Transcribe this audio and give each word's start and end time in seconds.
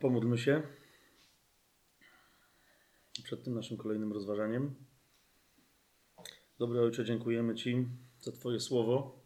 Pomódlmy 0.00 0.38
się 0.38 0.62
przed 3.24 3.44
tym 3.44 3.54
naszym 3.54 3.76
kolejnym 3.76 4.12
rozważaniem. 4.12 4.74
Dobry 6.58 6.80
Ojcze, 6.80 7.04
dziękujemy 7.04 7.54
Ci 7.54 7.86
za 8.20 8.32
Twoje 8.32 8.60
słowo. 8.60 9.20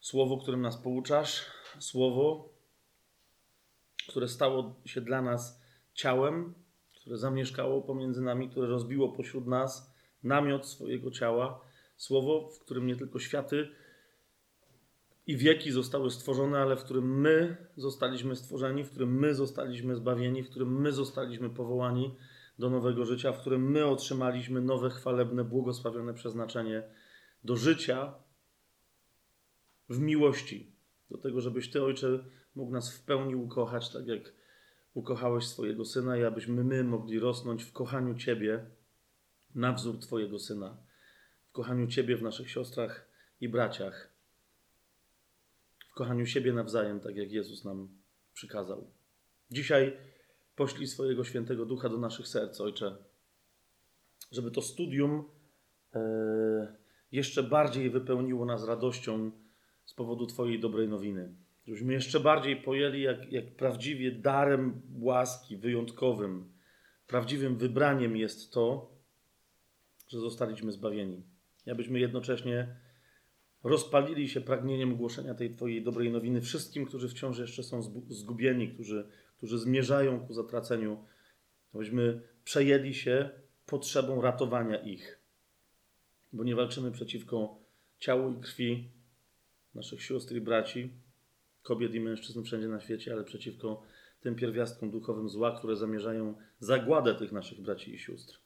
Słowo, 0.00 0.38
którym 0.38 0.60
nas 0.60 0.76
pouczasz, 0.76 1.46
słowo, 1.78 2.52
które 4.08 4.28
stało 4.28 4.74
się 4.84 5.00
dla 5.00 5.22
nas 5.22 5.60
ciałem, 5.94 6.54
które 6.92 7.18
zamieszkało 7.18 7.82
pomiędzy 7.82 8.22
nami, 8.22 8.50
które 8.50 8.68
rozbiło 8.68 9.12
pośród 9.12 9.46
nas 9.46 9.94
namiot 10.22 10.66
swojego 10.66 11.10
ciała. 11.10 11.60
Słowo, 11.96 12.48
w 12.48 12.58
którym 12.58 12.86
nie 12.86 12.96
tylko 12.96 13.18
światy 13.18 13.68
i 15.30 15.36
wieki 15.36 15.72
zostały 15.72 16.10
stworzone, 16.10 16.58
ale 16.58 16.76
w 16.76 16.84
którym 16.84 17.20
my 17.20 17.56
zostaliśmy 17.76 18.36
stworzeni, 18.36 18.84
w 18.84 18.90
którym 18.90 19.18
my 19.18 19.34
zostaliśmy 19.34 19.96
zbawieni, 19.96 20.42
w 20.42 20.50
którym 20.50 20.80
my 20.80 20.92
zostaliśmy 20.92 21.50
powołani 21.50 22.16
do 22.58 22.70
nowego 22.70 23.04
życia, 23.04 23.32
w 23.32 23.40
którym 23.40 23.70
my 23.70 23.86
otrzymaliśmy 23.86 24.60
nowe, 24.60 24.90
chwalebne, 24.90 25.44
błogosławione 25.44 26.14
przeznaczenie 26.14 26.82
do 27.44 27.56
życia 27.56 28.14
w 29.88 29.98
miłości. 29.98 30.72
Do 31.10 31.18
tego, 31.18 31.40
żebyś 31.40 31.70
Ty, 31.70 31.84
Ojcze, 31.84 32.24
mógł 32.54 32.72
nas 32.72 32.96
w 32.96 33.04
pełni 33.04 33.34
ukochać, 33.34 33.92
tak 33.92 34.06
jak 34.06 34.32
ukochałeś 34.94 35.46
swojego 35.46 35.84
Syna 35.84 36.16
i 36.16 36.24
abyśmy 36.24 36.64
my 36.64 36.84
mogli 36.84 37.18
rosnąć 37.18 37.64
w 37.64 37.72
kochaniu 37.72 38.14
Ciebie 38.14 38.66
na 39.54 39.72
wzór 39.72 39.98
Twojego 39.98 40.38
Syna. 40.38 40.76
W 41.48 41.52
kochaniu 41.52 41.86
Ciebie 41.86 42.16
w 42.16 42.22
naszych 42.22 42.50
siostrach 42.50 43.10
i 43.40 43.48
braciach 43.48 44.09
w 45.90 45.94
kochaniu 45.94 46.26
siebie 46.26 46.52
nawzajem, 46.52 47.00
tak 47.00 47.16
jak 47.16 47.32
Jezus 47.32 47.64
nam 47.64 47.88
przykazał. 48.32 48.90
Dzisiaj 49.50 49.96
poślij 50.56 50.86
swojego 50.86 51.24
świętego 51.24 51.66
ducha 51.66 51.88
do 51.88 51.98
naszych 51.98 52.28
serc, 52.28 52.60
Ojcze, 52.60 52.96
żeby 54.32 54.50
to 54.50 54.62
studium 54.62 55.24
e, 55.94 56.00
jeszcze 57.12 57.42
bardziej 57.42 57.90
wypełniło 57.90 58.44
nas 58.44 58.64
radością 58.64 59.30
z 59.84 59.94
powodu 59.94 60.26
Twojej 60.26 60.60
dobrej 60.60 60.88
nowiny. 60.88 61.34
Żebyśmy 61.66 61.92
jeszcze 61.92 62.20
bardziej 62.20 62.56
pojęli, 62.56 63.02
jak, 63.02 63.32
jak 63.32 63.56
prawdziwie 63.56 64.12
darem 64.12 64.82
łaski, 64.98 65.56
wyjątkowym, 65.56 66.52
prawdziwym 67.06 67.56
wybraniem 67.56 68.16
jest 68.16 68.52
to, 68.52 68.90
że 70.08 70.20
zostaliśmy 70.20 70.72
zbawieni. 70.72 71.22
Abyśmy 71.72 72.00
jednocześnie 72.00 72.76
rozpalili 73.62 74.28
się 74.28 74.40
pragnieniem 74.40 74.96
głoszenia 74.96 75.34
tej 75.34 75.54
Twojej 75.54 75.82
dobrej 75.82 76.10
nowiny 76.10 76.40
wszystkim, 76.40 76.86
którzy 76.86 77.08
wciąż 77.08 77.38
jeszcze 77.38 77.62
są 77.62 77.82
zgubieni, 78.08 78.68
którzy, 78.68 79.08
którzy 79.36 79.58
zmierzają 79.58 80.26
ku 80.26 80.34
zatraceniu, 80.34 81.04
abyśmy 81.74 82.20
przejęli 82.44 82.94
się 82.94 83.30
potrzebą 83.66 84.20
ratowania 84.20 84.76
ich. 84.76 85.20
Bo 86.32 86.44
nie 86.44 86.54
walczymy 86.54 86.90
przeciwko 86.90 87.58
ciału 87.98 88.32
i 88.32 88.40
krwi 88.40 88.90
naszych 89.74 90.02
sióstr 90.02 90.34
i 90.34 90.40
braci, 90.40 90.90
kobiet 91.62 91.94
i 91.94 92.00
mężczyzn 92.00 92.42
wszędzie 92.42 92.68
na 92.68 92.80
świecie, 92.80 93.12
ale 93.12 93.24
przeciwko 93.24 93.82
tym 94.20 94.34
pierwiastkom 94.34 94.90
duchowym 94.90 95.28
zła, 95.28 95.58
które 95.58 95.76
zamierzają 95.76 96.34
zagładę 96.60 97.14
tych 97.14 97.32
naszych 97.32 97.60
braci 97.60 97.94
i 97.94 97.98
sióstr. 97.98 98.40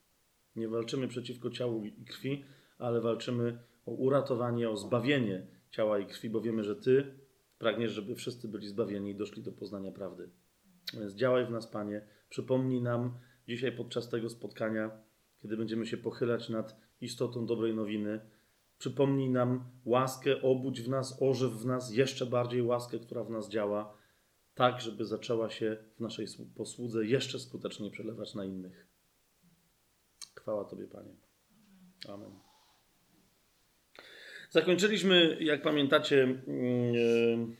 Nie 0.56 0.68
walczymy 0.68 1.08
przeciwko 1.08 1.50
ciału 1.50 1.84
i 1.84 2.04
krwi, 2.04 2.44
ale 2.78 3.00
walczymy 3.00 3.58
o 3.86 3.90
uratowanie, 3.90 4.70
o 4.70 4.76
zbawienie 4.76 5.46
ciała 5.70 5.98
i 5.98 6.06
krwi, 6.06 6.30
bo 6.30 6.40
wiemy, 6.40 6.64
że 6.64 6.76
Ty 6.76 7.18
pragniesz, 7.58 7.92
żeby 7.92 8.14
wszyscy 8.14 8.48
byli 8.48 8.68
zbawieni 8.68 9.10
i 9.10 9.14
doszli 9.14 9.42
do 9.42 9.52
poznania 9.52 9.92
prawdy. 9.92 10.30
Więc 10.94 11.14
działaj 11.14 11.46
w 11.46 11.50
nas, 11.50 11.66
Panie. 11.66 12.06
Przypomnij 12.28 12.82
nam 12.82 13.18
dzisiaj 13.48 13.72
podczas 13.72 14.08
tego 14.08 14.30
spotkania, 14.30 14.90
kiedy 15.42 15.56
będziemy 15.56 15.86
się 15.86 15.96
pochylać 15.96 16.48
nad 16.48 16.76
istotą 17.00 17.46
dobrej 17.46 17.74
nowiny. 17.74 18.20
Przypomnij 18.78 19.30
nam 19.30 19.64
łaskę, 19.84 20.42
obudź 20.42 20.82
w 20.82 20.88
nas, 20.88 21.22
ożyw 21.22 21.52
w 21.52 21.66
nas 21.66 21.92
jeszcze 21.94 22.26
bardziej 22.26 22.62
łaskę, 22.62 22.98
która 22.98 23.24
w 23.24 23.30
nas 23.30 23.48
działa, 23.48 23.96
tak, 24.54 24.80
żeby 24.80 25.04
zaczęła 25.04 25.50
się 25.50 25.76
w 25.96 26.00
naszej 26.00 26.26
posłudze 26.54 27.06
jeszcze 27.06 27.38
skuteczniej 27.38 27.90
przelewać 27.90 28.34
na 28.34 28.44
innych. 28.44 28.86
Chwała 30.36 30.64
Tobie, 30.64 30.86
Panie. 30.86 31.16
Amen. 32.08 32.53
Zakończyliśmy, 34.54 35.36
jak 35.40 35.62
pamiętacie, 35.62 36.16
yy, 36.16 37.56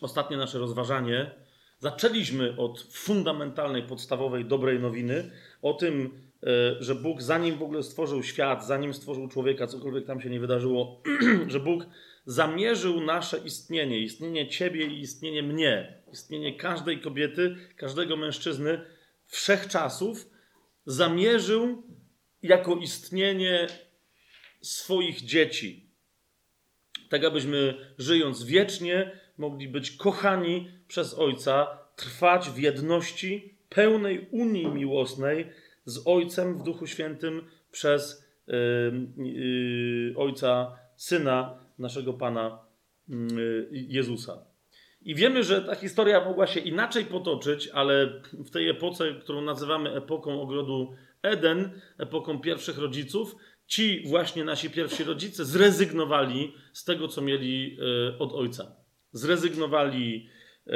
ostatnie 0.00 0.36
nasze 0.36 0.58
rozważanie. 0.58 1.30
Zaczęliśmy 1.78 2.56
od 2.56 2.82
fundamentalnej, 2.92 3.82
podstawowej, 3.82 4.44
dobrej 4.44 4.80
nowiny 4.80 5.30
o 5.62 5.74
tym, 5.74 6.10
yy, 6.42 6.50
że 6.80 6.94
Bóg, 6.94 7.22
zanim 7.22 7.56
w 7.56 7.62
ogóle 7.62 7.82
stworzył 7.82 8.22
świat, 8.22 8.66
zanim 8.66 8.94
stworzył 8.94 9.28
człowieka, 9.28 9.66
cokolwiek 9.66 10.06
tam 10.06 10.20
się 10.20 10.30
nie 10.30 10.40
wydarzyło, 10.40 11.02
że 11.52 11.60
Bóg 11.60 11.86
zamierzył 12.26 13.00
nasze 13.00 13.38
istnienie, 13.38 13.98
istnienie 13.98 14.48
Ciebie 14.48 14.86
i 14.86 15.00
istnienie 15.00 15.42
mnie, 15.42 16.02
istnienie 16.12 16.56
każdej 16.56 17.00
kobiety, 17.00 17.56
każdego 17.76 18.16
mężczyzny 18.16 18.80
wszechczasów, 19.26 20.30
zamierzył 20.86 21.82
jako 22.42 22.76
istnienie 22.76 23.68
swoich 24.60 25.20
dzieci. 25.20 25.88
Tak, 27.08 27.24
abyśmy 27.24 27.74
żyjąc 27.98 28.44
wiecznie, 28.44 29.10
mogli 29.38 29.68
być 29.68 29.90
kochani 29.90 30.70
przez 30.88 31.14
Ojca, 31.14 31.78
trwać 31.96 32.50
w 32.50 32.58
jedności, 32.58 33.54
pełnej 33.68 34.28
unii 34.30 34.66
miłosnej 34.66 35.46
z 35.84 36.02
Ojcem 36.06 36.58
w 36.58 36.62
Duchu 36.62 36.86
Świętym 36.86 37.44
przez 37.70 38.28
yy, 38.46 38.54
yy, 39.16 40.14
Ojca, 40.16 40.78
Syna 40.96 41.58
naszego 41.78 42.12
Pana 42.12 42.58
yy, 43.08 43.68
Jezusa. 43.70 44.38
I 45.02 45.14
wiemy, 45.14 45.44
że 45.44 45.62
ta 45.62 45.74
historia 45.74 46.24
mogła 46.24 46.46
się 46.46 46.60
inaczej 46.60 47.04
potoczyć, 47.04 47.68
ale 47.68 48.22
w 48.32 48.50
tej 48.50 48.68
epoce, 48.68 49.14
którą 49.14 49.42
nazywamy 49.42 49.94
epoką 49.94 50.42
ogrodu 50.42 50.94
Eden, 51.22 51.80
epoką 51.98 52.40
pierwszych 52.40 52.78
rodziców, 52.78 53.36
ci 53.68 54.02
właśnie 54.06 54.44
nasi 54.44 54.70
pierwsi 54.70 55.04
rodzice 55.04 55.44
zrezygnowali 55.44 56.54
z 56.72 56.84
tego, 56.84 57.08
co 57.08 57.22
mieli 57.22 57.78
e, 58.14 58.18
od 58.18 58.32
ojca. 58.32 58.76
Zrezygnowali 59.12 60.28
e, 60.66 60.70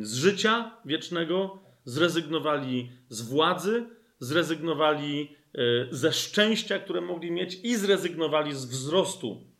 z 0.00 0.14
życia 0.14 0.76
wiecznego, 0.84 1.62
zrezygnowali 1.84 2.90
z 3.08 3.22
władzy, 3.22 3.84
zrezygnowali 4.18 5.36
e, 5.54 5.58
ze 5.90 6.12
szczęścia, 6.12 6.78
które 6.78 7.00
mogli 7.00 7.30
mieć 7.30 7.58
i 7.62 7.76
zrezygnowali 7.76 8.54
z 8.54 8.64
wzrostu. 8.64 9.52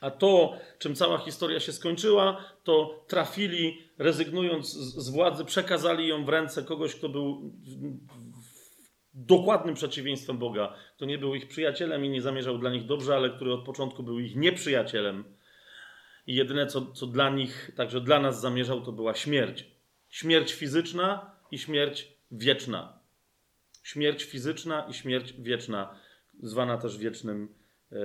A 0.00 0.10
to, 0.10 0.58
czym 0.78 0.94
cała 0.94 1.18
historia 1.18 1.60
się 1.60 1.72
skończyła, 1.72 2.44
to 2.64 3.04
trafili, 3.08 3.78
rezygnując 3.98 4.72
z 4.72 5.10
władzy, 5.10 5.44
przekazali 5.44 6.08
ją 6.08 6.24
w 6.24 6.28
ręce 6.28 6.62
kogoś, 6.62 6.94
kto 6.94 7.08
był 7.08 7.52
dokładnym 9.16 9.74
przeciwieństwem 9.74 10.38
Boga, 10.38 10.74
kto 10.96 11.04
nie 11.04 11.18
był 11.18 11.34
ich 11.34 11.48
przyjacielem 11.48 12.04
i 12.04 12.08
nie 12.08 12.22
zamierzał 12.22 12.58
dla 12.58 12.70
nich 12.70 12.86
dobrze, 12.86 13.14
ale 13.14 13.30
który 13.30 13.52
od 13.52 13.64
początku 13.64 14.02
był 14.02 14.18
ich 14.18 14.36
nieprzyjacielem. 14.36 15.24
I 16.26 16.34
jedyne, 16.34 16.66
co, 16.66 16.92
co 16.92 17.06
dla 17.06 17.30
nich, 17.30 17.70
także 17.76 18.00
dla 18.00 18.20
nas 18.20 18.40
zamierzał, 18.40 18.80
to 18.80 18.92
była 18.92 19.14
śmierć. 19.14 19.64
Śmierć 20.08 20.52
fizyczna 20.52 21.30
i 21.50 21.58
śmierć 21.58 22.12
wieczna. 22.30 22.98
Śmierć 23.82 24.24
fizyczna 24.24 24.86
i 24.90 24.94
śmierć 24.94 25.32
wieczna, 25.32 25.94
zwana 26.42 26.78
też 26.78 26.98
wiecznym 26.98 27.48
e, 27.92 27.96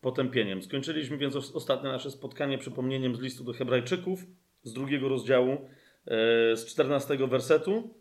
potępieniem. 0.00 0.62
Skończyliśmy 0.62 1.18
więc 1.18 1.36
ostatnie 1.36 1.88
nasze 1.88 2.10
spotkanie 2.10 2.58
przypomnieniem 2.58 3.16
z 3.16 3.20
listu 3.20 3.44
do 3.44 3.52
Hebrajczyków 3.52 4.24
z 4.62 4.72
drugiego 4.72 5.08
rozdziału, 5.08 5.52
e, 5.52 6.56
z 6.56 6.66
czternastego 6.66 7.26
wersetu 7.26 7.94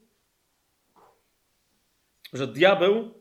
że 2.34 2.48
diabeł 2.48 3.14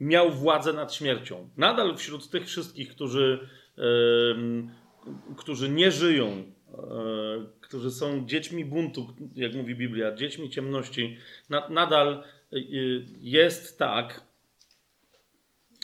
miał 0.00 0.30
władzę 0.30 0.72
nad 0.72 0.94
śmiercią. 0.94 1.50
Nadal 1.56 1.96
wśród 1.96 2.30
tych 2.30 2.46
wszystkich, 2.46 2.90
którzy, 2.90 3.48
yy, 3.76 5.34
którzy 5.36 5.68
nie 5.68 5.90
żyją, 5.90 6.36
yy, 6.36 7.46
którzy 7.60 7.90
są 7.90 8.26
dziećmi 8.26 8.64
buntu, 8.64 9.14
jak 9.34 9.54
mówi 9.54 9.74
Biblia, 9.74 10.14
dziećmi 10.14 10.50
ciemności, 10.50 11.16
na, 11.50 11.68
nadal 11.68 12.22
yy, 12.50 13.04
jest 13.20 13.78
tak, 13.78 14.24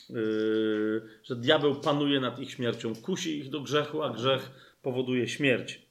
e, 0.09 0.13
że 1.23 1.35
diabeł 1.35 1.75
panuje 1.75 2.19
nad 2.19 2.39
ich 2.39 2.51
śmiercią, 2.51 2.95
kusi 2.95 3.39
ich 3.39 3.49
do 3.49 3.61
grzechu, 3.61 4.03
a 4.03 4.09
grzech 4.09 4.51
powoduje 4.81 5.27
śmierć. 5.27 5.81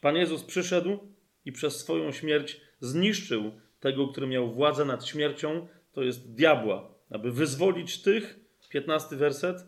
Pan 0.00 0.16
Jezus 0.16 0.44
przyszedł 0.44 0.98
i 1.44 1.52
przez 1.52 1.76
swoją 1.80 2.12
śmierć 2.12 2.60
zniszczył 2.80 3.52
tego, 3.80 4.08
który 4.08 4.26
miał 4.26 4.52
władzę 4.52 4.84
nad 4.84 5.06
śmiercią, 5.06 5.68
to 5.92 6.02
jest 6.02 6.34
diabła, 6.34 6.94
aby 7.10 7.32
wyzwolić 7.32 8.02
tych, 8.02 8.40
15 8.70 9.16
werset, 9.16 9.66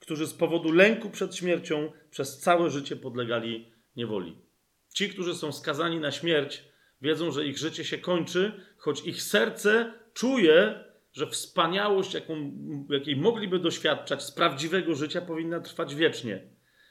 którzy 0.00 0.26
z 0.26 0.34
powodu 0.34 0.72
lęku 0.72 1.10
przed 1.10 1.36
śmiercią 1.36 1.92
przez 2.10 2.38
całe 2.38 2.70
życie 2.70 2.96
podlegali 2.96 3.72
niewoli. 3.96 4.38
Ci, 4.94 5.08
którzy 5.08 5.34
są 5.34 5.52
skazani 5.52 6.00
na 6.00 6.12
śmierć, 6.12 6.64
wiedzą, 7.02 7.30
że 7.30 7.46
ich 7.46 7.58
życie 7.58 7.84
się 7.84 7.98
kończy, 7.98 8.52
choć 8.76 9.06
ich 9.06 9.22
serce 9.22 9.92
czuje, 10.14 10.84
że 11.12 11.26
wspaniałość, 11.26 12.14
jaką, 12.14 12.52
jakiej 12.90 13.16
mogliby 13.16 13.58
doświadczać 13.58 14.22
z 14.22 14.32
prawdziwego 14.32 14.94
życia, 14.94 15.20
powinna 15.20 15.60
trwać 15.60 15.94
wiecznie. 15.94 16.42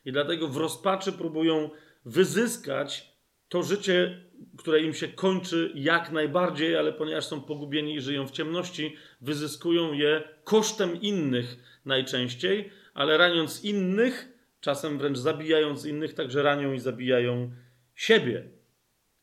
I 0.05 0.11
dlatego 0.11 0.47
w 0.47 0.57
rozpaczy 0.57 1.11
próbują 1.11 1.69
wyzyskać 2.05 3.17
to 3.49 3.63
życie, 3.63 4.25
które 4.57 4.81
im 4.81 4.93
się 4.93 5.07
kończy 5.07 5.71
jak 5.75 6.11
najbardziej, 6.11 6.77
ale 6.77 6.93
ponieważ 6.93 7.25
są 7.25 7.41
pogubieni 7.41 7.95
i 7.95 8.01
żyją 8.01 8.27
w 8.27 8.31
ciemności, 8.31 8.95
wyzyskują 9.21 9.93
je 9.93 10.23
kosztem 10.43 11.01
innych 11.01 11.57
najczęściej, 11.85 12.69
ale 12.93 13.17
raniąc 13.17 13.63
innych, 13.63 14.27
czasem 14.61 14.97
wręcz 14.97 15.17
zabijając 15.17 15.85
innych, 15.85 16.13
także 16.13 16.43
ranią 16.43 16.73
i 16.73 16.79
zabijają 16.79 17.51
siebie. 17.95 18.49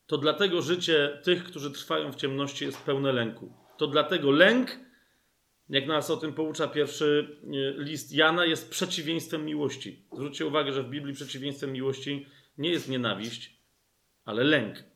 To 0.06 0.18
dlatego 0.18 0.62
życie 0.62 1.18
tych, 1.22 1.44
którzy 1.44 1.70
trwają 1.70 2.12
w 2.12 2.16
ciemności, 2.16 2.64
jest 2.64 2.82
pełne 2.82 3.12
lęku. 3.12 3.52
To 3.78 3.86
dlatego 3.86 4.30
lęk, 4.30 4.78
jak 5.68 5.86
nas 5.86 6.10
o 6.10 6.16
tym 6.16 6.32
poucza 6.32 6.68
pierwszy 6.68 7.38
e, 7.42 7.82
list 7.82 8.12
Jana, 8.12 8.44
jest 8.44 8.70
przeciwieństwem 8.70 9.44
miłości. 9.44 10.04
Zwróćcie 10.12 10.46
uwagę, 10.46 10.72
że 10.72 10.82
w 10.82 10.90
Biblii 10.90 11.14
przeciwieństwem 11.14 11.72
miłości 11.72 12.26
nie 12.58 12.70
jest 12.70 12.88
nienawiść, 12.88 13.56
ale 14.24 14.44
lęk. 14.44 14.93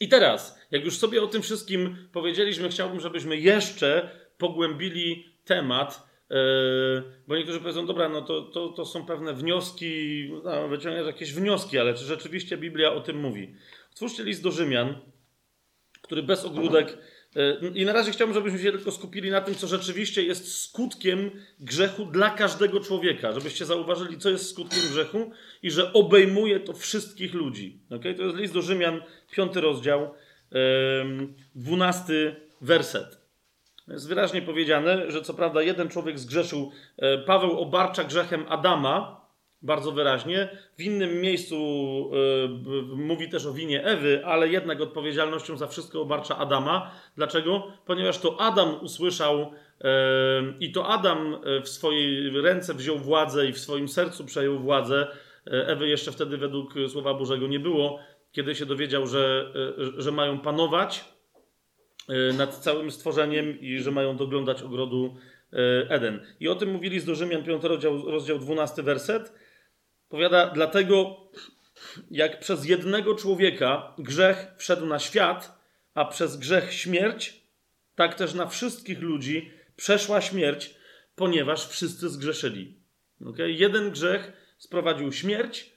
I 0.00 0.08
teraz, 0.08 0.60
jak 0.70 0.84
już 0.84 0.98
sobie 0.98 1.22
o 1.22 1.26
tym 1.26 1.42
wszystkim 1.42 2.08
powiedzieliśmy, 2.12 2.68
chciałbym, 2.68 3.00
żebyśmy 3.00 3.36
jeszcze 3.36 4.10
pogłębili 4.38 5.24
temat, 5.44 6.08
yy, 6.30 6.36
bo 7.28 7.36
niektórzy 7.36 7.60
powiedzą, 7.60 7.86
dobra, 7.86 8.08
no 8.08 8.22
to, 8.22 8.42
to, 8.42 8.68
to 8.68 8.84
są 8.84 9.06
pewne 9.06 9.34
wnioski, 9.34 10.30
no, 10.44 10.90
jakieś 11.06 11.32
wnioski, 11.32 11.78
ale 11.78 11.94
czy 11.94 12.04
rzeczywiście 12.04 12.56
Biblia 12.56 12.92
o 12.92 13.00
tym 13.00 13.16
mówi? 13.16 13.54
Otwórzcie 13.92 14.24
list 14.24 14.42
do 14.42 14.50
Rzymian, 14.50 14.98
który 16.02 16.22
bez 16.22 16.44
ogródek 16.44 16.98
i 17.74 17.84
na 17.84 17.92
razie 17.92 18.12
chciałbym, 18.12 18.34
żebyśmy 18.34 18.58
się 18.58 18.72
tylko 18.72 18.92
skupili 18.92 19.30
na 19.30 19.40
tym, 19.40 19.54
co 19.54 19.66
rzeczywiście 19.66 20.22
jest 20.22 20.60
skutkiem 20.60 21.30
grzechu 21.60 22.04
dla 22.04 22.30
każdego 22.30 22.80
człowieka. 22.80 23.32
Żebyście 23.32 23.64
zauważyli, 23.64 24.18
co 24.18 24.30
jest 24.30 24.50
skutkiem 24.50 24.80
grzechu 24.90 25.30
i 25.62 25.70
że 25.70 25.92
obejmuje 25.92 26.60
to 26.60 26.72
wszystkich 26.72 27.34
ludzi. 27.34 27.80
Okay? 27.90 28.14
To 28.14 28.22
jest 28.22 28.36
list 28.36 28.54
do 28.54 28.62
Rzymian, 28.62 29.02
piąty 29.30 29.60
rozdział, 29.60 30.14
dwunasty 31.54 32.36
werset. 32.60 33.18
Jest 33.88 34.08
wyraźnie 34.08 34.42
powiedziane, 34.42 35.10
że 35.10 35.22
co 35.22 35.34
prawda 35.34 35.62
jeden 35.62 35.88
człowiek 35.88 36.18
zgrzeszył. 36.18 36.72
E, 36.96 37.18
Paweł 37.18 37.60
obarcza 37.60 38.04
grzechem 38.04 38.44
Adama, 38.48 39.27
bardzo 39.62 39.92
wyraźnie. 39.92 40.48
W 40.78 40.82
innym 40.82 41.20
miejscu 41.20 41.56
y, 42.92 42.96
mówi 42.96 43.28
też 43.28 43.46
o 43.46 43.52
winie 43.52 43.84
Ewy, 43.84 44.22
ale 44.24 44.48
jednak 44.48 44.80
odpowiedzialnością 44.80 45.56
za 45.56 45.66
wszystko 45.66 46.00
obarcza 46.00 46.38
Adama. 46.38 46.90
Dlaczego? 47.16 47.72
Ponieważ 47.86 48.18
to 48.18 48.40
Adam 48.40 48.80
usłyszał 48.80 49.40
y, 49.42 49.84
i 50.60 50.72
to 50.72 50.88
Adam 50.88 51.36
w 51.62 51.68
swojej 51.68 52.30
ręce 52.40 52.74
wziął 52.74 52.98
władzę 52.98 53.46
i 53.46 53.52
w 53.52 53.58
swoim 53.58 53.88
sercu 53.88 54.24
przejął 54.24 54.58
władzę. 54.58 55.06
Ewy 55.44 55.88
jeszcze 55.88 56.12
wtedy 56.12 56.36
według 56.38 56.74
Słowa 56.88 57.14
Bożego 57.14 57.46
nie 57.46 57.60
było, 57.60 57.98
kiedy 58.32 58.54
się 58.54 58.66
dowiedział, 58.66 59.06
że, 59.06 59.52
że 59.96 60.12
mają 60.12 60.40
panować 60.40 61.04
nad 62.38 62.54
całym 62.54 62.90
stworzeniem 62.90 63.60
i 63.60 63.78
że 63.78 63.90
mają 63.90 64.16
doglądać 64.16 64.62
ogrodu 64.62 65.16
Eden. 65.88 66.20
I 66.40 66.48
o 66.48 66.54
tym 66.54 66.72
mówili 66.72 67.00
z 67.00 67.04
do 67.04 67.14
Rzymian 67.14 67.42
5 67.42 67.64
rozdział, 67.64 68.10
rozdział 68.10 68.38
12 68.38 68.82
werset. 68.82 69.32
Powiada, 70.08 70.46
dlatego 70.46 71.16
jak 72.10 72.40
przez 72.40 72.64
jednego 72.64 73.14
człowieka 73.14 73.94
grzech 73.98 74.46
wszedł 74.56 74.86
na 74.86 74.98
świat, 74.98 75.58
a 75.94 76.04
przez 76.04 76.36
grzech 76.36 76.72
śmierć, 76.72 77.42
tak 77.94 78.14
też 78.14 78.34
na 78.34 78.46
wszystkich 78.46 79.00
ludzi 79.00 79.50
przeszła 79.76 80.20
śmierć, 80.20 80.74
ponieważ 81.16 81.68
wszyscy 81.68 82.08
zgrzeszyli. 82.08 82.74
Okay? 83.26 83.52
Jeden 83.52 83.90
grzech 83.90 84.32
sprowadził 84.58 85.12
śmierć, 85.12 85.72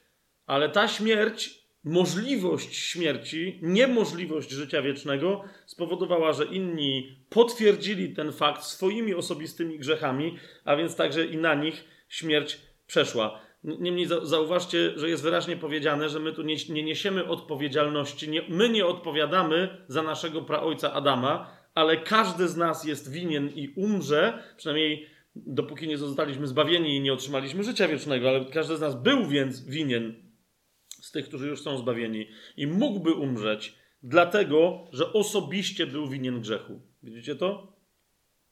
ale 0.46 0.68
ta 0.68 0.88
śmierć, 0.88 1.62
możliwość 1.84 2.76
śmierci, 2.76 3.58
niemożliwość 3.62 4.50
życia 4.50 4.82
wiecznego 4.82 5.44
spowodowała, 5.66 6.32
że 6.32 6.44
inni 6.44 7.16
potwierdzili 7.28 8.14
ten 8.14 8.32
fakt 8.32 8.64
swoimi 8.64 9.14
osobistymi 9.14 9.78
grzechami, 9.78 10.38
a 10.64 10.76
więc 10.76 10.96
także 10.96 11.26
i 11.26 11.36
na 11.36 11.54
nich 11.54 11.84
śmierć 12.08 12.60
przeszła. 12.86 13.40
Niemniej 13.64 14.06
zauważcie, 14.22 14.92
że 14.96 15.08
jest 15.08 15.22
wyraźnie 15.22 15.56
powiedziane, 15.56 16.08
że 16.08 16.20
my 16.20 16.32
tu 16.32 16.42
nie, 16.42 16.56
nie 16.68 16.82
niesiemy 16.82 17.24
odpowiedzialności. 17.24 18.28
Nie, 18.28 18.42
my 18.48 18.68
nie 18.68 18.86
odpowiadamy 18.86 19.84
za 19.88 20.02
naszego 20.02 20.42
praojca 20.42 20.92
Adama, 20.92 21.56
ale 21.74 21.96
każdy 21.96 22.48
z 22.48 22.56
nas 22.56 22.84
jest 22.84 23.12
winien 23.12 23.50
i 23.54 23.68
umrze, 23.76 24.42
przynajmniej 24.56 25.06
dopóki 25.36 25.88
nie 25.88 25.98
zostaliśmy 25.98 26.46
zbawieni 26.46 26.96
i 26.96 27.00
nie 27.00 27.12
otrzymaliśmy 27.12 27.64
życia 27.64 27.88
wiecznego, 27.88 28.28
ale 28.28 28.44
każdy 28.44 28.76
z 28.76 28.80
nas 28.80 29.02
był 29.02 29.26
więc 29.26 29.64
winien 29.64 30.14
z 30.88 31.12
tych, 31.12 31.28
którzy 31.28 31.48
już 31.48 31.62
są 31.62 31.78
zbawieni 31.78 32.28
i 32.56 32.66
mógłby 32.66 33.12
umrzeć, 33.12 33.74
dlatego, 34.02 34.84
że 34.92 35.12
osobiście 35.12 35.86
był 35.86 36.08
winien 36.08 36.40
grzechu. 36.40 36.80
Widzicie 37.02 37.36
to? 37.36 37.76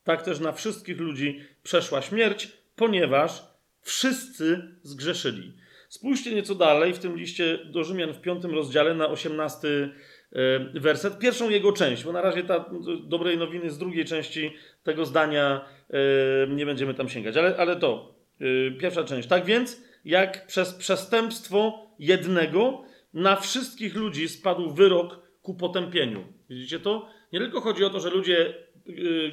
Tak 0.04 0.22
też 0.22 0.40
na 0.40 0.52
wszystkich 0.52 1.00
ludzi 1.00 1.40
przeszła 1.62 2.02
śmierć, 2.02 2.48
ponieważ 2.76 3.49
Wszyscy 3.82 4.62
zgrzeszyli. 4.82 5.52
Spójrzcie 5.88 6.34
nieco 6.34 6.54
dalej 6.54 6.92
w 6.92 6.98
tym 6.98 7.16
liście 7.16 7.58
do 7.64 7.84
Rzymian 7.84 8.12
w 8.12 8.20
piątym 8.20 8.54
rozdziale 8.54 8.94
na 8.94 9.08
osiemnasty 9.08 9.90
e, 10.32 10.80
werset. 10.80 11.18
Pierwszą 11.18 11.50
jego 11.50 11.72
część, 11.72 12.04
bo 12.04 12.12
na 12.12 12.20
razie 12.20 12.42
ta 12.42 12.70
dobrej 13.04 13.38
nowiny 13.38 13.70
z 13.70 13.78
drugiej 13.78 14.04
części 14.04 14.52
tego 14.82 15.06
zdania 15.06 15.64
e, 15.90 16.46
nie 16.48 16.66
będziemy 16.66 16.94
tam 16.94 17.08
sięgać, 17.08 17.36
ale, 17.36 17.56
ale 17.56 17.76
to 17.76 18.14
e, 18.40 18.70
pierwsza 18.70 19.04
część. 19.04 19.28
Tak 19.28 19.44
więc, 19.44 19.82
jak 20.04 20.46
przez 20.46 20.74
przestępstwo 20.74 21.86
jednego 21.98 22.84
na 23.14 23.36
wszystkich 23.36 23.96
ludzi 23.96 24.28
spadł 24.28 24.70
wyrok 24.70 25.20
ku 25.42 25.54
potępieniu. 25.54 26.24
Widzicie 26.50 26.80
to? 26.80 27.08
Nie 27.32 27.38
tylko 27.38 27.60
chodzi 27.60 27.84
o 27.84 27.90
to, 27.90 28.00
że 28.00 28.10
ludzie 28.10 28.54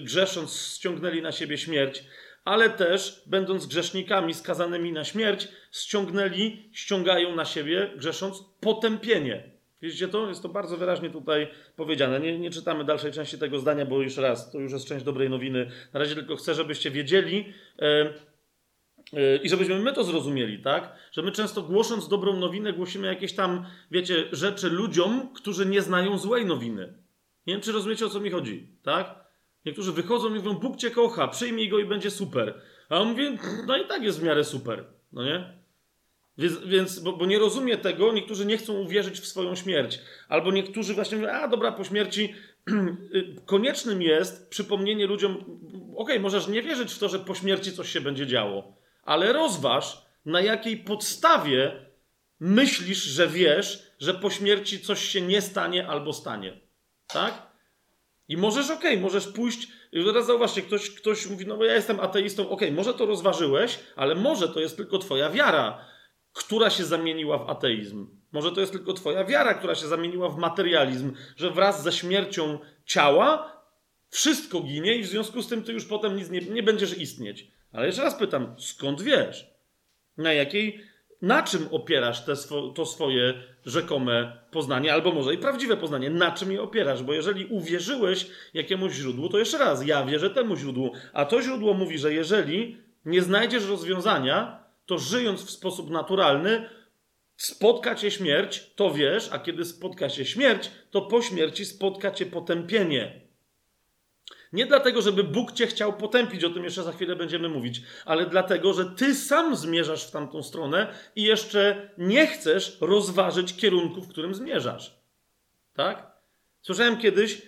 grzesząc 0.01 0.75
ściągnęli 0.75 1.21
na 1.21 1.31
siebie 1.31 1.57
śmierć, 1.57 2.03
ale 2.47 2.69
też, 2.69 3.23
będąc 3.25 3.65
grzesznikami 3.65 4.33
skazanymi 4.33 4.91
na 4.91 5.03
śmierć, 5.03 5.47
ściągnęli, 5.71 6.69
ściągają 6.73 7.35
na 7.35 7.45
siebie, 7.45 7.91
grzesząc, 7.95 8.43
potępienie. 8.59 9.51
Widzicie 9.81 10.07
to? 10.07 10.27
Jest 10.27 10.41
to 10.41 10.49
bardzo 10.49 10.77
wyraźnie 10.77 11.09
tutaj 11.09 11.47
powiedziane. 11.75 12.19
Nie, 12.19 12.39
nie, 12.39 12.49
czytamy 12.49 12.83
dalszej 12.83 13.11
części 13.11 13.39
tego 13.39 13.59
zdania, 13.59 13.85
bo 13.85 14.01
już 14.01 14.17
raz, 14.17 14.51
to 14.51 14.59
już 14.59 14.71
jest 14.71 14.87
część 14.87 15.05
dobrej 15.05 15.29
nowiny. 15.29 15.71
Na 15.93 15.99
razie 15.99 16.15
tylko 16.15 16.35
chcę, 16.35 16.53
żebyście 16.53 16.91
wiedzieli 16.91 17.53
e, 17.79 18.13
i 19.43 19.49
żebyśmy 19.49 19.79
my 19.79 19.93
to 19.93 20.03
zrozumieli, 20.03 20.59
tak? 20.59 20.95
Że 21.11 21.21
my 21.21 21.31
często 21.31 21.61
głosząc 21.61 22.07
dobrą 22.07 22.35
nowinę, 22.35 22.73
głosimy 22.73 23.07
jakieś 23.07 23.33
tam, 23.33 23.65
wiecie, 23.91 24.23
rzeczy 24.31 24.69
ludziom, 24.69 25.29
którzy 25.33 25.65
nie 25.65 25.81
znają 25.81 26.17
złej 26.17 26.45
nowiny. 26.45 26.93
Nie 27.47 27.53
wiem, 27.53 27.61
czy 27.61 27.71
rozumiecie, 27.71 28.05
o 28.05 28.09
co 28.09 28.19
mi 28.19 28.29
chodzi, 28.29 28.67
tak? 28.83 29.26
Niektórzy 29.67 29.91
wychodzą 29.91 30.29
i 30.29 30.37
mówią, 30.37 30.53
Bóg 30.53 30.77
cię 30.77 30.91
kocha, 30.91 31.27
przyjmij 31.27 31.69
go 31.69 31.79
i 31.79 31.85
będzie 31.85 32.11
super. 32.11 32.61
A 32.89 32.99
on 32.99 33.09
mówi, 33.09 33.23
no 33.67 33.77
i 33.77 33.87
tak 33.87 34.03
jest 34.03 34.19
w 34.19 34.23
miarę 34.23 34.43
super, 34.43 34.85
no 35.13 35.23
nie? 35.23 35.53
Więc, 36.37 36.57
więc 36.65 36.99
bo, 36.99 37.13
bo, 37.13 37.25
nie 37.25 37.39
rozumie 37.39 37.77
tego, 37.77 38.13
niektórzy 38.13 38.45
nie 38.45 38.57
chcą 38.57 38.73
uwierzyć 38.73 39.19
w 39.19 39.27
swoją 39.27 39.55
śmierć. 39.55 39.99
Albo 40.29 40.51
niektórzy 40.51 40.93
właśnie 40.93 41.17
mówią, 41.17 41.31
a 41.31 41.47
dobra, 41.47 41.71
po 41.71 41.83
śmierci 41.83 42.33
koniecznym 43.45 44.01
jest 44.01 44.49
przypomnienie 44.49 45.07
ludziom, 45.07 45.33
okej, 45.35 45.95
okay, 45.95 46.19
możesz 46.19 46.47
nie 46.47 46.61
wierzyć 46.61 46.93
w 46.93 46.99
to, 46.99 47.09
że 47.09 47.19
po 47.19 47.35
śmierci 47.35 47.71
coś 47.71 47.91
się 47.91 48.01
będzie 48.01 48.27
działo, 48.27 48.77
ale 49.03 49.33
rozważ, 49.33 50.05
na 50.25 50.41
jakiej 50.41 50.77
podstawie 50.77 51.85
myślisz, 52.39 53.03
że 53.03 53.27
wiesz, 53.27 53.91
że 53.99 54.13
po 54.13 54.29
śmierci 54.29 54.79
coś 54.79 55.01
się 55.01 55.21
nie 55.21 55.41
stanie 55.41 55.87
albo 55.87 56.13
stanie. 56.13 56.59
Tak? 57.07 57.46
I 58.27 58.37
możesz, 58.37 58.69
okej, 58.69 58.91
okay, 58.91 59.01
możesz 59.01 59.27
pójść. 59.27 59.67
Teraz 59.91 60.25
zauważcie, 60.25 60.61
ktoś, 60.61 60.91
ktoś 60.91 61.27
mówi, 61.27 61.47
no 61.47 61.57
bo 61.57 61.65
ja 61.65 61.73
jestem 61.73 61.99
ateistą, 61.99 62.43
okej, 62.43 62.67
okay, 62.67 62.71
może 62.71 62.93
to 62.93 63.05
rozważyłeś, 63.05 63.79
ale 63.95 64.15
może 64.15 64.49
to 64.49 64.59
jest 64.59 64.77
tylko 64.77 64.97
Twoja 64.97 65.29
wiara, 65.29 65.85
która 66.33 66.69
się 66.69 66.85
zamieniła 66.85 67.37
w 67.37 67.49
ateizm. 67.49 68.07
Może 68.31 68.51
to 68.51 68.61
jest 68.61 68.71
tylko 68.71 68.93
Twoja 68.93 69.25
wiara, 69.25 69.53
która 69.53 69.75
się 69.75 69.87
zamieniła 69.87 70.29
w 70.29 70.37
materializm, 70.37 71.13
że 71.35 71.51
wraz 71.51 71.83
ze 71.83 71.91
śmiercią 71.91 72.59
ciała 72.85 73.57
wszystko 74.09 74.61
ginie 74.61 74.95
i 74.95 75.03
w 75.03 75.07
związku 75.07 75.41
z 75.41 75.47
tym 75.47 75.63
Ty 75.63 75.73
już 75.73 75.85
potem 75.85 76.15
nic 76.15 76.29
nie, 76.29 76.41
nie 76.41 76.63
będziesz 76.63 76.97
istnieć. 76.97 77.47
Ale 77.71 77.87
jeszcze 77.87 78.03
raz 78.03 78.15
pytam, 78.15 78.55
skąd 78.59 79.01
wiesz? 79.01 79.47
Na 80.17 80.33
jakiej, 80.33 80.83
na 81.21 81.43
czym 81.43 81.67
opierasz 81.71 82.25
te 82.25 82.35
swo, 82.35 82.69
to 82.69 82.85
swoje 82.85 83.43
rzekome 83.67 84.37
poznanie, 84.51 84.93
albo 84.93 85.11
może 85.11 85.33
i 85.33 85.37
prawdziwe 85.37 85.77
poznanie. 85.77 86.09
Na 86.09 86.31
czym 86.31 86.51
je 86.51 86.61
opierasz? 86.61 87.03
Bo 87.03 87.13
jeżeli 87.13 87.45
uwierzyłeś 87.45 88.27
jakiemuś 88.53 88.93
źródłu, 88.93 89.29
to 89.29 89.39
jeszcze 89.39 89.57
raz, 89.57 89.87
ja 89.87 90.05
wierzę 90.05 90.29
temu 90.29 90.55
źródłu. 90.55 90.91
A 91.13 91.25
to 91.25 91.41
źródło 91.41 91.73
mówi, 91.73 91.97
że 91.97 92.13
jeżeli 92.13 92.77
nie 93.05 93.21
znajdziesz 93.21 93.65
rozwiązania, 93.65 94.63
to 94.85 94.97
żyjąc 94.97 95.45
w 95.45 95.49
sposób 95.49 95.89
naturalny, 95.89 96.69
spotka 97.37 97.95
cię 97.95 98.11
śmierć, 98.11 98.71
to 98.75 98.93
wiesz, 98.93 99.29
a 99.31 99.39
kiedy 99.39 99.65
spotka 99.65 100.09
się 100.09 100.25
śmierć, 100.25 100.71
to 100.91 101.01
po 101.01 101.21
śmierci 101.21 101.65
spotka 101.65 102.11
cię 102.11 102.25
potępienie. 102.25 103.26
Nie 104.53 104.65
dlatego, 104.65 105.01
żeby 105.01 105.23
Bóg 105.23 105.51
cię 105.51 105.67
chciał 105.67 105.93
potępić, 105.93 106.43
o 106.43 106.49
tym 106.49 106.63
jeszcze 106.63 106.83
za 106.83 106.91
chwilę 106.91 107.15
będziemy 107.15 107.49
mówić, 107.49 107.81
ale 108.05 108.25
dlatego, 108.25 108.73
że 108.73 108.85
ty 108.85 109.15
sam 109.15 109.55
zmierzasz 109.55 110.07
w 110.07 110.11
tamtą 110.11 110.43
stronę 110.43 110.93
i 111.15 111.23
jeszcze 111.23 111.89
nie 111.97 112.27
chcesz 112.27 112.77
rozważyć 112.81 113.55
kierunku, 113.55 114.01
w 114.01 114.09
którym 114.09 114.35
zmierzasz. 114.35 114.95
Tak? 115.73 116.11
Słyszałem 116.61 116.97
kiedyś 116.97 117.41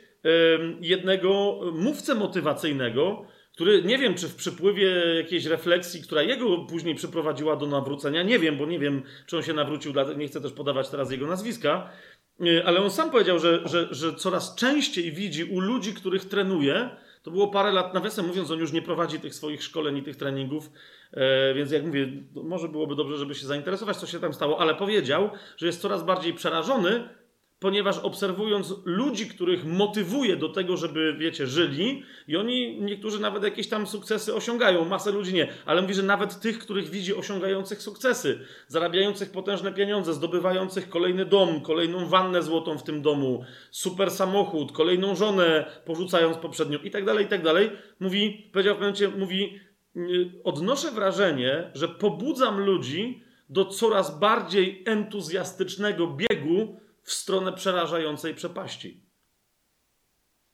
jednego 0.82 1.60
mówcę 1.74 2.16
motywacyjnego, 2.16 3.26
który 3.54 3.84
nie 3.84 3.98
wiem, 3.98 4.16
czy 4.16 4.28
w 4.28 4.36
przypływie 4.36 5.16
jakiejś 5.16 5.46
refleksji, 5.46 6.02
która 6.02 6.22
jego 6.22 6.58
później 6.58 6.96
przyprowadziła 6.96 7.56
do 7.56 7.68
nawrócenia, 7.68 8.24
nie 8.24 8.40
wiem, 8.40 8.58
bo 8.58 8.66
nie 8.66 8.80
wiem, 8.80 9.04
czy 9.26 9.38
on 9.38 9.44
się 9.44 9.54
nawrócił, 9.54 9.94
nie 10.18 10.28
chcę 10.28 10.42
też 10.42 10.52
podawać 10.52 10.90
teraz 10.90 11.12
jego 11.12 11.28
nazwiska, 11.28 11.90
ale 12.66 12.82
on 12.82 12.92
sam 12.92 13.12
powiedział, 13.12 13.40
że, 13.40 13.68
że, 13.68 13.88
że 13.92 14.14
coraz 14.14 14.56
częściej 14.56 15.12
widzi 15.12 15.44
u 15.44 15.60
ludzi, 15.60 15.94
których 15.94 16.26
trenuje, 16.26 16.90
to 17.24 17.32
było 17.32 17.48
parę 17.48 17.72
lat, 17.72 17.94
nawiasem 17.94 18.28
mówiąc, 18.28 18.52
on 18.52 18.60
już 18.60 18.72
nie 18.72 18.82
prowadzi 18.82 19.20
tych 19.20 19.36
swoich 19.36 19.64
szkoleń 19.64 19.98
i 19.98 20.04
tych 20.04 20.16
treningów, 20.16 20.72
e, 21.12 21.54
więc 21.54 21.72
jak 21.72 21.86
mówię, 21.86 22.08
może 22.36 22.68
byłoby 22.68 22.96
dobrze, 22.96 23.18
żeby 23.18 23.36
się 23.36 23.48
zainteresować, 23.48 23.98
co 23.98 24.08
się 24.08 24.20
tam 24.20 24.34
stało, 24.34 24.60
ale 24.60 24.76
powiedział, 24.76 25.30
że 25.58 25.66
jest 25.66 25.82
coraz 25.82 26.04
bardziej 26.04 26.34
przerażony, 26.34 27.10
ponieważ 27.60 27.98
obserwując 27.98 28.74
ludzi, 28.86 29.28
których 29.28 29.66
motywuje 29.66 30.38
do 30.38 30.50
tego, 30.50 30.78
żeby, 30.78 31.16
wiecie, 31.20 31.48
żyli, 31.48 32.04
i 32.28 32.38
oni, 32.38 32.82
niektórzy 32.82 33.20
nawet 33.20 33.44
jakieś 33.44 33.68
tam 33.68 33.88
sukcesy 33.88 34.36
osiągają, 34.36 34.86
masę 34.86 35.12
ludzi 35.12 35.34
nie, 35.34 35.48
ale 35.66 35.82
mówi, 35.82 35.94
że 35.94 36.04
nawet 36.04 36.40
tych, 36.40 36.60
których 36.60 36.90
widzi 36.90 37.16
osiągających 37.16 37.82
sukcesy, 37.82 38.40
zarabiających 38.68 39.32
potężne 39.32 39.74
pieniądze, 39.74 40.14
zdobywających 40.14 40.90
kolejny 40.90 41.26
dom, 41.26 41.62
kolejną 41.62 42.06
wannę 42.06 42.44
złotą 42.44 42.78
w 42.78 42.84
tym 42.84 43.02
domu, 43.02 43.46
super 43.72 44.12
samochód, 44.12 44.72
kolejną 44.72 45.16
żonę 45.16 45.72
porzucając 45.86 46.38
poprzednią 46.38 46.80
i 46.80 46.92
tak 46.92 47.06
dalej, 47.06 47.26
i 47.26 47.30
tak 47.30 47.44
dalej, 47.44 47.70
mówi, 48.00 48.50
powiedział 48.54 48.76
w 48.76 48.78
pewnym 48.78 48.94
momencie, 48.94 49.20
mówi, 49.20 49.60
odnoszę 50.44 50.92
wrażenie, 50.92 51.72
że 51.74 51.88
pobudzam 51.88 52.60
ludzi 52.60 53.24
do 53.50 53.66
coraz 53.66 54.20
bardziej 54.20 54.84
entuzjastycznego 54.86 56.08
biegu 56.08 56.80
w 57.10 57.14
stronę 57.14 57.54
przerażającej 57.54 58.36
przepaści. 58.36 59.04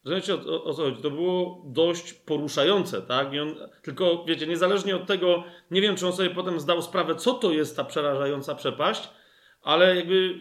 Rozumiecie 0.04 0.34
o, 0.34 0.64
o 0.64 0.74
co 0.74 0.84
chodzi? 0.84 1.02
To 1.02 1.12
było 1.12 1.64
dość 1.66 2.14
poruszające, 2.14 3.02
tak? 3.02 3.28
On, 3.42 3.56
tylko 3.82 4.26
wiecie, 4.28 4.48
niezależnie 4.48 4.96
od 4.96 5.08
tego, 5.08 5.44
nie 5.72 5.82
wiem, 5.82 5.96
czy 5.96 6.08
on 6.08 6.14
sobie 6.14 6.30
potem 6.30 6.60
zdał 6.60 6.82
sprawę, 6.82 7.16
co 7.16 7.34
to 7.34 7.52
jest 7.52 7.78
ta 7.78 7.84
przerażająca 7.84 8.56
przepaść, 8.56 9.10
ale 9.62 9.96
jakby 9.96 10.40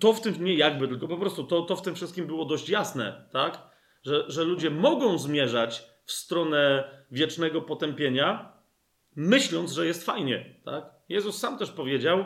to, 0.00 0.12
w 0.12 0.20
tym, 0.20 0.44
nie 0.44 0.54
jakby, 0.54 0.88
tylko 0.88 1.08
po 1.08 1.16
prostu 1.16 1.44
to, 1.44 1.62
to 1.62 1.76
w 1.76 1.82
tym 1.82 1.94
wszystkim 1.94 2.26
było 2.26 2.44
dość 2.44 2.68
jasne, 2.68 3.28
tak? 3.32 3.58
Że, 4.02 4.24
że 4.28 4.44
ludzie 4.44 4.70
mogą 4.70 5.18
zmierzać 5.18 5.84
w 6.04 6.12
stronę 6.12 6.90
wiecznego 7.10 7.62
potępienia, 7.62 8.52
myśląc, 9.16 9.72
że 9.72 9.86
jest 9.86 10.06
fajnie, 10.06 10.60
tak? 10.64 10.84
Jezus 11.08 11.38
sam 11.38 11.58
też 11.58 11.70
powiedział, 11.70 12.24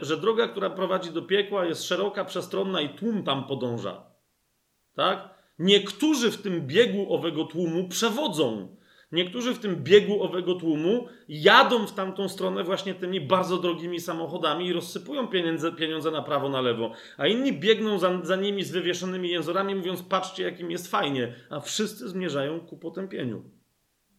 że 0.00 0.16
droga, 0.16 0.48
która 0.48 0.70
prowadzi 0.70 1.10
do 1.10 1.22
piekła, 1.22 1.64
jest 1.64 1.84
szeroka, 1.84 2.24
przestronna 2.24 2.80
i 2.80 2.88
tłum 2.88 3.22
tam 3.22 3.44
podąża. 3.44 4.04
Tak? 4.94 5.34
Niektórzy 5.58 6.30
w 6.30 6.42
tym 6.42 6.66
biegu 6.66 7.14
owego 7.14 7.44
tłumu 7.44 7.88
przewodzą. 7.88 8.76
Niektórzy 9.12 9.54
w 9.54 9.58
tym 9.58 9.76
biegu 9.76 10.22
owego 10.22 10.54
tłumu 10.54 11.08
jadą 11.28 11.86
w 11.86 11.92
tamtą 11.92 12.28
stronę 12.28 12.64
właśnie 12.64 12.94
tymi 12.94 13.20
bardzo 13.20 13.58
drogimi 13.58 14.00
samochodami 14.00 14.66
i 14.66 14.72
rozsypują 14.72 15.28
pieniądze, 15.28 15.72
pieniądze 15.72 16.10
na 16.10 16.22
prawo, 16.22 16.48
na 16.48 16.60
lewo. 16.60 16.92
A 17.16 17.26
inni 17.26 17.52
biegną 17.52 17.98
za, 17.98 18.20
za 18.22 18.36
nimi 18.36 18.64
z 18.64 18.70
wywieszonymi 18.70 19.28
jęzorami, 19.28 19.74
mówiąc: 19.74 20.02
Patrzcie, 20.02 20.42
jakim 20.42 20.70
jest 20.70 20.90
fajnie. 20.90 21.34
A 21.50 21.60
wszyscy 21.60 22.08
zmierzają 22.08 22.60
ku 22.60 22.76
potępieniu. 22.76 23.42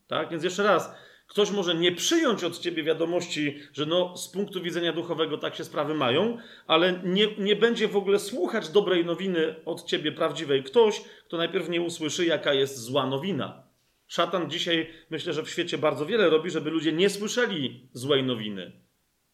Tak? 0.07 0.29
Więc 0.29 0.43
jeszcze 0.43 0.63
raz, 0.63 0.95
Ktoś 1.27 1.51
może 1.51 1.75
nie 1.75 1.91
przyjąć 1.91 2.43
od 2.43 2.59
ciebie 2.59 2.83
wiadomości, 2.83 3.59
że 3.73 3.85
no, 3.85 4.17
z 4.17 4.27
punktu 4.27 4.61
widzenia 4.61 4.93
duchowego 4.93 5.37
tak 5.37 5.55
się 5.55 5.63
sprawy 5.63 5.93
mają, 5.93 6.37
ale 6.67 7.01
nie, 7.03 7.27
nie 7.37 7.55
będzie 7.55 7.87
w 7.87 7.97
ogóle 7.97 8.19
słuchać 8.19 8.69
dobrej 8.69 9.05
nowiny 9.05 9.55
od 9.65 9.85
ciebie 9.85 10.11
prawdziwej 10.11 10.63
ktoś, 10.63 11.01
kto 11.27 11.37
najpierw 11.37 11.69
nie 11.69 11.81
usłyszy, 11.81 12.25
jaka 12.25 12.53
jest 12.53 12.77
zła 12.77 13.05
nowina. 13.05 13.63
Szatan 14.07 14.49
dzisiaj 14.49 14.89
myślę, 15.09 15.33
że 15.33 15.43
w 15.43 15.49
świecie 15.49 15.77
bardzo 15.77 16.05
wiele 16.05 16.29
robi, 16.29 16.51
żeby 16.51 16.69
ludzie 16.69 16.93
nie 16.93 17.09
słyszeli 17.09 17.89
złej 17.93 18.23
nowiny, 18.23 18.71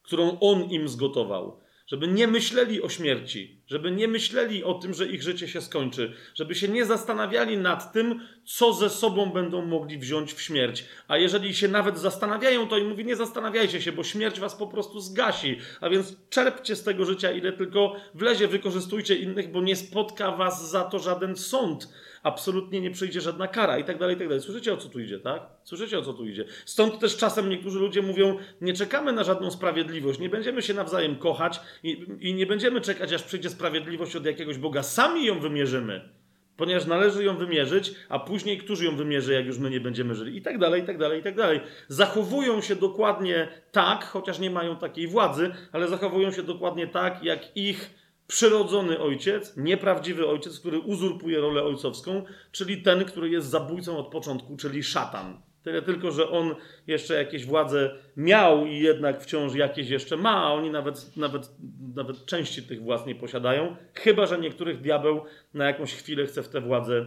którą 0.02 0.40
on 0.40 0.64
im 0.64 0.88
zgotował 0.88 1.61
żeby 1.92 2.08
nie 2.08 2.28
myśleli 2.28 2.82
o 2.82 2.90
śmierci, 2.90 3.62
żeby 3.68 3.92
nie 3.92 4.08
myśleli 4.08 4.64
o 4.64 4.74
tym, 4.74 4.94
że 4.94 5.08
ich 5.08 5.24
życie 5.24 5.48
się 5.48 5.62
skończy, 5.62 6.14
żeby 6.36 6.56
się 6.56 6.68
nie 6.68 6.86
zastanawiali 6.86 7.58
nad 7.58 7.94
tym, 7.94 8.22
co 8.46 8.74
ze 8.74 8.90
sobą 8.90 9.26
będą 9.26 9.66
mogli 9.66 9.98
wziąć 9.98 10.34
w 10.34 10.42
śmierć. 10.42 10.86
A 11.08 11.18
jeżeli 11.18 11.56
się 11.56 11.68
nawet 11.68 11.98
zastanawiają, 11.98 12.68
to 12.68 12.78
im 12.78 12.90
mówi: 12.90 13.06
Nie 13.06 13.16
zastanawiajcie 13.16 13.82
się, 13.82 13.92
bo 13.92 14.04
śmierć 14.04 14.40
was 14.40 14.56
po 14.56 14.68
prostu 14.68 15.00
zgasi. 15.00 15.58
A 15.82 15.90
więc 15.90 16.16
czerpcie 16.30 16.76
z 16.76 16.84
tego 16.84 17.06
życia, 17.06 17.32
ile 17.32 17.54
tylko 17.54 17.96
wlezie, 18.14 18.48
wykorzystujcie 18.48 19.16
innych, 19.16 19.52
bo 19.52 19.62
nie 19.62 19.76
spotka 19.76 20.32
was 20.32 20.70
za 20.70 20.84
to 20.84 21.00
żaden 21.00 21.36
sąd 21.36 21.88
absolutnie 22.24 22.82
nie 22.82 22.92
przyjdzie 22.92 23.22
żadna 23.22 23.48
kara 23.48 23.78
i 23.78 23.84
tak 23.84 23.98
dalej, 23.98 24.16
i 24.16 24.20
tak 24.20 24.28
dalej. 24.28 24.44
Słyszycie 24.44 24.74
o 24.74 24.78
co 24.78 24.90
tu 24.90 25.00
idzie, 25.00 25.20
tak? 25.20 25.42
Słyszycie 25.64 26.00
o 26.00 26.02
co 26.02 26.14
tu 26.14 26.26
idzie. 26.26 26.46
Stąd 26.66 27.00
też 27.00 27.18
czasem 27.18 27.50
niektórzy 27.50 27.80
ludzie 27.80 28.02
mówią, 28.02 28.38
nie 28.62 28.74
czekamy 28.74 29.14
na 29.14 29.24
żadną 29.24 29.52
sprawiedliwość, 29.52 30.20
nie 30.20 30.30
będziemy 30.30 30.62
się 30.62 30.74
nawzajem 30.74 31.16
kochać 31.16 31.60
i, 31.84 32.06
i 32.20 32.34
nie 32.34 32.46
będziemy 32.46 32.82
czekać, 32.82 33.14
aż 33.14 33.24
przyjdzie 33.24 33.50
sprawiedliwość 33.50 34.16
od 34.16 34.26
jakiegoś 34.26 34.58
Boga. 34.58 34.84
Sami 34.84 35.26
ją 35.26 35.40
wymierzymy 35.40 36.22
ponieważ 36.62 36.86
należy 36.86 37.24
ją 37.24 37.38
wymierzyć, 37.38 37.94
a 38.10 38.20
później 38.20 38.58
którzy 38.58 38.86
ją 38.86 38.96
wymierzy, 38.96 39.34
jak 39.34 39.46
już 39.46 39.58
my 39.58 39.70
nie 39.70 39.80
będziemy 39.80 40.16
żyli, 40.16 40.38
i 40.38 40.42
tak 40.42 40.58
dalej, 40.58 40.82
i 40.82 40.86
tak 40.86 40.98
dalej, 40.98 41.20
i 41.20 41.24
tak 41.24 41.36
dalej. 41.36 41.62
Zachowują 41.88 42.62
się 42.62 42.76
dokładnie 42.76 43.48
tak, 43.72 44.06
chociaż 44.06 44.40
nie 44.40 44.50
mają 44.50 44.76
takiej 44.76 45.08
władzy, 45.08 45.52
ale 45.72 45.88
zachowują 45.88 46.32
się 46.32 46.44
dokładnie 46.44 46.88
tak, 46.88 47.24
jak 47.24 47.58
ich 47.58 48.01
przyrodzony 48.32 49.00
ojciec, 49.00 49.58
nieprawdziwy 49.58 50.28
ojciec, 50.28 50.60
który 50.60 50.80
uzurpuje 50.80 51.40
rolę 51.40 51.64
ojcowską, 51.64 52.24
czyli 52.52 52.82
ten, 52.82 53.06
który 53.06 53.30
jest 53.30 53.48
zabójcą 53.48 53.98
od 53.98 54.08
początku, 54.08 54.58
czyli 54.58 54.84
szatan. 54.84 55.42
Tyle 55.64 55.82
tylko, 55.82 56.12
że 56.12 56.30
on 56.30 56.56
jeszcze 56.88 57.16
jakieś 57.16 57.46
władze 57.46 57.96
miał 58.18 58.66
i 58.66 58.80
jednak 58.80 59.22
wciąż 59.22 59.56
jakieś 59.56 59.90
jeszcze 59.90 60.18
ma, 60.18 60.44
a 60.44 60.54
oni 60.54 60.70
nawet, 60.70 61.18
nawet, 61.18 61.50
nawet 61.96 62.26
części 62.26 62.64
tych 62.64 62.84
władz 62.84 63.06
nie 63.06 63.16
posiadają, 63.16 63.76
chyba 63.94 64.26
że 64.26 64.40
niektórych 64.40 64.82
diabeł 64.82 65.22
na 65.54 65.66
jakąś 65.66 65.94
chwilę 65.94 66.26
chce 66.26 66.44
w 66.44 66.50
tę 66.50 66.62
władzę 66.62 67.06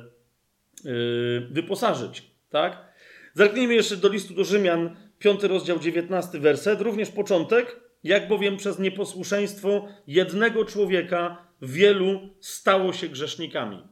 yy, 0.84 1.48
wyposażyć. 1.50 2.30
Tak? 2.50 2.94
Zerknijmy 3.34 3.74
jeszcze 3.74 3.96
do 3.96 4.08
listu 4.08 4.34
do 4.34 4.44
Rzymian, 4.44 4.96
5 5.18 5.42
rozdział, 5.42 5.78
19 5.78 6.38
werset, 6.38 6.80
również 6.80 7.10
początek. 7.10 7.83
Jak 8.04 8.28
bowiem 8.28 8.56
przez 8.56 8.78
nieposłuszeństwo 8.78 9.88
jednego 10.06 10.64
człowieka 10.64 11.46
wielu 11.62 12.20
stało 12.40 12.92
się 12.92 13.08
grzesznikami. 13.08 13.82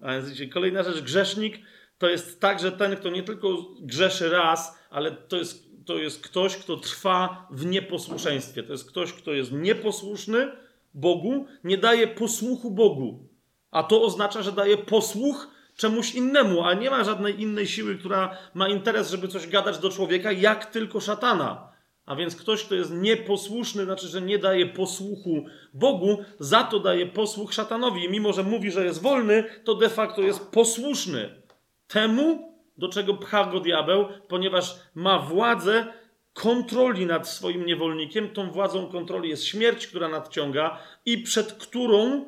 A 0.00 0.12
więc 0.12 0.52
kolejna 0.52 0.82
rzecz, 0.82 1.00
grzesznik 1.00 1.58
to 1.98 2.08
jest 2.08 2.40
tak, 2.40 2.60
że 2.60 2.72
ten, 2.72 2.96
kto 2.96 3.10
nie 3.10 3.22
tylko 3.22 3.48
grzeszy 3.80 4.28
raz, 4.28 4.78
ale 4.90 5.10
to 5.10 5.36
jest, 5.36 5.70
to 5.86 5.98
jest 5.98 6.22
ktoś, 6.22 6.56
kto 6.56 6.76
trwa 6.76 7.48
w 7.50 7.66
nieposłuszeństwie. 7.66 8.62
To 8.62 8.72
jest 8.72 8.88
ktoś, 8.88 9.12
kto 9.12 9.32
jest 9.32 9.52
nieposłuszny 9.52 10.52
Bogu, 10.94 11.46
nie 11.64 11.78
daje 11.78 12.06
posłuchu 12.06 12.70
Bogu. 12.70 13.28
A 13.70 13.82
to 13.82 14.02
oznacza, 14.02 14.42
że 14.42 14.52
daje 14.52 14.76
posłuch 14.76 15.48
czemuś 15.76 16.14
innemu, 16.14 16.64
a 16.64 16.74
nie 16.74 16.90
ma 16.90 17.04
żadnej 17.04 17.42
innej 17.42 17.66
siły, 17.66 17.98
która 17.98 18.38
ma 18.54 18.68
interes, 18.68 19.10
żeby 19.10 19.28
coś 19.28 19.48
gadać 19.48 19.78
do 19.78 19.90
człowieka, 19.90 20.32
jak 20.32 20.66
tylko 20.66 21.00
szatana. 21.00 21.73
A 22.06 22.16
więc 22.16 22.36
ktoś, 22.36 22.64
kto 22.64 22.74
jest 22.74 22.92
nieposłuszny, 22.92 23.84
znaczy, 23.84 24.06
że 24.06 24.22
nie 24.22 24.38
daje 24.38 24.66
posłuchu 24.66 25.44
Bogu, 25.74 26.24
za 26.38 26.64
to 26.64 26.80
daje 26.80 27.06
posłuch 27.06 27.54
szatanowi. 27.54 28.04
I 28.04 28.10
mimo, 28.10 28.32
że 28.32 28.42
mówi, 28.42 28.70
że 28.70 28.84
jest 28.84 29.02
wolny, 29.02 29.44
to 29.64 29.74
de 29.74 29.88
facto 29.88 30.22
jest 30.22 30.50
posłuszny 30.50 31.42
temu, 31.88 32.54
do 32.78 32.88
czego 32.88 33.14
pcha 33.14 33.44
go 33.44 33.60
diabeł, 33.60 34.08
ponieważ 34.28 34.76
ma 34.94 35.18
władzę 35.18 35.86
kontroli 36.32 37.06
nad 37.06 37.28
swoim 37.28 37.66
niewolnikiem. 37.66 38.28
Tą 38.28 38.50
władzą 38.50 38.86
kontroli 38.86 39.28
jest 39.28 39.44
śmierć, 39.44 39.86
która 39.86 40.08
nadciąga 40.08 40.78
i 41.06 41.18
przed 41.18 41.52
którą, 41.52 42.24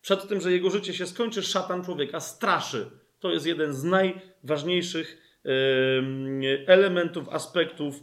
przed 0.00 0.28
tym, 0.28 0.40
że 0.40 0.52
jego 0.52 0.70
życie 0.70 0.94
się 0.94 1.06
skończy, 1.06 1.42
szatan 1.42 1.84
człowieka 1.84 2.20
straszy. 2.20 2.90
To 3.20 3.30
jest 3.30 3.46
jeden 3.46 3.72
z 3.72 3.84
najważniejszych 3.84 5.20
elementów, 6.66 7.28
aspektów 7.28 8.02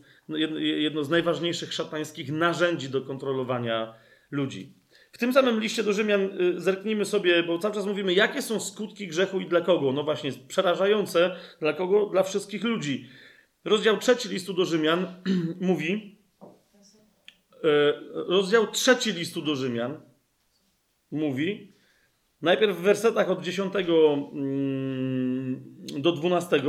jedno 0.57 1.03
z 1.03 1.09
najważniejszych 1.09 1.73
szatańskich 1.73 2.31
narzędzi 2.31 2.89
do 2.89 3.01
kontrolowania 3.01 3.93
ludzi. 4.31 4.73
W 5.11 5.17
tym 5.17 5.33
samym 5.33 5.59
liście 5.59 5.83
do 5.83 5.93
Rzymian 5.93 6.41
y, 6.41 6.61
zerknijmy 6.61 7.05
sobie, 7.05 7.43
bo 7.43 7.59
cały 7.59 7.73
czas 7.73 7.85
mówimy, 7.85 8.13
jakie 8.13 8.41
są 8.41 8.59
skutki 8.59 9.07
grzechu 9.07 9.39
i 9.39 9.45
dla 9.45 9.61
kogo. 9.61 9.91
No 9.91 10.03
właśnie, 10.03 10.31
przerażające 10.47 11.35
dla 11.59 11.73
kogo? 11.73 12.05
Dla 12.05 12.23
wszystkich 12.23 12.63
ludzi. 12.63 13.09
rozdział 13.63 13.97
trzeci 13.97 14.29
listu 14.29 14.53
do 14.53 14.65
Rzymian 14.65 15.07
mówi, 15.61 16.17
e, 17.63 17.93
rozdział 18.13 18.67
trzeci 18.67 19.13
listu 19.13 19.41
do 19.41 19.55
Rzymian 19.55 20.01
mówi, 21.11 21.73
najpierw 22.41 22.77
w 22.77 22.81
wersetach 22.81 23.29
od 23.29 23.43
10 23.43 23.73
mm, 23.75 25.63
do 25.97 26.11
12, 26.11 26.61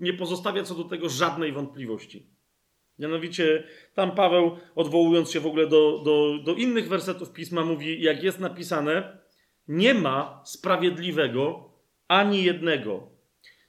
nie 0.00 0.12
pozostawia 0.12 0.62
co 0.62 0.74
do 0.74 0.84
tego 0.84 1.08
żadnej 1.08 1.52
wątpliwości. 1.52 2.26
Mianowicie 2.98 3.64
tam 3.94 4.14
Paweł, 4.14 4.56
odwołując 4.74 5.30
się 5.30 5.40
w 5.40 5.46
ogóle 5.46 5.66
do, 5.66 6.02
do, 6.04 6.38
do 6.44 6.54
innych 6.54 6.88
wersetów 6.88 7.32
pisma, 7.32 7.64
mówi, 7.64 8.02
jak 8.02 8.22
jest 8.22 8.40
napisane, 8.40 9.18
nie 9.68 9.94
ma 9.94 10.42
sprawiedliwego 10.44 11.70
ani 12.08 12.44
jednego. 12.44 13.10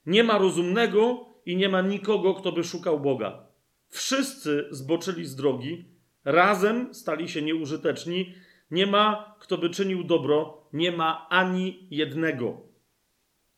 Nie 0.05 0.23
ma 0.23 0.37
rozumnego 0.37 1.25
i 1.45 1.55
nie 1.55 1.69
ma 1.69 1.81
nikogo, 1.81 2.33
kto 2.33 2.51
by 2.51 2.63
szukał 2.63 2.99
Boga. 2.99 3.47
Wszyscy 3.89 4.67
zboczyli 4.71 5.25
z 5.25 5.35
drogi, 5.35 5.85
razem 6.25 6.93
stali 6.93 7.29
się 7.29 7.41
nieużyteczni. 7.41 8.33
Nie 8.71 8.87
ma, 8.87 9.35
kto 9.39 9.57
by 9.57 9.69
czynił 9.69 10.03
dobro, 10.03 10.67
nie 10.73 10.91
ma 10.91 11.27
ani 11.29 11.87
jednego. 11.91 12.72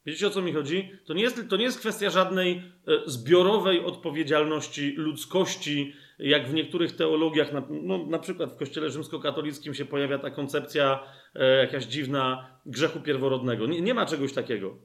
Wiecie 0.06 0.28
o 0.28 0.30
co 0.30 0.42
mi 0.42 0.54
chodzi? 0.54 0.92
To 1.06 1.14
nie 1.14 1.24
jest, 1.24 1.50
to 1.50 1.58
nie 1.58 1.64
jest 1.64 1.80
kwestia 1.80 2.10
żadnej 2.10 2.52
e, 2.58 2.62
zbiorowej 3.06 3.86
odpowiedzialności 3.86 4.94
ludzkości, 4.98 5.94
jak 6.20 6.48
w 6.48 6.54
niektórych 6.54 6.96
teologiach, 6.96 7.54
na, 7.54 7.64
no, 7.70 8.06
na 8.06 8.20
przykład 8.20 8.52
w 8.54 8.56
Kościele 8.56 8.90
rzymskokatolickim 8.90 9.74
się 9.74 9.86
pojawia 9.86 10.20
ta 10.20 10.30
koncepcja 10.30 11.00
e, 11.36 11.58
jakaś 11.58 11.86
dziwna 11.86 12.48
grzechu 12.66 13.00
pierworodnego. 13.00 13.66
Nie, 13.66 13.82
nie 13.82 13.94
ma 13.94 14.06
czegoś 14.06 14.34
takiego. 14.34 14.78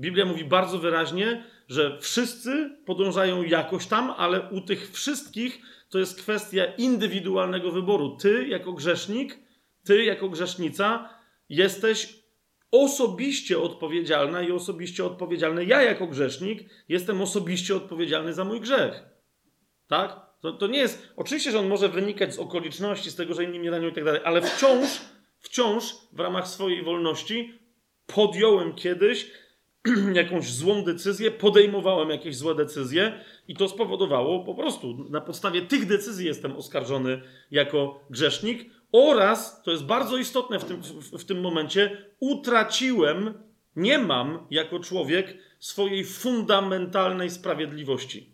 Biblia 0.00 0.24
mówi 0.24 0.44
bardzo 0.44 0.78
wyraźnie, 0.78 1.44
że 1.68 1.98
wszyscy 2.00 2.76
podążają 2.86 3.42
jakoś 3.42 3.86
tam, 3.86 4.14
ale 4.16 4.50
u 4.50 4.60
tych 4.60 4.90
wszystkich 4.90 5.60
to 5.90 5.98
jest 5.98 6.22
kwestia 6.22 6.64
indywidualnego 6.64 7.70
wyboru. 7.70 8.16
Ty 8.16 8.48
jako 8.48 8.72
grzesznik, 8.72 9.38
ty 9.84 10.04
jako 10.04 10.28
grzesznica 10.28 11.08
jesteś 11.48 12.18
osobiście 12.70 13.58
odpowiedzialna 13.58 14.42
i 14.42 14.52
osobiście 14.52 15.04
odpowiedzialny. 15.04 15.64
Ja 15.64 15.82
jako 15.82 16.06
grzesznik 16.06 16.68
jestem 16.88 17.22
osobiście 17.22 17.76
odpowiedzialny 17.76 18.34
za 18.34 18.44
mój 18.44 18.60
grzech. 18.60 19.04
Tak? 19.88 20.28
To, 20.40 20.52
to 20.52 20.66
nie 20.66 20.78
jest. 20.78 21.08
Oczywiście, 21.16 21.50
że 21.50 21.58
on 21.58 21.68
może 21.68 21.88
wynikać 21.88 22.34
z 22.34 22.38
okoliczności, 22.38 23.10
z 23.10 23.16
tego, 23.16 23.34
że 23.34 23.44
inni 23.44 23.60
mnie 23.60 23.70
ranią 23.70 23.88
i 23.88 23.92
tak 23.92 24.04
dalej, 24.04 24.20
ale 24.24 24.42
wciąż, 24.42 25.00
wciąż 25.38 25.94
w 26.12 26.20
ramach 26.20 26.48
swojej 26.48 26.82
wolności 26.82 27.58
podjąłem 28.06 28.74
kiedyś 28.74 29.30
jakąś 30.14 30.52
złą 30.52 30.84
decyzję, 30.84 31.30
podejmowałem 31.30 32.10
jakieś 32.10 32.36
złe 32.36 32.54
decyzje 32.54 33.24
i 33.48 33.54
to 33.54 33.68
spowodowało 33.68 34.44
po 34.44 34.54
prostu 34.54 35.06
na 35.10 35.20
podstawie 35.20 35.62
tych 35.62 35.86
decyzji 35.86 36.26
jestem 36.26 36.56
oskarżony 36.56 37.22
jako 37.50 38.00
grzesznik 38.10 38.70
oraz, 38.92 39.62
to 39.62 39.70
jest 39.70 39.84
bardzo 39.84 40.16
istotne 40.16 40.58
w 40.58 40.64
tym, 40.64 40.82
w, 40.82 41.18
w 41.18 41.24
tym 41.24 41.40
momencie, 41.40 42.04
utraciłem, 42.20 43.34
nie 43.76 43.98
mam 43.98 44.46
jako 44.50 44.80
człowiek 44.80 45.38
swojej 45.58 46.04
fundamentalnej 46.04 47.30
sprawiedliwości. 47.30 48.32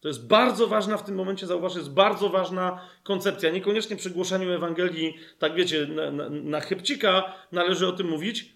To 0.00 0.08
jest 0.08 0.26
bardzo 0.26 0.66
ważna 0.66 0.96
w 0.96 1.04
tym 1.04 1.14
momencie, 1.14 1.46
zauważ, 1.46 1.74
jest 1.74 1.92
bardzo 1.92 2.28
ważna 2.28 2.88
koncepcja. 3.02 3.50
Niekoniecznie 3.50 3.96
przy 3.96 4.10
głoszeniu 4.10 4.52
Ewangelii, 4.52 5.16
tak 5.38 5.54
wiecie, 5.54 5.86
na, 5.86 6.10
na, 6.10 6.28
na 6.30 6.60
chybcika 6.60 7.34
należy 7.52 7.88
o 7.88 7.92
tym 7.92 8.08
mówić, 8.08 8.54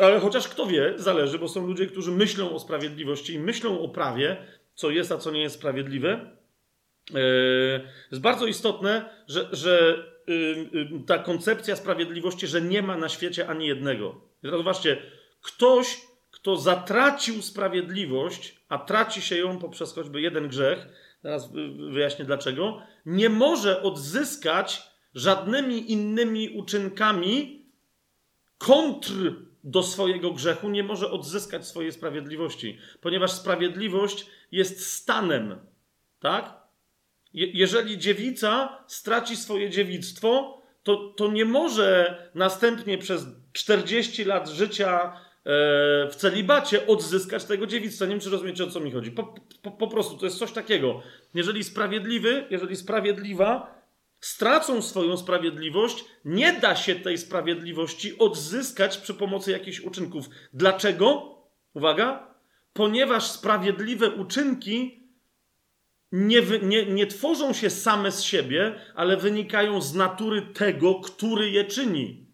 ale 0.00 0.20
chociaż 0.20 0.48
kto 0.48 0.66
wie, 0.66 0.94
zależy, 0.96 1.38
bo 1.38 1.48
są 1.48 1.66
ludzie, 1.66 1.86
którzy 1.86 2.10
myślą 2.10 2.50
o 2.50 2.58
sprawiedliwości 2.58 3.34
i 3.34 3.38
myślą 3.38 3.80
o 3.80 3.88
prawie, 3.88 4.36
co 4.74 4.90
jest, 4.90 5.12
a 5.12 5.18
co 5.18 5.30
nie 5.30 5.42
jest 5.42 5.54
sprawiedliwe. 5.54 6.36
Yy, 7.10 7.20
jest 8.10 8.22
bardzo 8.22 8.46
istotne, 8.46 9.10
że, 9.28 9.48
że 9.52 10.04
ta 11.06 11.18
koncepcja 11.18 11.76
sprawiedliwości, 11.76 12.46
że 12.46 12.62
nie 12.62 12.82
ma 12.82 12.96
na 12.96 13.08
świecie 13.08 13.48
ani 13.48 13.66
jednego. 13.66 14.20
Teraz 14.42 14.58
zobaczcie, 14.58 15.02
ktoś, 15.42 16.00
kto 16.30 16.56
zatracił 16.56 17.42
sprawiedliwość, 17.42 18.60
a 18.68 18.78
traci 18.78 19.22
się 19.22 19.36
ją 19.36 19.58
poprzez 19.58 19.94
choćby 19.94 20.20
jeden 20.20 20.48
grzech, 20.48 20.86
teraz 21.22 21.52
wyjaśnię 21.90 22.24
dlaczego, 22.24 22.82
nie 23.06 23.28
może 23.28 23.82
odzyskać 23.82 24.82
żadnymi 25.14 25.92
innymi 25.92 26.48
uczynkami 26.48 27.66
kontr 28.58 29.12
do 29.64 29.82
swojego 29.82 30.30
grzechu, 30.30 30.68
nie 30.68 30.82
może 30.82 31.10
odzyskać 31.10 31.66
swojej 31.66 31.92
sprawiedliwości, 31.92 32.78
ponieważ 33.00 33.32
sprawiedliwość 33.32 34.26
jest 34.52 34.86
stanem, 34.86 35.58
tak? 36.20 36.63
Je 37.34 37.46
jeżeli 37.46 37.98
dziewica 37.98 38.78
straci 38.86 39.36
swoje 39.36 39.70
dziewictwo, 39.70 40.62
to, 40.82 40.96
to 41.16 41.28
nie 41.28 41.44
może 41.44 42.18
następnie 42.34 42.98
przez 42.98 43.26
40 43.52 44.24
lat 44.24 44.48
życia 44.48 45.02
e, 45.02 45.10
w 46.10 46.14
celibacie 46.16 46.86
odzyskać 46.86 47.44
tego 47.44 47.66
dziewictwa. 47.66 48.04
Nie 48.04 48.10
wiem, 48.10 48.20
czy 48.20 48.30
rozumiecie, 48.30 48.64
o 48.64 48.70
co 48.70 48.80
mi 48.80 48.92
chodzi. 48.92 49.10
Po, 49.10 49.34
po, 49.62 49.70
po 49.70 49.88
prostu 49.88 50.18
to 50.18 50.24
jest 50.24 50.38
coś 50.38 50.52
takiego. 50.52 51.02
Jeżeli 51.34 51.64
sprawiedliwy, 51.64 52.46
jeżeli 52.50 52.76
sprawiedliwa 52.76 53.74
stracą 54.20 54.82
swoją 54.82 55.16
sprawiedliwość, 55.16 56.04
nie 56.24 56.52
da 56.52 56.76
się 56.76 56.94
tej 56.94 57.18
sprawiedliwości 57.18 58.18
odzyskać 58.18 58.96
przy 58.96 59.14
pomocy 59.14 59.50
jakichś 59.50 59.80
uczynków. 59.80 60.26
Dlaczego? 60.52 61.34
Uwaga, 61.74 62.34
ponieważ 62.72 63.30
sprawiedliwe 63.30 64.10
uczynki 64.10 65.03
nie, 66.14 66.42
nie, 66.62 66.86
nie 66.86 67.06
tworzą 67.06 67.52
się 67.52 67.70
same 67.70 68.12
z 68.12 68.22
siebie, 68.22 68.74
ale 68.94 69.16
wynikają 69.16 69.80
z 69.80 69.94
natury 69.94 70.42
tego, 70.42 70.94
który 70.94 71.50
je 71.50 71.64
czyni. 71.64 72.26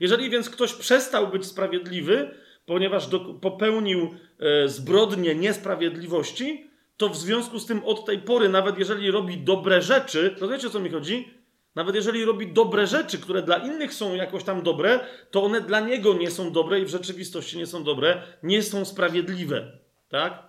Jeżeli 0.00 0.30
więc 0.30 0.50
ktoś 0.50 0.72
przestał 0.72 1.28
być 1.28 1.46
sprawiedliwy, 1.46 2.30
ponieważ 2.66 3.06
do, 3.06 3.20
popełnił 3.20 4.14
e, 4.38 4.68
zbrodnię 4.68 5.34
niesprawiedliwości, 5.34 6.70
to 6.96 7.08
w 7.08 7.16
związku 7.16 7.58
z 7.58 7.66
tym 7.66 7.84
od 7.84 8.04
tej 8.04 8.18
pory, 8.18 8.48
nawet 8.48 8.78
jeżeli 8.78 9.10
robi 9.10 9.38
dobre 9.38 9.82
rzeczy, 9.82 10.36
to 10.38 10.48
wiecie 10.48 10.66
o 10.66 10.70
co 10.70 10.80
mi 10.80 10.90
chodzi? 10.90 11.34
Nawet 11.74 11.94
jeżeli 11.94 12.24
robi 12.24 12.52
dobre 12.52 12.86
rzeczy, 12.86 13.18
które 13.18 13.42
dla 13.42 13.56
innych 13.56 13.94
są 13.94 14.14
jakoś 14.14 14.44
tam 14.44 14.62
dobre, 14.62 15.00
to 15.30 15.44
one 15.44 15.60
dla 15.60 15.80
niego 15.80 16.14
nie 16.14 16.30
są 16.30 16.52
dobre 16.52 16.80
i 16.80 16.84
w 16.84 16.88
rzeczywistości 16.88 17.58
nie 17.58 17.66
są 17.66 17.84
dobre, 17.84 18.22
nie 18.42 18.62
są 18.62 18.84
sprawiedliwe. 18.84 19.78
Tak? 20.08 20.47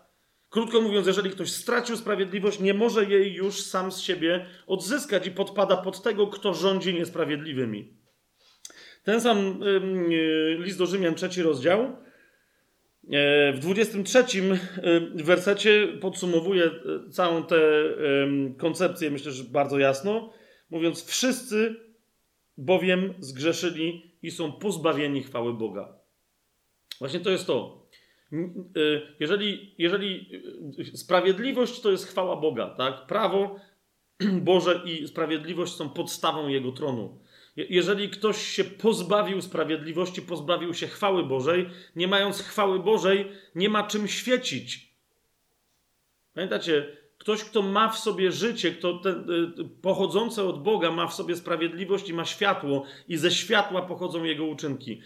Krótko 0.49 0.81
mówiąc, 0.81 1.07
jeżeli 1.07 1.29
ktoś 1.29 1.51
stracił 1.51 1.97
sprawiedliwość, 1.97 2.59
nie 2.59 2.73
może 2.73 3.05
jej 3.05 3.33
już 3.33 3.61
sam 3.61 3.91
z 3.91 3.99
siebie 3.99 4.45
odzyskać 4.67 5.27
i 5.27 5.31
podpada 5.31 5.77
pod 5.77 6.01
tego, 6.03 6.27
kto 6.27 6.53
rządzi 6.53 6.93
niesprawiedliwymi. 6.93 7.93
Ten 9.03 9.21
sam 9.21 9.59
yy, 10.09 10.57
list 10.59 10.77
do 10.77 10.85
Rzymian, 10.85 11.15
trzeci 11.15 11.41
rozdział, 11.41 11.95
E, 13.11 13.53
w 13.53 13.59
23 13.59 14.19
e, 14.19 15.23
wersecie 15.23 15.87
podsumowuje 16.01 16.65
e, 16.65 17.09
całą 17.09 17.43
tę 17.43 17.61
koncepcję, 18.57 19.11
myślę, 19.11 19.31
że 19.31 19.43
bardzo 19.43 19.79
jasno, 19.79 20.33
mówiąc: 20.69 21.05
Wszyscy 21.05 21.75
bowiem 22.57 23.13
zgrzeszyli 23.19 24.15
i 24.23 24.31
są 24.31 24.51
pozbawieni 24.51 25.23
chwały 25.23 25.53
Boga. 25.53 25.93
Właśnie 26.99 27.19
to 27.19 27.29
jest 27.29 27.47
to. 27.47 27.78
Jeżeli, 29.19 29.75
jeżeli 29.77 30.41
sprawiedliwość 30.93 31.81
to 31.81 31.91
jest 31.91 32.07
chwała 32.07 32.35
Boga, 32.35 32.69
tak? 32.69 33.07
Prawo 33.07 33.55
Boże 34.41 34.81
i 34.85 35.07
sprawiedliwość 35.07 35.75
są 35.75 35.89
podstawą 35.89 36.47
Jego 36.47 36.71
tronu. 36.71 37.19
Jeżeli 37.55 38.09
ktoś 38.09 38.37
się 38.37 38.63
pozbawił 38.63 39.41
sprawiedliwości, 39.41 40.21
pozbawił 40.21 40.73
się 40.73 40.87
chwały 40.87 41.23
Bożej, 41.23 41.69
nie 41.95 42.07
mając 42.07 42.41
chwały 42.41 42.79
Bożej, 42.79 43.31
nie 43.55 43.69
ma 43.69 43.83
czym 43.83 44.07
świecić. 44.07 44.93
Pamiętacie, 46.33 46.97
ktoś, 47.17 47.43
kto 47.43 47.61
ma 47.61 47.89
w 47.89 47.99
sobie 47.99 48.31
życie, 48.31 48.71
kto 48.71 48.93
te, 48.99 49.09
y, 49.09 49.69
pochodzące 49.81 50.43
od 50.43 50.63
Boga, 50.63 50.91
ma 50.91 51.07
w 51.07 51.13
sobie 51.13 51.35
sprawiedliwość 51.35 52.09
i 52.09 52.13
ma 52.13 52.25
światło, 52.25 52.83
i 53.07 53.17
ze 53.17 53.31
światła 53.31 53.81
pochodzą 53.81 54.23
jego 54.23 54.45
uczynki. 54.45 55.01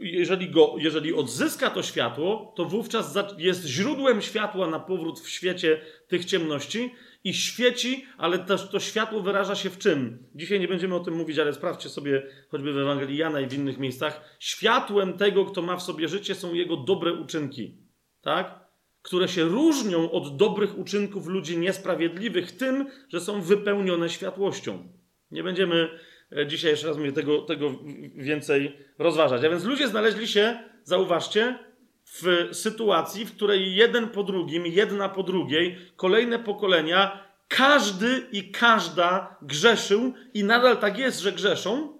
Jeżeli, 0.00 0.50
go, 0.50 0.74
jeżeli 0.78 1.14
odzyska 1.14 1.70
to 1.70 1.82
światło, 1.82 2.52
to 2.56 2.64
wówczas 2.64 3.18
jest 3.38 3.66
źródłem 3.66 4.22
światła 4.22 4.66
na 4.66 4.80
powrót 4.80 5.20
w 5.20 5.28
świecie 5.28 5.80
tych 6.08 6.24
ciemności 6.24 6.94
i 7.24 7.34
świeci, 7.34 8.06
ale 8.18 8.38
to, 8.38 8.58
to 8.58 8.80
światło 8.80 9.20
wyraża 9.20 9.54
się 9.54 9.70
w 9.70 9.78
czym? 9.78 10.18
Dzisiaj 10.34 10.60
nie 10.60 10.68
będziemy 10.68 10.94
o 10.94 11.00
tym 11.00 11.14
mówić, 11.14 11.38
ale 11.38 11.54
sprawdźcie 11.54 11.88
sobie 11.88 12.26
choćby 12.48 12.72
w 12.72 12.78
Ewangelii 12.78 13.16
Jana 13.16 13.40
i 13.40 13.46
w 13.46 13.52
innych 13.52 13.78
miejscach. 13.78 14.36
Światłem 14.38 15.12
tego, 15.12 15.44
kto 15.44 15.62
ma 15.62 15.76
w 15.76 15.82
sobie 15.82 16.08
życie, 16.08 16.34
są 16.34 16.54
jego 16.54 16.76
dobre 16.76 17.12
uczynki. 17.12 17.76
Tak? 18.20 18.66
Które 19.02 19.28
się 19.28 19.44
różnią 19.44 20.10
od 20.10 20.36
dobrych 20.36 20.78
uczynków 20.78 21.26
ludzi 21.26 21.58
niesprawiedliwych 21.58 22.52
tym, 22.52 22.86
że 23.08 23.20
są 23.20 23.42
wypełnione 23.42 24.08
światłością. 24.08 24.88
Nie 25.30 25.42
będziemy 25.42 25.98
dzisiaj, 26.46 26.70
jeszcze 26.70 26.86
raz 26.86 26.96
mówię, 26.96 27.12
tego, 27.12 27.42
tego 27.42 27.70
więcej 28.14 28.76
rozważać. 28.98 29.44
A 29.44 29.50
więc 29.50 29.64
ludzie 29.64 29.88
znaleźli 29.88 30.28
się, 30.28 30.58
zauważcie, 30.84 31.58
w 32.12 32.48
sytuacji, 32.52 33.24
w 33.24 33.36
której 33.36 33.74
jeden 33.74 34.08
po 34.08 34.22
drugim, 34.22 34.66
jedna 34.66 35.08
po 35.08 35.22
drugiej, 35.22 35.78
kolejne 35.96 36.38
pokolenia, 36.38 37.26
każdy 37.48 38.26
i 38.32 38.50
każda 38.50 39.36
grzeszył 39.42 40.12
i 40.34 40.44
nadal 40.44 40.76
tak 40.76 40.98
jest, 40.98 41.20
że 41.20 41.32
grzeszą, 41.32 41.98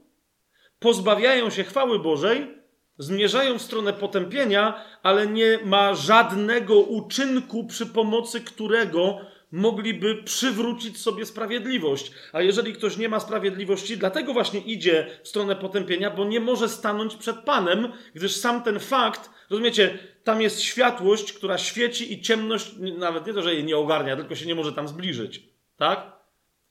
pozbawiają 0.79 1.51
się 1.51 1.65
chwały 1.65 1.99
Bożej, 1.99 2.57
zmierzają 2.99 3.59
w 3.59 3.63
stronę 3.63 3.93
potępienia, 3.93 4.85
ale 5.03 5.27
nie 5.27 5.59
ma 5.65 5.95
żadnego 5.95 6.81
uczynku, 6.81 7.65
przy 7.65 7.87
pomocy 7.87 8.41
którego 8.41 9.21
mogliby 9.53 10.23
przywrócić 10.23 11.01
sobie 11.01 11.27
sprawiedliwość. 11.27 12.13
A 12.33 12.43
jeżeli 12.43 12.73
ktoś 12.73 12.97
nie 12.97 13.09
ma 13.09 13.21
sprawiedliwości, 13.21 13.97
dlatego 13.97 14.33
właśnie 14.33 14.61
idzie 14.61 15.07
w 15.23 15.29
stronę 15.29 15.57
potępienia, 15.57 16.11
bo 16.11 16.25
nie 16.25 16.41
może 16.41 16.69
stanąć 16.69 17.17
przed 17.17 17.37
Panem, 17.37 17.93
gdyż 18.15 18.37
sam 18.37 18.63
ten 18.63 18.81
fakt, 18.81 19.31
rozumiecie, 19.51 19.99
tam 20.25 20.43
jest 20.43 20.61
światłość, 20.61 21.33
która 21.33 21.59
świeci 21.59 22.13
i 22.13 22.21
ciemność, 22.21 22.73
nawet 22.99 23.27
nie 23.27 23.33
to, 23.35 23.43
że 23.43 23.55
jej 23.55 23.65
nie 23.65 23.77
ogarnia, 23.77 24.17
tylko 24.17 24.35
się 24.35 24.47
nie 24.47 24.55
może 24.55 24.73
tam 24.73 24.89
zbliżyć. 24.89 25.43
Tak? 25.77 26.13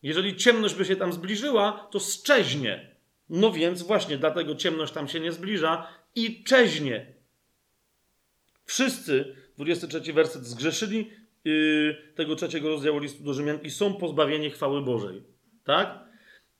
Jeżeli 0.03 0.35
ciemność 0.35 0.75
by 0.75 0.85
się 0.85 0.95
tam 0.95 1.13
zbliżyła, 1.13 1.87
to 1.91 1.99
szczeźnie. 1.99 2.95
No 3.29 3.51
więc 3.51 3.81
właśnie 3.81 4.17
dlatego 4.17 4.55
ciemność 4.55 4.93
tam 4.93 5.07
się 5.07 5.19
nie 5.19 5.31
zbliża 5.31 5.87
i 6.15 6.43
czeźnie. 6.43 7.05
Wszyscy, 8.65 9.35
23 9.57 10.13
werset, 10.13 10.45
zgrzeszyli 10.45 11.11
yy, 11.45 11.95
tego 12.15 12.35
trzeciego 12.35 12.69
rozdziału 12.69 12.99
listu 12.99 13.23
do 13.23 13.33
Rzymian 13.33 13.59
i 13.63 13.71
są 13.71 13.93
pozbawieni 13.93 14.49
chwały 14.49 14.81
Bożej. 14.81 15.23
Tak? 15.63 15.99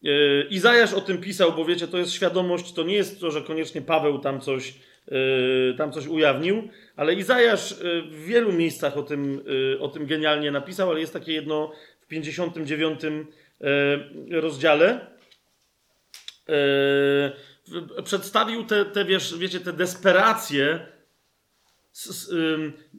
Yy, 0.01 0.47
Izajasz 0.49 0.93
o 0.93 1.01
tym 1.01 1.17
pisał, 1.17 1.53
bo 1.53 1.65
wiecie, 1.65 1.87
to 1.87 1.97
jest 1.97 2.13
świadomość, 2.13 2.73
to 2.73 2.83
nie 2.83 2.95
jest 2.95 3.21
to, 3.21 3.31
że 3.31 3.41
koniecznie 3.41 3.81
Paweł 3.81 4.19
tam 4.19 4.41
coś, 4.41 4.73
yy, 5.07 5.75
tam 5.77 5.91
coś 5.91 6.07
ujawnił, 6.07 6.69
ale 6.95 7.13
Izajasz 7.13 7.75
w 8.11 8.25
wielu 8.25 8.53
miejscach 8.53 8.97
o 8.97 9.03
tym, 9.03 9.41
o 9.79 9.87
tym 9.87 10.05
genialnie 10.05 10.51
napisał, 10.51 10.91
ale 10.91 10.99
jest 10.99 11.13
takie 11.13 11.33
jedno 11.33 11.71
w 12.01 12.07
59 12.07 13.01
yy, 13.03 14.41
rozdziale. 14.41 15.15
Przedstawił 18.03 18.63
te, 18.63 18.85
te 18.85 19.05
wiesz, 19.05 19.37
wiecie, 19.37 19.59
te 19.59 19.73
desperacje 19.73 20.94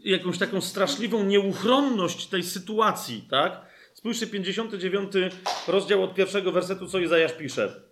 jakąś 0.04 0.38
taką 0.38 0.60
straszliwą 0.60 1.24
nieuchronność 1.24 2.26
tej 2.26 2.42
sytuacji, 2.42 3.26
tak? 3.30 3.60
Spójrzcie, 3.94 4.26
59 4.26 5.12
rozdział 5.68 6.02
od 6.02 6.14
pierwszego 6.14 6.52
wersetu, 6.52 6.86
co 6.86 6.98
Izajasz 6.98 7.32
pisze. 7.32 7.82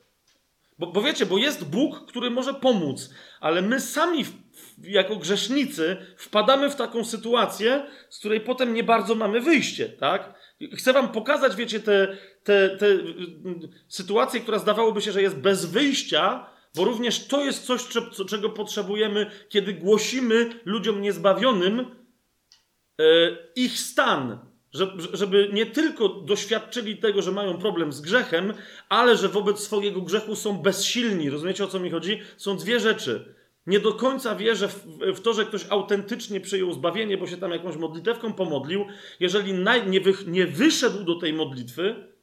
Bo, 0.79 0.87
bo 0.87 1.03
wiecie, 1.03 1.27
bo 1.27 1.38
jest 1.38 1.64
Bóg, 1.64 2.07
który 2.07 2.31
może 2.31 2.55
pomóc, 2.55 3.11
ale 3.40 3.62
my 3.62 3.81
sami 3.81 4.25
w, 4.25 4.35
jako 4.79 5.17
grzesznicy 5.17 5.97
wpadamy 6.17 6.71
w 6.71 6.77
taką 6.77 7.05
sytuację, 7.05 7.87
z 8.11 8.19
której 8.19 8.40
potem 8.40 8.75
nie 8.75 8.85
bardzo 8.85 9.14
mamy 9.14 9.40
wyjście, 9.40 9.88
tak? 9.88 10.35
Chcę 10.73 10.93
wam 10.93 11.09
pokazać, 11.12 11.57
wiecie, 11.57 11.81
te, 11.81 12.17
te, 12.45 12.77
te 12.77 12.87
sytuacje, 13.88 14.40
która 14.40 14.59
zdawałoby 14.59 15.03
się, 15.03 15.12
że 15.12 15.23
jest 15.23 15.37
bez 15.37 15.64
wyjścia, 15.64 16.54
bo 16.77 16.85
również 16.85 17.27
to 17.27 17.45
jest 17.45 17.67
coś, 17.67 17.89
czego 18.29 18.51
potrzebujemy, 18.51 19.31
kiedy 19.49 19.75
głosimy 19.75 20.61
ludziom 20.65 21.03
niezbawionym 21.03 21.81
e, 21.81 23.05
ich 23.57 23.79
stan. 23.79 24.39
Żeby 25.13 25.51
nie 25.53 25.67
tylko 25.67 26.09
doświadczyli 26.09 26.97
tego, 26.97 27.23
że 27.23 27.33
mają 27.33 27.59
problem 27.59 27.93
z 27.93 28.01
grzechem, 28.01 28.55
ale 28.89 29.17
że 29.17 29.29
wobec 29.29 29.61
swojego 29.61 30.01
grzechu 30.03 30.37
są 30.37 30.59
bezsilni. 30.59 31.31
Rozumiecie 31.31 31.65
o 31.65 31.69
co 31.69 31.81
mi 31.81 31.91
chodzi? 31.91 32.21
Są 32.37 32.57
dwie 32.57 32.81
rzeczy. 32.81 33.35
Nie 33.67 33.81
do 33.81 33.93
końca 33.93 34.35
wierzę 34.35 34.69
w, 35.15 35.21
to, 35.21 35.33
że 35.33 35.45
ktoś 35.45 35.67
autentycznie 35.71 36.41
przyjął 36.41 36.73
zbawienie, 36.73 37.19
bo 37.19 37.27
się 37.27 37.37
tam 37.37 37.51
jakąś 37.51 37.77
modlitewką 37.77 38.33
pomodlił. 38.33 38.85
Jeżeli 39.21 39.55
nie, 39.87 40.01
wy, 40.01 40.13
nie 40.27 40.47
wyszedł 40.47 41.05
do 41.05 41.15
tej 41.15 41.33
modlitwy, 41.33 42.13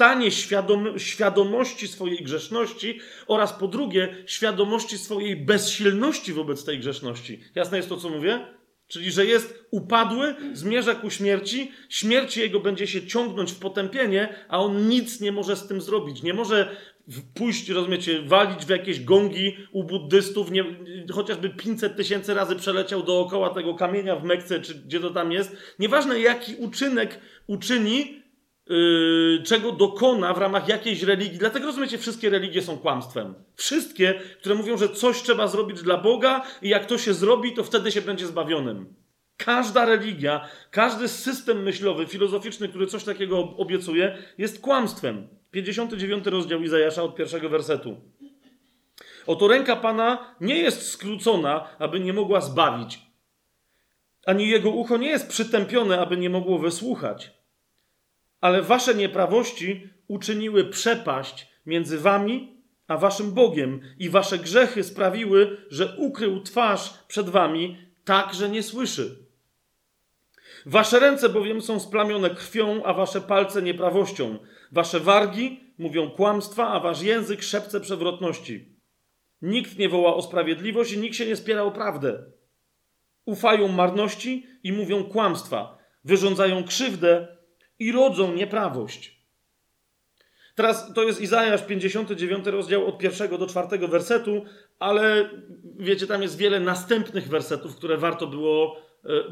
stanie 0.00 0.30
świadom, 0.30 0.98
świadomości 0.98 1.88
swojej 1.88 2.18
grzeszności 2.18 3.00
oraz 3.26 3.52
po 3.52 3.68
drugie 3.68 4.16
świadomości 4.26 4.98
swojej 4.98 5.36
bezsilności 5.36 6.32
wobec 6.32 6.64
tej 6.64 6.78
grzeszności. 6.78 7.40
Jasne 7.54 7.76
jest 7.76 7.88
to, 7.88 7.96
co 7.96 8.08
mówię? 8.08 8.46
Czyli, 8.86 9.12
że 9.12 9.26
jest 9.26 9.66
upadły, 9.70 10.34
zmierza 10.52 10.94
ku 10.94 11.10
śmierci, 11.10 11.72
śmierć 11.88 12.36
jego 12.36 12.60
będzie 12.60 12.86
się 12.86 13.06
ciągnąć 13.06 13.52
w 13.52 13.58
potępienie, 13.58 14.34
a 14.48 14.58
on 14.58 14.88
nic 14.88 15.20
nie 15.20 15.32
może 15.32 15.56
z 15.56 15.66
tym 15.66 15.80
zrobić. 15.80 16.22
Nie 16.22 16.34
może 16.34 16.76
pójść, 17.34 17.68
rozumiecie, 17.68 18.22
walić 18.22 18.66
w 18.66 18.68
jakieś 18.68 19.04
gongi 19.04 19.56
u 19.72 19.84
buddystów, 19.84 20.50
nie, 20.50 20.64
chociażby 21.12 21.50
500 21.50 21.96
tysięcy 21.96 22.34
razy 22.34 22.56
przeleciał 22.56 23.02
dookoła 23.02 23.50
tego 23.50 23.74
kamienia 23.74 24.16
w 24.16 24.24
Mekce, 24.24 24.60
czy 24.60 24.74
gdzie 24.74 25.00
to 25.00 25.10
tam 25.10 25.32
jest. 25.32 25.56
Nieważne, 25.78 26.20
jaki 26.20 26.54
uczynek 26.54 27.18
uczyni, 27.46 28.20
czego 29.44 29.72
dokona 29.72 30.34
w 30.34 30.38
ramach 30.38 30.68
jakiejś 30.68 31.02
religii. 31.02 31.38
Dlatego 31.38 31.66
rozumiecie, 31.66 31.98
wszystkie 31.98 32.30
religie 32.30 32.62
są 32.62 32.78
kłamstwem. 32.78 33.34
Wszystkie, 33.54 34.14
które 34.40 34.54
mówią, 34.54 34.78
że 34.78 34.88
coś 34.88 35.22
trzeba 35.22 35.48
zrobić 35.48 35.82
dla 35.82 35.96
Boga 35.96 36.42
i 36.62 36.68
jak 36.68 36.86
to 36.86 36.98
się 36.98 37.14
zrobi, 37.14 37.52
to 37.52 37.64
wtedy 37.64 37.92
się 37.92 38.02
będzie 38.02 38.26
zbawionym. 38.26 38.94
Każda 39.36 39.86
religia, 39.86 40.48
każdy 40.70 41.08
system 41.08 41.62
myślowy, 41.62 42.06
filozoficzny, 42.06 42.68
który 42.68 42.86
coś 42.86 43.04
takiego 43.04 43.56
obiecuje, 43.56 44.18
jest 44.38 44.60
kłamstwem. 44.60 45.28
59 45.50 46.26
rozdział 46.26 46.62
Izajasza 46.62 47.02
od 47.02 47.14
pierwszego 47.14 47.48
wersetu. 47.48 47.96
Oto 49.26 49.48
ręka 49.48 49.76
Pana 49.76 50.34
nie 50.40 50.58
jest 50.58 50.88
skrócona, 50.90 51.68
aby 51.78 52.00
nie 52.00 52.12
mogła 52.12 52.40
zbawić, 52.40 52.98
ani 54.26 54.48
jego 54.48 54.70
ucho 54.70 54.96
nie 54.96 55.08
jest 55.08 55.28
przytępione, 55.28 56.00
aby 56.00 56.16
nie 56.16 56.30
mogło 56.30 56.58
wysłuchać 56.58 57.39
ale 58.40 58.62
wasze 58.62 58.94
nieprawości 58.94 59.88
uczyniły 60.08 60.64
przepaść 60.64 61.48
między 61.66 61.98
wami 61.98 62.60
a 62.90 62.96
waszym 62.96 63.32
Bogiem, 63.32 63.80
i 63.98 64.08
wasze 64.08 64.38
grzechy 64.38 64.84
sprawiły, 64.84 65.56
że 65.70 65.96
ukrył 65.98 66.40
twarz 66.40 66.94
przed 67.08 67.28
wami 67.28 67.78
tak, 68.04 68.34
że 68.34 68.48
nie 68.48 68.62
słyszy. 68.62 69.16
Wasze 70.66 71.00
ręce 71.00 71.28
bowiem 71.28 71.62
są 71.62 71.80
splamione 71.80 72.30
krwią, 72.30 72.82
a 72.84 72.94
wasze 72.94 73.20
palce 73.20 73.62
nieprawością. 73.62 74.38
Wasze 74.72 75.00
wargi 75.00 75.60
mówią 75.78 76.10
kłamstwa, 76.10 76.68
a 76.68 76.80
wasz 76.80 77.02
język 77.02 77.42
szepce 77.42 77.80
przewrotności. 77.80 78.76
Nikt 79.42 79.78
nie 79.78 79.88
woła 79.88 80.14
o 80.14 80.22
sprawiedliwość 80.22 80.92
i 80.92 80.98
nikt 80.98 81.16
się 81.16 81.26
nie 81.26 81.36
spiera 81.36 81.62
o 81.62 81.70
prawdę. 81.70 82.24
Ufają 83.24 83.68
marności 83.68 84.46
i 84.62 84.72
mówią 84.72 85.04
kłamstwa. 85.04 85.78
Wyrządzają 86.04 86.64
krzywdę 86.64 87.36
i 87.80 87.92
rodzą 87.92 88.32
nieprawość. 88.32 89.20
Teraz 90.54 90.92
to 90.94 91.02
jest 91.02 91.20
Izajasz 91.20 91.62
59 91.62 92.46
rozdział 92.46 92.86
od 92.86 92.98
pierwszego 92.98 93.38
do 93.38 93.46
czwartego 93.46 93.88
wersetu, 93.88 94.44
ale 94.78 95.30
wiecie, 95.78 96.06
tam 96.06 96.22
jest 96.22 96.38
wiele 96.38 96.60
następnych 96.60 97.28
wersetów, 97.28 97.76
które 97.76 97.96
warto 97.96 98.26
było 98.26 98.76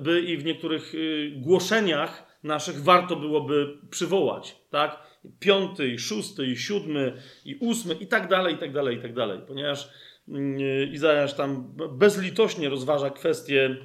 e, 0.06 0.20
i 0.20 0.36
w 0.36 0.44
niektórych 0.44 0.92
e, 0.94 1.30
głoszeniach 1.40 2.38
naszych 2.42 2.82
warto 2.82 3.16
byłoby 3.16 3.78
przywołać, 3.90 4.56
tak? 4.70 5.02
Piąty, 5.40 5.88
i 5.88 5.98
szósty, 5.98 6.46
i 6.46 6.56
siódmy, 6.56 7.22
i 7.44 7.56
ósmy, 7.60 7.94
i 7.94 8.06
tak 8.06 8.28
dalej, 8.28 8.54
i 8.54 8.58
tak 8.58 8.72
dalej, 8.72 8.96
i 8.96 9.00
tak 9.00 9.14
dalej, 9.14 9.40
ponieważ 9.46 9.90
mm, 10.28 10.58
e, 10.60 10.84
Izajasz 10.84 11.34
tam 11.34 11.74
bezlitośnie 11.92 12.68
rozważa 12.68 13.10
kwestię, 13.10 13.76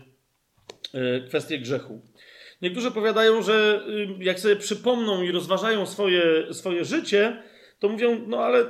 kwestię 1.27 1.59
grzechu. 1.59 2.01
Niektórzy 2.63 2.91
powiadają, 2.91 3.41
że 3.41 3.85
y, 4.19 4.23
jak 4.23 4.39
sobie 4.39 4.55
przypomną 4.55 5.23
i 5.23 5.31
rozważają 5.31 5.85
swoje, 5.85 6.53
swoje 6.53 6.85
życie, 6.85 7.43
to 7.79 7.89
mówią, 7.89 8.25
no 8.27 8.37
ale 8.37 8.65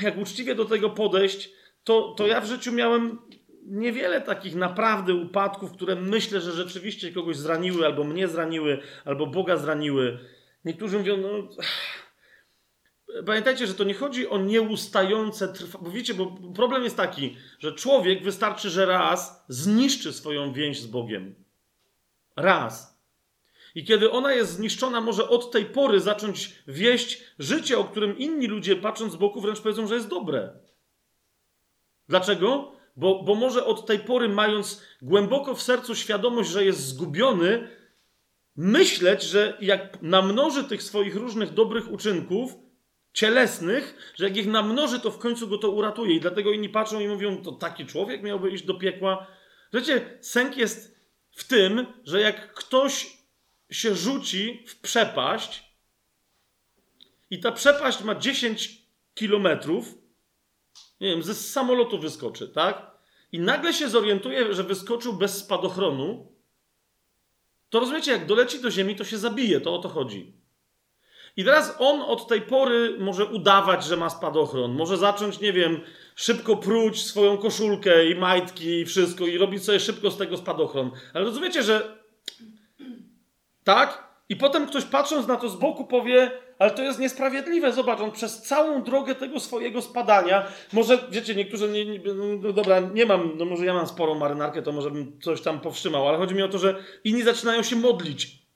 jak 0.00 0.18
uczciwie 0.18 0.54
do 0.54 0.64
tego 0.64 0.90
podejść, 0.90 1.50
to, 1.84 2.14
to 2.16 2.26
ja 2.26 2.40
w 2.40 2.46
życiu 2.46 2.72
miałem 2.72 3.18
niewiele 3.62 4.20
takich 4.20 4.54
naprawdę 4.54 5.14
upadków, 5.14 5.72
które 5.72 5.96
myślę, 5.96 6.40
że 6.40 6.52
rzeczywiście 6.52 7.12
kogoś 7.12 7.36
zraniły, 7.36 7.86
albo 7.86 8.04
mnie 8.04 8.28
zraniły, 8.28 8.78
albo 9.04 9.26
Boga 9.26 9.56
zraniły. 9.56 10.18
Niektórzy 10.64 10.98
mówią, 10.98 11.16
no. 11.16 11.28
Pamiętajcie, 13.26 13.66
że 13.66 13.74
to 13.74 13.84
nie 13.84 13.94
chodzi 13.94 14.28
o 14.28 14.38
nieustające 14.38 15.48
trwanie. 15.48 15.84
Bo 15.84 15.90
wiecie, 15.90 16.14
bo 16.14 16.36
problem 16.54 16.84
jest 16.84 16.96
taki, 16.96 17.36
że 17.58 17.72
człowiek 17.72 18.22
wystarczy, 18.22 18.70
że 18.70 18.86
raz 18.86 19.44
zniszczy 19.48 20.12
swoją 20.12 20.52
więź 20.52 20.80
z 20.80 20.86
Bogiem. 20.86 21.47
Raz. 22.38 22.98
I 23.74 23.84
kiedy 23.84 24.10
ona 24.10 24.32
jest 24.32 24.52
zniszczona, 24.52 25.00
może 25.00 25.28
od 25.28 25.50
tej 25.50 25.64
pory 25.64 26.00
zacząć 26.00 26.54
wieść 26.66 27.22
życie, 27.38 27.78
o 27.78 27.84
którym 27.84 28.18
inni 28.18 28.46
ludzie, 28.46 28.76
patrząc 28.76 29.12
z 29.12 29.16
boku, 29.16 29.40
wręcz 29.40 29.60
powiedzą, 29.60 29.86
że 29.86 29.94
jest 29.94 30.08
dobre. 30.08 30.50
Dlaczego? 32.08 32.72
Bo, 32.96 33.22
bo 33.22 33.34
może 33.34 33.64
od 33.64 33.86
tej 33.86 33.98
pory, 33.98 34.28
mając 34.28 34.82
głęboko 35.02 35.54
w 35.54 35.62
sercu 35.62 35.94
świadomość, 35.94 36.50
że 36.50 36.64
jest 36.64 36.86
zgubiony, 36.86 37.68
myśleć, 38.56 39.22
że 39.22 39.56
jak 39.60 40.02
namnoży 40.02 40.64
tych 40.64 40.82
swoich 40.82 41.16
różnych 41.16 41.54
dobrych 41.54 41.92
uczynków, 41.92 42.52
cielesnych, 43.12 44.12
że 44.14 44.24
jak 44.24 44.36
ich 44.36 44.46
namnoży, 44.46 45.00
to 45.00 45.10
w 45.10 45.18
końcu 45.18 45.48
go 45.48 45.58
to 45.58 45.70
uratuje. 45.70 46.16
I 46.16 46.20
dlatego 46.20 46.52
inni 46.52 46.68
patrzą 46.68 47.00
i 47.00 47.08
mówią, 47.08 47.42
to 47.42 47.52
taki 47.52 47.86
człowiek 47.86 48.22
miałby 48.22 48.50
iść 48.50 48.64
do 48.64 48.74
piekła. 48.74 49.26
Wiecie, 49.72 50.18
sęk 50.20 50.56
jest 50.56 50.97
w 51.38 51.44
tym, 51.44 51.86
że 52.04 52.20
jak 52.20 52.54
ktoś 52.54 53.18
się 53.70 53.94
rzuci 53.94 54.64
w 54.66 54.80
przepaść 54.80 55.72
i 57.30 57.40
ta 57.40 57.52
przepaść 57.52 58.02
ma 58.02 58.14
10 58.14 58.82
kilometrów, 59.14 59.94
nie 61.00 61.08
wiem, 61.08 61.22
ze 61.22 61.34
samolotu 61.34 61.98
wyskoczy, 61.98 62.48
tak? 62.48 62.90
I 63.32 63.40
nagle 63.40 63.74
się 63.74 63.88
zorientuje, 63.88 64.54
że 64.54 64.64
wyskoczył 64.64 65.12
bez 65.12 65.38
spadochronu, 65.38 66.32
to 67.70 67.80
rozumiecie, 67.80 68.12
jak 68.12 68.26
doleci 68.26 68.60
do 68.60 68.70
ziemi, 68.70 68.96
to 68.96 69.04
się 69.04 69.18
zabije, 69.18 69.60
to 69.60 69.74
o 69.74 69.78
to 69.78 69.88
chodzi. 69.88 70.32
I 71.38 71.44
teraz 71.44 71.76
on 71.78 72.00
od 72.00 72.26
tej 72.26 72.42
pory 72.42 72.96
może 72.98 73.26
udawać, 73.26 73.84
że 73.84 73.96
ma 73.96 74.10
spadochron, 74.10 74.72
może 74.72 74.96
zacząć, 74.96 75.40
nie 75.40 75.52
wiem, 75.52 75.80
szybko 76.16 76.56
pruć 76.56 77.02
swoją 77.02 77.38
koszulkę 77.38 78.06
i 78.06 78.14
majtki 78.14 78.80
i 78.80 78.84
wszystko 78.84 79.26
i 79.26 79.38
robić 79.38 79.64
sobie 79.64 79.80
szybko 79.80 80.10
z 80.10 80.16
tego 80.16 80.36
spadochron. 80.36 80.90
Ale 81.14 81.24
rozumiecie, 81.24 81.62
że 81.62 81.98
tak? 83.64 84.08
I 84.28 84.36
potem 84.36 84.66
ktoś 84.66 84.84
patrząc 84.84 85.26
na 85.26 85.36
to 85.36 85.48
z 85.48 85.56
boku 85.56 85.86
powie, 85.86 86.30
ale 86.58 86.70
to 86.70 86.82
jest 86.82 86.98
niesprawiedliwe. 86.98 87.72
Zobacz, 87.72 88.00
on 88.00 88.12
przez 88.12 88.42
całą 88.42 88.82
drogę 88.82 89.14
tego 89.14 89.40
swojego 89.40 89.82
spadania, 89.82 90.46
może, 90.72 90.98
wiecie, 91.10 91.34
niektórzy, 91.34 91.68
nie, 91.68 91.84
nie, 91.84 92.00
no 92.42 92.52
dobra, 92.52 92.80
nie 92.80 93.06
mam, 93.06 93.32
no 93.36 93.44
może 93.44 93.64
ja 93.64 93.74
mam 93.74 93.86
sporą 93.86 94.14
marynarkę, 94.14 94.62
to 94.62 94.72
może 94.72 94.90
bym 94.90 95.20
coś 95.20 95.40
tam 95.40 95.60
powstrzymał, 95.60 96.08
ale 96.08 96.18
chodzi 96.18 96.34
mi 96.34 96.42
o 96.42 96.48
to, 96.48 96.58
że 96.58 96.82
inni 97.04 97.22
zaczynają 97.22 97.62
się 97.62 97.76
modlić. 97.76 98.47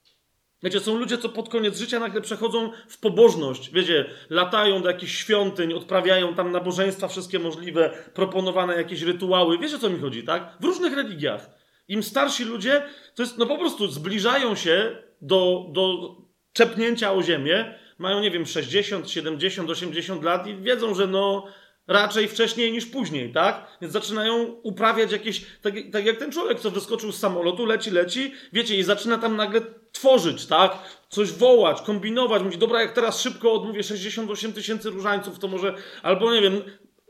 Wiecie, 0.63 0.81
są 0.81 0.99
ludzie, 0.99 1.19
co 1.19 1.29
pod 1.29 1.49
koniec 1.49 1.79
życia 1.79 2.01
nagle 2.01 2.21
przechodzą 2.21 2.71
w 2.89 2.99
pobożność. 2.99 3.71
Wiecie, 3.71 4.05
latają 4.31 4.83
do 4.83 4.89
jakichś 4.89 5.17
świątyń, 5.17 5.73
odprawiają 5.73 6.35
tam 6.35 6.53
nabożeństwa 6.53 7.09
wszystkie 7.09 7.39
możliwe, 7.39 7.91
proponowane 8.15 8.77
jakieś 8.77 9.03
rytuały. 9.03 9.59
Wiecie, 9.59 9.79
co 9.79 9.91
mi 9.91 9.99
chodzi, 9.99 10.23
tak? 10.23 10.57
W 10.61 10.65
różnych 10.65 10.97
religiach. 10.97 11.51
Im 11.89 12.03
starsi 12.03 12.45
ludzie, 12.45 12.83
to 13.15 13.23
jest, 13.23 13.39
no 13.39 13.47
po 13.47 13.59
prostu 13.59 13.89
zbliżają 13.89 14.55
się 14.55 14.97
do, 15.21 15.67
do 15.73 16.17
czepnięcia 16.53 17.13
o 17.13 17.23
ziemię, 17.23 17.75
mają, 17.99 18.21
nie 18.21 18.31
wiem, 18.31 18.47
60, 18.47 19.11
70, 19.11 19.71
80 19.71 20.23
lat 20.23 20.47
i 20.47 20.57
wiedzą, 20.57 20.95
że 20.95 21.07
no 21.07 21.47
raczej 21.87 22.29
wcześniej 22.29 22.73
niż 22.73 22.87
później, 22.87 23.33
tak? 23.33 23.67
Więc 23.81 23.93
zaczynają 23.93 24.45
uprawiać 24.45 25.13
jakieś, 25.13 25.47
tak, 25.63 25.75
tak, 25.93 26.07
jak 26.07 26.17
ten 26.17 26.33
człowiek, 26.33 26.61
co 26.61 26.71
wyskoczył 26.71 27.13
z 27.13 27.19
samolotu, 27.19 27.67
leci, 27.67 27.91
leci, 27.91 28.33
wiecie, 28.53 28.77
i 28.77 28.83
zaczyna 28.83 29.19
tam 29.19 29.37
nagle 29.37 29.61
tworzyć, 29.93 30.47
tak? 30.47 30.79
Coś 31.09 31.33
wołać, 31.33 31.83
kombinować, 31.83 32.43
mówić, 32.43 32.59
dobra, 32.59 32.83
jak 32.83 32.93
teraz 32.93 33.21
szybko 33.21 33.53
odmówię 33.53 33.83
68 33.83 34.53
tysięcy 34.53 34.91
różańców, 34.91 35.39
to 35.39 35.49
może, 35.49 35.75
albo 36.03 36.35
nie 36.35 36.41
wiem, 36.41 36.63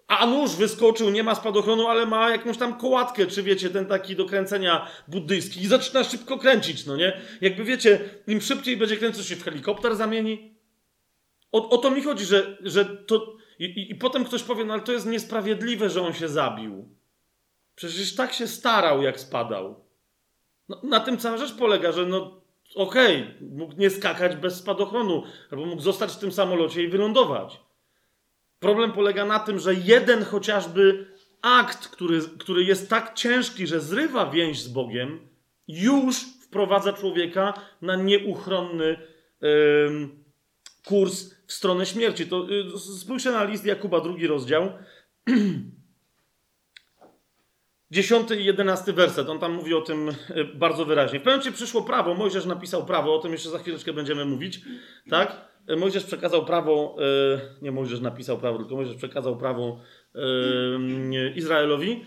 a 0.08 0.26
nóż 0.26 0.56
wyskoczył, 0.56 1.10
nie 1.10 1.22
ma 1.22 1.34
spadochronu, 1.34 1.88
ale 1.88 2.06
ma 2.06 2.30
jakąś 2.30 2.58
tam 2.58 2.78
kołatkę, 2.78 3.26
czy 3.26 3.42
wiecie, 3.42 3.70
ten 3.70 3.86
taki 3.86 4.16
do 4.16 4.26
kręcenia 4.26 4.88
buddyjski 5.08 5.62
i 5.62 5.66
zaczyna 5.66 6.04
szybko 6.04 6.38
kręcić, 6.38 6.86
no 6.86 6.96
nie? 6.96 7.20
Jakby 7.40 7.64
wiecie, 7.64 8.00
im 8.26 8.40
szybciej 8.40 8.76
będzie 8.76 8.96
kręcić, 8.96 9.26
się 9.26 9.36
w 9.36 9.44
helikopter 9.44 9.96
zamieni. 9.96 10.54
O, 11.52 11.70
o 11.70 11.78
to 11.78 11.90
mi 11.90 12.02
chodzi, 12.02 12.24
że, 12.24 12.56
że 12.60 12.84
to... 12.84 13.36
I, 13.58 13.64
i, 13.64 13.90
I 13.90 13.94
potem 13.94 14.24
ktoś 14.24 14.42
powie, 14.42 14.64
no 14.64 14.72
ale 14.72 14.82
to 14.82 14.92
jest 14.92 15.06
niesprawiedliwe, 15.06 15.90
że 15.90 16.02
on 16.02 16.12
się 16.12 16.28
zabił. 16.28 16.88
Przecież 17.74 18.14
tak 18.14 18.32
się 18.32 18.46
starał, 18.46 19.02
jak 19.02 19.20
spadał. 19.20 19.84
No, 20.68 20.80
na 20.82 21.00
tym 21.00 21.18
cała 21.18 21.36
rzecz 21.36 21.54
polega, 21.54 21.92
że 21.92 22.06
no 22.06 22.42
okej, 22.74 23.22
okay, 23.22 23.34
mógł 23.40 23.74
nie 23.76 23.90
skakać 23.90 24.36
bez 24.36 24.56
spadochronu, 24.56 25.22
albo 25.50 25.66
mógł 25.66 25.82
zostać 25.82 26.12
w 26.12 26.18
tym 26.18 26.32
samolocie 26.32 26.82
i 26.82 26.88
wylądować. 26.88 27.60
Problem 28.60 28.92
polega 28.92 29.24
na 29.24 29.38
tym, 29.38 29.58
że 29.58 29.74
jeden 29.74 30.24
chociażby 30.24 31.06
akt, 31.42 31.88
który, 31.88 32.20
który 32.38 32.64
jest 32.64 32.90
tak 32.90 33.14
ciężki, 33.14 33.66
że 33.66 33.80
zrywa 33.80 34.30
więź 34.30 34.62
z 34.62 34.68
Bogiem, 34.68 35.28
już 35.68 36.16
wprowadza 36.20 36.92
człowieka 36.92 37.54
na 37.82 37.96
nieuchronny 37.96 38.98
yy, 39.40 40.08
kurs 40.84 41.34
w 41.46 41.52
stronę 41.52 41.86
śmierci. 41.86 42.26
To 42.26 42.46
yy, 42.48 42.78
spójrzcie 42.78 43.30
na 43.30 43.44
list 43.44 43.64
Jakuba, 43.64 44.00
drugi 44.00 44.26
rozdział. 44.26 44.72
Dziesiąty 47.90 48.36
i 48.36 48.44
jedenasty 48.44 48.92
werset, 48.92 49.28
on 49.28 49.38
tam 49.38 49.52
mówi 49.52 49.74
o 49.74 49.80
tym 49.80 50.08
y, 50.08 50.44
bardzo 50.54 50.84
wyraźnie. 50.84 51.18
W 51.18 51.22
pewnym 51.22 51.38
momencie 51.38 51.56
przyszło 51.56 51.82
prawo, 51.82 52.14
Mojżesz 52.14 52.46
napisał 52.46 52.86
prawo, 52.86 53.14
o 53.14 53.18
tym 53.18 53.32
jeszcze 53.32 53.50
za 53.50 53.58
chwileczkę 53.58 53.92
będziemy 53.92 54.24
mówić, 54.24 54.60
tak? 55.10 55.48
E, 55.66 55.76
Mojżesz 55.76 56.04
przekazał 56.04 56.44
prawo, 56.44 56.96
nie 57.62 57.72
Mojżesz 57.72 58.00
napisał 58.00 58.38
prawo, 58.38 58.58
tylko 58.58 58.76
Mojżesz 58.76 58.96
przekazał 58.96 59.36
prawo 59.36 59.80
Izraelowi. 61.34 62.04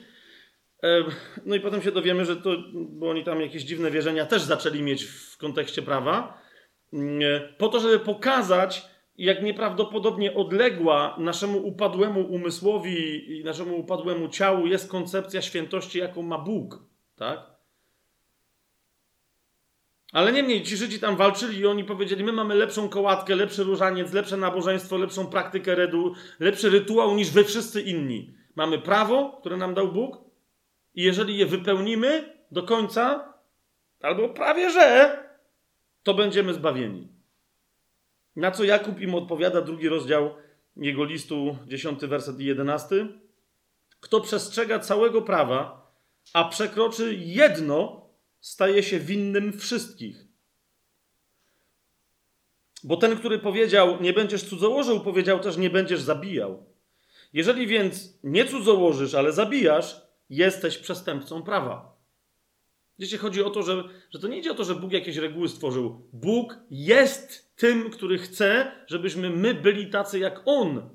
No 1.45 1.55
i 1.55 1.59
potem 1.59 1.81
się 1.81 1.91
dowiemy, 1.91 2.25
że 2.25 2.35
to, 2.35 2.49
bo 2.73 3.09
oni 3.09 3.23
tam 3.23 3.41
jakieś 3.41 3.63
dziwne 3.63 3.91
wierzenia 3.91 4.25
też 4.25 4.41
zaczęli 4.41 4.81
mieć 4.83 5.03
w 5.03 5.37
kontekście 5.37 5.81
prawa, 5.81 6.44
po 7.57 7.67
to, 7.67 7.79
żeby 7.79 7.99
pokazać, 7.99 8.85
jak 9.17 9.43
nieprawdopodobnie 9.43 10.33
odległa 10.33 11.15
naszemu 11.19 11.67
upadłemu 11.67 12.21
umysłowi 12.21 13.31
i 13.39 13.43
naszemu 13.43 13.79
upadłemu 13.79 14.29
ciału 14.29 14.67
jest 14.67 14.89
koncepcja 14.89 15.41
świętości, 15.41 15.99
jaką 15.99 16.21
ma 16.21 16.37
Bóg. 16.37 16.79
Tak? 17.15 17.55
Ale 20.11 20.31
niemniej 20.31 20.63
ci 20.63 20.77
Żydzi 20.77 20.99
tam 20.99 21.15
walczyli 21.15 21.59
i 21.59 21.65
oni 21.65 21.83
powiedzieli: 21.83 22.23
My 22.23 22.31
mamy 22.31 22.55
lepszą 22.55 22.89
kołatkę, 22.89 23.35
lepszy 23.35 23.63
różaniec, 23.63 24.13
lepsze 24.13 24.37
nabożeństwo, 24.37 24.97
lepszą 24.97 25.27
praktykę 25.27 25.75
redu, 25.75 26.13
lepszy 26.39 26.69
rytuał 26.69 27.15
niż 27.15 27.31
wy 27.31 27.43
wszyscy 27.43 27.81
inni. 27.81 28.33
Mamy 28.55 28.79
prawo, 28.79 29.37
które 29.39 29.57
nam 29.57 29.73
dał 29.73 29.91
Bóg, 29.91 30.17
i 30.95 31.03
jeżeli 31.03 31.37
je 31.37 31.45
wypełnimy 31.45 32.35
do 32.51 32.63
końca, 32.63 33.33
albo 34.01 34.29
prawie 34.29 34.69
że, 34.69 35.17
to 36.05 36.13
będziemy 36.13 36.53
zbawieni. 36.53 37.07
Na 38.35 38.51
co 38.51 38.63
Jakub 38.63 39.01
im 39.01 39.15
odpowiada, 39.15 39.61
drugi 39.61 39.89
rozdział 39.89 40.35
jego 40.75 41.03
listu, 41.03 41.57
dziesiąty 41.67 42.07
werset 42.07 42.39
i 42.39 42.45
jedenasty. 42.45 43.07
Kto 43.99 44.21
przestrzega 44.21 44.79
całego 44.79 45.21
prawa, 45.21 45.91
a 46.33 46.49
przekroczy 46.49 47.15
jedno, 47.15 48.09
staje 48.41 48.83
się 48.83 48.99
winnym 48.99 49.59
wszystkich. 49.59 50.25
Bo 52.83 52.97
ten, 52.97 53.17
który 53.17 53.39
powiedział, 53.39 54.01
nie 54.01 54.13
będziesz 54.13 54.43
cudzołożył, 54.43 54.99
powiedział 54.99 55.39
też, 55.39 55.57
nie 55.57 55.69
będziesz 55.69 56.01
zabijał. 56.01 56.65
Jeżeli 57.33 57.67
więc 57.67 58.19
nie 58.23 58.45
cudzołożysz, 58.45 59.13
ale 59.13 59.31
zabijasz, 59.31 60.01
jesteś 60.29 60.77
przestępcą 60.77 61.43
prawa. 61.43 61.94
Wiecie, 62.99 63.17
chodzi 63.17 63.43
o 63.43 63.49
to, 63.49 63.63
że, 63.63 63.83
że 64.09 64.19
to 64.19 64.27
nie 64.27 64.37
idzie 64.37 64.51
o 64.51 64.55
to, 64.55 64.63
że 64.63 64.75
Bóg 64.75 64.91
jakieś 64.91 65.17
reguły 65.17 65.49
stworzył. 65.49 66.01
Bóg 66.13 66.57
jest 66.71 67.55
tym, 67.55 67.89
który 67.89 68.17
chce, 68.17 68.71
żebyśmy 68.87 69.29
my 69.29 69.53
byli 69.53 69.89
tacy 69.89 70.19
jak 70.19 70.41
On. 70.45 70.89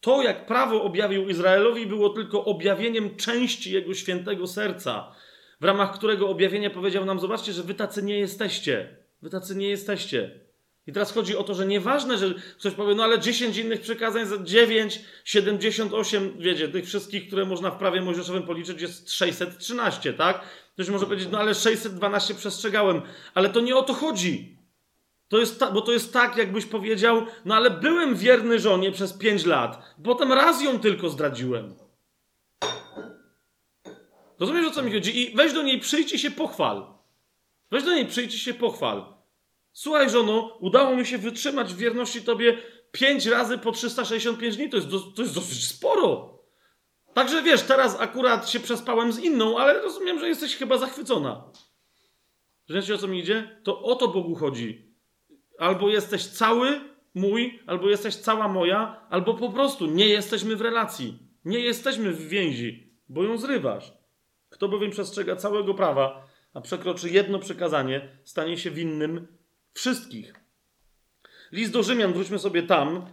To, 0.00 0.22
jak 0.22 0.46
prawo 0.46 0.82
objawił 0.82 1.28
Izraelowi, 1.28 1.86
było 1.86 2.08
tylko 2.08 2.44
objawieniem 2.44 3.16
części 3.16 3.72
Jego 3.72 3.94
świętego 3.94 4.46
serca 4.46 5.14
w 5.62 5.64
ramach 5.64 5.94
którego 5.94 6.28
objawienie 6.28 6.70
powiedział 6.70 7.04
nam: 7.04 7.20
Zobaczcie, 7.20 7.52
że 7.52 7.62
wy 7.62 7.74
tacy 7.74 8.02
nie 8.02 8.18
jesteście. 8.18 8.96
Wy 9.22 9.30
tacy 9.30 9.56
nie 9.56 9.68
jesteście. 9.68 10.40
I 10.86 10.92
teraz 10.92 11.12
chodzi 11.12 11.36
o 11.36 11.44
to, 11.44 11.54
że 11.54 11.66
nieważne, 11.66 12.18
że 12.18 12.34
ktoś 12.58 12.74
powie, 12.74 12.94
no 12.94 13.04
ale 13.04 13.18
10 13.20 13.56
innych 13.56 13.80
przykazań, 13.80 14.26
za 14.26 14.38
9, 14.42 15.00
78, 15.24 16.36
wiecie, 16.38 16.68
tych 16.68 16.86
wszystkich, 16.86 17.26
które 17.26 17.44
można 17.44 17.70
w 17.70 17.78
prawie 17.78 18.00
mojżeszowym 18.00 18.42
policzyć, 18.42 18.82
jest 18.82 19.12
613, 19.12 20.12
tak? 20.12 20.44
Ktoś 20.74 20.88
może 20.88 21.06
powiedzieć, 21.06 21.28
no 21.32 21.38
ale 21.38 21.54
612 21.54 22.34
przestrzegałem, 22.34 23.02
ale 23.34 23.48
to 23.48 23.60
nie 23.60 23.76
o 23.76 23.82
to 23.82 23.94
chodzi. 23.94 24.58
To 25.28 25.38
jest 25.38 25.60
ta, 25.60 25.70
bo 25.70 25.80
to 25.80 25.92
jest 25.92 26.12
tak, 26.12 26.36
jakbyś 26.36 26.66
powiedział, 26.66 27.26
no 27.44 27.54
ale 27.54 27.70
byłem 27.70 28.16
wierny 28.16 28.58
żonie 28.58 28.92
przez 28.92 29.12
5 29.12 29.46
lat, 29.46 29.94
potem 30.04 30.32
raz 30.32 30.62
ją 30.62 30.78
tylko 30.78 31.08
zdradziłem. 31.08 31.74
Rozumiesz, 34.38 34.66
o 34.66 34.70
co 34.70 34.82
mi 34.82 34.92
chodzi? 34.92 35.20
I 35.20 35.36
weź 35.36 35.52
do 35.52 35.62
niej, 35.62 35.80
przyjdź 35.80 36.12
i 36.12 36.18
się 36.18 36.30
pochwal. 36.30 36.86
Weź 37.70 37.82
do 37.82 37.94
niej, 37.94 38.06
przyjdź 38.06 38.34
i 38.34 38.38
się 38.38 38.54
pochwal. 38.54 39.04
Słuchaj, 39.72 40.10
żono, 40.10 40.58
udało 40.60 40.96
mi 40.96 41.06
się 41.06 41.18
wytrzymać 41.18 41.74
w 41.74 41.76
wierności 41.76 42.22
tobie 42.22 42.58
pięć 42.92 43.26
razy 43.26 43.58
po 43.58 43.72
365 43.72 44.56
dni. 44.56 44.70
To 44.70 44.76
jest, 44.76 44.88
do, 44.88 45.00
to 45.00 45.22
jest 45.22 45.34
dosyć 45.34 45.66
sporo. 45.66 46.38
Także 47.14 47.42
wiesz, 47.42 47.62
teraz 47.62 48.00
akurat 48.00 48.50
się 48.50 48.60
przespałem 48.60 49.12
z 49.12 49.18
inną, 49.18 49.58
ale 49.58 49.82
rozumiem, 49.82 50.18
że 50.18 50.28
jesteś 50.28 50.56
chyba 50.56 50.78
zachwycona. 50.78 51.44
Wiecie, 52.68 52.94
o 52.94 52.98
co 52.98 53.08
mi 53.08 53.18
idzie? 53.18 53.60
To 53.62 53.82
o 53.82 53.96
to 53.96 54.08
Bogu 54.08 54.34
chodzi. 54.34 54.92
Albo 55.58 55.88
jesteś 55.88 56.26
cały 56.26 56.80
mój, 57.14 57.62
albo 57.66 57.90
jesteś 57.90 58.16
cała 58.16 58.48
moja, 58.48 59.06
albo 59.10 59.34
po 59.34 59.50
prostu 59.50 59.86
nie 59.86 60.08
jesteśmy 60.08 60.56
w 60.56 60.60
relacji. 60.60 61.18
Nie 61.44 61.58
jesteśmy 61.58 62.12
w 62.12 62.28
więzi, 62.28 62.92
bo 63.08 63.24
ją 63.24 63.38
zrywasz. 63.38 63.92
Kto 64.48 64.68
bowiem 64.68 64.90
przestrzega 64.90 65.36
całego 65.36 65.74
prawa, 65.74 66.28
a 66.54 66.60
przekroczy 66.60 67.10
jedno 67.10 67.38
przykazanie, 67.38 68.08
stanie 68.24 68.58
się 68.58 68.70
winnym 68.70 69.26
wszystkich. 69.72 70.34
List 71.52 71.72
do 71.72 71.82
Rzymian, 71.82 72.12
wróćmy 72.12 72.38
sobie 72.38 72.62
tam, 72.62 73.06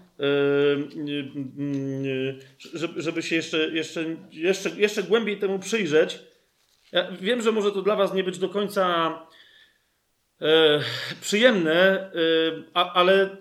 żeby, 2.96 3.24
się 3.24 3.36
jeszcze, 3.36 3.58
jeszcze, 3.70 4.06
jeszcze, 4.32 4.70
jeszcze 4.70 5.04
głębiej 5.04 5.40
temu 5.40 5.60
przyjrzeć. 5.60 6.20
Ja 6.92 7.12
wiem, 7.12 7.42
że 7.42 7.52
może 7.52 7.72
to 7.72 7.82
dla 7.82 7.96
Was 7.96 8.14
nie 8.14 8.24
być 8.24 8.38
do 8.38 8.50
końca 8.50 9.14
e, 10.42 10.80
przyjemne, 11.22 12.12
e, 12.74 12.86
ale 12.94 13.38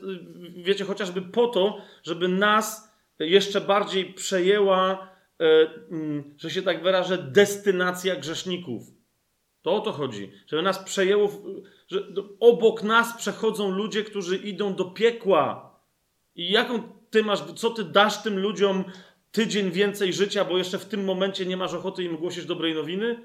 wiecie, 0.56 0.84
chociażby 0.84 1.22
po 1.22 1.46
to, 1.46 1.82
żeby 2.02 2.28
nas 2.28 2.94
jeszcze 3.18 3.60
bardziej 3.60 4.14
przejęła, 4.14 5.08
e, 5.40 5.44
że 6.36 6.50
się 6.50 6.62
tak 6.62 6.82
wyrażę, 6.82 7.18
destynacja 7.18 8.16
grzeszników. 8.16 8.82
To 9.62 9.74
o 9.74 9.80
to 9.80 9.92
chodzi, 9.92 10.32
żeby 10.46 10.62
nas 10.62 10.78
przejęło, 10.78 11.42
że 11.88 12.00
obok 12.40 12.82
nas 12.82 13.16
przechodzą 13.16 13.70
ludzie, 13.70 14.04
którzy 14.04 14.36
idą 14.36 14.74
do 14.74 14.84
piekła. 14.84 15.67
I 16.38 16.51
jaką 16.51 16.83
ty 17.11 17.22
masz, 17.22 17.40
co 17.57 17.70
ty 17.70 17.85
dasz 17.85 18.22
tym 18.22 18.38
ludziom 18.38 18.85
tydzień 19.33 19.70
więcej 19.70 20.12
życia, 20.12 20.44
bo 20.44 20.59
jeszcze 20.59 20.79
w 20.79 20.85
tym 20.85 21.05
momencie 21.05 21.46
nie 21.46 21.57
masz 21.57 21.74
ochoty 21.74 22.05
im 22.05 22.16
głosić 22.16 22.44
dobrej 22.44 22.74
nowiny? 22.74 23.22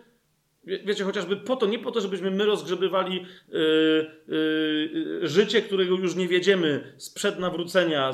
Wie, 0.63 0.79
wiecie, 0.79 1.03
chociażby 1.03 1.37
po 1.37 1.55
to, 1.55 1.65
nie 1.65 1.79
po 1.79 1.91
to, 1.91 2.01
żebyśmy 2.01 2.31
my 2.31 2.45
rozgrzebywali 2.45 3.25
yy, 3.49 4.11
yy, 4.27 5.27
życie, 5.27 5.61
którego 5.61 5.95
już 5.95 6.15
nie 6.15 6.27
wiedziemy 6.27 6.93
sprzed 6.97 7.39
nawrócenia, 7.39 8.13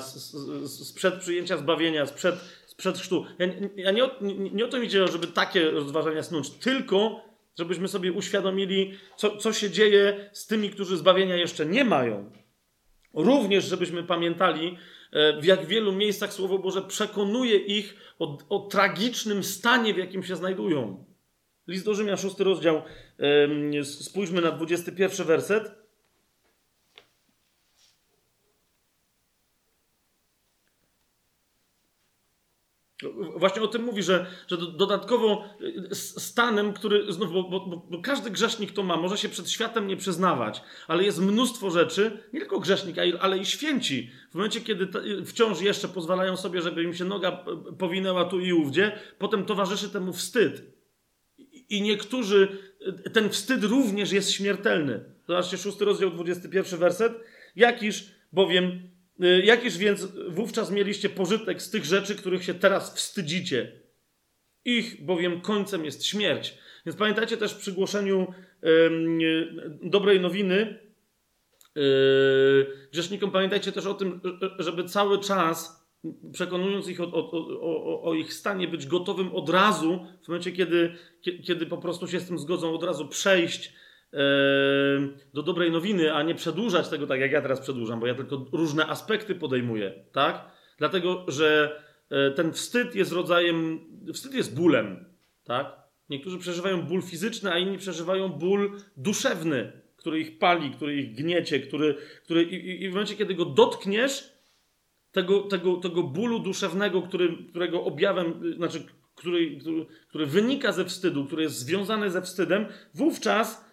sprzed 0.65 1.15
przyjęcia 1.15 1.57
zbawienia, 1.57 2.05
sprzed, 2.05 2.35
sprzed 2.67 2.97
chrztu. 2.97 3.25
Ja, 3.39 3.45
ja 3.75 3.91
nie, 3.91 4.09
nie, 4.21 4.49
nie 4.49 4.65
o 4.65 4.67
to 4.67 4.79
mi 4.79 4.85
idzie, 4.85 5.07
żeby 5.07 5.27
takie 5.27 5.71
rozważania 5.71 6.23
snąć, 6.23 6.49
tylko 6.49 7.21
żebyśmy 7.57 7.87
sobie 7.87 8.11
uświadomili, 8.11 8.93
co, 9.17 9.37
co 9.37 9.53
się 9.53 9.69
dzieje 9.69 10.29
z 10.33 10.47
tymi, 10.47 10.69
którzy 10.69 10.97
zbawienia 10.97 11.35
jeszcze 11.35 11.65
nie 11.65 11.85
mają. 11.85 12.31
Również, 13.13 13.65
żebyśmy 13.65 14.03
pamiętali, 14.03 14.77
e, 15.11 15.41
w 15.41 15.45
jak 15.45 15.65
wielu 15.65 15.91
miejscach 15.91 16.33
Słowo 16.33 16.59
Boże 16.59 16.81
przekonuje 16.81 17.57
ich 17.57 18.15
o, 18.19 18.37
o 18.49 18.59
tragicznym 18.59 19.43
stanie, 19.43 19.93
w 19.93 19.97
jakim 19.97 20.23
się 20.23 20.35
znajdują. 20.35 21.05
List 21.67 21.85
do 21.85 21.93
Rzymian, 21.93 22.17
szósty 22.17 22.43
rozdział, 22.43 22.81
spójrzmy 23.83 24.41
na 24.41 24.51
21 24.51 25.27
werset. 25.27 25.78
Właśnie 33.35 33.61
o 33.61 33.67
tym 33.67 33.83
mówi, 33.83 34.03
że, 34.03 34.25
że 34.47 34.57
dodatkowo 34.57 35.45
y, 35.91 35.95
stanem, 35.95 36.73
który 36.73 37.13
znów, 37.13 37.33
bo, 37.33 37.43
bo, 37.43 37.59
bo, 37.89 38.01
każdy 38.01 38.29
grzesznik 38.29 38.71
to 38.71 38.83
ma, 38.83 38.97
może 38.97 39.17
się 39.17 39.29
przed 39.29 39.49
światem 39.49 39.87
nie 39.87 39.97
przyznawać, 39.97 40.61
ale 40.87 41.03
jest 41.03 41.19
mnóstwo 41.19 41.69
rzeczy, 41.69 42.23
nie 42.33 42.39
tylko 42.39 42.59
grzesznik, 42.59 42.95
ale 43.19 43.37
i 43.37 43.45
święci. 43.45 44.11
W 44.31 44.35
momencie, 44.35 44.61
kiedy 44.61 44.87
wciąż 45.25 45.61
jeszcze 45.61 45.87
pozwalają 45.87 46.37
sobie, 46.37 46.61
żeby 46.61 46.83
im 46.83 46.93
się 46.93 47.05
noga 47.05 47.45
powinęła 47.77 48.25
tu 48.25 48.39
i 48.39 48.53
ówdzie, 48.53 48.99
potem 49.17 49.45
towarzyszy 49.45 49.89
temu 49.89 50.13
wstyd. 50.13 50.79
I 51.69 51.81
niektórzy, 51.81 52.57
ten 53.13 53.29
wstyd 53.29 53.63
również 53.63 54.11
jest 54.11 54.31
śmiertelny. 54.31 55.05
Zobaczcie, 55.27 55.57
szósty 55.57 55.85
rozdział, 55.85 56.11
21 56.11 56.79
werset. 56.79 57.13
Jakiż 57.55 58.11
bowiem 58.33 58.89
jakiż 59.43 59.77
więc 59.77 60.07
wówczas 60.27 60.71
mieliście 60.71 61.09
pożytek 61.09 61.61
z 61.61 61.69
tych 61.69 61.85
rzeczy, 61.85 62.15
których 62.15 62.43
się 62.43 62.53
teraz 62.53 62.95
wstydzicie? 62.95 63.71
Ich 64.65 65.05
bowiem 65.05 65.41
końcem 65.41 65.85
jest 65.85 66.05
śmierć. 66.05 66.57
Więc 66.85 66.97
pamiętajcie 66.97 67.37
też 67.37 67.53
przy 67.53 67.71
głoszeniu 67.71 68.33
yy, 68.61 69.79
dobrej 69.83 70.19
nowiny 70.19 70.79
yy, 71.75 72.67
grzesznikom, 72.91 73.31
pamiętajcie 73.31 73.71
też 73.71 73.85
o 73.85 73.93
tym, 73.93 74.21
żeby 74.59 74.83
cały 74.83 75.19
czas, 75.19 75.89
przekonując 76.33 76.87
ich 76.87 77.01
o, 77.01 77.03
o, 77.03 77.31
o, 77.61 78.03
o, 78.03 78.13
ich 78.13 78.33
stanie, 78.33 78.67
być 78.67 78.87
gotowym 78.87 79.35
od 79.35 79.49
razu, 79.49 80.05
w 80.23 80.27
momencie, 80.27 80.51
kiedy, 80.51 80.95
kiedy 81.43 81.65
po 81.65 81.77
prostu 81.77 82.07
się 82.07 82.19
z 82.19 82.27
tym 82.27 82.39
zgodzą, 82.39 82.75
od 82.75 82.83
razu 82.83 83.07
przejść 83.07 83.73
do 85.33 85.43
dobrej 85.43 85.71
nowiny, 85.71 86.13
a 86.13 86.23
nie 86.23 86.35
przedłużać 86.35 86.89
tego 86.89 87.07
tak, 87.07 87.19
jak 87.19 87.31
ja 87.31 87.41
teraz 87.41 87.59
przedłużam, 87.59 87.99
bo 87.99 88.07
ja 88.07 88.15
tylko 88.15 88.45
różne 88.51 88.87
aspekty 88.87 89.35
podejmuję, 89.35 89.93
tak? 90.11 90.51
Dlatego, 90.77 91.25
że 91.27 91.79
e, 92.09 92.31
ten 92.31 92.53
wstyd 92.53 92.95
jest 92.95 93.11
rodzajem, 93.11 93.79
wstyd 94.13 94.33
jest 94.33 94.55
bólem, 94.55 95.05
tak? 95.43 95.79
Niektórzy 96.09 96.37
przeżywają 96.37 96.81
ból 96.81 97.01
fizyczny, 97.01 97.51
a 97.51 97.57
inni 97.57 97.77
przeżywają 97.77 98.29
ból 98.29 98.71
duszewny, 98.97 99.71
który 99.95 100.19
ich 100.19 100.37
pali, 100.37 100.71
który 100.71 100.95
ich 100.95 101.15
gniecie, 101.15 101.59
który, 101.59 101.95
który 102.23 102.43
i, 102.43 102.83
i 102.83 102.89
w 102.89 102.91
momencie, 102.91 103.15
kiedy 103.15 103.35
go 103.35 103.45
dotkniesz, 103.45 104.39
tego, 105.11 105.41
tego, 105.41 105.77
tego 105.77 106.03
bólu 106.03 106.39
duszewnego, 106.39 107.01
który, 107.01 107.37
którego 107.49 107.83
objawem, 107.83 108.53
znaczy, 108.55 108.85
który, 109.15 109.57
który, 109.57 109.85
który 110.07 110.25
wynika 110.25 110.71
ze 110.71 110.85
wstydu, 110.85 111.25
który 111.25 111.43
jest 111.43 111.55
związany 111.55 112.11
ze 112.11 112.21
wstydem, 112.21 112.65
wówczas 112.93 113.68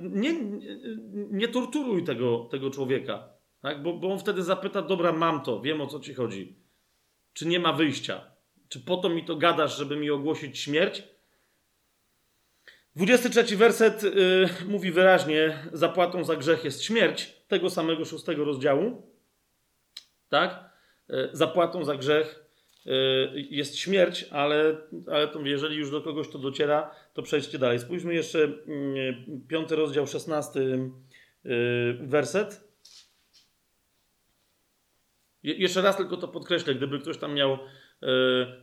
nie, 0.00 0.34
nie 1.12 1.48
torturuj 1.48 2.04
tego, 2.04 2.48
tego 2.50 2.70
człowieka, 2.70 3.28
tak? 3.62 3.82
bo, 3.82 3.92
bo 3.92 4.12
on 4.12 4.18
wtedy 4.18 4.42
zapyta, 4.42 4.82
dobra, 4.82 5.12
mam 5.12 5.42
to, 5.42 5.60
wiem 5.60 5.80
o 5.80 5.86
co 5.86 6.00
ci 6.00 6.14
chodzi. 6.14 6.56
Czy 7.32 7.46
nie 7.46 7.60
ma 7.60 7.72
wyjścia? 7.72 8.30
Czy 8.68 8.80
po 8.80 8.96
to 8.96 9.08
mi 9.08 9.24
to 9.24 9.36
gadasz, 9.36 9.76
żeby 9.76 9.96
mi 9.96 10.10
ogłosić 10.10 10.58
śmierć? 10.58 11.02
23 12.96 13.56
werset 13.56 14.02
yy, 14.02 14.48
mówi 14.68 14.90
wyraźnie, 14.90 15.58
zapłatą 15.72 16.24
za 16.24 16.36
grzech 16.36 16.64
jest 16.64 16.82
śmierć, 16.82 17.34
tego 17.48 17.70
samego 17.70 18.04
szóstego 18.04 18.44
rozdziału. 18.44 19.12
Tak? 20.28 20.70
Yy, 21.08 21.30
zapłatą 21.32 21.84
za 21.84 21.96
grzech 21.96 22.47
jest 23.34 23.76
śmierć, 23.76 24.24
ale, 24.30 24.76
ale 25.06 25.28
jeżeli 25.44 25.76
już 25.76 25.90
do 25.90 26.00
kogoś 26.00 26.28
to 26.28 26.38
dociera, 26.38 26.90
to 27.14 27.22
przejdźcie 27.22 27.58
dalej. 27.58 27.78
Spójrzmy 27.78 28.14
jeszcze 28.14 28.38
y, 28.38 28.58
piąty 29.48 29.76
rozdział, 29.76 30.06
szesnasty 30.06 30.90
y, 31.46 31.98
werset. 32.00 32.68
Jeszcze 35.42 35.82
raz 35.82 35.96
tylko 35.96 36.16
to 36.16 36.28
podkreślę, 36.28 36.74
gdyby 36.74 36.98
ktoś 36.98 37.18
tam 37.18 37.34
miał 37.34 37.58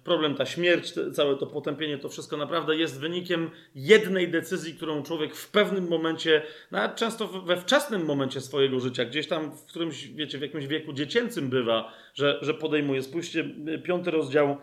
problem, 0.03 0.35
ta 0.35 0.45
śmierć, 0.45 0.93
całe 1.13 1.37
to 1.37 1.47
potępienie, 1.47 1.97
to 1.97 2.09
wszystko 2.09 2.37
naprawdę 2.37 2.75
jest 2.75 2.99
wynikiem 2.99 3.51
jednej 3.75 4.29
decyzji, 4.31 4.73
którą 4.73 5.03
człowiek 5.03 5.35
w 5.35 5.51
pewnym 5.51 5.87
momencie, 5.87 6.41
nawet 6.71 6.95
często 6.95 7.27
we 7.27 7.57
wczesnym 7.57 8.05
momencie 8.05 8.41
swojego 8.41 8.79
życia, 8.79 9.05
gdzieś 9.05 9.27
tam 9.27 9.51
w 9.51 9.65
którymś, 9.65 10.07
wiecie, 10.07 10.37
w 10.37 10.41
jakimś 10.41 10.67
wieku 10.67 10.93
dziecięcym 10.93 11.49
bywa, 11.49 11.93
że, 12.13 12.39
że 12.41 12.53
podejmuje. 12.53 13.01
Spójrzcie, 13.01 13.49
piąty 13.83 14.11
rozdział, 14.11 14.57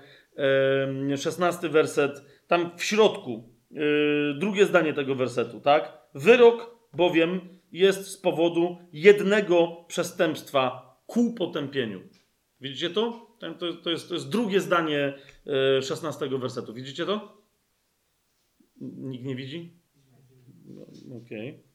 szesnasty 1.16 1.68
werset, 1.68 2.24
tam 2.46 2.70
w 2.76 2.84
środku, 2.84 3.48
e, 3.70 3.78
drugie 4.34 4.66
zdanie 4.66 4.92
tego 4.92 5.14
wersetu, 5.14 5.60
tak? 5.60 5.98
Wyrok 6.14 6.76
bowiem 6.92 7.40
jest 7.72 8.06
z 8.06 8.16
powodu 8.16 8.78
jednego 8.92 9.84
przestępstwa 9.88 10.92
ku 11.06 11.34
potępieniu. 11.34 12.00
Widzicie 12.62 12.90
to? 12.90 13.36
To, 13.82 13.90
jest, 13.90 14.08
to 14.08 14.14
jest 14.14 14.28
drugie 14.28 14.60
zdanie 14.60 15.18
16 15.82 16.24
e, 16.24 16.38
wersetu. 16.38 16.74
Widzicie 16.74 17.06
to? 17.06 17.42
Nikt 18.80 19.24
nie 19.24 19.36
widzi? 19.36 19.72
No, 20.64 20.82
Okej. 21.16 21.50
Okay. 21.50 21.72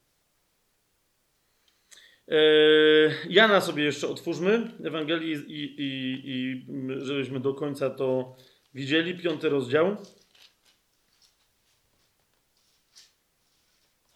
E, 2.28 3.30
Jana 3.30 3.62
sobie 3.62 3.84
jeszcze 3.84 4.08
otwórzmy 4.08 4.72
Ewangelii 4.84 5.32
i, 5.32 5.82
i, 5.82 6.22
i 6.26 6.66
żebyśmy 7.06 7.40
do 7.40 7.54
końca 7.54 7.90
to 7.90 8.36
widzieli. 8.74 9.18
Piąty 9.18 9.50
rozdział. 9.50 9.98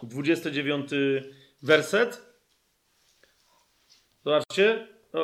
29 0.04 0.90
werset. 1.64 2.22
Zobaczcie. 4.26 4.91
E, 5.14 5.20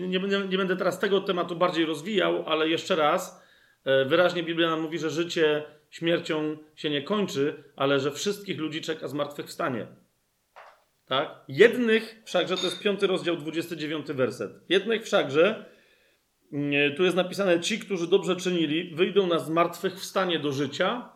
nie, 0.00 0.18
nie, 0.18 0.38
nie, 0.48 0.58
będę 0.58 0.76
teraz 0.76 0.98
tego 0.98 1.20
tematu 1.20 1.56
bardziej 1.56 1.86
rozwijał, 1.86 2.44
ale 2.46 2.68
jeszcze 2.68 2.96
raz, 2.96 3.42
e, 3.84 4.04
wyraźnie 4.04 4.42
Biblia 4.42 4.70
nam 4.70 4.80
mówi, 4.80 4.98
że 4.98 5.10
życie 5.10 5.64
śmiercią 5.90 6.56
się 6.76 6.90
nie 6.90 7.02
kończy, 7.02 7.64
ale 7.76 8.00
że 8.00 8.10
wszystkich 8.10 8.58
ludzi 8.58 8.80
czeka 8.80 9.08
zmartwychwstanie. 9.08 9.86
Tak? 11.06 11.44
Jednych 11.48 12.22
wszakże, 12.24 12.56
to 12.56 12.64
jest 12.64 12.82
piąty 12.82 13.06
rozdział, 13.06 13.36
29 13.36 14.12
werset. 14.12 14.52
Jednych 14.68 15.04
wszakże, 15.04 15.64
mm, 16.52 16.96
tu 16.96 17.04
jest 17.04 17.16
napisane, 17.16 17.60
ci, 17.60 17.78
którzy 17.78 18.06
dobrze 18.06 18.36
czynili, 18.36 18.94
wyjdą 18.94 19.26
na 19.26 19.38
zmartwychwstanie 19.38 20.38
do 20.38 20.52
życia, 20.52 21.12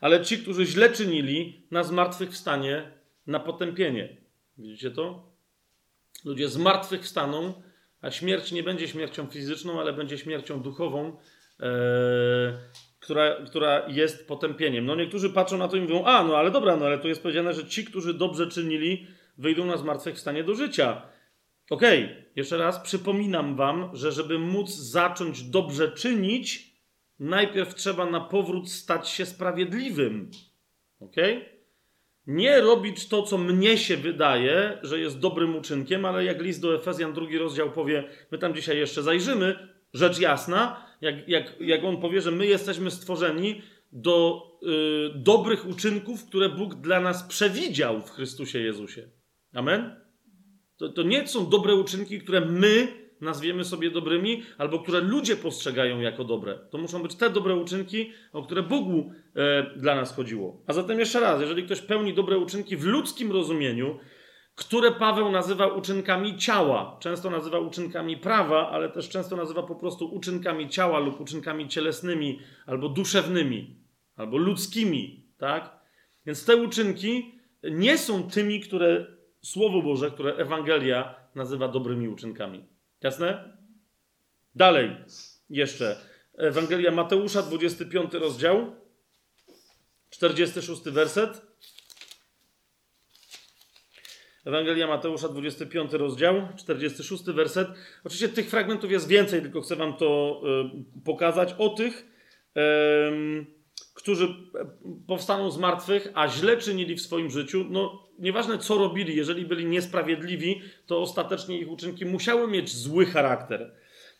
ale 0.00 0.24
ci, 0.24 0.38
którzy 0.38 0.66
źle 0.66 0.90
czynili, 0.90 1.66
na 1.70 1.82
zmartwychwstanie 1.82 2.92
na 3.26 3.40
potępienie. 3.40 4.16
Widzicie 4.58 4.90
to? 4.90 5.31
Ludzie 6.24 6.48
z 6.48 6.56
martwych 6.56 7.02
wstaną, 7.02 7.62
a 8.00 8.10
śmierć 8.10 8.52
nie 8.52 8.62
będzie 8.62 8.88
śmiercią 8.88 9.26
fizyczną, 9.26 9.80
ale 9.80 9.92
będzie 9.92 10.18
śmiercią 10.18 10.62
duchową, 10.62 11.16
e, 11.60 11.68
która, 13.00 13.36
która 13.46 13.88
jest 13.88 14.28
potępieniem. 14.28 14.86
No 14.86 14.94
niektórzy 14.94 15.30
patrzą 15.30 15.58
na 15.58 15.68
to 15.68 15.76
i 15.76 15.80
mówią, 15.80 16.04
a 16.04 16.24
no 16.24 16.36
ale 16.36 16.50
dobra, 16.50 16.76
no 16.76 16.86
ale 16.86 16.98
tu 16.98 17.08
jest 17.08 17.22
powiedziane, 17.22 17.54
że 17.54 17.66
ci, 17.66 17.84
którzy 17.84 18.14
dobrze 18.14 18.46
czynili, 18.46 19.06
wyjdą 19.38 19.66
na 19.66 19.76
zmartwychwstanie 19.76 20.44
do 20.44 20.54
życia. 20.54 21.02
Okej, 21.70 22.04
okay. 22.04 22.24
jeszcze 22.36 22.58
raz 22.58 22.80
przypominam 22.80 23.56
wam, 23.56 23.90
że 23.92 24.12
żeby 24.12 24.38
móc 24.38 24.70
zacząć 24.70 25.42
dobrze 25.42 25.92
czynić, 25.92 26.72
najpierw 27.18 27.74
trzeba 27.74 28.06
na 28.06 28.20
powrót 28.20 28.70
stać 28.70 29.08
się 29.08 29.26
sprawiedliwym. 29.26 30.30
Okej? 31.00 31.36
Okay? 31.36 31.51
Nie 32.26 32.60
robić 32.60 33.08
to, 33.08 33.22
co 33.22 33.38
mnie 33.38 33.78
się 33.78 33.96
wydaje, 33.96 34.78
że 34.82 35.00
jest 35.00 35.18
dobrym 35.18 35.56
uczynkiem, 35.56 36.04
ale 36.04 36.24
jak 36.24 36.42
list 36.42 36.62
do 36.62 36.74
Efezjan, 36.74 37.12
drugi 37.12 37.38
rozdział 37.38 37.72
powie, 37.72 38.04
my 38.30 38.38
tam 38.38 38.54
dzisiaj 38.54 38.78
jeszcze 38.78 39.02
zajrzymy, 39.02 39.68
rzecz 39.94 40.18
jasna, 40.18 40.86
jak, 41.00 41.28
jak, 41.28 41.60
jak 41.60 41.84
on 41.84 42.00
powie, 42.00 42.20
że 42.20 42.30
my 42.30 42.46
jesteśmy 42.46 42.90
stworzeni 42.90 43.62
do 43.92 44.42
y, 44.62 45.18
dobrych 45.18 45.66
uczynków, 45.66 46.24
które 46.26 46.48
Bóg 46.48 46.74
dla 46.74 47.00
nas 47.00 47.22
przewidział 47.22 48.00
w 48.00 48.10
Chrystusie 48.10 48.58
Jezusie. 48.58 49.08
Amen? 49.54 49.96
To, 50.76 50.88
to 50.88 51.02
nie 51.02 51.28
są 51.28 51.50
dobre 51.50 51.74
uczynki, 51.74 52.20
które 52.20 52.40
my 52.40 53.01
nazwiemy 53.22 53.64
sobie 53.64 53.90
dobrymi, 53.90 54.42
albo 54.58 54.78
które 54.78 55.00
ludzie 55.00 55.36
postrzegają 55.36 56.00
jako 56.00 56.24
dobre. 56.24 56.58
To 56.70 56.78
muszą 56.78 57.02
być 57.02 57.14
te 57.14 57.30
dobre 57.30 57.56
uczynki, 57.56 58.12
o 58.32 58.42
które 58.42 58.62
Bogu 58.62 59.12
e, 59.36 59.66
dla 59.76 59.94
nas 59.94 60.16
chodziło. 60.16 60.62
A 60.66 60.72
zatem 60.72 60.98
jeszcze 60.98 61.20
raz, 61.20 61.40
jeżeli 61.40 61.62
ktoś 61.62 61.80
pełni 61.80 62.14
dobre 62.14 62.38
uczynki 62.38 62.76
w 62.76 62.84
ludzkim 62.84 63.32
rozumieniu, 63.32 63.98
które 64.54 64.90
Paweł 64.90 65.30
nazywa 65.30 65.66
uczynkami 65.66 66.36
ciała, 66.36 66.98
często 67.00 67.30
nazywa 67.30 67.58
uczynkami 67.58 68.16
prawa, 68.16 68.70
ale 68.70 68.88
też 68.88 69.08
często 69.08 69.36
nazywa 69.36 69.62
po 69.62 69.74
prostu 69.74 70.14
uczynkami 70.14 70.68
ciała 70.68 70.98
lub 70.98 71.20
uczynkami 71.20 71.68
cielesnymi, 71.68 72.38
albo 72.66 72.88
duszewnymi, 72.88 73.76
albo 74.16 74.36
ludzkimi, 74.36 75.26
tak? 75.38 75.82
Więc 76.26 76.44
te 76.44 76.56
uczynki 76.56 77.34
nie 77.70 77.98
są 77.98 78.30
tymi, 78.30 78.60
które 78.60 79.06
Słowo 79.42 79.82
Boże, 79.82 80.10
które 80.10 80.36
Ewangelia 80.36 81.14
nazywa 81.34 81.68
dobrymi 81.68 82.08
uczynkami. 82.08 82.71
Jasne? 83.02 83.56
Dalej, 84.54 84.96
jeszcze. 85.50 85.96
Ewangelia 86.38 86.90
Mateusza, 86.90 87.42
25 87.42 88.14
rozdział, 88.14 88.76
46 90.10 90.82
werset. 90.82 91.42
Ewangelia 94.46 94.86
Mateusza, 94.86 95.28
25 95.28 95.92
rozdział, 95.92 96.48
46 96.56 97.24
werset. 97.24 97.68
Oczywiście 98.04 98.28
tych 98.28 98.50
fragmentów 98.50 98.90
jest 98.90 99.08
więcej, 99.08 99.42
tylko 99.42 99.60
chcę 99.60 99.76
Wam 99.76 99.96
to 99.96 100.40
y, 100.96 101.00
pokazać. 101.04 101.54
O 101.58 101.68
tych, 101.68 102.06
którzy 103.94 104.28
powstaną 105.06 105.50
z 105.50 105.58
martwych, 105.58 106.08
a 106.14 106.28
źle 106.28 106.56
czynili 106.56 106.94
w 106.94 107.02
swoim 107.02 107.30
życiu, 107.30 107.66
no 107.70 108.08
nieważne 108.22 108.58
co 108.58 108.78
robili, 108.78 109.16
jeżeli 109.16 109.46
byli 109.46 109.66
niesprawiedliwi, 109.66 110.62
to 110.86 111.00
ostatecznie 111.00 111.58
ich 111.58 111.70
uczynki 111.70 112.06
musiały 112.06 112.48
mieć 112.48 112.76
zły 112.76 113.06
charakter. 113.06 113.74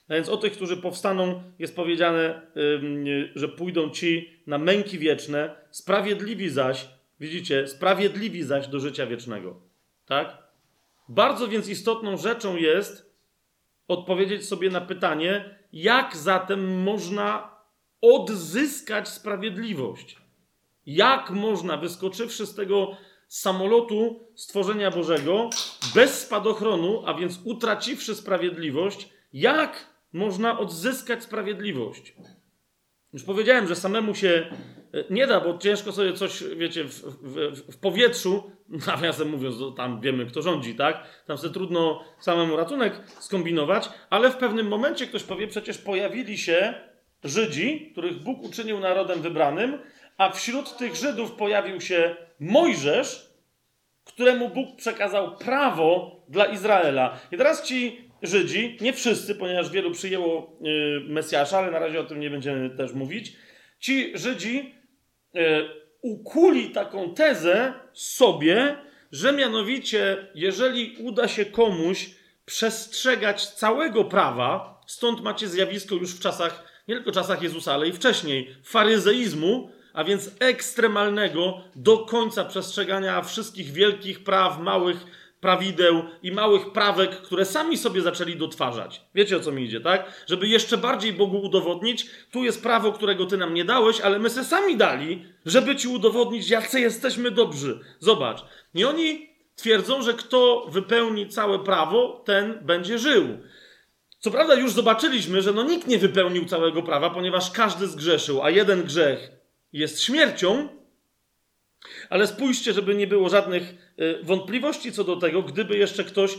A 0.09 0.15
więc 0.15 0.29
o 0.29 0.37
tych, 0.37 0.53
którzy 0.53 0.77
powstaną, 0.77 1.43
jest 1.59 1.77
powiedziane, 1.77 2.47
że 3.35 3.49
pójdą 3.49 3.91
ci 3.91 4.31
na 4.47 4.59
męki 4.59 4.99
wieczne, 4.99 5.57
sprawiedliwi 5.71 6.49
zaś, 6.49 6.89
widzicie, 7.21 7.69
sprawiedliwi 7.69 8.43
zaś 8.43 8.69
do 8.69 8.81
życia 8.81 9.07
wiecznego. 9.07 9.61
Tak? 10.07 10.39
Bardzo 11.09 11.49
więc 11.49 11.69
istotną 11.69 12.17
rzeczą 12.17 12.57
jest 12.57 13.13
odpowiedzieć 13.89 14.47
sobie 14.47 14.71
na 14.71 14.81
pytanie, 14.81 15.59
jak 15.73 16.17
zatem 16.17 16.83
można 16.83 17.51
odzyskać 18.01 19.09
sprawiedliwość. 19.09 20.17
Jak 20.87 21.31
można, 21.31 21.77
wyskoczywszy 21.77 22.47
z 22.47 22.55
tego 22.55 22.97
samolotu 23.33 24.29
stworzenia 24.35 24.91
Bożego, 24.91 25.51
bez 25.95 26.21
spadochronu, 26.21 27.03
a 27.07 27.15
więc 27.15 27.41
utraciwszy 27.45 28.15
sprawiedliwość, 28.15 29.09
jak 29.33 29.87
można 30.13 30.59
odzyskać 30.59 31.23
sprawiedliwość? 31.23 32.15
Już 33.13 33.23
powiedziałem, 33.23 33.69
że 33.69 33.77
samemu 33.77 34.15
się 34.15 34.47
e, 34.95 35.05
nie 35.11 35.27
da, 35.27 35.41
bo 35.41 35.59
ciężko 35.59 35.93
sobie 35.93 36.13
coś, 36.13 36.45
wiecie, 36.57 36.85
w, 36.85 37.03
w, 37.23 37.57
w 37.73 37.79
powietrzu, 37.79 38.51
nawiasem 38.87 39.29
mówiąc, 39.29 39.57
tam 39.77 40.01
wiemy, 40.01 40.27
kto 40.27 40.43
rządzi, 40.43 40.75
tak? 40.75 41.25
Tam 41.27 41.39
sobie 41.39 41.55
trudno 41.55 42.05
samemu 42.21 42.57
ratunek 42.57 43.01
skombinować, 43.19 43.89
ale 44.11 44.31
w 44.31 44.37
pewnym 44.37 44.69
momencie 44.69 45.07
ktoś 45.07 45.23
powie, 45.23 45.49
przecież 45.49 45.79
pojawili 45.79 46.39
się 46.39 46.75
Żydzi, 47.25 47.89
których 47.93 48.23
Bóg 48.23 48.43
uczynił 48.43 48.81
narodem 48.81 49.23
wybranym, 49.23 49.79
a 50.17 50.31
wśród 50.31 50.77
tych 50.77 50.97
Żydów 50.97 51.33
pojawił 51.33 51.81
się 51.81 52.17
Mojżesz, 52.43 53.31
któremu 54.05 54.49
Bóg 54.49 54.77
przekazał 54.77 55.37
prawo 55.37 56.23
dla 56.29 56.45
Izraela. 56.45 57.21
I 57.33 57.37
teraz 57.37 57.63
ci 57.63 58.09
Żydzi, 58.23 58.79
nie 58.81 58.93
wszyscy, 58.93 59.35
ponieważ 59.35 59.71
wielu 59.71 59.91
przyjęło 59.91 60.59
y, 60.67 61.01
Mesjasza, 61.09 61.59
ale 61.59 61.71
na 61.71 61.79
razie 61.79 62.01
o 62.01 62.05
tym 62.05 62.21
nie 62.21 62.31
będziemy 62.31 62.71
też 62.71 62.93
mówić. 62.93 63.33
Ci 63.81 64.19
Żydzi 64.19 64.75
y, 65.37 65.41
ukuli 66.01 66.71
taką 66.71 67.15
tezę 67.15 67.73
sobie, 67.93 68.77
że 69.13 69.33
mianowicie, 69.33 70.27
jeżeli 70.35 70.97
uda 70.99 71.29
się 71.29 71.45
komuś 71.45 72.11
przestrzegać 72.45 73.47
całego 73.47 74.05
prawa, 74.05 74.81
stąd 74.87 75.21
macie 75.21 75.49
zjawisko 75.49 75.95
już 75.95 76.15
w 76.15 76.21
czasach 76.21 76.73
nie 76.89 76.95
tylko 76.95 77.13
czasach 77.13 77.43
Jezusa, 77.43 77.75
ale 77.75 77.89
i 77.89 77.93
wcześniej, 77.93 78.57
faryzeizmu, 78.65 79.71
a 79.93 80.05
więc 80.05 80.31
ekstremalnego 80.41 81.61
do 81.77 81.99
końca 81.99 82.45
przestrzegania 82.45 83.23
wszystkich 83.23 83.73
wielkich 83.73 84.25
praw, 84.25 84.59
małych 84.61 85.07
prawideł 85.43 86.03
i 86.23 86.33
małych 86.33 86.73
prawek, 86.73 87.11
które 87.11 87.45
sami 87.45 87.77
sobie 87.77 88.03
zaczęli 88.03 88.37
dotwarzać. 88.37 89.03
Wiecie 89.15 89.37
o 89.37 89.41
co 89.41 89.53
mi 89.53 89.65
idzie, 89.65 89.81
tak? 89.81 90.25
Żeby 90.27 90.49
jeszcze 90.49 90.77
bardziej 90.77 91.13
Bogu 91.13 91.39
udowodnić, 91.39 92.07
tu 92.31 92.45
jest 92.45 92.63
prawo, 92.63 92.93
którego 92.93 93.27
ty 93.27 93.37
nam 93.37 93.55
nie 93.55 93.65
dałeś, 93.65 94.01
ale 94.01 94.19
my 94.19 94.31
se 94.31 94.45
sami 94.45 94.77
dali, 94.77 95.25
żeby 95.47 95.77
ci 95.77 95.89
udowodnić, 95.89 96.51
jacy 96.51 96.81
jesteśmy 96.81 97.31
dobrzy. 97.31 97.81
Zobacz. 97.99 98.45
I 98.75 98.85
oni 98.85 99.31
twierdzą, 99.57 100.03
że 100.03 100.15
kto 100.15 100.67
wypełni 100.71 101.29
całe 101.29 101.59
prawo, 101.59 102.23
ten 102.25 102.59
będzie 102.63 102.99
żył. 102.99 103.39
Co 104.19 104.31
prawda 104.31 104.55
już 104.55 104.73
zobaczyliśmy, 104.73 105.43
że 105.43 105.53
no 105.53 105.63
nikt 105.63 105.87
nie 105.87 105.99
wypełnił 105.99 106.45
całego 106.45 106.83
prawa, 106.83 107.11
ponieważ 107.11 107.51
każdy 107.51 107.87
zgrzeszył, 107.87 108.43
a 108.43 108.51
jeden 108.51 108.83
grzech 108.83 109.42
jest 109.73 110.03
śmiercią. 110.03 110.69
Ale 112.11 112.27
spójrzcie, 112.27 112.73
żeby 112.73 112.95
nie 112.95 113.07
było 113.07 113.29
żadnych 113.29 113.75
y, 114.01 114.19
wątpliwości 114.23 114.93
co 114.93 115.05
do 115.05 115.17
tego, 115.17 115.43
gdyby 115.43 115.77
jeszcze 115.77 116.05
ktoś. 116.05 116.35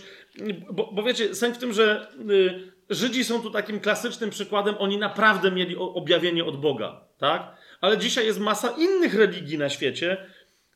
Bo, 0.72 0.92
bo 0.94 1.04
wiecie, 1.04 1.36
sęk 1.36 1.56
w 1.56 1.58
tym, 1.58 1.74
że 1.74 2.08
y, 2.30 2.74
Żydzi 2.90 3.24
są 3.24 3.42
tu 3.42 3.52
takim 3.52 3.80
klasycznym 3.80 4.30
przykładem, 4.30 4.76
oni 4.80 4.98
naprawdę 4.98 5.52
mieli 5.52 5.76
objawienie 5.78 6.46
od 6.46 6.62
Boga, 6.62 7.02
tak? 7.18 7.56
Ale 7.82 7.98
dzisiaj 7.98 8.26
jest 8.26 8.40
masa 8.40 8.70
innych 8.78 9.14
religii 9.14 9.58
na 9.58 9.70
świecie, 9.70 10.18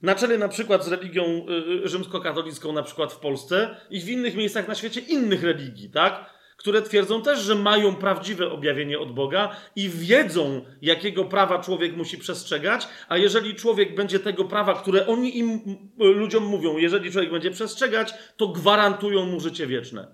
na 0.01 0.15
czele 0.15 0.37
na 0.37 0.47
przykład 0.47 0.85
z 0.85 0.87
religią 0.87 1.45
y, 1.83 1.87
rzymskokatolicką, 1.87 2.73
na 2.73 2.83
przykład 2.83 3.13
w 3.13 3.19
Polsce 3.19 3.75
i 3.89 4.01
w 4.01 4.09
innych 4.09 4.35
miejscach 4.35 4.67
na 4.67 4.75
świecie 4.75 5.01
innych 5.01 5.43
religii, 5.43 5.89
tak? 5.89 6.36
Które 6.57 6.81
twierdzą 6.81 7.21
też, 7.21 7.39
że 7.39 7.55
mają 7.55 7.95
prawdziwe 7.95 8.51
objawienie 8.51 8.99
od 8.99 9.13
Boga 9.13 9.55
i 9.75 9.89
wiedzą, 9.89 10.65
jakiego 10.81 11.25
prawa 11.25 11.59
człowiek 11.59 11.95
musi 11.97 12.17
przestrzegać, 12.17 12.87
a 13.07 13.17
jeżeli 13.17 13.55
człowiek 13.55 13.95
będzie 13.95 14.19
tego 14.19 14.45
prawa, 14.45 14.73
które 14.73 15.07
oni 15.07 15.37
im 15.37 15.61
ludziom 15.97 16.43
mówią, 16.43 16.77
jeżeli 16.77 17.11
człowiek 17.11 17.31
będzie 17.31 17.51
przestrzegać, 17.51 18.13
to 18.37 18.47
gwarantują 18.47 19.25
mu 19.25 19.39
życie 19.39 19.67
wieczne. 19.67 20.07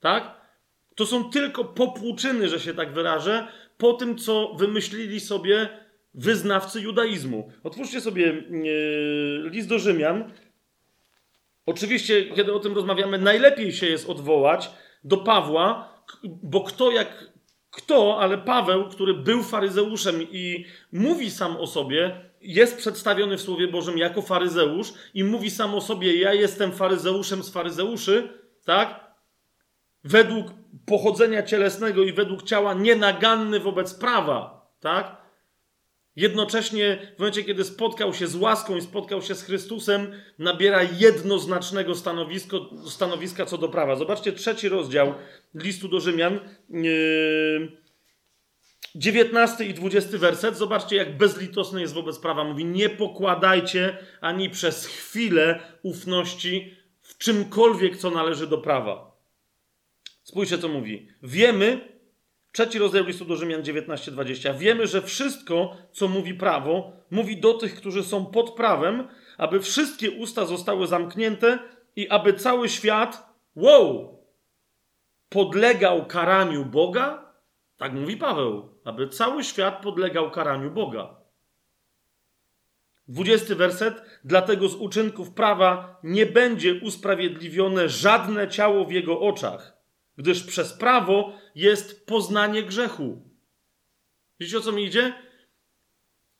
Tak? 0.00 0.40
To 0.94 1.06
są 1.06 1.30
tylko 1.30 1.64
popłuczyny, 1.64 2.48
że 2.48 2.60
się 2.60 2.74
tak 2.74 2.92
wyrażę, 2.92 3.48
po 3.78 3.92
tym, 3.92 4.18
co 4.18 4.54
wymyślili 4.54 5.20
sobie 5.20 5.68
wyznawcy 6.14 6.80
judaizmu. 6.80 7.52
Otwórzcie 7.62 8.00
sobie 8.00 8.26
yy, 8.26 9.50
list 9.50 9.68
do 9.68 9.78
Rzymian. 9.78 10.32
Oczywiście, 11.66 12.24
kiedy 12.24 12.52
o 12.52 12.58
tym 12.58 12.74
rozmawiamy, 12.74 13.18
najlepiej 13.18 13.72
się 13.72 13.86
jest 13.86 14.08
odwołać 14.08 14.70
do 15.04 15.16
Pawła, 15.16 15.88
bo 16.24 16.60
kto 16.60 16.90
jak 16.90 17.30
kto, 17.70 18.20
ale 18.20 18.38
Paweł, 18.38 18.88
który 18.88 19.14
był 19.14 19.42
faryzeuszem 19.42 20.22
i 20.22 20.64
mówi 20.92 21.30
sam 21.30 21.56
o 21.56 21.66
sobie, 21.66 22.30
jest 22.40 22.76
przedstawiony 22.76 23.36
w 23.36 23.40
Słowie 23.40 23.68
Bożym 23.68 23.98
jako 23.98 24.22
faryzeusz 24.22 24.92
i 25.14 25.24
mówi 25.24 25.50
sam 25.50 25.74
o 25.74 25.80
sobie, 25.80 26.16
ja 26.16 26.34
jestem 26.34 26.72
faryzeuszem 26.72 27.42
z 27.42 27.50
faryzeuszy, 27.50 28.28
tak? 28.64 29.14
Według 30.04 30.46
pochodzenia 30.86 31.42
cielesnego 31.42 32.02
i 32.02 32.12
według 32.12 32.42
ciała 32.42 32.74
nienaganny 32.74 33.60
wobec 33.60 33.94
prawa, 33.94 34.70
tak? 34.80 35.19
Jednocześnie 36.16 37.12
w 37.16 37.18
momencie, 37.18 37.44
kiedy 37.44 37.64
spotkał 37.64 38.14
się 38.14 38.26
z 38.26 38.36
łaską 38.36 38.76
i 38.76 38.82
spotkał 38.82 39.22
się 39.22 39.34
z 39.34 39.42
Chrystusem, 39.42 40.12
nabiera 40.38 40.82
jednoznacznego 40.82 41.94
stanowisko, 41.94 42.70
stanowiska 42.86 43.46
co 43.46 43.58
do 43.58 43.68
prawa. 43.68 43.96
Zobaczcie 43.96 44.32
trzeci 44.32 44.68
rozdział 44.68 45.14
listu 45.54 45.88
do 45.88 46.00
Rzymian, 46.00 46.40
yy, 46.70 47.80
19 48.94 49.64
i 49.64 49.74
20 49.74 50.18
werset. 50.18 50.56
Zobaczcie, 50.56 50.96
jak 50.96 51.16
bezlitosny 51.16 51.80
jest 51.80 51.94
wobec 51.94 52.18
prawa. 52.18 52.44
Mówi: 52.44 52.64
Nie 52.64 52.88
pokładajcie 52.88 53.98
ani 54.20 54.50
przez 54.50 54.86
chwilę 54.86 55.60
ufności 55.82 56.76
w 57.00 57.18
czymkolwiek, 57.18 57.96
co 57.96 58.10
należy 58.10 58.46
do 58.46 58.58
prawa. 58.58 59.16
Spójrzcie, 60.22 60.58
co 60.58 60.68
mówi. 60.68 61.08
Wiemy, 61.22 61.80
trzeci 62.52 62.78
rozdział 62.78 63.04
listu 63.04 63.24
do 63.24 63.36
Rzymian 63.36 63.62
19:20. 63.62 64.58
Wiemy, 64.58 64.86
że 64.86 65.02
wszystko, 65.02 65.76
co 65.92 66.08
mówi 66.08 66.34
prawo, 66.34 66.92
mówi 67.10 67.36
do 67.36 67.54
tych, 67.54 67.74
którzy 67.74 68.04
są 68.04 68.26
pod 68.26 68.50
prawem, 68.50 69.08
aby 69.38 69.60
wszystkie 69.60 70.10
usta 70.10 70.46
zostały 70.46 70.86
zamknięte 70.86 71.58
i 71.96 72.08
aby 72.08 72.34
cały 72.34 72.68
świat, 72.68 73.34
wow, 73.56 74.18
podlegał 75.28 76.06
karaniu 76.06 76.64
Boga? 76.64 77.32
Tak 77.76 77.92
mówi 77.92 78.16
Paweł, 78.16 78.68
aby 78.84 79.08
cały 79.08 79.44
świat 79.44 79.82
podlegał 79.82 80.30
karaniu 80.30 80.70
Boga. 80.70 81.20
Dwudziesty 83.08 83.54
werset. 83.54 84.02
Dlatego 84.24 84.68
z 84.68 84.74
uczynków 84.74 85.30
prawa 85.30 86.00
nie 86.02 86.26
będzie 86.26 86.74
usprawiedliwione 86.74 87.88
żadne 87.88 88.48
ciało 88.48 88.84
w 88.84 88.92
jego 88.92 89.20
oczach, 89.20 89.79
gdyż 90.20 90.42
przez 90.42 90.72
prawo 90.72 91.32
jest 91.54 92.06
poznanie 92.06 92.62
grzechu. 92.62 93.22
Wiecie 94.40 94.58
o 94.58 94.60
co 94.60 94.72
mi 94.72 94.84
idzie? 94.84 95.14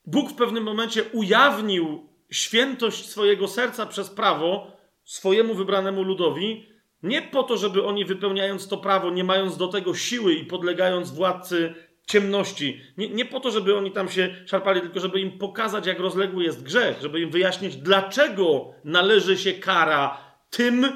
Bóg 0.06 0.30
w 0.30 0.34
pewnym 0.34 0.64
momencie 0.64 1.04
ujawnił 1.04 2.08
świętość 2.30 3.08
swojego 3.08 3.48
serca 3.48 3.86
przez 3.86 4.10
prawo 4.10 4.76
swojemu 5.04 5.54
wybranemu 5.54 6.02
ludowi, 6.02 6.68
nie 7.02 7.22
po 7.22 7.42
to, 7.42 7.56
żeby 7.56 7.84
oni 7.84 8.04
wypełniając 8.04 8.68
to 8.68 8.76
prawo, 8.78 9.10
nie 9.10 9.24
mając 9.24 9.56
do 9.56 9.68
tego 9.68 9.94
siły 9.94 10.34
i 10.34 10.44
podlegając 10.44 11.10
władcy 11.10 11.74
ciemności, 12.06 12.80
nie, 12.96 13.08
nie 13.08 13.24
po 13.24 13.40
to, 13.40 13.50
żeby 13.50 13.76
oni 13.76 13.90
tam 13.90 14.08
się 14.08 14.36
szarpali, 14.46 14.80
tylko 14.80 15.00
żeby 15.00 15.20
im 15.20 15.38
pokazać, 15.38 15.86
jak 15.86 15.98
rozległy 15.98 16.44
jest 16.44 16.62
grzech, 16.62 17.00
żeby 17.02 17.20
im 17.20 17.30
wyjaśnić, 17.30 17.76
dlaczego 17.76 18.74
należy 18.84 19.38
się 19.38 19.52
kara 19.52 20.18
tym, 20.50 20.86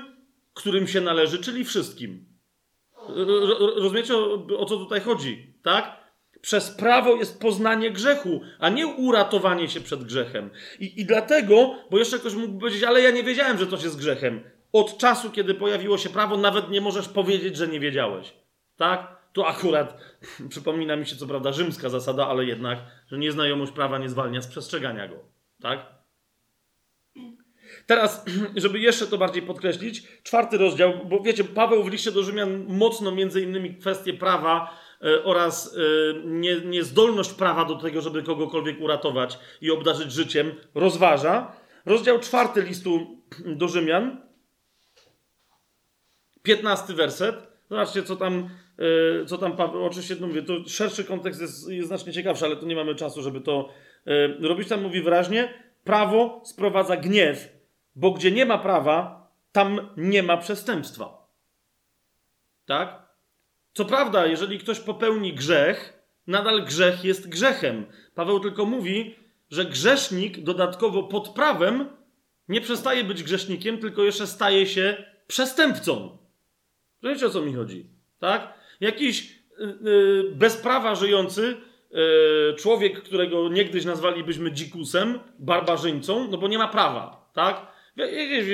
którym 0.54 0.88
się 0.88 1.00
należy, 1.00 1.38
czyli 1.38 1.64
wszystkim. 1.64 2.33
Rozumiecie, 3.76 4.16
o, 4.58 4.64
co 4.64 4.76
tutaj 4.76 5.00
chodzi, 5.00 5.54
tak? 5.62 6.04
Przez 6.40 6.70
prawo 6.70 7.16
jest 7.16 7.40
poznanie 7.40 7.90
grzechu, 7.90 8.40
a 8.58 8.68
nie 8.68 8.86
uratowanie 8.86 9.68
się 9.68 9.80
przed 9.80 10.04
grzechem. 10.04 10.50
I, 10.80 11.00
I 11.00 11.04
dlatego, 11.04 11.74
bo 11.90 11.98
jeszcze 11.98 12.18
ktoś 12.18 12.34
mógł 12.34 12.58
powiedzieć, 12.58 12.82
ale 12.82 13.02
ja 13.02 13.10
nie 13.10 13.22
wiedziałem, 13.22 13.58
że 13.58 13.66
to 13.66 13.76
jest 13.76 13.98
grzechem. 13.98 14.40
Od 14.72 14.98
czasu, 14.98 15.30
kiedy 15.30 15.54
pojawiło 15.54 15.98
się 15.98 16.08
prawo, 16.08 16.36
nawet 16.36 16.70
nie 16.70 16.80
możesz 16.80 17.08
powiedzieć, 17.08 17.56
że 17.56 17.68
nie 17.68 17.80
wiedziałeś. 17.80 18.34
Tak? 18.76 19.16
To 19.32 19.46
akurat 19.46 20.00
przypomina 20.50 20.96
mi 20.96 21.06
się, 21.06 21.16
co 21.16 21.26
prawda, 21.26 21.52
rzymska 21.52 21.88
zasada, 21.88 22.26
ale 22.26 22.44
jednak, 22.44 22.78
że 23.10 23.18
nieznajomość 23.18 23.72
prawa 23.72 23.98
nie 23.98 24.08
zwalnia 24.08 24.40
z 24.40 24.46
przestrzegania 24.46 25.08
go. 25.08 25.16
Tak? 25.62 25.94
Teraz, 27.86 28.24
żeby 28.56 28.78
jeszcze 28.78 29.06
to 29.06 29.18
bardziej 29.18 29.42
podkreślić, 29.42 30.02
czwarty 30.22 30.58
rozdział, 30.58 30.92
bo 31.04 31.20
wiecie, 31.20 31.44
Paweł 31.44 31.84
w 31.84 31.92
liście 31.92 32.12
do 32.12 32.22
Rzymian 32.22 32.64
mocno 32.68 33.12
między 33.12 33.40
innymi 33.40 33.74
kwestie 33.74 34.14
prawa 34.14 34.78
e, 35.02 35.24
oraz 35.24 35.76
e, 35.76 35.80
nie, 36.24 36.60
niezdolność 36.60 37.32
prawa 37.32 37.64
do 37.64 37.74
tego, 37.74 38.00
żeby 38.00 38.22
kogokolwiek 38.22 38.80
uratować 38.80 39.38
i 39.60 39.70
obdarzyć 39.70 40.12
życiem, 40.12 40.52
rozważa. 40.74 41.52
Rozdział 41.86 42.20
czwarty 42.20 42.62
listu 42.62 43.22
do 43.60 43.68
Rzymian, 43.68 44.22
piętnasty 46.42 46.94
werset. 46.94 47.36
Zobaczcie, 47.70 48.02
co 48.02 48.16
tam, 48.16 48.48
e, 49.22 49.26
co 49.26 49.38
tam 49.38 49.56
Paweł, 49.56 49.84
oczywiście 49.84 50.16
no 50.20 50.26
mówię, 50.26 50.42
to 50.42 50.54
szerszy 50.66 51.04
kontekst 51.04 51.40
jest, 51.40 51.70
jest 51.70 51.88
znacznie 51.88 52.12
ciekawszy, 52.12 52.44
ale 52.44 52.56
tu 52.56 52.66
nie 52.66 52.76
mamy 52.76 52.94
czasu, 52.94 53.22
żeby 53.22 53.40
to 53.40 53.68
robić. 54.40 54.68
Tam 54.68 54.82
mówi 54.82 55.02
wyraźnie, 55.02 55.54
prawo 55.84 56.42
sprowadza 56.44 56.96
gniew, 56.96 57.48
bo 57.96 58.10
gdzie 58.10 58.30
nie 58.30 58.46
ma 58.46 58.58
prawa, 58.58 59.28
tam 59.52 59.88
nie 59.96 60.22
ma 60.22 60.36
przestępstwa. 60.36 61.26
Tak? 62.66 63.02
Co 63.72 63.84
prawda, 63.84 64.26
jeżeli 64.26 64.58
ktoś 64.58 64.80
popełni 64.80 65.32
grzech, 65.32 66.02
nadal 66.26 66.64
grzech 66.64 67.04
jest 67.04 67.28
grzechem. 67.28 67.86
Paweł 68.14 68.40
tylko 68.40 68.66
mówi, 68.66 69.16
że 69.50 69.64
grzesznik 69.64 70.40
dodatkowo 70.40 71.02
pod 71.02 71.28
prawem 71.28 71.88
nie 72.48 72.60
przestaje 72.60 73.04
być 73.04 73.22
grzesznikiem, 73.22 73.78
tylko 73.78 74.02
jeszcze 74.02 74.26
staje 74.26 74.66
się 74.66 75.04
przestępcą. 75.26 76.18
Wiecie 77.02 77.26
o 77.26 77.30
co 77.30 77.40
mi 77.40 77.54
chodzi? 77.54 77.90
Tak? 78.18 78.54
Jakiś 78.80 79.38
yy, 79.58 80.32
bez 80.34 80.56
prawa 80.56 80.94
żyjący 80.94 81.56
yy, 81.90 82.54
człowiek, 82.58 83.02
którego 83.02 83.48
niegdyś 83.48 83.84
nazwalibyśmy 83.84 84.52
dzikusem, 84.52 85.20
barbarzyńcą, 85.38 86.28
no 86.30 86.38
bo 86.38 86.48
nie 86.48 86.58
ma 86.58 86.68
prawa, 86.68 87.30
tak? 87.34 87.73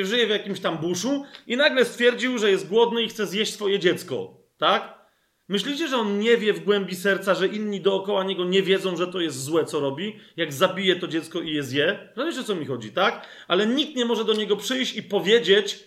Żyje 0.02 0.26
w 0.26 0.30
jakimś 0.30 0.60
tam 0.60 0.78
buszu 0.78 1.24
i 1.46 1.56
nagle 1.56 1.84
stwierdził, 1.84 2.38
że 2.38 2.50
jest 2.50 2.68
głodny 2.68 3.02
i 3.02 3.08
chce 3.08 3.26
zjeść 3.26 3.54
swoje 3.54 3.78
dziecko, 3.78 4.36
tak? 4.58 5.00
Myślicie, 5.48 5.88
że 5.88 5.96
on 5.96 6.18
nie 6.18 6.36
wie 6.36 6.52
w 6.52 6.64
głębi 6.64 6.94
serca, 6.94 7.34
że 7.34 7.46
inni 7.46 7.80
dookoła 7.80 8.24
niego 8.24 8.44
nie 8.44 8.62
wiedzą, 8.62 8.96
że 8.96 9.06
to 9.06 9.20
jest 9.20 9.44
złe, 9.44 9.64
co 9.64 9.80
robi? 9.80 10.16
Jak 10.36 10.52
zabije 10.52 10.96
to 10.96 11.08
dziecko 11.08 11.40
i 11.40 11.54
je 11.54 11.62
zje? 11.62 12.08
Rozumiecie, 12.16 12.40
o 12.40 12.44
co 12.44 12.54
mi 12.54 12.66
chodzi, 12.66 12.92
tak? 12.92 13.26
Ale 13.48 13.66
nikt 13.66 13.96
nie 13.96 14.04
może 14.04 14.24
do 14.24 14.34
niego 14.34 14.56
przyjść 14.56 14.96
i 14.96 15.02
powiedzieć, 15.02 15.84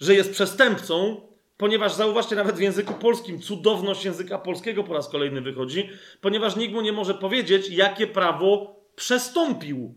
że 0.00 0.14
jest 0.14 0.32
przestępcą, 0.32 1.20
ponieważ 1.56 1.92
zauważcie, 1.92 2.36
nawet 2.36 2.56
w 2.56 2.60
języku 2.60 2.94
polskim 2.94 3.40
cudowność 3.40 4.04
języka 4.04 4.38
polskiego 4.38 4.84
po 4.84 4.94
raz 4.94 5.08
kolejny 5.08 5.40
wychodzi, 5.40 5.90
ponieważ 6.20 6.56
nikt 6.56 6.74
mu 6.74 6.80
nie 6.80 6.92
może 6.92 7.14
powiedzieć, 7.14 7.68
jakie 7.68 8.06
prawo 8.06 8.76
przestąpił, 8.96 9.94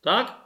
tak? 0.00 0.39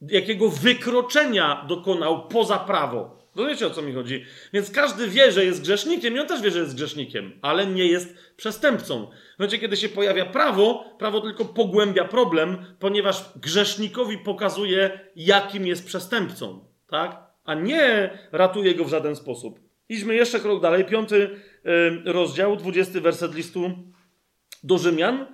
Jakiego 0.00 0.48
wykroczenia 0.48 1.64
dokonał 1.68 2.28
poza 2.28 2.58
prawo. 2.58 3.24
Rozumiecie 3.36 3.66
o 3.66 3.70
co 3.70 3.82
mi 3.82 3.92
chodzi? 3.92 4.24
Więc 4.52 4.70
każdy 4.70 5.08
wie, 5.08 5.32
że 5.32 5.44
jest 5.44 5.62
grzesznikiem 5.62 6.16
i 6.16 6.18
on 6.18 6.26
też 6.26 6.42
wie, 6.42 6.50
że 6.50 6.58
jest 6.58 6.74
grzesznikiem, 6.74 7.32
ale 7.42 7.66
nie 7.66 7.86
jest 7.86 8.16
przestępcą. 8.36 9.10
W 9.36 9.38
momencie, 9.38 9.58
kiedy 9.58 9.76
się 9.76 9.88
pojawia 9.88 10.26
prawo, 10.26 10.84
prawo 10.98 11.20
tylko 11.20 11.44
pogłębia 11.44 12.04
problem, 12.04 12.64
ponieważ 12.78 13.24
grzesznikowi 13.36 14.18
pokazuje, 14.18 15.00
jakim 15.16 15.66
jest 15.66 15.86
przestępcą, 15.86 16.64
tak? 16.86 17.24
A 17.44 17.54
nie 17.54 18.10
ratuje 18.32 18.74
go 18.74 18.84
w 18.84 18.88
żaden 18.88 19.16
sposób. 19.16 19.60
Idźmy 19.88 20.14
jeszcze 20.14 20.40
krok 20.40 20.62
dalej. 20.62 20.84
Piąty 20.84 21.30
rozdział, 22.04 22.56
dwudziesty 22.56 23.00
werset 23.00 23.34
listu 23.34 23.70
do 24.62 24.78
Rzymian. 24.78 25.33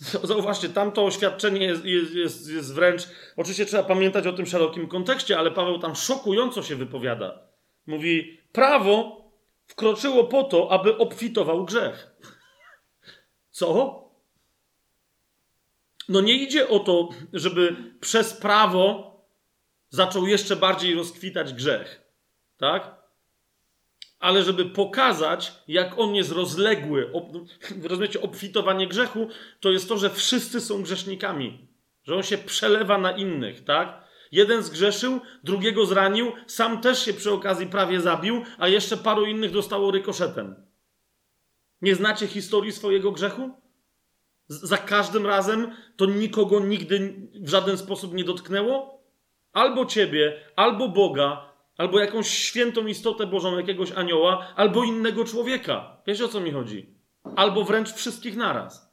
Zauważcie, 0.22 0.68
tamto 0.68 1.04
oświadczenie 1.04 1.66
jest, 1.66 1.84
jest, 1.84 2.50
jest, 2.50 2.74
wręcz. 2.74 3.08
Oczywiście 3.36 3.66
trzeba 3.66 3.82
pamiętać 3.82 4.26
o 4.26 4.32
tym 4.32 4.46
szerokim 4.46 4.88
kontekście, 4.88 5.38
ale 5.38 5.50
Paweł 5.50 5.78
tam 5.78 5.96
szokująco 5.96 6.62
się 6.62 6.76
wypowiada. 6.76 7.38
Mówi: 7.86 8.40
Prawo 8.52 9.26
wkroczyło 9.66 10.24
po 10.24 10.44
to, 10.44 10.72
aby 10.72 10.98
obfitował 10.98 11.64
grzech. 11.64 12.16
Co? 13.50 14.02
No 16.08 16.20
nie 16.20 16.34
idzie 16.34 16.68
o 16.68 16.78
to, 16.78 17.08
żeby 17.32 17.76
przez 18.00 18.32
prawo 18.32 19.16
zaczął 19.88 20.26
jeszcze 20.26 20.56
bardziej 20.56 20.94
rozkwitać 20.94 21.52
grzech. 21.52 22.02
Tak? 22.56 23.05
Ale 24.18 24.42
żeby 24.42 24.64
pokazać, 24.64 25.52
jak 25.68 25.98
on 25.98 26.14
jest 26.14 26.32
rozległy. 26.32 27.10
Rozumiecie, 27.90 28.20
obfitowanie 28.20 28.88
grzechu 28.88 29.28
to 29.60 29.70
jest 29.70 29.88
to, 29.88 29.98
że 29.98 30.10
wszyscy 30.10 30.60
są 30.60 30.82
grzesznikami, 30.82 31.68
że 32.04 32.16
on 32.16 32.22
się 32.22 32.38
przelewa 32.38 32.98
na 32.98 33.12
innych, 33.12 33.64
tak? 33.64 34.06
Jeden 34.32 34.62
zgrzeszył, 34.62 35.20
drugiego 35.44 35.86
zranił, 35.86 36.32
sam 36.46 36.80
też 36.80 37.04
się 37.04 37.12
przy 37.12 37.32
okazji 37.32 37.66
prawie 37.66 38.00
zabił, 38.00 38.42
a 38.58 38.68
jeszcze 38.68 38.96
paru 38.96 39.26
innych 39.26 39.50
dostało 39.50 39.90
rykoszetem. 39.90 40.54
Nie 41.82 41.94
znacie 41.94 42.26
historii 42.26 42.72
swojego 42.72 43.12
grzechu? 43.12 43.50
za 44.48 44.76
każdym 44.78 45.26
razem 45.26 45.70
to 45.96 46.06
nikogo 46.06 46.60
nigdy 46.60 47.14
w 47.34 47.48
żaden 47.48 47.78
sposób 47.78 48.14
nie 48.14 48.24
dotknęło? 48.24 49.02
Albo 49.52 49.86
ciebie, 49.86 50.40
albo 50.56 50.88
Boga, 50.88 51.52
albo 51.76 52.00
jakąś 52.00 52.28
świętą 52.28 52.86
istotę 52.86 53.26
Bożą, 53.26 53.58
jakiegoś 53.58 53.92
anioła, 53.92 54.54
albo 54.56 54.84
innego 54.84 55.24
człowieka. 55.24 56.02
Wiecie 56.06 56.24
o 56.24 56.28
co 56.28 56.40
mi 56.40 56.50
chodzi? 56.50 56.94
Albo 57.36 57.64
wręcz 57.64 57.92
wszystkich 57.92 58.36
naraz. 58.36 58.86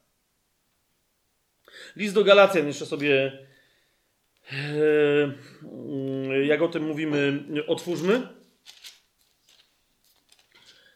List 1.96 2.14
do 2.14 2.24
Galacjan 2.24 2.66
jeszcze 2.66 2.86
sobie, 2.86 3.46
e, 4.52 6.44
jak 6.44 6.62
o 6.62 6.68
tym 6.68 6.86
mówimy, 6.86 7.44
otwórzmy. 7.66 8.28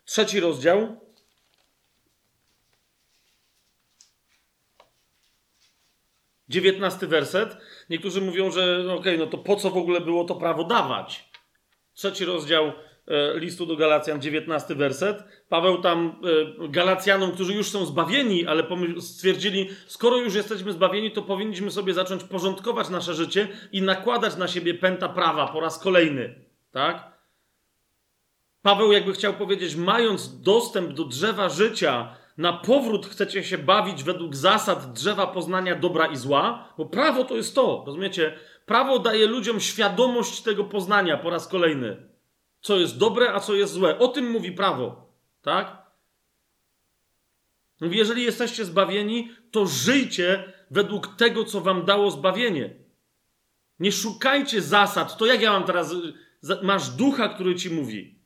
Trzeci 0.04 0.40
rozdział. 0.40 1.08
Dziewiętnasty 6.48 7.06
werset. 7.06 7.56
Niektórzy 7.90 8.20
mówią, 8.20 8.50
że 8.50 8.82
no 8.86 8.94
okej, 8.94 9.14
okay, 9.14 9.26
no 9.26 9.30
to 9.30 9.38
po 9.38 9.56
co 9.56 9.70
w 9.70 9.76
ogóle 9.76 10.00
było 10.00 10.24
to 10.24 10.34
prawo 10.34 10.64
dawać? 10.64 11.27
Trzeci 11.98 12.24
rozdział 12.24 12.72
e, 13.06 13.38
listu 13.38 13.66
do 13.66 13.76
Galacjan, 13.76 14.22
19 14.22 14.74
werset. 14.74 15.24
Paweł 15.48 15.82
tam 15.82 16.22
e, 16.64 16.68
Galacjanom, 16.68 17.32
którzy 17.32 17.54
już 17.54 17.70
są 17.70 17.86
zbawieni, 17.86 18.46
ale 18.46 18.66
stwierdzili, 19.00 19.68
skoro 19.86 20.16
już 20.16 20.34
jesteśmy 20.34 20.72
zbawieni, 20.72 21.10
to 21.10 21.22
powinniśmy 21.22 21.70
sobie 21.70 21.94
zacząć 21.94 22.24
porządkować 22.24 22.88
nasze 22.88 23.14
życie 23.14 23.48
i 23.72 23.82
nakładać 23.82 24.36
na 24.36 24.48
siebie 24.48 24.74
pęta 24.74 25.08
prawa 25.08 25.46
po 25.46 25.60
raz 25.60 25.78
kolejny. 25.78 26.34
Tak? 26.70 27.12
Paweł 28.62 28.92
jakby 28.92 29.12
chciał 29.12 29.34
powiedzieć, 29.34 29.76
mając 29.76 30.42
dostęp 30.42 30.92
do 30.92 31.04
drzewa 31.04 31.48
życia, 31.48 32.16
na 32.38 32.52
powrót 32.52 33.06
chcecie 33.06 33.44
się 33.44 33.58
bawić 33.58 34.02
według 34.02 34.36
zasad 34.36 34.92
drzewa 34.92 35.26
poznania 35.26 35.74
dobra 35.74 36.06
i 36.06 36.16
zła, 36.16 36.72
bo 36.78 36.86
prawo 36.86 37.24
to 37.24 37.36
jest 37.36 37.54
to, 37.54 37.84
rozumiecie? 37.86 38.38
Prawo 38.66 38.98
daje 38.98 39.26
ludziom 39.26 39.60
świadomość 39.60 40.42
tego 40.42 40.64
poznania 40.64 41.16
po 41.16 41.30
raz 41.30 41.48
kolejny. 41.48 41.96
Co 42.60 42.78
jest 42.78 42.98
dobre, 42.98 43.34
a 43.34 43.40
co 43.40 43.54
jest 43.54 43.72
złe. 43.72 43.98
O 43.98 44.08
tym 44.08 44.30
mówi 44.30 44.52
prawo, 44.52 45.12
tak? 45.42 45.88
Mówi, 47.80 47.98
jeżeli 47.98 48.22
jesteście 48.22 48.64
zbawieni, 48.64 49.32
to 49.50 49.66
żyjcie 49.66 50.52
według 50.70 51.16
tego, 51.16 51.44
co 51.44 51.60
wam 51.60 51.84
dało 51.84 52.10
zbawienie. 52.10 52.74
Nie 53.80 53.92
szukajcie 53.92 54.62
zasad. 54.62 55.16
To 55.16 55.26
jak 55.26 55.42
ja 55.42 55.52
mam 55.52 55.64
teraz. 55.64 55.94
Masz 56.62 56.90
ducha, 56.90 57.28
który 57.28 57.54
ci 57.54 57.70
mówi. 57.70 58.17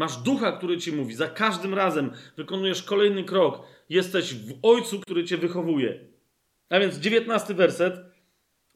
Masz 0.00 0.16
ducha, 0.16 0.52
który 0.52 0.78
ci 0.78 0.92
mówi. 0.92 1.14
Za 1.14 1.28
każdym 1.28 1.74
razem 1.74 2.12
wykonujesz 2.36 2.82
kolejny 2.82 3.24
krok. 3.24 3.62
Jesteś 3.88 4.34
w 4.34 4.58
ojcu, 4.62 5.00
który 5.00 5.24
cię 5.24 5.36
wychowuje. 5.36 6.00
A 6.70 6.80
więc 6.80 6.98
dziewiętnasty 6.98 7.54
werset. 7.54 7.94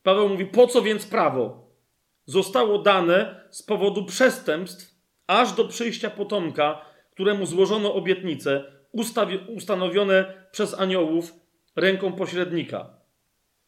Paweł 0.03 0.29
mówi: 0.29 0.47
Po 0.47 0.67
co 0.67 0.83
więc 0.83 1.07
prawo? 1.07 1.71
Zostało 2.27 2.79
dane 2.79 3.47
z 3.51 3.63
powodu 3.63 4.05
przestępstw, 4.05 4.95
aż 5.27 5.53
do 5.53 5.69
przyjścia 5.69 6.11
potomka, 6.11 6.85
któremu 7.11 7.47
złożono 7.47 7.95
obietnice, 7.95 8.65
ustanowione 9.49 10.47
przez 10.53 10.81
aniołów 10.81 11.33
ręką 11.77 12.13
pośrednika. 12.13 12.91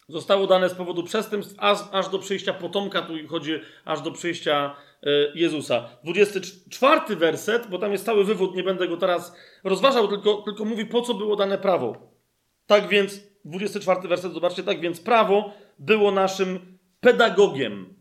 Zostało 0.08 0.46
dane 0.46 0.68
z 0.68 0.74
powodu 0.74 1.04
przestępstw, 1.04 1.54
aż, 1.58 1.78
aż 1.92 2.08
do 2.08 2.18
przyjścia 2.18 2.54
potomka, 2.54 3.02
tu 3.02 3.12
chodzi 3.28 3.52
aż 3.84 4.00
do 4.00 4.10
przyjścia 4.10 4.76
Jezusa. 5.34 5.88
24 6.04 7.16
werset, 7.16 7.66
bo 7.70 7.78
tam 7.78 7.92
jest 7.92 8.04
cały 8.04 8.24
wywód, 8.24 8.54
nie 8.54 8.62
będę 8.62 8.88
go 8.88 8.96
teraz 8.96 9.36
rozważał, 9.64 10.08
tylko, 10.08 10.34
tylko 10.34 10.64
mówi, 10.64 10.86
po 10.86 11.02
co 11.02 11.14
było 11.14 11.36
dane 11.36 11.58
prawo. 11.58 12.12
Tak 12.66 12.88
więc, 12.88 13.20
24 13.44 14.08
werset, 14.08 14.32
zobaczcie, 14.32 14.62
tak 14.62 14.80
więc 14.80 15.00
prawo 15.00 15.52
było 15.78 16.10
naszym 16.10 16.78
pedagogiem 17.00 17.94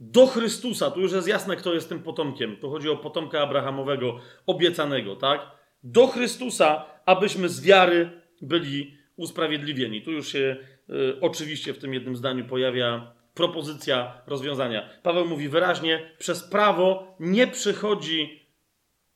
do 0.00 0.26
Chrystusa. 0.26 0.90
Tu 0.90 1.00
już 1.00 1.12
jest 1.12 1.28
jasne, 1.28 1.56
kto 1.56 1.74
jest 1.74 1.88
tym 1.88 2.02
potomkiem. 2.02 2.56
Tu 2.56 2.70
chodzi 2.70 2.88
o 2.88 2.96
potomka 2.96 3.40
Abrahamowego, 3.40 4.20
obiecanego, 4.46 5.16
tak? 5.16 5.40
Do 5.82 6.06
Chrystusa, 6.06 6.84
abyśmy 7.06 7.48
z 7.48 7.60
wiary 7.60 8.10
byli 8.42 8.96
usprawiedliwieni. 9.16 10.02
Tu 10.02 10.10
już 10.10 10.28
się 10.28 10.56
y, 10.90 11.20
oczywiście 11.20 11.72
w 11.72 11.78
tym 11.78 11.94
jednym 11.94 12.16
zdaniu 12.16 12.44
pojawia 12.44 13.12
propozycja 13.34 14.22
rozwiązania. 14.26 14.88
Paweł 15.02 15.26
mówi 15.26 15.48
wyraźnie: 15.48 16.10
przez 16.18 16.42
prawo 16.42 17.16
nie 17.20 17.46
przychodzi 17.46 18.40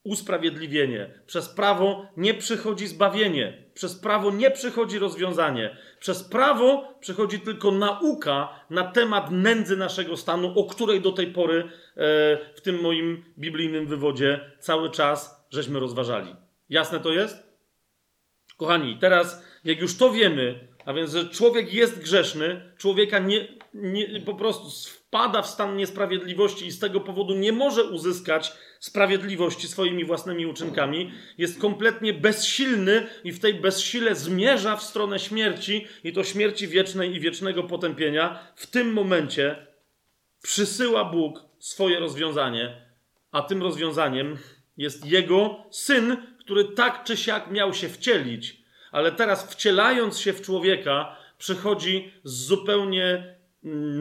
usprawiedliwienie, 0.04 1.10
przez 1.26 1.48
prawo 1.48 2.06
nie 2.16 2.34
przychodzi 2.34 2.86
zbawienie, 2.86 3.64
przez 3.74 3.94
prawo 3.94 4.30
nie 4.30 4.50
przychodzi 4.50 4.98
rozwiązanie, 4.98 5.76
przez 6.00 6.24
prawo 6.24 6.94
przychodzi 7.00 7.40
tylko 7.40 7.70
nauka 7.70 8.60
na 8.70 8.84
temat 8.84 9.30
nędzy 9.30 9.76
naszego 9.76 10.16
stanu, 10.16 10.58
o 10.58 10.64
której 10.64 11.00
do 11.00 11.12
tej 11.12 11.26
pory 11.26 11.58
e, 11.60 11.68
w 12.54 12.60
tym 12.62 12.80
moim 12.80 13.24
biblijnym 13.38 13.86
wywodzie 13.86 14.40
cały 14.58 14.90
czas 14.90 15.46
żeśmy 15.50 15.80
rozważali. 15.80 16.36
Jasne 16.68 17.00
to 17.00 17.12
jest? 17.12 17.54
Kochani, 18.56 18.98
teraz 19.00 19.44
jak 19.64 19.80
już 19.80 19.96
to 19.96 20.12
wiemy, 20.12 20.68
a 20.84 20.92
więc, 20.92 21.12
że 21.12 21.28
człowiek 21.28 21.74
jest 21.74 22.02
grzeszny, 22.02 22.72
człowieka 22.78 23.18
nie, 23.18 23.48
nie, 23.74 24.20
po 24.20 24.34
prostu 24.34 24.70
wpada 25.14 25.42
w 25.42 25.46
stan 25.46 25.76
niesprawiedliwości 25.76 26.66
i 26.66 26.70
z 26.70 26.78
tego 26.78 27.00
powodu 27.00 27.34
nie 27.34 27.52
może 27.52 27.84
uzyskać 27.84 28.52
sprawiedliwości 28.80 29.68
swoimi 29.68 30.04
własnymi 30.04 30.46
uczynkami, 30.46 31.12
jest 31.38 31.60
kompletnie 31.60 32.12
bezsilny 32.12 33.06
i 33.24 33.32
w 33.32 33.40
tej 33.40 33.54
bezsile 33.54 34.14
zmierza 34.14 34.76
w 34.76 34.82
stronę 34.82 35.18
śmierci 35.18 35.86
i 36.04 36.12
to 36.12 36.24
śmierci 36.24 36.68
wiecznej 36.68 37.14
i 37.14 37.20
wiecznego 37.20 37.62
potępienia. 37.62 38.38
W 38.56 38.66
tym 38.66 38.92
momencie 38.92 39.66
przysyła 40.42 41.04
Bóg 41.04 41.40
swoje 41.58 41.98
rozwiązanie, 41.98 42.86
a 43.32 43.42
tym 43.42 43.62
rozwiązaniem 43.62 44.36
jest 44.76 45.06
Jego 45.06 45.56
Syn, 45.70 46.16
który 46.38 46.64
tak 46.64 47.04
czy 47.04 47.16
siak 47.16 47.50
miał 47.50 47.74
się 47.74 47.88
wcielić 47.88 48.63
ale 48.94 49.12
teraz 49.12 49.46
wcielając 49.46 50.18
się 50.18 50.32
w 50.32 50.42
człowieka, 50.42 51.16
przychodzi 51.38 52.12
z 52.24 52.46
zupełnie 52.46 53.36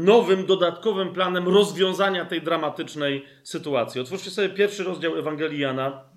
nowym, 0.04 0.46
dodatkowym 0.46 1.14
planem 1.14 1.48
rozwiązania 1.48 2.26
tej 2.26 2.42
dramatycznej 2.42 3.26
sytuacji. 3.44 4.02
Otwórzcie 4.02 4.32
sobie 4.32 4.50
pierwszy 4.50 4.84
rozdział 4.84 5.18
Ewangelii 5.18 5.60
Jana, 5.60 6.10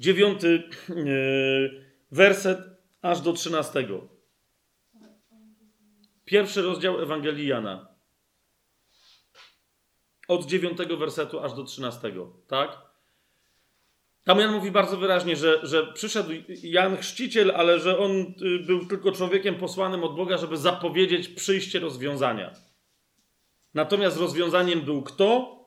dziewiąty 0.00 0.62
yy, 0.88 1.84
werset 2.10 2.58
aż 3.02 3.20
do 3.20 3.32
trzynastego. 3.32 4.08
Pierwszy 6.24 6.62
rozdział 6.62 7.02
Ewangelii 7.02 7.46
Jana. 7.46 7.88
Od 10.28 10.46
dziewiątego 10.46 10.96
wersetu 10.96 11.40
aż 11.40 11.52
do 11.52 11.64
trzynastego, 11.64 12.32
tak? 12.48 12.89
Tam 14.24 14.38
Jan 14.38 14.52
mówi 14.52 14.70
bardzo 14.70 14.96
wyraźnie, 14.96 15.36
że, 15.36 15.66
że 15.66 15.86
przyszedł 15.86 16.30
Jan 16.62 16.96
Chrzciciel, 16.96 17.52
ale 17.56 17.80
że 17.80 17.98
on 17.98 18.34
y, 18.42 18.58
był 18.58 18.86
tylko 18.86 19.12
człowiekiem 19.12 19.54
posłanym 19.54 20.04
od 20.04 20.16
Boga, 20.16 20.38
żeby 20.38 20.56
zapowiedzieć 20.56 21.28
przyjście 21.28 21.78
rozwiązania. 21.78 22.50
Natomiast 23.74 24.16
rozwiązaniem 24.16 24.80
był 24.80 25.02
kto? 25.02 25.60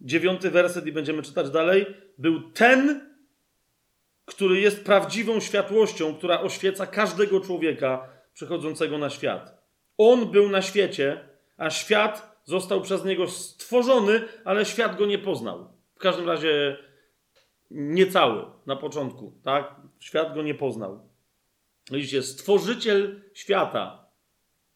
Dziewiąty 0.00 0.50
werset 0.50 0.86
i 0.86 0.92
będziemy 0.92 1.22
czytać 1.22 1.50
dalej. 1.50 1.86
Był 2.18 2.50
ten, 2.50 3.10
który 4.24 4.60
jest 4.60 4.84
prawdziwą 4.84 5.40
światłością, 5.40 6.14
która 6.14 6.40
oświeca 6.40 6.86
każdego 6.86 7.40
człowieka 7.40 8.08
przychodzącego 8.34 8.98
na 8.98 9.10
świat. 9.10 9.64
On 9.98 10.30
był 10.30 10.48
na 10.48 10.62
świecie, 10.62 11.28
a 11.56 11.70
świat 11.70 12.40
został 12.44 12.80
przez 12.80 13.04
niego 13.04 13.28
stworzony, 13.28 14.22
ale 14.44 14.64
świat 14.64 14.96
go 14.96 15.06
nie 15.06 15.18
poznał. 15.18 15.68
W 15.94 15.98
każdym 15.98 16.28
razie 16.28 16.76
niecały 17.70 18.44
na 18.66 18.76
początku, 18.76 19.32
tak? 19.42 19.74
Świat 20.00 20.34
go 20.34 20.42
nie 20.42 20.54
poznał. 20.54 21.08
Widzicie, 21.90 22.22
stworzyciel 22.22 23.20
świata, 23.34 24.04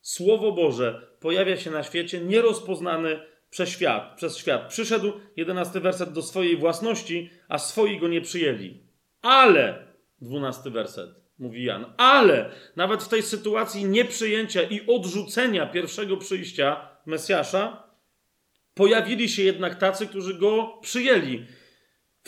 Słowo 0.09 0.53
Boże 0.53 1.09
pojawia 1.21 1.57
się 1.57 1.71
na 1.71 1.83
świecie 1.83 2.21
nierozpoznany 2.21 3.21
przez 3.51 3.69
świat, 3.69 4.17
przez 4.17 4.37
świat. 4.37 4.69
Przyszedł, 4.69 5.13
jedenasty 5.37 5.81
werset, 5.81 6.13
do 6.13 6.23
swojej 6.23 6.57
własności, 6.57 7.31
a 7.49 7.59
swoi 7.59 8.01
go 8.01 8.09
nie 8.09 8.21
przyjęli. 8.21 8.83
Ale, 9.23 9.87
dwunasty 10.21 10.71
werset, 10.71 11.11
mówi 11.39 11.65
Jan, 11.65 11.87
ale 11.97 12.51
nawet 12.77 13.03
w 13.03 13.09
tej 13.09 13.23
sytuacji 13.23 13.85
nieprzyjęcia 13.85 14.63
i 14.63 14.87
odrzucenia 14.87 15.67
pierwszego 15.67 16.17
przyjścia 16.17 16.89
Mesjasza, 17.07 17.83
pojawili 18.75 19.29
się 19.29 19.43
jednak 19.43 19.79
tacy, 19.79 20.07
którzy 20.07 20.35
go 20.35 20.79
przyjęli. 20.83 21.47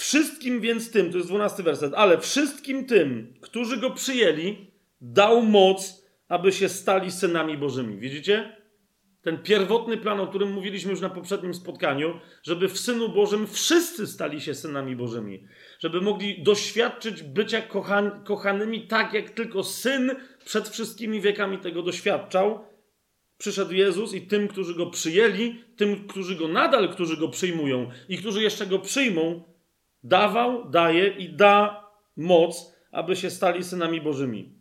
Wszystkim 0.01 0.61
więc 0.61 0.91
tym, 0.91 1.11
to 1.11 1.17
jest 1.17 1.29
dwunasty 1.29 1.63
werset, 1.63 1.95
ale 1.95 2.19
wszystkim 2.19 2.87
tym, 2.87 3.35
którzy 3.41 3.77
go 3.77 3.91
przyjęli, 3.91 4.71
dał 5.01 5.43
moc, 5.43 6.07
aby 6.29 6.53
się 6.53 6.69
stali 6.69 7.13
synami 7.13 7.59
Bożymi. 7.59 7.99
Widzicie? 7.99 8.57
Ten 9.23 9.39
pierwotny 9.39 9.97
plan, 9.97 10.21
o 10.21 10.27
którym 10.27 10.53
mówiliśmy 10.53 10.91
już 10.91 11.01
na 11.01 11.11
poprzednim 11.11 11.55
spotkaniu, 11.55 12.21
żeby 12.43 12.69
w 12.69 12.79
Synu 12.79 13.09
Bożym 13.09 13.47
wszyscy 13.47 14.07
stali 14.07 14.41
się 14.41 14.55
synami 14.55 14.97
Bożymi. 14.97 15.47
Żeby 15.79 16.01
mogli 16.01 16.43
doświadczyć 16.43 17.23
bycia 17.23 17.63
kochan 17.63 18.25
kochanymi 18.25 18.87
tak, 18.87 19.15
jak 19.15 19.31
tylko 19.31 19.65
Syn 19.65 20.17
przed 20.45 20.69
wszystkimi 20.69 21.21
wiekami 21.21 21.59
tego 21.59 21.83
doświadczał. 21.83 22.65
Przyszedł 23.39 23.73
Jezus 23.73 24.15
i 24.15 24.21
tym, 24.21 24.49
którzy 24.49 24.75
go 24.75 24.87
przyjęli, 24.87 25.65
tym, 25.77 26.09
którzy 26.09 26.37
go 26.37 26.49
nadal, 26.49 26.89
którzy 26.89 27.17
go 27.17 27.29
przyjmują 27.29 27.91
i 28.09 28.19
którzy 28.19 28.43
jeszcze 28.43 28.67
go 28.67 28.79
przyjmą, 28.79 29.50
dawał, 30.05 30.71
daje 30.71 31.09
i 31.09 31.29
da 31.29 31.87
moc, 32.17 32.77
aby 32.93 33.17
się 33.17 33.31
stali 33.31 33.65
synami 33.65 34.01
Bożymi. 34.01 34.61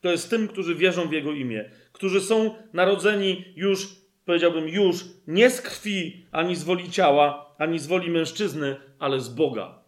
To 0.00 0.10
jest 0.10 0.30
tym, 0.30 0.48
którzy 0.48 0.74
wierzą 0.74 1.08
w 1.08 1.12
Jego 1.12 1.32
imię, 1.32 1.70
którzy 1.92 2.20
są 2.20 2.54
narodzeni 2.72 3.44
już, 3.56 3.88
powiedziałbym, 4.24 4.68
już 4.68 5.04
nie 5.26 5.50
z 5.50 5.60
krwi, 5.60 6.26
ani 6.32 6.56
z 6.56 6.64
woli 6.64 6.90
ciała, 6.90 7.54
ani 7.58 7.78
z 7.78 7.86
woli 7.86 8.10
mężczyzny, 8.10 8.76
ale 8.98 9.20
z 9.20 9.28
Boga. 9.28 9.80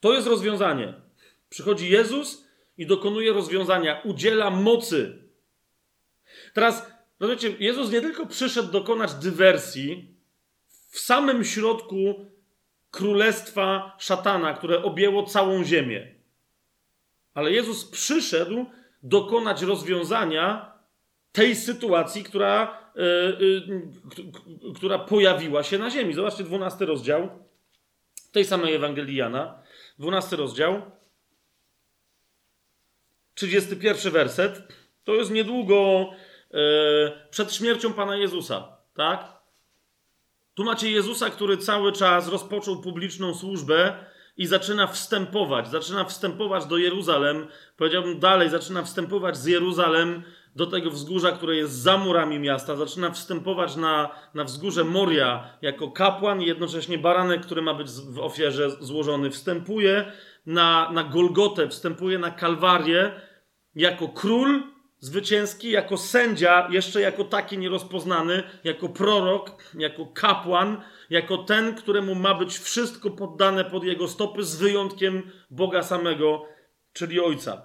To 0.00 0.14
jest 0.14 0.26
rozwiązanie. 0.26 0.94
Przychodzi 1.48 1.90
Jezus 1.90 2.48
i 2.78 2.86
dokonuje 2.86 3.32
rozwiązania, 3.32 4.00
udziela 4.04 4.50
mocy. 4.50 5.18
Teraz, 6.54 6.92
rozumiecie, 7.20 7.54
Jezus 7.58 7.90
nie 7.90 8.00
tylko 8.00 8.26
przyszedł 8.26 8.72
dokonać 8.72 9.14
dywersji, 9.14 10.14
w 10.90 10.98
samym 10.98 11.44
środku 11.44 12.26
królestwa 12.90 13.96
szatana, 13.98 14.54
które 14.54 14.82
objęło 14.82 15.22
całą 15.22 15.64
ziemię. 15.64 16.14
Ale 17.34 17.52
Jezus 17.52 17.84
przyszedł 17.84 18.66
dokonać 19.02 19.62
rozwiązania 19.62 20.72
tej 21.32 21.56
sytuacji, 21.56 22.24
która, 22.24 22.78
yy, 22.94 23.56
yy, 23.66 24.72
która 24.74 24.98
pojawiła 24.98 25.62
się 25.62 25.78
na 25.78 25.90
ziemi. 25.90 26.14
Zobaczcie, 26.14 26.44
12 26.44 26.86
rozdział 26.86 27.28
tej 28.32 28.44
samej 28.44 28.74
Ewangelii 28.74 29.16
Jana, 29.16 29.62
12 29.98 30.36
rozdział, 30.36 30.82
31 33.34 34.12
werset. 34.12 34.62
To 35.04 35.14
jest 35.14 35.30
niedługo 35.30 36.10
yy, 36.50 36.58
przed 37.30 37.54
śmiercią 37.54 37.92
Pana 37.92 38.16
Jezusa, 38.16 38.76
tak? 38.94 39.39
Tu 40.60 40.64
macie 40.64 40.90
Jezusa, 40.90 41.30
który 41.30 41.56
cały 41.56 41.92
czas 41.92 42.28
rozpoczął 42.28 42.80
publiczną 42.80 43.34
służbę 43.34 43.94
i 44.36 44.46
zaczyna 44.46 44.86
wstępować, 44.86 45.68
zaczyna 45.68 46.04
wstępować 46.04 46.66
do 46.66 46.76
Jeruzalem, 46.76 47.46
powiedziałbym 47.76 48.18
dalej, 48.18 48.50
zaczyna 48.50 48.82
wstępować 48.82 49.36
z 49.36 49.46
Jeruzalem 49.46 50.22
do 50.56 50.66
tego 50.66 50.90
wzgórza, 50.90 51.32
które 51.32 51.56
jest 51.56 51.72
za 51.72 51.96
murami 51.96 52.38
miasta, 52.38 52.76
zaczyna 52.76 53.10
wstępować 53.10 53.76
na, 53.76 54.10
na 54.34 54.44
wzgórze 54.44 54.84
Moria 54.84 55.58
jako 55.62 55.90
kapłan 55.90 56.42
i 56.42 56.46
jednocześnie 56.46 56.98
baranek, 56.98 57.42
który 57.42 57.62
ma 57.62 57.74
być 57.74 57.90
w 57.90 58.18
ofierze 58.18 58.70
złożony, 58.70 59.30
wstępuje 59.30 60.12
na, 60.46 60.90
na 60.92 61.04
Golgotę, 61.04 61.68
wstępuje 61.68 62.18
na 62.18 62.30
Kalwarię 62.30 63.20
jako 63.74 64.08
król 64.08 64.62
zwycięski, 65.00 65.70
jako 65.70 65.96
sędzia, 65.96 66.68
jeszcze 66.70 67.00
jako 67.00 67.24
taki 67.24 67.58
nierozpoznany, 67.58 68.42
jako 68.64 68.88
prorok, 68.88 69.50
jako 69.74 70.06
kapłan, 70.06 70.82
jako 71.10 71.38
ten, 71.38 71.74
któremu 71.74 72.14
ma 72.14 72.34
być 72.34 72.58
wszystko 72.58 73.10
poddane 73.10 73.64
pod 73.64 73.84
jego 73.84 74.08
stopy, 74.08 74.44
z 74.44 74.56
wyjątkiem 74.56 75.30
Boga 75.50 75.82
samego, 75.82 76.44
czyli 76.92 77.20
Ojca. 77.20 77.62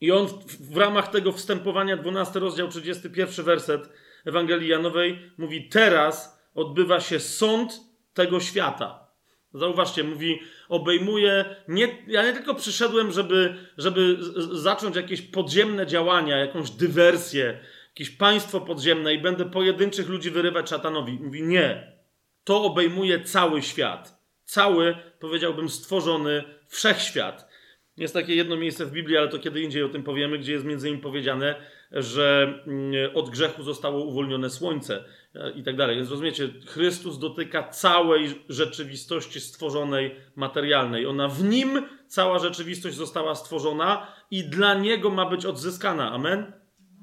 I 0.00 0.12
on 0.12 0.26
w, 0.60 0.76
ramach 0.76 1.08
tego 1.08 1.32
wstępowania, 1.32 1.96
12 1.96 2.38
rozdział, 2.38 2.68
31 2.68 3.44
werset 3.44 3.90
Ewangelii 4.24 4.68
Janowej, 4.68 5.32
mówi: 5.38 5.68
Teraz 5.68 6.40
odbywa 6.54 7.00
się 7.00 7.20
sąd 7.20 7.80
tego 8.14 8.40
świata. 8.40 9.09
Zauważcie, 9.54 10.04
mówi, 10.04 10.40
obejmuje. 10.68 11.56
Nie, 11.68 11.88
ja 12.06 12.22
nie 12.22 12.32
tylko 12.32 12.54
przyszedłem, 12.54 13.12
żeby, 13.12 13.54
żeby 13.78 14.16
zacząć 14.52 14.96
jakieś 14.96 15.22
podziemne 15.22 15.86
działania, 15.86 16.36
jakąś 16.36 16.70
dywersję, 16.70 17.58
jakieś 17.88 18.10
państwo 18.10 18.60
podziemne 18.60 19.14
i 19.14 19.18
będę 19.18 19.50
pojedynczych 19.50 20.08
ludzi 20.08 20.30
wyrywać 20.30 20.70
szatanowi. 20.70 21.12
Mówi, 21.12 21.42
nie. 21.42 21.92
To 22.44 22.62
obejmuje 22.62 23.20
cały 23.20 23.62
świat. 23.62 24.20
Cały, 24.44 24.96
powiedziałbym, 25.20 25.68
stworzony 25.68 26.44
wszechświat. 26.68 27.50
Jest 27.96 28.14
takie 28.14 28.34
jedno 28.34 28.56
miejsce 28.56 28.86
w 28.86 28.92
Biblii, 28.92 29.16
ale 29.16 29.28
to 29.28 29.38
kiedy 29.38 29.60
indziej 29.60 29.82
o 29.82 29.88
tym 29.88 30.02
powiemy, 30.02 30.38
gdzie 30.38 30.52
jest 30.52 30.64
między 30.64 30.88
innymi 30.88 31.02
powiedziane, 31.02 31.54
że 31.92 32.54
mm, 32.66 33.16
od 33.16 33.30
grzechu 33.30 33.62
zostało 33.62 34.04
uwolnione 34.04 34.50
słońce 34.50 35.04
i 35.54 35.62
tak 35.62 35.76
dalej. 35.76 35.96
Więc 35.96 36.10
rozumiecie, 36.10 36.48
Chrystus 36.66 37.18
dotyka 37.18 37.68
całej 37.68 38.34
rzeczywistości 38.48 39.40
stworzonej, 39.40 40.14
materialnej. 40.36 41.06
Ona 41.06 41.28
w 41.28 41.44
nim, 41.44 41.82
cała 42.06 42.38
rzeczywistość 42.38 42.96
została 42.96 43.34
stworzona 43.34 44.06
i 44.30 44.44
dla 44.44 44.74
niego 44.74 45.10
ma 45.10 45.30
być 45.30 45.46
odzyskana. 45.46 46.12
Amen? 46.12 46.52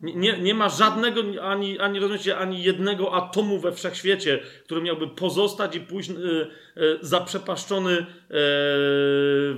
Nie, 0.01 0.37
nie 0.39 0.53
ma 0.53 0.69
żadnego, 0.69 1.21
ani, 1.41 1.79
ani, 1.79 1.99
rozumiecie, 1.99 2.37
ani 2.37 2.63
jednego 2.63 3.13
atomu 3.13 3.59
we 3.59 3.71
wszechświecie, 3.71 4.39
który 4.63 4.81
miałby 4.81 5.07
pozostać 5.07 5.75
i 5.75 5.79
pójść 5.79 6.09
yy, 6.09 6.47
yy, 6.75 6.99
zaprzepaszczony 7.01 7.91
yy, 7.91 8.05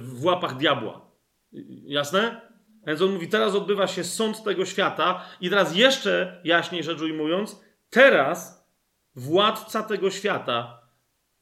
w 0.02 0.20
łapach 0.22 0.58
diabła. 0.58 1.12
Jasne? 1.86 2.42
Więc 2.88 3.02
on 3.02 3.12
mówi, 3.14 3.28
teraz 3.28 3.56
odbywa 3.56 3.88
się 3.88 4.04
sąd 4.04 4.44
tego 4.44 4.66
świata 4.66 5.26
i 5.42 5.50
teraz 5.50 5.76
jeszcze 5.76 6.42
jaśniej 6.44 6.84
rzecz 6.84 7.02
ujmując, 7.02 7.62
teraz 7.90 8.59
władca 9.16 9.84
tego 9.84 10.12
świata 10.12 10.82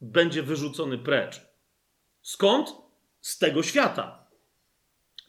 będzie 0.02 0.44
wyrzucony 0.44 0.98
precz. 0.98 1.42
Skąd? 2.22 2.70
Z 3.22 3.38
tego 3.38 3.64
świata. 3.64 4.28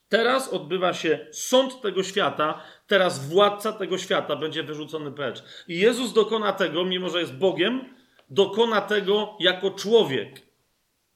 Teraz 0.09 0.49
odbywa 0.49 0.95
się 0.95 1.27
sąd 1.33 1.81
tego 1.81 2.03
świata, 2.03 2.63
teraz 2.87 3.29
władca 3.29 3.73
tego 3.73 3.99
świata 3.99 4.37
będzie 4.37 4.63
wyrzucony 4.63 5.13
precz. 5.13 5.43
I 5.69 5.79
Jezus 5.79 6.13
dokona 6.13 6.53
tego, 6.53 6.85
mimo 6.85 7.09
że 7.09 7.21
jest 7.21 7.35
Bogiem, 7.35 7.95
dokona 8.31 8.81
tego 8.81 9.37
jako 9.41 9.71
człowiek. 9.71 10.43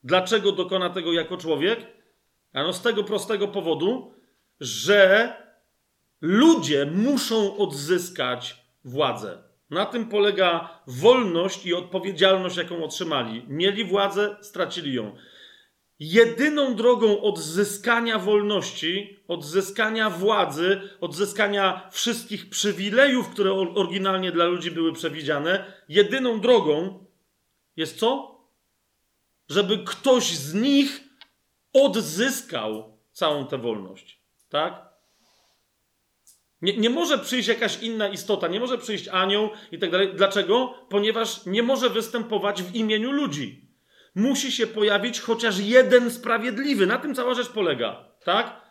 Dlaczego 0.03 0.51
dokona 0.51 0.89
tego 0.89 1.13
jako 1.13 1.37
człowiek? 1.37 1.87
Ano 2.53 2.73
z 2.73 2.81
tego 2.81 3.03
prostego 3.03 3.47
powodu, 3.47 4.13
że 4.59 5.33
ludzie 6.21 6.85
muszą 6.85 7.57
odzyskać 7.57 8.65
władzę. 8.85 9.43
Na 9.73 9.85
tym 9.85 10.05
polega 10.05 10.79
wolność 10.87 11.65
i 11.65 11.73
odpowiedzialność, 11.73 12.57
jaką 12.57 12.83
otrzymali. 12.83 13.45
Mieli 13.47 13.85
władzę, 13.85 14.35
stracili 14.41 14.93
ją. 14.93 15.15
Jedyną 15.99 16.75
drogą 16.75 17.21
odzyskania 17.21 18.19
wolności, 18.19 19.19
odzyskania 19.27 20.09
władzy, 20.09 20.81
odzyskania 21.01 21.89
wszystkich 21.91 22.49
przywilejów, 22.49 23.29
które 23.29 23.53
oryginalnie 23.53 24.31
dla 24.31 24.45
ludzi 24.45 24.71
były 24.71 24.93
przewidziane, 24.93 25.73
jedyną 25.89 26.39
drogą 26.39 27.05
jest 27.75 27.99
co? 27.99 28.39
Żeby 29.49 29.77
ktoś 29.77 30.23
z 30.23 30.53
nich 30.53 31.03
odzyskał 31.73 32.97
całą 33.11 33.47
tę 33.47 33.57
wolność. 33.57 34.19
Tak? 34.49 34.92
Nie, 36.63 36.77
nie 36.77 36.89
może 36.89 37.17
przyjść 37.17 37.47
jakaś 37.47 37.79
inna 37.81 38.07
istota, 38.07 38.47
nie 38.47 38.59
może 38.59 38.77
przyjść 38.77 39.07
anioł 39.07 39.49
i 39.71 39.79
tak 39.79 39.91
dalej. 39.91 40.09
Dlaczego? 40.15 40.73
Ponieważ 40.89 41.45
nie 41.45 41.63
może 41.63 41.89
występować 41.89 42.63
w 42.63 42.75
imieniu 42.75 43.11
ludzi. 43.11 43.69
Musi 44.15 44.51
się 44.51 44.67
pojawić 44.67 45.19
chociaż 45.19 45.59
jeden 45.59 46.11
sprawiedliwy. 46.11 46.87
Na 46.87 46.97
tym 46.97 47.15
cała 47.15 47.33
rzecz 47.33 47.49
polega. 47.49 48.05
Tak? 48.25 48.61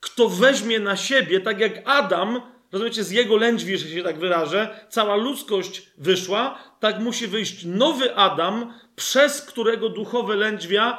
Kto 0.00 0.28
weźmie 0.28 0.80
na 0.80 0.96
siebie, 0.96 1.40
tak 1.40 1.60
jak 1.60 1.82
Adam, 1.84 2.40
rozumiecie, 2.72 3.04
z 3.04 3.10
jego 3.10 3.36
lędźwi, 3.36 3.78
że 3.78 3.88
się 3.88 4.02
tak 4.02 4.18
wyrażę, 4.18 4.86
cała 4.88 5.16
ludzkość 5.16 5.90
wyszła, 5.98 6.58
tak 6.80 7.00
musi 7.00 7.26
wyjść 7.26 7.64
nowy 7.64 8.16
Adam, 8.16 8.74
przez 8.96 9.42
którego 9.42 9.88
duchowe 9.88 10.36
lędźwia 10.36 10.98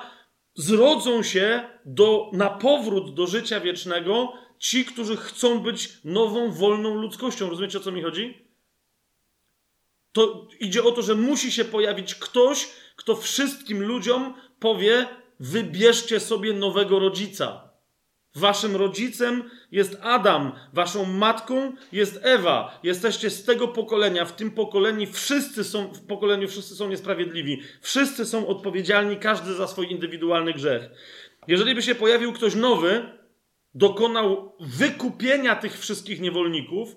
zrodzą 0.55 1.23
się 1.23 1.69
do, 1.85 2.29
na 2.33 2.49
powrót 2.49 3.13
do 3.13 3.27
życia 3.27 3.59
wiecznego 3.59 4.33
ci, 4.65 4.85
którzy 4.85 5.17
chcą 5.17 5.59
być 5.59 5.89
nową, 6.03 6.51
wolną 6.51 6.95
ludzkością. 6.95 7.49
Rozumiecie, 7.49 7.77
o 7.77 7.81
co 7.81 7.91
mi 7.91 8.01
chodzi? 8.01 8.37
To 10.11 10.47
idzie 10.59 10.83
o 10.83 10.91
to, 10.91 11.01
że 11.01 11.15
musi 11.15 11.51
się 11.51 11.65
pojawić 11.65 12.15
ktoś, 12.15 12.67
kto 12.95 13.15
wszystkim 13.15 13.83
ludziom 13.83 14.33
powie: 14.59 15.07
wybierzcie 15.39 16.19
sobie 16.19 16.53
nowego 16.53 16.99
rodzica. 16.99 17.69
Waszym 18.35 18.75
rodzicem 18.75 19.49
jest 19.71 19.97
Adam, 20.01 20.51
waszą 20.73 21.05
matką 21.05 21.73
jest 21.91 22.19
Ewa. 22.23 22.79
Jesteście 22.83 23.29
z 23.29 23.45
tego 23.45 23.67
pokolenia. 23.67 24.25
W 24.25 24.35
tym 24.35 24.51
pokoleniu 24.51 25.11
wszyscy 25.11 25.63
są, 25.63 25.87
w 25.87 26.05
pokoleniu 26.05 26.47
wszyscy 26.47 26.75
są 26.75 26.89
niesprawiedliwi. 26.89 27.61
Wszyscy 27.81 28.25
są 28.25 28.47
odpowiedzialni, 28.47 29.17
każdy 29.17 29.53
za 29.53 29.67
swój 29.67 29.91
indywidualny 29.91 30.53
grzech. 30.53 30.89
Jeżeli 31.47 31.75
by 31.75 31.81
się 31.81 31.95
pojawił 31.95 32.33
ktoś 32.33 32.55
nowy, 32.55 33.24
dokonał 33.75 34.55
wykupienia 34.59 35.55
tych 35.55 35.79
wszystkich 35.79 36.21
niewolników 36.21 36.95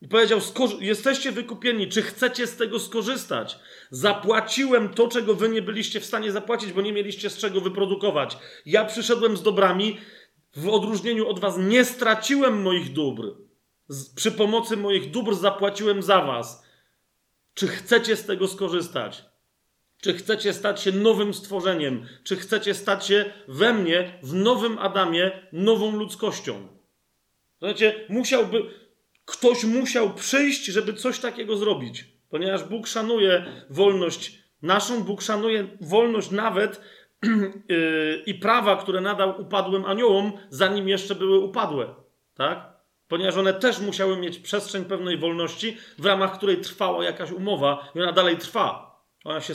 i 0.00 0.08
powiedział: 0.08 0.40
Jesteście 0.80 1.32
wykupieni, 1.32 1.88
czy 1.88 2.02
chcecie 2.02 2.46
z 2.46 2.56
tego 2.56 2.80
skorzystać? 2.80 3.58
Zapłaciłem 3.90 4.88
to, 4.88 5.08
czego 5.08 5.34
wy 5.34 5.48
nie 5.48 5.62
byliście 5.62 6.00
w 6.00 6.04
stanie 6.04 6.32
zapłacić, 6.32 6.72
bo 6.72 6.82
nie 6.82 6.92
mieliście 6.92 7.30
z 7.30 7.38
czego 7.38 7.60
wyprodukować. 7.60 8.38
Ja 8.66 8.84
przyszedłem 8.84 9.36
z 9.36 9.42
dobrami, 9.42 9.98
w 10.56 10.68
odróżnieniu 10.68 11.28
od 11.28 11.40
was 11.40 11.58
nie 11.58 11.84
straciłem 11.84 12.62
moich 12.62 12.92
dóbr. 12.92 13.34
Przy 14.16 14.32
pomocy 14.32 14.76
moich 14.76 15.10
dóbr 15.10 15.34
zapłaciłem 15.34 16.02
za 16.02 16.22
was. 16.22 16.64
Czy 17.54 17.68
chcecie 17.68 18.16
z 18.16 18.26
tego 18.26 18.48
skorzystać? 18.48 19.24
Czy 20.04 20.14
chcecie 20.14 20.52
stać 20.52 20.82
się 20.82 20.92
nowym 20.92 21.34
stworzeniem? 21.34 22.06
Czy 22.24 22.36
chcecie 22.36 22.74
stać 22.74 23.06
się 23.06 23.24
we 23.48 23.72
mnie, 23.72 24.18
w 24.22 24.34
nowym 24.34 24.78
Adamie, 24.78 25.30
nową 25.52 25.96
ludzkością? 25.96 26.68
Znacie, 27.58 27.94
musiałby, 28.08 28.62
ktoś 29.24 29.64
musiał 29.64 30.14
przyjść, 30.14 30.64
żeby 30.64 30.92
coś 30.92 31.18
takiego 31.18 31.56
zrobić. 31.56 32.04
Ponieważ 32.28 32.64
Bóg 32.64 32.86
szanuje 32.86 33.44
wolność 33.70 34.38
naszą, 34.62 35.04
Bóg 35.04 35.22
szanuje 35.22 35.66
wolność 35.80 36.30
nawet 36.30 36.80
Yy, 37.68 38.22
i 38.26 38.34
prawa, 38.34 38.76
które 38.76 39.00
nadał 39.00 39.40
upadłym 39.40 39.84
aniołom, 39.84 40.32
zanim 40.50 40.88
jeszcze 40.88 41.14
były 41.14 41.38
upadłe. 41.38 41.94
Tak? 42.34 42.72
Ponieważ 43.08 43.36
one 43.36 43.54
też 43.54 43.80
musiały 43.80 44.16
mieć 44.16 44.38
przestrzeń 44.38 44.84
pewnej 44.84 45.18
wolności, 45.18 45.76
w 45.98 46.06
ramach 46.06 46.36
której 46.36 46.60
trwała 46.60 47.04
jakaś 47.04 47.30
umowa 47.30 47.88
i 47.94 48.02
ona 48.02 48.12
dalej 48.12 48.38
trwa. 48.38 48.94
Ona 49.24 49.40
się, 49.40 49.54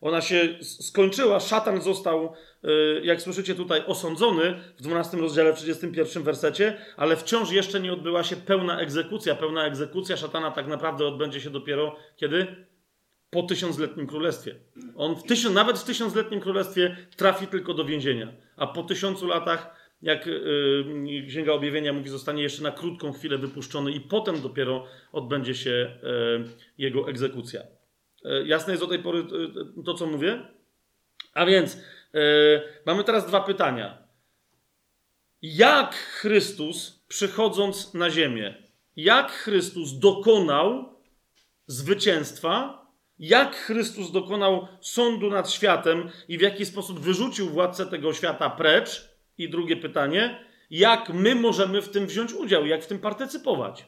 Ona 0.00 0.20
się 0.20 0.48
skończyła, 0.62 1.40
szatan 1.40 1.82
został, 1.82 2.32
y, 2.64 3.00
jak 3.04 3.22
słyszycie 3.22 3.54
tutaj, 3.54 3.82
osądzony 3.86 4.54
w 4.78 4.82
12 4.82 5.16
rozdziale, 5.16 5.52
w 5.52 5.56
31 5.56 6.22
wersecie, 6.22 6.76
ale 6.96 7.16
wciąż 7.16 7.52
jeszcze 7.52 7.80
nie 7.80 7.92
odbyła 7.92 8.24
się 8.24 8.36
pełna 8.36 8.80
egzekucja. 8.80 9.34
Pełna 9.34 9.66
egzekucja 9.66 10.16
szatana 10.16 10.50
tak 10.50 10.66
naprawdę 10.66 11.06
odbędzie 11.06 11.40
się 11.40 11.50
dopiero 11.50 11.96
kiedy? 12.16 12.46
Po 13.30 13.42
tysiącletnim 13.42 14.06
królestwie. 14.06 14.54
On 14.96 15.16
w 15.16 15.22
tysiąc, 15.22 15.54
nawet 15.54 15.78
w 15.78 15.84
tysiącletnim 15.84 16.40
królestwie 16.40 16.96
trafi 17.16 17.46
tylko 17.46 17.74
do 17.74 17.84
więzienia, 17.84 18.32
a 18.56 18.66
po 18.66 18.82
tysiącu 18.82 19.26
latach, 19.26 19.76
jak 20.02 20.26
yy, 20.26 21.26
Księga 21.28 21.52
Objawienia 21.52 21.92
mówi, 21.92 22.10
zostanie 22.10 22.42
jeszcze 22.42 22.62
na 22.62 22.70
krótką 22.70 23.12
chwilę 23.12 23.38
wypuszczony 23.38 23.92
i 23.92 24.00
potem 24.00 24.42
dopiero 24.42 24.86
odbędzie 25.12 25.54
się 25.54 25.70
yy, 25.70 26.44
jego 26.78 27.08
egzekucja. 27.08 27.79
E, 28.24 28.46
jasne 28.46 28.72
jest 28.72 28.82
do 28.82 28.88
tej 28.88 28.98
pory 28.98 29.18
e, 29.78 29.82
to, 29.84 29.94
co 29.94 30.06
mówię? 30.06 30.46
A 31.34 31.46
więc 31.46 31.76
yy, 32.12 32.20
mamy 32.86 33.04
teraz 33.04 33.26
dwa 33.26 33.40
pytania. 33.40 33.98
Jak 35.42 35.94
Chrystus, 35.94 37.04
przychodząc 37.08 37.94
na 37.94 38.10
ziemię, 38.10 38.54
jak 38.96 39.32
Chrystus 39.32 39.98
dokonał 39.98 40.94
zwycięstwa, 41.66 42.86
jak 43.18 43.56
Chrystus 43.56 44.12
dokonał 44.12 44.68
sądu 44.80 45.30
nad 45.30 45.50
światem 45.50 46.10
i 46.28 46.38
w 46.38 46.40
jaki 46.40 46.66
sposób 46.66 47.00
wyrzucił 47.00 47.50
władcę 47.50 47.86
tego 47.86 48.12
świata 48.12 48.50
precz? 48.50 49.10
I 49.38 49.50
drugie 49.50 49.76
pytanie, 49.76 50.44
jak 50.70 51.08
my 51.08 51.34
możemy 51.34 51.82
w 51.82 51.88
tym 51.88 52.06
wziąć 52.06 52.32
udział, 52.32 52.66
jak 52.66 52.82
w 52.82 52.86
tym 52.86 52.98
partycypować? 52.98 53.86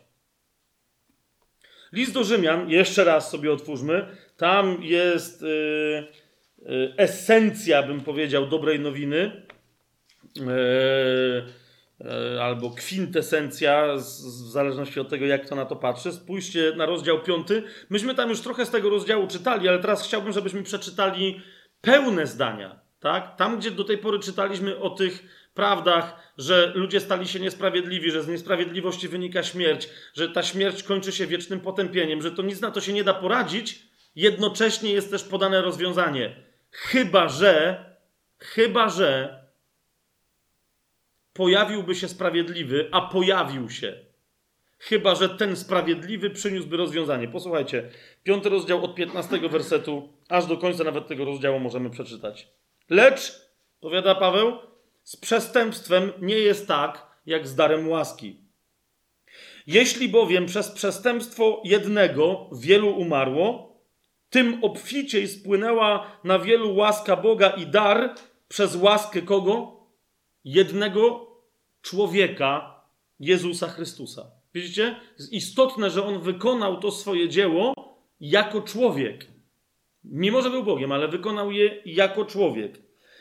List 1.93 2.13
do 2.13 2.25
Rzymian, 2.25 2.71
jeszcze 2.71 3.05
raz 3.05 3.31
sobie 3.31 3.53
otwórzmy. 3.53 4.17
Tam 4.37 4.83
jest 4.83 5.43
yy, 5.43 6.09
yy, 6.59 6.95
esencja, 6.97 7.83
bym 7.83 8.01
powiedział, 8.01 8.47
dobrej 8.47 8.81
nowiny. 8.81 9.47
Yy, 10.37 10.43
albo 12.43 12.71
kwintesencja, 12.71 13.97
w 13.97 14.01
zależności 14.51 15.01
od 15.01 15.09
tego, 15.09 15.27
jak 15.27 15.49
to 15.49 15.55
na 15.55 15.65
to 15.65 15.77
patrzy. 15.77 16.13
Spójrzcie 16.13 16.73
na 16.77 16.87
rozdział 16.87 17.21
5. 17.21 17.49
Myśmy 17.91 18.15
tam 18.15 18.29
już 18.29 18.41
trochę 18.41 18.67
z 18.67 18.71
tego 18.71 18.91
rozdziału 18.91 19.27
czytali, 19.27 19.69
ale 19.69 19.79
teraz 19.79 20.05
chciałbym, 20.05 20.33
żebyśmy 20.33 20.63
przeczytali 20.63 21.41
pełne 21.81 22.27
zdania. 22.27 22.81
Tak? 23.01 23.37
Tam, 23.37 23.59
gdzie 23.59 23.71
do 23.71 23.85
tej 23.85 23.99
pory 23.99 24.19
czytaliśmy 24.19 24.79
o 24.79 24.91
tych 24.91 25.23
prawdach, 25.55 26.33
że 26.39 26.73
ludzie 26.75 27.01
stali 27.01 27.29
się 27.29 27.41
niesprawiedliwi, 27.41 28.11
że 28.11 28.23
z 28.23 28.29
niesprawiedliwości 28.29 29.09
wynika 29.09 29.43
śmierć, 29.43 29.89
że 30.15 30.29
ta 30.29 30.43
śmierć 30.43 30.83
kończy 30.83 31.13
się 31.13 31.27
wiecznym 31.27 31.61
potępieniem, 31.61 32.23
że 32.23 32.31
to 32.31 32.43
nic 32.43 32.61
na 32.61 32.71
to 32.71 32.81
się 32.81 32.93
nie 32.93 33.05
da 33.05 33.15
poradzić, 33.15 33.92
jednocześnie 34.15 34.93
jest 34.93 35.11
też 35.11 35.25
podane 35.25 35.63
rozwiązanie. 35.63 36.37
Chyba, 36.71 37.29
że, 37.29 37.85
chyba, 38.39 38.89
że 38.89 39.39
pojawiłby 41.33 41.95
się 41.95 42.09
sprawiedliwy, 42.09 42.89
a 42.93 43.01
pojawił 43.01 43.71
się. 43.71 43.99
Chyba, 44.79 45.15
że 45.15 45.29
ten 45.29 45.57
sprawiedliwy 45.57 46.31
przyniósłby 46.31 46.77
rozwiązanie. 46.77 47.29
Posłuchajcie, 47.29 47.91
piąty 48.23 48.49
rozdział 48.49 48.85
od 48.85 48.95
15 48.95 49.49
wersetu, 49.49 50.13
aż 50.29 50.47
do 50.47 50.57
końca 50.57 50.85
nawet 50.85 51.07
tego 51.07 51.25
rozdziału 51.25 51.61
możemy 51.61 51.91
przeczytać. 51.91 52.49
Lecz, 52.91 53.41
powiada 53.81 54.15
Paweł, 54.15 54.59
z 55.03 55.17
przestępstwem 55.17 56.13
nie 56.21 56.39
jest 56.39 56.69
tak, 56.69 57.07
jak 57.27 57.49
z 57.49 57.55
darem 57.55 57.89
łaski. 57.89 58.41
Jeśli 59.67 60.09
bowiem 60.09 60.47
przez 60.47 60.71
przestępstwo 60.71 61.63
jednego 61.65 62.51
wielu 62.53 62.91
umarło, 62.91 63.72
tym 64.33 64.65
obficiej 64.65 65.29
spłynęła 65.29 66.07
na 66.25 66.39
wielu 66.39 66.75
łaska 66.75 67.17
Boga 67.17 67.49
i 67.51 67.67
dar 67.67 68.15
przez 68.49 68.77
łaskę 68.77 69.23
kogo? 69.23 69.77
Jednego 70.45 71.27
człowieka, 71.83 72.81
Jezusa 73.21 73.69
Chrystusa. 73.69 74.31
Widzicie? 74.55 74.97
Jest 75.19 75.33
istotne, 75.33 75.91
że 75.91 76.05
on 76.05 76.21
wykonał 76.21 76.81
to 76.81 76.91
swoje 76.91 77.29
dzieło 77.29 77.75
jako 78.21 78.63
człowiek. 78.63 79.27
Mimo, 80.05 80.43
że 80.43 80.51
był 80.51 80.63
Bogiem, 80.63 80.93
ale 80.93 81.09
wykonał 81.09 81.51
je 81.51 81.83
jako 81.85 82.25
człowiek. 82.25 82.79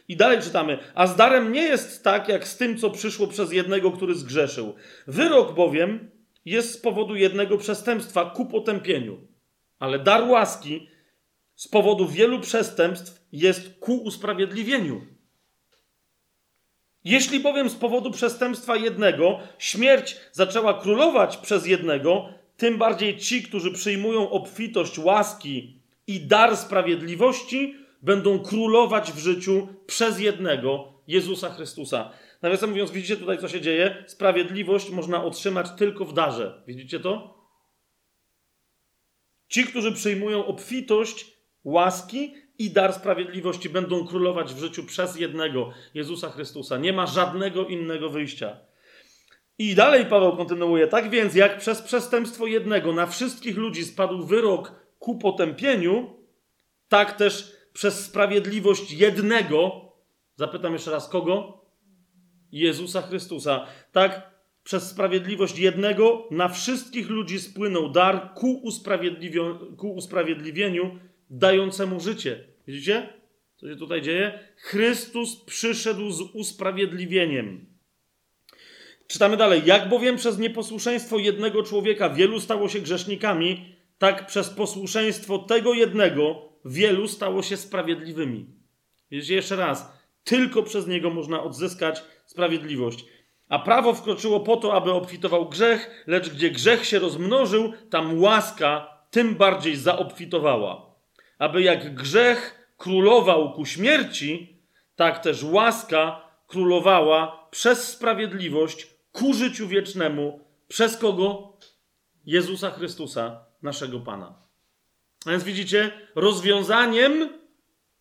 I 0.08 0.16
dalej 0.16 0.42
czytamy, 0.42 0.78
a 0.96 1.08
z 1.08 1.16
darem 1.16 1.52
nie 1.52 1.62
jest 1.62 2.04
tak, 2.04 2.30
jak 2.30 2.48
z 2.48 2.58
tym, 2.58 2.78
co 2.78 2.90
przyszło 2.90 3.28
przez 3.28 3.54
jednego, 3.54 3.92
który 3.92 4.16
zgrzeszył. 4.16 4.76
Wyrok 5.08 5.56
bowiem 5.56 6.12
jest 6.46 6.74
z 6.74 6.78
powodu 6.78 7.16
jednego 7.16 7.58
przestępstwa 7.58 8.30
ku 8.30 8.46
potępieniu, 8.46 9.18
ale 9.80 10.00
dar 10.00 10.24
łaski 10.24 10.91
z 11.62 11.68
powodu 11.68 12.08
wielu 12.08 12.40
przestępstw 12.40 13.26
jest 13.32 13.80
ku 13.80 13.98
usprawiedliwieniu. 13.98 15.02
Jeśli 17.04 17.40
bowiem 17.40 17.70
z 17.70 17.76
powodu 17.76 18.12
przestępstwa 18.12 18.76
jednego 18.76 19.40
śmierć 19.58 20.16
zaczęła 20.32 20.82
królować 20.82 21.38
przez 21.38 21.68
jednego, 21.68 22.30
tym 22.58 22.78
bardziej 22.78 23.18
ci, 23.18 23.44
którzy 23.44 23.72
przyjmują 23.72 24.30
obfitość 24.30 25.00
łaski 25.00 25.82
i 26.08 26.20
dar 26.20 26.58
sprawiedliwości, 26.58 27.76
będą 28.02 28.40
królować 28.40 29.12
w 29.12 29.20
życiu 29.20 29.68
przez 29.88 30.20
jednego 30.20 30.94
Jezusa 31.08 31.50
Chrystusa. 31.50 32.12
Nawiasem 32.42 32.70
mówiąc, 32.70 32.92
widzicie 32.92 33.18
tutaj, 33.18 33.38
co 33.38 33.48
się 33.48 33.62
dzieje? 33.62 34.04
Sprawiedliwość 34.08 34.90
można 34.90 35.24
otrzymać 35.24 35.68
tylko 35.78 36.06
w 36.06 36.14
darze. 36.14 36.64
Widzicie 36.68 37.00
to? 37.00 37.42
Ci, 39.48 39.64
którzy 39.64 39.92
przyjmują 39.92 40.46
obfitość 40.46 41.31
łaski 41.64 42.34
i 42.58 42.72
dar 42.72 42.94
sprawiedliwości, 42.94 43.70
będą 43.70 44.08
królować 44.08 44.54
w 44.54 44.60
życiu 44.60 44.84
przez 44.84 45.20
jednego 45.20 45.72
Jezusa 45.94 46.30
Chrystusa. 46.30 46.78
Nie 46.78 46.94
ma 46.94 47.06
żadnego 47.06 47.66
innego 47.66 48.10
wyjścia. 48.10 48.58
I 49.58 49.76
dalej 49.76 50.06
Paweł 50.06 50.38
kontynuuje. 50.38 50.88
Tak 50.88 51.10
więc, 51.10 51.36
jak 51.36 51.58
przez 51.58 51.82
przestępstwo 51.82 52.48
jednego 52.48 52.94
na 52.94 53.06
wszystkich 53.06 53.58
ludzi 53.58 53.86
spadł 53.86 54.26
wyrok 54.26 54.76
ku 55.00 55.18
potępieniu, 55.18 56.14
tak 56.88 57.18
też 57.18 57.56
przez 57.74 58.06
sprawiedliwość 58.06 58.92
jednego, 58.92 59.72
zapytam 60.36 60.74
jeszcze 60.74 60.92
raz 60.92 61.10
kogo? 61.10 61.66
Jezusa 62.52 63.02
Chrystusa. 63.02 63.66
Tak, 63.92 64.32
przez 64.64 64.90
sprawiedliwość 64.90 65.60
jednego 65.60 66.28
na 66.32 66.50
wszystkich 66.50 67.10
ludzi 67.10 67.40
spłynął 67.40 67.90
dar 67.90 68.34
ku, 68.34 68.54
usprawiedliwieniu, 68.64 69.76
ku 69.78 69.94
usprawiedliwieniu 69.94 71.00
dającemu 71.32 72.00
życie. 72.00 72.44
Widzicie? 72.68 73.10
Co 73.56 73.68
się 73.70 73.76
tutaj 73.76 74.02
dzieje? 74.02 74.40
Chrystus 74.56 75.36
przyszedł 75.46 76.12
z 76.12 76.22
usprawiedliwieniem. 76.22 77.66
Czytamy 79.08 79.38
dalej. 79.38 79.62
Jak 79.66 79.90
bowiem 79.90 80.16
przez 80.16 80.38
nieposłuszeństwo 80.38 81.18
jednego 81.18 81.64
człowieka 81.64 82.10
wielu 82.10 82.40
stało 82.40 82.70
się 82.70 82.80
grzesznikami, 82.80 83.76
tak 83.98 84.28
przez 84.28 84.50
posłuszeństwo 84.50 85.38
tego 85.38 85.74
jednego 85.74 86.50
wielu 86.66 87.08
stało 87.08 87.44
się 87.44 87.58
sprawiedliwymi. 87.58 88.46
Widzicie, 89.12 89.36
jeszcze 89.36 89.56
raz, 89.56 89.92
tylko 90.24 90.64
przez 90.64 90.88
niego 90.88 91.10
można 91.10 91.44
odzyskać 91.44 92.04
sprawiedliwość. 92.26 93.06
A 93.50 93.60
prawo 93.60 93.94
wkroczyło 93.94 94.40
po 94.40 94.58
to, 94.58 94.74
aby 94.74 94.92
obfitował 94.92 95.50
grzech, 95.50 96.04
lecz 96.08 96.30
gdzie 96.30 96.52
grzech 96.52 96.86
się 96.86 97.00
rozmnożył, 97.00 97.74
tam 97.90 98.20
łaska 98.20 98.98
tym 99.12 99.36
bardziej 99.36 99.76
zaobfitowała. 99.76 100.91
Aby 101.42 101.62
jak 101.62 101.96
grzech 101.96 102.70
królował 102.78 103.54
ku 103.54 103.66
śmierci, 103.66 104.58
tak 104.96 105.24
też 105.24 105.44
łaska 105.44 106.22
królowała 106.48 107.48
przez 107.52 107.88
sprawiedliwość 107.88 108.88
ku 109.12 109.34
życiu 109.34 109.68
wiecznemu. 109.68 110.40
Przez 110.68 110.98
kogo? 110.98 111.58
Jezusa 112.26 112.72
Chrystusa, 112.72 113.46
naszego 113.62 114.00
Pana. 114.00 114.42
A 115.26 115.30
więc 115.30 115.44
widzicie, 115.44 115.92
rozwiązaniem 116.16 117.30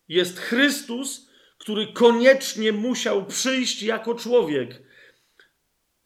jest 0.07 0.39
Chrystus, 0.39 1.29
który 1.57 1.93
koniecznie 1.93 2.71
musiał 2.71 3.25
przyjść 3.25 3.83
jako 3.83 4.15
człowiek. 4.15 4.81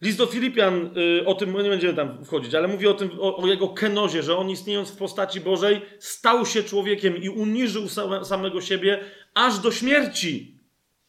List 0.00 0.18
do 0.18 0.26
Filipian, 0.26 0.90
y, 1.20 1.26
o 1.26 1.34
tym 1.34 1.62
nie 1.62 1.68
będziemy 1.68 1.94
tam 1.94 2.24
wchodzić, 2.24 2.54
ale 2.54 2.68
mówi 2.68 2.86
o 2.86 2.94
tym, 2.94 3.10
o, 3.20 3.36
o, 3.36 3.46
jego 3.46 3.68
kenozie, 3.68 4.22
że 4.22 4.36
on 4.36 4.50
istniejąc 4.50 4.90
w 4.90 4.96
postaci 4.96 5.40
Bożej, 5.40 5.80
stał 5.98 6.46
się 6.46 6.62
człowiekiem 6.62 7.16
i 7.16 7.28
uniżył 7.28 7.88
samego 8.24 8.60
siebie 8.60 9.04
aż 9.34 9.58
do 9.58 9.72
śmierci. 9.72 10.60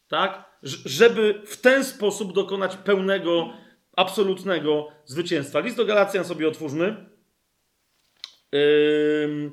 Tak? 0.08 0.60
Żeby 0.64 1.42
w 1.46 1.58
ten 1.58 1.84
sposób 1.84 2.34
dokonać 2.34 2.78
pełnego, 2.78 3.54
absolutnego 3.96 4.88
zwycięstwa. 5.06 5.60
List 5.60 5.78
do 5.78 5.86
Galacjan 5.86 6.26
sobie 6.26 6.48
otwórzmy. 6.48 7.10
Yy, 8.52 9.52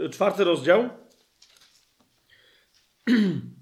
yy, 0.00 0.10
czwarty 0.10 0.44
rozdział. 0.44 0.88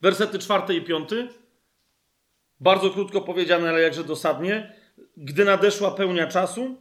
Wersety 0.00 0.38
czwarty 0.38 0.74
i 0.74 0.82
piąty. 0.82 1.28
Bardzo 2.60 2.90
krótko 2.90 3.20
powiedziane, 3.20 3.68
ale 3.68 3.80
jakże 3.80 4.04
dosadnie. 4.04 4.72
Gdy 5.16 5.44
nadeszła 5.44 5.90
pełnia 5.90 6.26
czasu, 6.26 6.76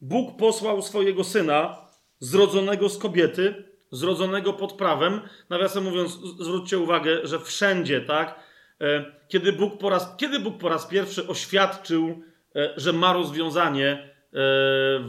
Bóg 0.00 0.36
posłał 0.36 0.82
swojego 0.82 1.24
syna, 1.24 1.86
zrodzonego 2.18 2.88
z 2.88 2.98
kobiety, 2.98 3.64
zrodzonego 3.90 4.52
pod 4.52 4.72
prawem. 4.72 5.20
Nawiasem 5.50 5.84
mówiąc, 5.84 6.18
zwróćcie 6.40 6.78
uwagę, 6.78 7.26
że 7.26 7.40
wszędzie, 7.40 8.00
tak? 8.00 8.40
E, 8.80 9.04
kiedy 9.28 9.52
Bóg 9.52 9.78
po 9.78 9.90
raz, 9.90 10.16
kiedy 10.16 10.40
Bóg 10.40 10.58
po 10.58 10.68
raz 10.68 10.86
pierwszy 10.86 11.28
oświadczył, 11.28 12.22
e, 12.56 12.74
że 12.76 12.92
ma 12.92 13.12
rozwiązanie 13.12 13.88
e, 13.88 14.38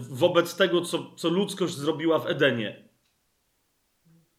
wobec 0.10 0.56
tego, 0.56 0.82
co, 0.82 1.16
co 1.16 1.30
ludzkość 1.30 1.76
zrobiła 1.76 2.20
w 2.20 2.28
Edenie. 2.28 2.83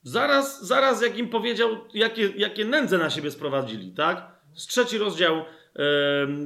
Zaraz, 0.05 0.65
zaraz 0.65 1.01
jak 1.01 1.17
im 1.17 1.29
powiedział, 1.29 1.69
jakie, 1.93 2.33
jakie 2.37 2.65
nędze 2.65 2.97
na 2.97 3.09
siebie 3.09 3.31
sprowadzili, 3.31 3.91
tak? 3.91 4.31
Z 4.53 4.67
trzeci 4.67 4.97
rozdział 4.97 5.35
e, 5.35 5.45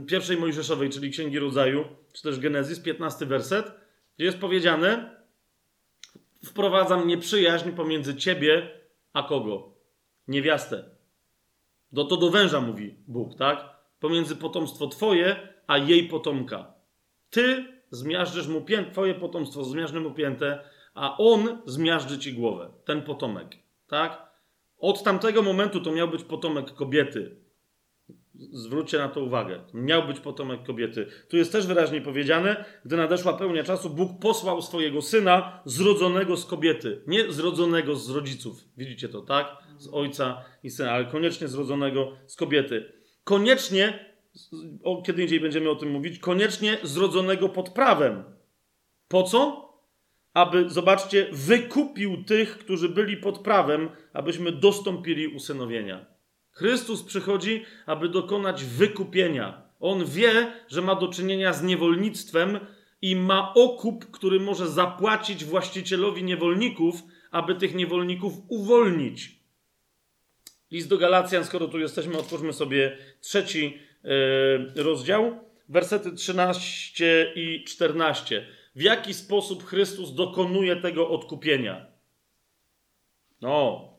pierwszej 0.08 0.38
Mojżeszowej, 0.38 0.90
czyli 0.90 1.12
Księgi 1.12 1.40
Rodzaju, 1.40 1.86
czy 2.14 2.24
też 2.24 2.40
Genezis, 2.40 2.80
15 2.80 3.26
werset, 3.26 3.72
gdzie 4.16 4.26
jest 4.26 4.38
powiedziane, 4.38 5.16
wprowadzam 6.46 7.08
nieprzyjaźń 7.08 7.72
pomiędzy 7.72 8.16
ciebie 8.16 8.70
a 9.14 9.24
kogo? 9.24 9.74
Niewiastę. 10.28 10.84
Do, 11.92 12.04
to 12.04 12.18
do 12.18 12.30
węża 12.30 12.62
mówi 12.62 12.96
Bóg, 13.08 13.36
tak? 13.38 13.70
Pomiędzy 14.00 14.36
potomstwo 14.36 14.88
twoje, 14.88 15.36
a 15.68 15.78
jej 15.78 16.08
potomka. 16.08 16.74
Ty 17.30 17.66
zmiażdżysz 17.92 18.48
mu 18.48 18.66
twoje 18.92 19.16
potomstwo 19.16 19.64
zmiażdży 19.64 20.00
mu 20.00 20.12
piętę, 20.12 20.60
a 20.94 21.18
on 21.18 21.62
zmiażdży 21.66 22.20
ci 22.20 22.34
głowę, 22.34 22.72
ten 22.86 23.02
potomek, 23.02 23.48
tak? 23.88 24.30
Od 24.80 25.04
tamtego 25.04 25.42
momentu 25.42 25.82
to 25.82 25.92
miał 25.92 26.08
być 26.08 26.24
potomek 26.24 26.74
kobiety. 26.74 27.36
Zwróćcie 28.52 28.98
na 28.98 29.10
to 29.10 29.22
uwagę. 29.24 29.60
Miał 29.74 30.08
być 30.08 30.20
potomek 30.20 30.64
kobiety. 30.64 31.08
Tu 31.30 31.38
jest 31.38 31.52
też 31.52 31.68
wyraźnie 31.68 32.02
powiedziane, 32.02 32.66
gdy 32.86 32.98
nadeszła 32.98 33.34
pełnia 33.34 33.64
czasu, 33.64 33.90
Bóg 33.90 34.20
posłał 34.22 34.62
swojego 34.62 35.02
syna 35.02 35.62
zrodzonego 35.66 36.38
z 36.38 36.46
kobiety. 36.46 37.02
Nie 37.08 37.32
zrodzonego 37.32 37.96
z 37.96 38.10
rodziców. 38.10 38.64
Widzicie 38.78 39.10
to, 39.10 39.22
tak? 39.22 39.58
Z 39.78 39.88
ojca 39.94 40.46
i 40.64 40.70
syna, 40.70 40.92
ale 40.92 41.06
koniecznie 41.06 41.48
zrodzonego 41.48 42.12
z 42.28 42.36
kobiety. 42.36 42.94
Koniecznie, 43.24 44.16
o, 44.84 45.02
kiedy 45.02 45.22
indziej 45.22 45.40
będziemy 45.40 45.70
o 45.70 45.76
tym 45.76 45.92
mówić, 45.92 46.20
koniecznie 46.20 46.78
zrodzonego 46.84 47.50
pod 47.50 47.70
prawem. 47.70 48.24
Po 49.08 49.24
co? 49.24 49.69
Aby, 50.40 50.70
zobaczcie, 50.70 51.28
wykupił 51.32 52.24
tych, 52.24 52.58
którzy 52.58 52.90
byli 52.90 53.18
pod 53.18 53.40
prawem, 53.40 53.90
abyśmy 54.14 54.52
dostąpili 54.52 55.28
usynowienia. 55.28 56.06
Chrystus 56.52 57.04
przychodzi, 57.04 57.66
aby 57.86 58.10
dokonać 58.10 58.64
wykupienia. 58.64 59.62
On 59.80 60.06
wie, 60.06 60.52
że 60.68 60.82
ma 60.82 60.96
do 60.96 61.08
czynienia 61.08 61.54
z 61.54 61.64
niewolnictwem 61.64 62.60
i 63.02 63.16
ma 63.16 63.54
okup, 63.54 64.12
który 64.12 64.40
może 64.40 64.68
zapłacić 64.68 65.46
właścicielowi 65.46 66.24
niewolników, 66.24 66.96
aby 67.32 67.56
tych 67.56 67.76
niewolników 67.76 68.34
uwolnić. 68.48 69.40
List 70.72 70.90
do 70.90 70.98
Galacjan, 70.98 71.46
skoro 71.46 71.68
tu 71.68 71.80
jesteśmy, 71.80 72.18
otwórzmy 72.18 72.54
sobie 72.54 72.98
trzeci 73.22 73.78
yy, 74.76 74.84
rozdział, 74.84 75.40
wersety 75.70 76.12
13 76.12 77.34
i 77.36 77.64
14. 77.64 78.59
W 78.76 78.82
jaki 78.82 79.14
sposób 79.14 79.64
Chrystus 79.64 80.14
dokonuje 80.14 80.76
tego 80.76 81.10
odkupienia? 81.10 81.86
No, 83.42 83.90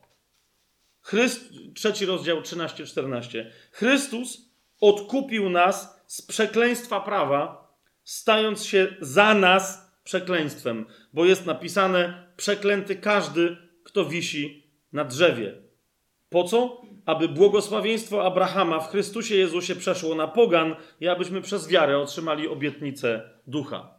Chryst... 1.01 1.53
Trzeci 1.75 2.05
rozdział 2.05 2.41
13-14. 2.41 3.45
Chrystus 3.71 4.51
odkupił 4.81 5.49
nas 5.49 6.03
z 6.07 6.21
przekleństwa 6.21 6.99
prawa, 6.99 7.71
stając 8.03 8.65
się 8.65 8.87
za 9.01 9.33
nas 9.33 9.91
przekleństwem, 10.03 10.85
bo 11.13 11.25
jest 11.25 11.45
napisane: 11.45 12.27
Przeklęty 12.37 12.95
każdy, 12.95 13.57
kto 13.83 14.05
wisi 14.05 14.63
na 14.93 15.05
drzewie. 15.05 15.53
Po 16.29 16.43
co? 16.43 16.81
Aby 17.05 17.29
błogosławieństwo 17.29 18.25
Abrahama 18.25 18.79
w 18.79 18.91
Chrystusie 18.91 19.35
Jezusie 19.35 19.75
przeszło 19.75 20.15
na 20.15 20.27
pogan 20.27 20.75
i 20.99 21.07
abyśmy 21.07 21.41
przez 21.41 21.67
wiarę 21.67 21.97
otrzymali 21.97 22.47
obietnicę 22.47 23.29
ducha. 23.47 23.90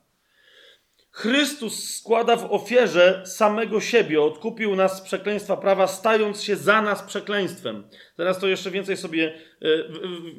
Chrystus 1.12 1.96
składa 1.96 2.36
w 2.36 2.52
ofierze 2.52 3.22
samego 3.26 3.80
siebie, 3.80 4.22
odkupił 4.22 4.76
nas 4.76 4.98
z 4.98 5.00
przekleństwa 5.00 5.56
prawa, 5.56 5.86
stając 5.86 6.42
się 6.42 6.56
za 6.56 6.82
nas 6.82 7.02
przekleństwem. 7.02 7.88
Teraz 8.16 8.38
to 8.38 8.48
jeszcze 8.48 8.70
więcej 8.70 8.96
sobie 8.96 9.34
e, 9.62 9.68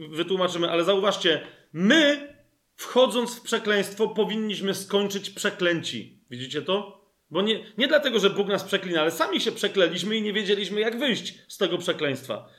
wytłumaczymy, 0.10 0.70
ale 0.72 0.84
zauważcie, 0.84 1.42
my, 1.74 2.34
wchodząc 2.76 3.36
w 3.36 3.42
przekleństwo, 3.42 4.08
powinniśmy 4.08 4.74
skończyć 4.74 5.30
przeklęci. 5.30 6.20
Widzicie 6.30 6.62
to? 6.62 7.04
Bo 7.30 7.42
nie, 7.42 7.66
nie 7.78 7.88
dlatego, 7.88 8.20
że 8.20 8.30
Bóg 8.30 8.48
nas 8.48 8.64
przeklina, 8.64 9.02
ale 9.02 9.12
sami 9.12 9.42
się 9.42 9.52
przekleliśmy 9.52 10.16
i 10.16 10.22
nie 10.22 10.34
wiedzieliśmy, 10.34 10.82
jak 10.82 11.00
wyjść 11.00 11.34
z 11.48 11.58
tego 11.58 11.78
przekleństwa. 11.78 12.50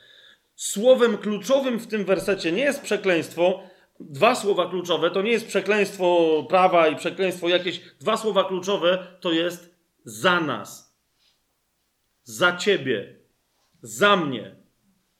Słowem 0.55 1.17
kluczowym 1.17 1.79
w 1.79 1.87
tym 1.87 2.05
wersecie 2.05 2.51
nie 2.51 2.63
jest 2.63 2.81
przekleństwo, 2.81 3.63
dwa 3.99 4.35
słowa 4.35 4.69
kluczowe 4.69 5.11
to 5.11 5.21
nie 5.21 5.31
jest 5.31 5.47
przekleństwo 5.47 6.45
prawa 6.49 6.87
i 6.87 6.95
przekleństwo 6.95 7.49
jakieś. 7.49 7.81
Dwa 7.99 8.17
słowa 8.17 8.43
kluczowe 8.43 9.07
to 9.19 9.31
jest 9.31 9.75
za 10.05 10.39
nas, 10.39 10.95
za 12.23 12.57
ciebie, 12.57 13.15
za 13.81 14.15
mnie. 14.15 14.55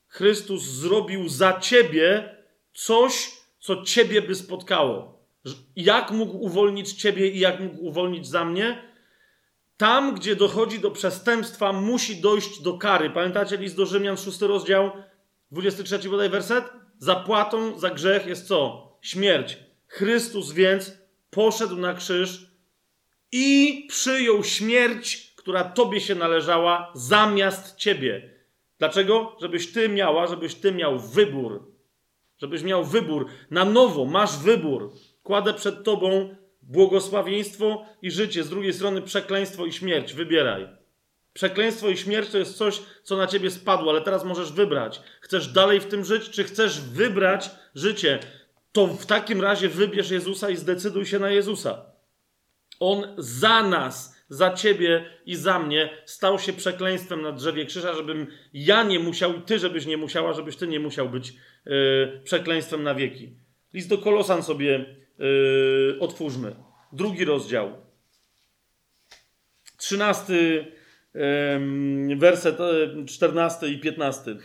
Chrystus 0.08 0.62
zrobił 0.62 1.28
za 1.28 1.60
ciebie 1.60 2.36
coś, 2.74 3.32
co 3.58 3.82
ciebie 3.82 4.22
by 4.22 4.34
spotkało. 4.34 5.26
Jak 5.76 6.10
mógł 6.10 6.36
uwolnić 6.36 6.92
ciebie 6.92 7.28
i 7.28 7.38
jak 7.38 7.60
mógł 7.60 7.86
uwolnić 7.86 8.26
za 8.26 8.44
mnie? 8.44 8.82
Tam, 9.76 10.14
gdzie 10.14 10.36
dochodzi 10.36 10.78
do 10.78 10.90
przestępstwa, 10.90 11.72
musi 11.72 12.20
dojść 12.20 12.62
do 12.62 12.78
kary. 12.78 13.10
Pamiętacie 13.10 13.56
list 13.56 13.76
do 13.76 13.86
Rzymian, 13.86 14.16
6 14.16 14.40
rozdział, 14.40 14.90
23 15.50 16.08
bodaj 16.08 16.30
werset? 16.30 16.64
Zapłatą 16.98 17.78
za 17.78 17.90
grzech 17.90 18.26
jest 18.26 18.48
co? 18.48 18.88
Śmierć. 19.00 19.58
Chrystus 19.86 20.52
więc 20.52 20.98
poszedł 21.30 21.76
na 21.76 21.94
krzyż 21.94 22.46
i 23.32 23.86
przyjął 23.88 24.44
śmierć, 24.44 25.34
która 25.36 25.64
tobie 25.64 26.00
się 26.00 26.14
należała, 26.14 26.92
zamiast 26.94 27.76
ciebie. 27.76 28.30
Dlaczego? 28.78 29.36
Żebyś 29.40 29.72
ty 29.72 29.88
miała, 29.88 30.26
żebyś 30.26 30.54
ty 30.54 30.72
miał 30.72 30.98
wybór. 30.98 31.72
Żebyś 32.38 32.62
miał 32.62 32.84
wybór. 32.84 33.26
Na 33.50 33.64
nowo 33.64 34.04
masz 34.04 34.38
wybór. 34.38 34.92
Kładę 35.22 35.54
przed 35.54 35.84
tobą 35.84 36.36
błogosławieństwo 36.62 37.86
i 38.02 38.10
życie, 38.10 38.44
z 38.44 38.48
drugiej 38.48 38.72
strony 38.72 39.02
przekleństwo 39.02 39.66
i 39.66 39.72
śmierć. 39.72 40.12
Wybieraj. 40.12 40.68
Przekleństwo 41.36 41.88
i 41.88 41.96
śmierć 41.96 42.30
to 42.30 42.38
jest 42.38 42.56
coś, 42.56 42.82
co 43.02 43.16
na 43.16 43.26
ciebie 43.26 43.50
spadło, 43.50 43.90
ale 43.90 44.00
teraz 44.00 44.24
możesz 44.24 44.52
wybrać. 44.52 45.00
Chcesz 45.20 45.48
dalej 45.48 45.80
w 45.80 45.86
tym 45.86 46.04
żyć, 46.04 46.30
czy 46.30 46.44
chcesz 46.44 46.80
wybrać 46.80 47.50
życie? 47.74 48.18
To 48.72 48.86
w 48.86 49.06
takim 49.06 49.40
razie 49.40 49.68
wybierz 49.68 50.10
Jezusa 50.10 50.50
i 50.50 50.56
zdecyduj 50.56 51.06
się 51.06 51.18
na 51.18 51.30
Jezusa. 51.30 51.86
On 52.80 53.14
za 53.18 53.62
nas, 53.62 54.16
za 54.28 54.54
ciebie 54.54 55.10
i 55.26 55.36
za 55.36 55.58
mnie 55.58 55.90
stał 56.04 56.38
się 56.38 56.52
przekleństwem 56.52 57.22
na 57.22 57.32
drzewie 57.32 57.66
krzyża, 57.66 57.94
żebym 57.94 58.26
ja 58.52 58.82
nie 58.82 58.98
musiał 58.98 59.34
i 59.34 59.42
ty, 59.42 59.58
żebyś 59.58 59.86
nie 59.86 59.96
musiała, 59.96 60.32
żebyś 60.32 60.56
ty 60.56 60.66
nie 60.66 60.80
musiał 60.80 61.08
być 61.08 61.32
yy, 61.66 62.20
przekleństwem 62.24 62.82
na 62.82 62.94
wieki. 62.94 63.36
List 63.74 63.88
do 63.88 63.98
Kolosan 63.98 64.42
sobie 64.42 64.96
yy, 65.18 65.96
otwórzmy. 66.00 66.56
Drugi 66.92 67.24
rozdział. 67.24 67.72
Trzynasty 69.76 70.66
werset 72.16 72.58
14 73.06 73.68
i 73.68 73.78
15. 73.78 74.36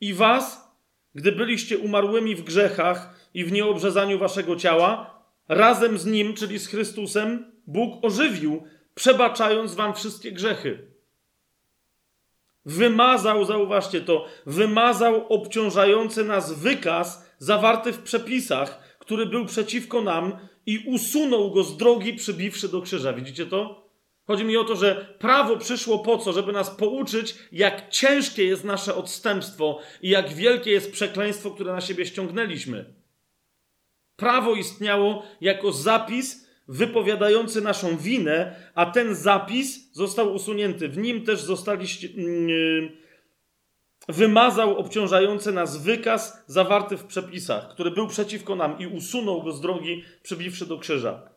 I 0.00 0.14
was, 0.14 0.74
gdy 1.14 1.32
byliście 1.32 1.78
umarłymi 1.78 2.36
w 2.36 2.44
grzechach 2.44 3.28
i 3.34 3.44
w 3.44 3.52
nieobrzezaniu 3.52 4.18
waszego 4.18 4.56
ciała, 4.56 5.20
razem 5.48 5.98
z 5.98 6.06
nim, 6.06 6.34
czyli 6.34 6.58
z 6.58 6.66
Chrystusem, 6.66 7.52
Bóg 7.66 8.04
ożywił, 8.04 8.64
przebaczając 8.94 9.74
wam 9.74 9.94
wszystkie 9.94 10.32
grzechy. 10.32 10.94
Wymazał, 12.66 13.44
zauważcie 13.44 14.00
to, 14.00 14.26
wymazał 14.46 15.26
obciążający 15.28 16.24
nas 16.24 16.52
wykaz 16.52 17.30
zawarty 17.38 17.92
w 17.92 18.02
przepisach, 18.02 18.96
który 18.98 19.26
był 19.26 19.46
przeciwko 19.46 20.02
nam 20.02 20.32
i 20.66 20.84
usunął 20.86 21.50
go 21.50 21.64
z 21.64 21.76
drogi, 21.76 22.14
przybiwszy 22.14 22.68
do 22.68 22.82
krzyża. 22.82 23.12
Widzicie 23.12 23.46
to? 23.46 23.83
Chodzi 24.26 24.44
mi 24.44 24.56
o 24.56 24.64
to, 24.64 24.76
że 24.76 25.14
prawo 25.18 25.56
przyszło 25.56 25.98
po 25.98 26.18
co? 26.18 26.32
Żeby 26.32 26.52
nas 26.52 26.70
pouczyć, 26.70 27.34
jak 27.52 27.90
ciężkie 27.90 28.44
jest 28.44 28.64
nasze 28.64 28.94
odstępstwo 28.94 29.80
i 30.02 30.08
jak 30.08 30.32
wielkie 30.32 30.70
jest 30.70 30.92
przekleństwo, 30.92 31.50
które 31.50 31.72
na 31.72 31.80
siebie 31.80 32.06
ściągnęliśmy. 32.06 32.94
Prawo 34.16 34.54
istniało 34.54 35.22
jako 35.40 35.72
zapis 35.72 36.48
wypowiadający 36.68 37.60
naszą 37.60 37.96
winę, 37.96 38.56
a 38.74 38.86
ten 38.86 39.14
zapis 39.14 39.92
został 39.92 40.34
usunięty. 40.34 40.88
W 40.88 40.98
nim 40.98 41.24
też 41.24 41.42
zostaliście. 41.42 42.08
Yy, 42.08 43.04
wymazał 44.08 44.78
obciążający 44.78 45.52
nas 45.52 45.82
wykaz 45.82 46.44
zawarty 46.46 46.96
w 46.96 47.04
przepisach, 47.04 47.68
który 47.68 47.90
był 47.90 48.08
przeciwko 48.08 48.56
nam 48.56 48.78
i 48.78 48.86
usunął 48.86 49.42
go 49.42 49.52
z 49.52 49.60
drogi, 49.60 50.04
przybiwszy 50.22 50.66
do 50.66 50.78
krzyża. 50.78 51.33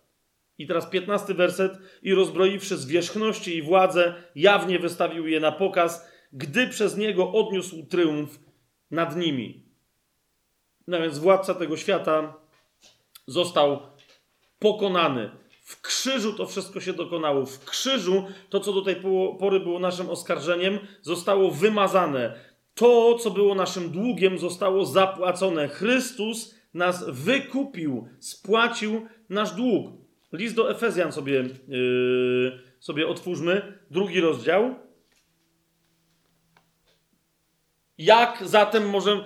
I 0.58 0.68
teraz 0.68 0.86
piętnasty 0.86 1.34
werset. 1.34 1.78
I 2.04 2.14
rozbroiwszy 2.14 2.78
zwierzchności 2.78 3.58
i 3.58 3.62
władzę, 3.62 4.14
jawnie 4.36 4.80
wystawił 4.80 5.28
je 5.28 5.40
na 5.40 5.52
pokaz, 5.52 6.08
gdy 6.34 6.68
przez 6.68 6.98
niego 6.98 7.32
odniósł 7.32 7.86
tryumf 7.86 8.40
nad 8.92 9.16
nimi. 9.16 9.64
No 10.88 11.00
więc 11.02 11.20
władca 11.20 11.56
tego 11.56 11.78
świata 11.78 12.34
został 13.28 13.80
pokonany. 14.60 15.32
W 15.64 15.82
krzyżu 15.82 16.34
to 16.34 16.46
wszystko 16.46 16.80
się 16.80 16.94
dokonało. 16.94 17.46
W 17.46 17.66
krzyżu 17.66 18.24
to, 18.50 18.60
co 18.60 18.74
do 18.74 18.82
tej 18.82 18.96
pory 19.40 19.60
było 19.60 19.80
naszym 19.80 20.10
oskarżeniem, 20.10 20.80
zostało 21.02 21.52
wymazane. 21.52 22.40
To, 22.76 23.16
co 23.16 23.32
było 23.32 23.56
naszym 23.56 23.92
długiem, 23.92 24.40
zostało 24.40 24.86
zapłacone. 24.86 25.68
Chrystus 25.68 26.56
nas 26.74 27.10
wykupił, 27.10 28.08
spłacił 28.20 29.08
nasz 29.30 29.52
dług. 29.52 29.97
List 30.32 30.56
do 30.56 30.72
Efezjan 30.72 31.12
sobie, 31.12 31.44
yy, 31.68 32.60
sobie 32.80 33.08
otwórzmy, 33.08 33.80
drugi 33.92 34.22
rozdział. 34.22 34.76
Jak 37.98 38.44
zatem 38.46 38.90
możemy. 38.90 39.24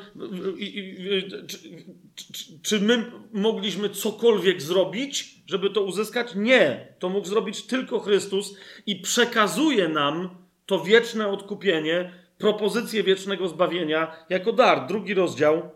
Czy, 2.64 2.80
my 2.80 3.12
mogliśmy 3.34 3.90
cokolwiek 3.90 4.62
zrobić, 4.62 5.36
żeby 5.48 5.70
to 5.70 5.82
uzyskać? 5.82 6.36
Nie. 6.36 6.94
To 7.00 7.10
mógł 7.10 7.28
zrobić 7.28 7.62
tylko 7.62 8.00
Chrystus 8.00 8.58
i 8.86 8.96
przekazuje 8.96 9.88
nam 9.88 10.30
to 10.66 10.80
wieczne 10.80 11.28
odkupienie, 11.28 12.14
propozycję 12.38 13.04
wiecznego 13.04 13.48
zbawienia 13.48 14.26
jako 14.30 14.54
dar. 14.54 14.88
Drugi 14.88 15.14
rozdział. 15.14 15.70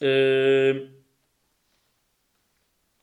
Yy... 0.00 0.99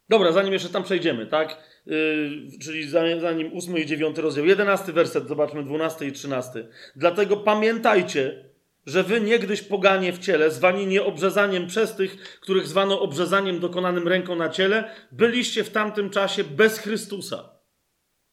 Dobra, 0.09 0.31
zanim 0.31 0.53
jeszcze 0.53 0.69
tam 0.69 0.83
przejdziemy, 0.83 1.25
tak? 1.25 1.57
Yy, 1.85 2.29
czyli 2.63 2.89
zanim 3.19 3.53
ósmy 3.53 3.79
i 3.79 3.85
dziewiąty 3.85 4.21
rozdział. 4.21 4.45
Jedenasty 4.45 4.93
werset, 4.93 5.27
zobaczmy, 5.27 5.63
dwunasty 5.63 6.07
i 6.07 6.11
trzynasty. 6.11 6.67
Dlatego 6.95 7.37
pamiętajcie, 7.37 8.45
że 8.85 9.03
wy 9.03 9.21
niegdyś 9.21 9.61
poganie 9.61 10.13
w 10.13 10.19
ciele, 10.19 10.51
zwani 10.51 10.87
nieobrzezaniem 10.87 11.67
przez 11.67 11.95
tych, 11.95 12.39
których 12.41 12.67
zwano 12.67 13.01
obrzezaniem 13.01 13.59
dokonanym 13.59 14.07
ręką 14.07 14.35
na 14.35 14.49
ciele, 14.49 14.91
byliście 15.11 15.63
w 15.63 15.69
tamtym 15.69 16.09
czasie 16.09 16.43
bez 16.43 16.79
Chrystusa. 16.79 17.49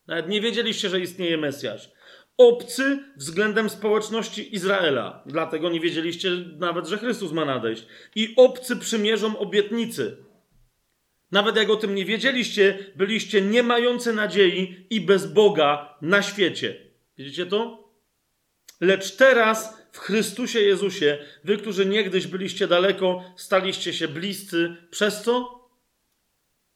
Nawet 0.06 0.28
nie 0.28 0.40
wiedzieliście, 0.40 0.88
że 0.88 1.00
istnieje 1.00 1.38
Mesjasz. 1.38 1.92
Obcy 2.36 2.98
względem 3.16 3.70
społeczności 3.70 4.54
Izraela, 4.54 5.22
dlatego 5.26 5.70
nie 5.70 5.80
wiedzieliście 5.80 6.30
nawet, 6.58 6.86
że 6.86 6.98
Chrystus 6.98 7.32
ma 7.32 7.44
nadejść. 7.44 7.86
I 8.14 8.34
obcy 8.36 8.76
przymierzom 8.76 9.36
obietnicy. 9.36 10.16
Nawet 11.34 11.56
jak 11.56 11.70
o 11.70 11.76
tym 11.76 11.94
nie 11.94 12.04
wiedzieliście, 12.04 12.78
byliście 12.96 13.40
nie 13.42 13.62
mający 13.62 14.12
nadziei 14.12 14.86
i 14.90 15.00
bez 15.00 15.26
Boga 15.26 15.98
na 16.02 16.22
świecie. 16.22 16.76
Widzicie 17.18 17.46
to? 17.46 17.88
Lecz 18.80 19.16
teraz 19.16 19.82
w 19.92 19.98
Chrystusie 19.98 20.60
Jezusie, 20.60 21.18
wy, 21.44 21.56
którzy 21.56 21.86
niegdyś 21.86 22.26
byliście 22.26 22.66
daleko, 22.68 23.24
staliście 23.36 23.92
się 23.92 24.08
bliscy. 24.08 24.76
Przez 24.90 25.22
co? 25.22 25.60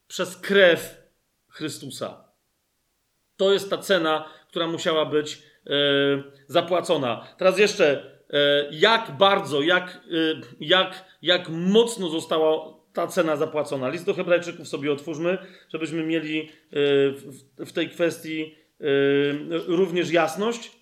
Przez 0.09 0.37
krew 0.37 0.97
Chrystusa. 1.49 2.25
To 3.37 3.53
jest 3.53 3.71
ta 3.71 3.79
cena, 3.79 4.31
która 4.49 4.67
musiała 4.67 5.05
być 5.05 5.43
e, 5.67 5.71
zapłacona. 6.47 7.27
Teraz 7.37 7.59
jeszcze, 7.59 8.13
e, 8.31 8.69
jak 8.71 9.17
bardzo, 9.19 9.63
jak, 9.63 9.89
e, 9.91 10.01
jak, 10.61 11.05
jak 11.23 11.49
mocno 11.49 12.09
została 12.09 12.78
ta 12.93 13.07
cena 13.07 13.37
zapłacona. 13.37 13.89
List 13.89 14.07
do 14.07 14.15
Hebrajczyków 14.15 14.69
sobie 14.69 14.93
otwórzmy, 14.93 15.39
żebyśmy 15.69 16.03
mieli 16.05 16.41
e, 16.41 16.47
w, 17.65 17.73
tej 17.73 17.89
kwestii 17.89 18.55
e, 18.81 18.85
również 19.67 20.11
jasność. 20.11 20.79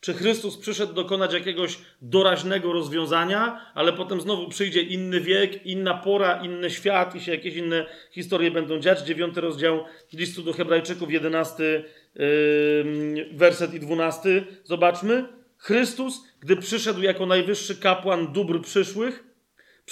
Czy 0.00 0.14
Chrystus 0.14 0.56
przyszedł 0.56 0.92
dokonać 0.92 1.32
jakiegoś 1.32 1.78
doraźnego 2.00 2.72
rozwiązania, 2.72 3.70
ale 3.74 3.92
potem 3.92 4.20
znowu 4.20 4.48
przyjdzie 4.48 4.82
inny 4.82 5.20
wiek, 5.20 5.66
inna 5.66 5.94
pora, 5.94 6.42
inny 6.44 6.70
świat 6.70 7.14
i 7.14 7.20
się 7.20 7.32
jakieś 7.32 7.54
inne 7.54 7.86
historie 8.10 8.50
będą 8.50 8.78
dziać? 8.78 9.00
Dziewiąty 9.00 9.40
rozdział 9.40 9.84
listu 10.12 10.42
do 10.42 10.52
Hebrajczyków, 10.52 11.12
jedenasty 11.12 11.84
yy, 12.14 13.28
werset 13.32 13.74
i 13.74 13.80
dwunasty. 13.80 14.44
Zobaczmy. 14.64 15.24
Chrystus, 15.56 16.22
gdy 16.40 16.56
przyszedł 16.56 17.02
jako 17.02 17.26
najwyższy 17.26 17.76
kapłan 17.76 18.32
dóbr 18.32 18.60
przyszłych, 18.60 19.24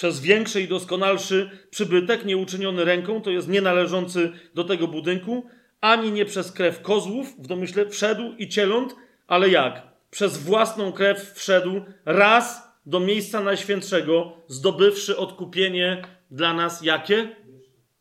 przez 0.01 0.19
większy 0.19 0.61
i 0.61 0.67
doskonalszy 0.67 1.49
przybytek, 1.69 2.25
nieuczyniony 2.25 2.85
ręką, 2.85 3.21
to 3.21 3.29
jest 3.29 3.47
nienależący 3.47 4.31
do 4.53 4.63
tego 4.63 4.87
budynku, 4.87 5.45
ani 5.81 6.11
nie 6.11 6.25
przez 6.25 6.51
krew 6.51 6.81
kozłów, 6.81 7.35
w 7.39 7.47
domyśle 7.47 7.89
wszedł 7.89 8.33
i 8.37 8.49
cieląt, 8.49 8.95
ale 9.27 9.49
jak? 9.49 9.81
przez 10.11 10.37
własną 10.37 10.91
krew 10.91 11.33
wszedł 11.35 11.81
raz 12.05 12.63
do 12.85 12.99
miejsca 12.99 13.43
najświętszego, 13.43 14.37
zdobywszy 14.47 15.17
odkupienie 15.17 16.01
dla 16.31 16.53
nas 16.53 16.81
jakie? 16.81 17.35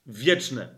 Wieczne. 0.06 0.68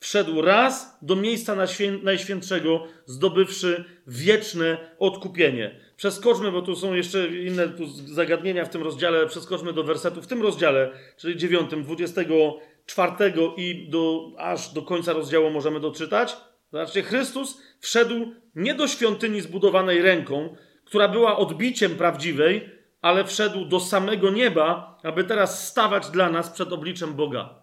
Wszedł 0.00 0.42
raz 0.42 0.98
do 1.02 1.16
miejsca 1.16 1.56
najświętszego, 2.02 2.86
zdobywszy 3.06 3.84
wieczne 4.06 4.94
odkupienie. 4.98 5.80
Przeskoczmy, 5.96 6.52
bo 6.52 6.62
tu 6.62 6.76
są 6.76 6.94
jeszcze 6.94 7.28
inne 7.28 7.68
zagadnienia 8.06 8.64
w 8.64 8.68
tym 8.68 8.82
rozdziale, 8.82 9.26
przeskoczmy 9.26 9.72
do 9.72 9.84
wersetu 9.84 10.22
w 10.22 10.26
tym 10.26 10.42
rozdziale, 10.42 10.90
czyli 11.16 11.36
dziewiątym, 11.36 11.82
dwudziestego 11.82 12.58
czwartego 12.86 13.54
i 13.56 13.88
do, 13.88 14.30
aż 14.38 14.72
do 14.72 14.82
końca 14.82 15.12
rozdziału 15.12 15.50
możemy 15.50 15.80
doczytać. 15.80 16.36
Zobaczcie, 16.72 17.02
Chrystus 17.02 17.62
wszedł 17.80 18.32
nie 18.54 18.74
do 18.74 18.88
świątyni 18.88 19.40
zbudowanej 19.40 20.02
ręką, 20.02 20.56
która 20.84 21.08
była 21.08 21.36
odbiciem 21.36 21.96
prawdziwej, 21.96 22.70
ale 23.02 23.24
wszedł 23.24 23.64
do 23.64 23.80
samego 23.80 24.30
nieba, 24.30 24.98
aby 25.02 25.24
teraz 25.24 25.68
stawać 25.68 26.10
dla 26.10 26.30
nas 26.30 26.50
przed 26.50 26.72
obliczem 26.72 27.14
Boga. 27.14 27.54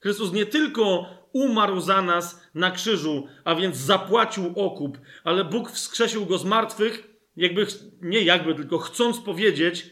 Chrystus 0.00 0.32
nie 0.32 0.46
tylko 0.46 1.06
umarł 1.32 1.80
za 1.80 2.02
nas 2.02 2.42
na 2.54 2.70
krzyżu, 2.70 3.26
a 3.44 3.54
więc 3.54 3.76
zapłacił 3.76 4.52
okup, 4.56 4.98
ale 5.24 5.44
Bóg 5.44 5.70
wskrzesił 5.70 6.26
go 6.26 6.38
z 6.38 6.44
martwych, 6.44 7.13
jakby, 7.36 7.66
nie 8.02 8.22
jakby, 8.22 8.54
tylko 8.54 8.78
chcąc 8.78 9.20
powiedzieć, 9.20 9.86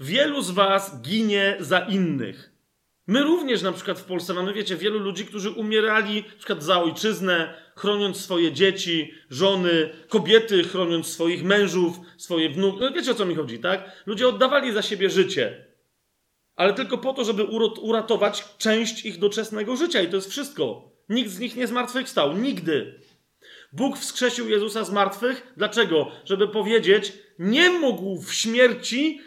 wielu 0.00 0.42
z 0.42 0.50
was 0.50 1.02
ginie 1.02 1.56
za 1.60 1.78
innych. 1.78 2.58
My 3.06 3.22
również 3.22 3.62
na 3.62 3.72
przykład 3.72 3.98
w 3.98 4.04
Polsce 4.04 4.34
mamy, 4.34 4.54
wiecie, 4.54 4.76
wielu 4.76 4.98
ludzi, 4.98 5.26
którzy 5.26 5.50
umierali 5.50 6.14
na 6.22 6.36
przykład 6.38 6.62
za 6.62 6.82
ojczyznę, 6.82 7.54
chroniąc 7.76 8.20
swoje 8.20 8.52
dzieci, 8.52 9.14
żony, 9.30 9.90
kobiety 10.08 10.64
chroniąc 10.64 11.06
swoich 11.06 11.44
mężów, 11.44 12.00
swoje 12.16 12.50
wnuki. 12.50 12.78
No 12.80 12.90
wiecie 12.90 13.10
o 13.10 13.14
co 13.14 13.26
mi 13.26 13.34
chodzi, 13.34 13.58
tak? 13.58 14.02
Ludzie 14.06 14.28
oddawali 14.28 14.72
za 14.72 14.82
siebie 14.82 15.10
życie, 15.10 15.66
ale 16.56 16.74
tylko 16.74 16.98
po 16.98 17.14
to, 17.14 17.24
żeby 17.24 17.44
uratować 17.80 18.44
część 18.58 19.04
ich 19.04 19.18
doczesnego 19.18 19.76
życia 19.76 20.02
i 20.02 20.08
to 20.08 20.16
jest 20.16 20.30
wszystko. 20.30 20.92
Nikt 21.08 21.30
z 21.30 21.38
nich 21.38 21.56
nie 21.56 21.66
zmartwychwstał, 21.66 22.36
nigdy. 22.36 23.00
Bóg 23.78 23.98
wskrzesił 23.98 24.48
Jezusa 24.48 24.84
z 24.84 24.90
martwych. 24.90 25.52
Dlaczego? 25.56 26.10
Żeby 26.24 26.48
powiedzieć, 26.48 27.12
nie 27.38 27.70
mógł 27.70 28.22
w 28.22 28.34
śmierci 28.34 29.20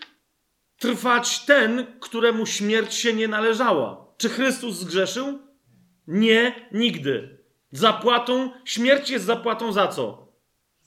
trwać 0.80 1.46
ten, 1.46 1.86
któremu 2.00 2.46
śmierć 2.46 2.94
się 2.94 3.14
nie 3.14 3.28
należała. 3.28 4.06
Czy 4.18 4.30
Chrystus 4.30 4.76
zgrzeszył? 4.76 5.40
Nie, 6.08 6.70
nigdy. 6.72 7.38
Zapłatą, 7.72 8.52
śmierć 8.66 9.10
jest 9.10 9.26
zapłatą 9.26 9.72
za 9.72 9.88
co? 9.88 10.28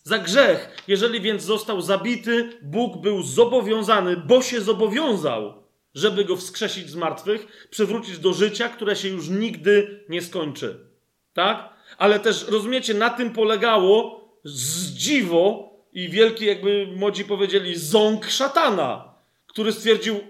Za 0.02 0.18
grzech. 0.18 0.82
Jeżeli 0.88 1.20
więc 1.20 1.42
został 1.42 1.80
zabity, 1.80 2.58
Bóg 2.62 3.02
był 3.02 3.22
zobowiązany, 3.22 4.16
bo 4.16 4.42
się 4.42 4.60
zobowiązał, 4.60 5.62
żeby 5.94 6.24
go 6.24 6.36
wskrzesić 6.36 6.90
z 6.90 6.96
martwych, 6.96 7.68
przywrócić 7.70 8.18
do 8.18 8.32
życia, 8.32 8.68
które 8.68 8.96
się 8.96 9.08
już 9.08 9.28
nigdy 9.28 10.04
nie 10.08 10.22
skończy. 10.22 10.86
Tak? 11.32 11.73
Ale 11.98 12.20
też, 12.20 12.48
rozumiecie, 12.48 12.94
na 12.94 13.10
tym 13.10 13.30
polegało 13.30 14.24
zdziwo 14.44 15.70
i 15.92 16.08
wielki, 16.08 16.46
jakby 16.46 16.86
młodzi 16.96 17.24
powiedzieli, 17.24 17.76
ząg 17.76 18.30
szatana 18.30 19.14
który 19.54 19.72
stwierdził: 19.72 20.20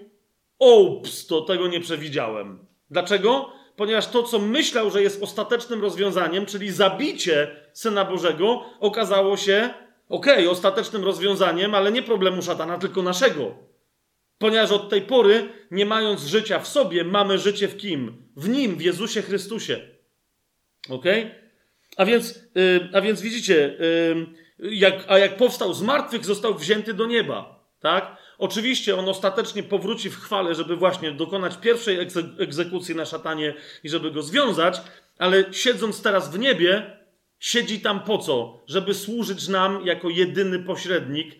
Ops, 0.59 1.27
to 1.27 1.41
tego 1.41 1.67
nie 1.67 1.79
przewidziałem. 1.79 2.65
Dlaczego? 2.89 3.49
Ponieważ 3.75 4.07
to, 4.07 4.23
co 4.23 4.39
myślał, 4.39 4.91
że 4.91 5.01
jest 5.01 5.23
ostatecznym 5.23 5.81
rozwiązaniem, 5.81 6.45
czyli 6.45 6.71
zabicie 6.71 7.55
syna 7.73 8.05
Bożego, 8.05 8.65
okazało 8.79 9.37
się, 9.37 9.69
okej, 10.09 10.33
okay, 10.33 10.49
ostatecznym 10.49 11.03
rozwiązaniem, 11.03 11.75
ale 11.75 11.91
nie 11.91 12.03
problemu 12.03 12.41
szatana, 12.41 12.77
tylko 12.77 13.01
naszego. 13.01 13.55
Ponieważ 14.37 14.71
od 14.71 14.89
tej 14.89 15.01
pory, 15.01 15.49
nie 15.71 15.85
mając 15.85 16.21
życia 16.21 16.59
w 16.59 16.67
sobie, 16.67 17.03
mamy 17.03 17.37
życie 17.37 17.67
w 17.67 17.77
kim? 17.77 18.23
W 18.35 18.49
nim, 18.49 18.75
w 18.75 18.81
Jezusie 18.81 19.21
Chrystusie. 19.21 19.81
Ok? 20.89 21.05
A 21.97 22.05
więc, 22.05 22.39
a 22.93 23.01
więc 23.01 23.21
widzicie, 23.21 23.77
jak, 24.59 25.05
a 25.07 25.17
jak 25.17 25.37
powstał 25.37 25.73
z 25.73 25.81
martwych, 25.81 26.25
został 26.25 26.55
wzięty 26.55 26.93
do 26.93 27.05
nieba. 27.05 27.65
Tak? 27.79 28.17
Oczywiście 28.37 28.95
on 28.95 29.09
ostatecznie 29.09 29.63
powróci 29.63 30.09
w 30.09 30.19
chwale, 30.19 30.55
żeby 30.55 30.75
właśnie 30.75 31.11
dokonać 31.11 31.57
pierwszej 31.57 31.97
egzekucji 32.39 32.95
na 32.95 33.05
szatanie 33.05 33.53
i 33.83 33.89
żeby 33.89 34.11
go 34.11 34.21
związać, 34.21 34.81
ale 35.17 35.53
siedząc 35.53 36.01
teraz 36.01 36.31
w 36.31 36.39
niebie, 36.39 36.99
siedzi 37.39 37.79
tam 37.79 37.99
po 37.99 38.17
co? 38.17 38.63
Żeby 38.67 38.93
służyć 38.93 39.47
nam 39.47 39.85
jako 39.85 40.09
jedyny 40.09 40.59
pośrednik, 40.59 41.35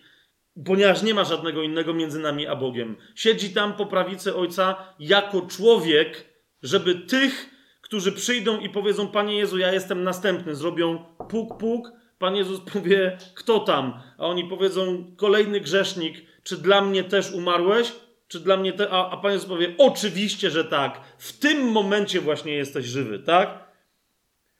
ponieważ 0.64 1.02
nie 1.02 1.14
ma 1.14 1.24
żadnego 1.24 1.62
innego 1.62 1.94
między 1.94 2.18
nami 2.18 2.46
a 2.46 2.56
Bogiem. 2.56 2.96
Siedzi 3.14 3.50
tam 3.50 3.72
po 3.72 3.86
prawicy 3.86 4.36
Ojca 4.36 4.94
jako 4.98 5.42
człowiek, 5.42 6.24
żeby 6.62 6.94
tych, 6.94 7.50
którzy 7.86 8.12
przyjdą 8.12 8.60
i 8.60 8.70
powiedzą: 8.70 9.08
Panie 9.08 9.36
Jezu, 9.36 9.58
ja 9.58 9.72
jestem 9.72 10.04
następny, 10.04 10.54
zrobią 10.54 11.04
puk, 11.28 11.58
puk. 11.58 11.92
Pan 12.18 12.36
Jezus 12.36 12.60
powie: 12.72 13.18
Kto 13.34 13.60
tam? 13.60 14.00
A 14.18 14.26
oni 14.26 14.44
powiedzą: 14.44 15.04
Kolejny 15.16 15.60
grzesznik, 15.60 16.26
czy 16.42 16.56
dla 16.56 16.80
mnie 16.80 17.04
też 17.04 17.32
umarłeś? 17.32 17.92
Czy 18.28 18.40
dla 18.40 18.56
mnie 18.56 18.72
te... 18.72 18.90
a, 18.90 19.10
a 19.10 19.16
Pan 19.16 19.32
Jezus 19.32 19.48
powie: 19.48 19.74
Oczywiście, 19.78 20.50
że 20.50 20.64
tak. 20.64 21.00
W 21.18 21.38
tym 21.38 21.70
momencie 21.70 22.20
właśnie 22.20 22.52
jesteś 22.52 22.86
żywy, 22.86 23.18
tak? 23.18 23.66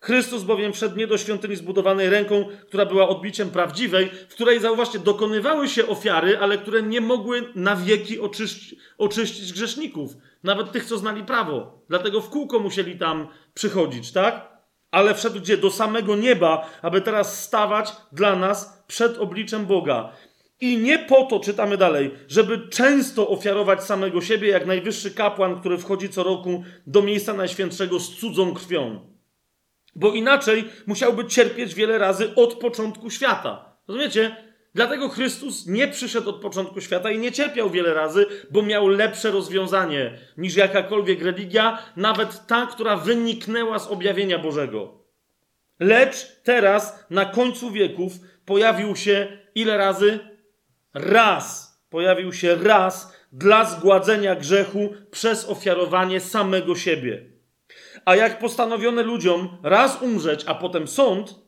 Chrystus 0.01 0.43
bowiem 0.43 0.73
wszedł 0.73 0.97
nie 0.97 1.07
do 1.07 1.19
świątyni 1.19 1.57
zbudowanej 1.57 2.11
ręką, 2.11 2.48
która 2.69 2.86
była 2.86 3.09
odbiciem 3.09 3.51
prawdziwej, 3.51 4.11
w 4.28 4.35
której, 4.35 4.61
zauważcie, 4.61 4.98
dokonywały 4.98 5.69
się 5.69 5.86
ofiary, 5.86 6.39
ale 6.39 6.59
które 6.59 6.82
nie 6.82 7.01
mogły 7.01 7.53
na 7.55 7.77
wieki 7.77 8.20
oczyści, 8.20 8.78
oczyścić 8.98 9.53
grzeszników, 9.53 10.16
nawet 10.47 10.73
tych, 10.73 10.85
co 10.85 10.98
znali 10.98 11.24
prawo. 11.24 11.82
Dlatego 11.89 12.20
w 12.20 12.31
kółko 12.31 12.59
musieli 12.59 12.98
tam 12.98 13.28
przychodzić, 13.55 14.12
tak? 14.12 14.56
Ale 14.90 15.14
wszedł 15.14 15.40
gdzie? 15.40 15.56
Do 15.56 15.70
samego 15.70 16.16
nieba, 16.16 16.70
aby 16.82 17.01
teraz 17.01 17.44
stawać 17.44 17.93
dla 18.12 18.36
nas 18.36 18.85
przed 18.86 19.18
obliczem 19.18 19.66
Boga. 19.66 20.12
I 20.60 20.78
nie 20.78 20.98
po 20.98 21.24
to, 21.24 21.40
czytamy 21.40 21.77
dalej, 21.77 22.10
żeby 22.28 22.68
często 22.68 23.28
ofiarować 23.28 23.85
samego 23.85 24.20
siebie, 24.20 24.48
jak 24.48 24.66
najwyższy 24.66 25.10
kapłan, 25.10 25.60
który 25.60 25.78
wchodzi 25.78 26.09
co 26.09 26.23
roku 26.23 26.64
do 26.86 27.02
miejsca 27.02 27.35
najświętszego 27.35 28.01
z 28.01 28.16
cudzą 28.16 28.55
krwią 28.55 29.16
bo 29.97 30.12
inaczej 30.12 30.64
musiałby 30.86 31.24
cierpieć 31.24 31.74
wiele 31.74 31.98
razy 31.98 32.35
od 32.35 32.55
początku 32.55 33.10
świata. 33.10 33.77
Rozumiecie? 33.89 34.36
Dlatego 34.77 35.09
Chrystus 35.09 35.66
nie 35.66 35.89
przyszedł 35.89 36.31
od 36.31 36.40
początku 36.40 36.81
świata 36.81 37.11
i 37.11 37.19
nie 37.19 37.32
cierpiał 37.32 37.70
wiele 37.70 37.94
razy, 37.94 38.27
bo 38.51 38.62
miał 38.62 38.89
lepsze 38.89 39.31
rozwiązanie 39.31 40.19
niż 40.39 40.57
jakakolwiek 40.57 41.23
religia, 41.23 41.78
nawet 41.97 42.47
ta, 42.47 42.66
która 42.66 42.97
wyniknęła 42.97 43.78
z 43.78 43.86
objawienia 43.86 44.39
Bożego. 44.39 45.05
Lecz 45.81 46.43
teraz, 46.43 47.07
na 47.11 47.24
końcu 47.24 47.70
wieków, 47.70 48.12
pojawił 48.44 48.97
się 48.97 49.39
ile 49.55 49.77
razy? 49.77 50.19
Raz. 50.94 51.77
Pojawił 51.90 52.32
się 52.32 52.55
raz 52.55 53.16
dla 53.32 53.65
zgładzenia 53.65 54.35
grzechu 54.35 54.94
przez 55.11 55.48
ofiarowanie 55.48 56.20
samego 56.20 56.74
siebie. 56.74 57.24
A 58.05 58.16
jak 58.16 58.39
postanowiono 58.39 59.03
ludziom 59.03 59.59
raz 59.62 60.03
umrzeć, 60.03 60.44
a 60.47 60.55
potem 60.55 60.89
sąd, 60.89 61.45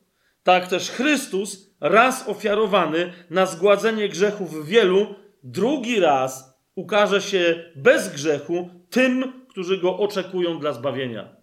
tak 0.48 0.68
też 0.68 0.90
Chrystus, 0.90 1.70
raz 1.80 2.28
ofiarowany 2.28 3.12
na 3.30 3.46
zgładzenie 3.46 4.08
grzechów 4.08 4.66
wielu, 4.66 5.14
drugi 5.42 6.00
raz 6.00 6.58
ukaże 6.74 7.22
się 7.22 7.72
bez 7.76 8.12
grzechu 8.12 8.70
tym, 8.90 9.32
którzy 9.48 9.78
go 9.78 9.98
oczekują 9.98 10.58
dla 10.58 10.72
zbawienia. 10.72 11.36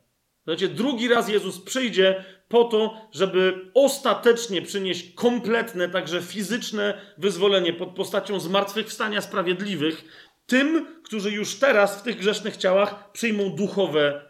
Znaczy, 0.43 0.67
drugi 0.67 1.07
raz 1.07 1.29
Jezus 1.29 1.61
przyjdzie 1.61 2.23
po 2.47 2.63
to, 2.63 3.07
żeby 3.11 3.71
ostatecznie 3.73 4.61
przynieść 4.61 5.13
kompletne, 5.13 5.89
także 5.89 6.21
fizyczne 6.21 7.01
wyzwolenie 7.17 7.73
pod 7.73 7.89
postacią 7.95 8.39
zmartwychwstania 8.39 9.21
sprawiedliwych 9.21 10.05
tym, 10.45 10.87
którzy 11.03 11.31
już 11.31 11.59
teraz 11.59 11.99
w 11.99 12.03
tych 12.03 12.17
grzesznych 12.17 12.57
ciałach 12.57 13.11
przyjmą 13.11 13.49
duchowe 13.49 14.21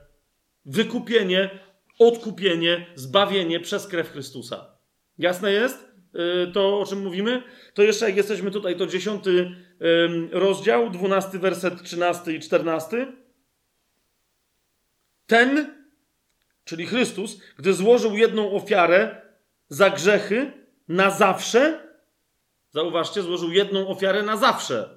wykupienie, 0.65 1.49
odkupienie, 1.99 2.85
zbawienie 2.95 3.59
przez 3.59 3.87
krew 3.87 4.11
Chrystusa. 4.11 4.77
Jasne 5.17 5.51
jest 5.51 5.91
y, 6.47 6.51
to, 6.51 6.79
o 6.79 6.85
czym 6.85 7.03
mówimy? 7.03 7.43
To 7.73 7.83
jeszcze 7.83 8.05
jak 8.05 8.15
jesteśmy 8.15 8.51
tutaj, 8.51 8.77
to 8.77 8.87
dziesiąty 8.87 9.55
rozdział, 10.31 10.89
dwunasty 10.89 11.39
werset, 11.39 11.83
trzynasty 11.83 12.33
i 12.33 12.39
czternasty. 12.39 13.07
Ten, 15.27 15.73
czyli 16.63 16.85
Chrystus, 16.85 17.41
gdy 17.57 17.73
złożył 17.73 18.17
jedną 18.17 18.51
ofiarę 18.51 19.21
za 19.69 19.89
grzechy 19.89 20.51
na 20.87 21.09
zawsze, 21.09 21.87
zauważcie, 22.71 23.21
złożył 23.21 23.51
jedną 23.51 23.87
ofiarę 23.87 24.23
na 24.23 24.37
zawsze. 24.37 24.89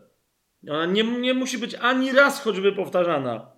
Ona 0.71 0.87
nie, 0.87 1.03
nie 1.05 1.35
musi 1.35 1.59
być 1.59 1.75
ani 1.75 2.13
raz 2.13 2.43
choćby 2.43 2.73
powtarzana. 2.73 3.58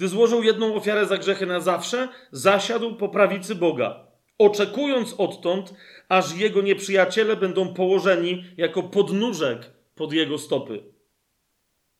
Gdy 0.00 0.08
złożył 0.08 0.42
jedną 0.42 0.74
ofiarę 0.74 1.06
za 1.06 1.18
grzechy 1.18 1.46
na 1.46 1.60
zawsze, 1.60 2.08
zasiadł 2.32 2.94
po 2.94 3.08
prawicy 3.08 3.54
Boga, 3.54 4.06
oczekując 4.38 5.14
odtąd, 5.18 5.74
aż 6.08 6.36
jego 6.36 6.62
nieprzyjaciele 6.62 7.36
będą 7.36 7.74
położeni 7.74 8.44
jako 8.56 8.82
podnóżek 8.82 9.70
pod 9.94 10.12
jego 10.12 10.38
stopy. 10.38 10.82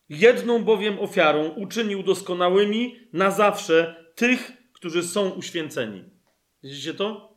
Jedną 0.09 0.65
bowiem 0.65 0.99
ofiarą 0.99 1.49
uczynił 1.49 2.03
doskonałymi 2.03 2.97
na 3.13 3.31
zawsze 3.31 4.05
tych, 4.15 4.53
którzy 4.73 5.03
są 5.03 5.31
uświęceni. 5.31 6.05
Widzicie 6.63 6.95
to? 6.95 7.35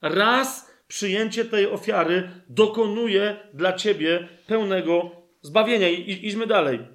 Raz 0.00 0.70
przyjęcie 0.88 1.44
tej 1.44 1.66
ofiary 1.66 2.30
dokonuje 2.48 3.36
dla 3.54 3.72
ciebie 3.72 4.28
pełnego 4.46 5.10
zbawienia. 5.42 5.88
I, 5.88 6.26
idźmy 6.26 6.46
dalej 6.46 6.91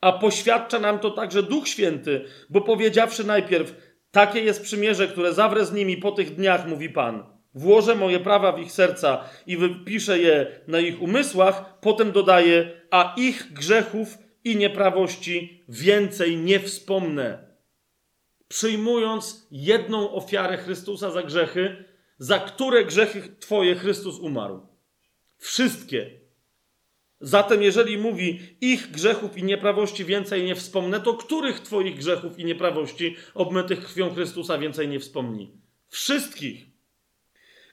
a 0.00 0.12
poświadcza 0.12 0.78
nam 0.78 0.98
to 0.98 1.10
także 1.10 1.42
Duch 1.42 1.68
Święty, 1.68 2.24
bo 2.50 2.60
powiedziawszy 2.60 3.24
najpierw, 3.24 3.74
takie 4.10 4.40
jest 4.40 4.62
przymierze, 4.62 5.08
które 5.08 5.34
zawrę 5.34 5.66
z 5.66 5.72
nimi 5.72 5.96
po 5.96 6.12
tych 6.12 6.34
dniach, 6.34 6.68
mówi 6.68 6.90
Pan. 6.90 7.24
Włożę 7.54 7.94
moje 7.94 8.20
prawa 8.20 8.52
w 8.52 8.60
ich 8.60 8.72
serca 8.72 9.24
i 9.46 9.56
wypiszę 9.56 10.18
je 10.18 10.60
na 10.66 10.80
ich 10.80 11.02
umysłach, 11.02 11.80
potem 11.80 12.12
dodaję, 12.12 12.80
a 12.90 13.14
ich 13.16 13.52
grzechów 13.52 14.18
i 14.44 14.56
nieprawości 14.56 15.64
więcej 15.68 16.36
nie 16.36 16.60
wspomnę. 16.60 17.56
Przyjmując 18.48 19.46
jedną 19.50 20.12
ofiarę 20.12 20.56
Chrystusa 20.56 21.10
za 21.10 21.22
grzechy, 21.22 21.84
za 22.18 22.38
które 22.38 22.84
grzechy 22.84 23.36
Twoje 23.40 23.74
Chrystus 23.74 24.18
umarł. 24.18 24.66
Wszystkie 25.38 26.25
Zatem, 27.20 27.62
jeżeli 27.62 27.98
mówi 27.98 28.56
ich 28.60 28.90
grzechów 28.90 29.38
i 29.38 29.44
nieprawości 29.44 30.04
więcej 30.04 30.44
nie 30.44 30.54
wspomnę, 30.54 31.00
to 31.00 31.14
których 31.14 31.60
Twoich 31.60 31.98
grzechów 31.98 32.38
i 32.38 32.44
nieprawości 32.44 33.16
obmytych 33.34 33.84
krwią 33.84 34.14
Chrystusa 34.14 34.58
więcej 34.58 34.88
nie 34.88 35.00
wspomni? 35.00 35.52
Wszystkich. 35.88 36.66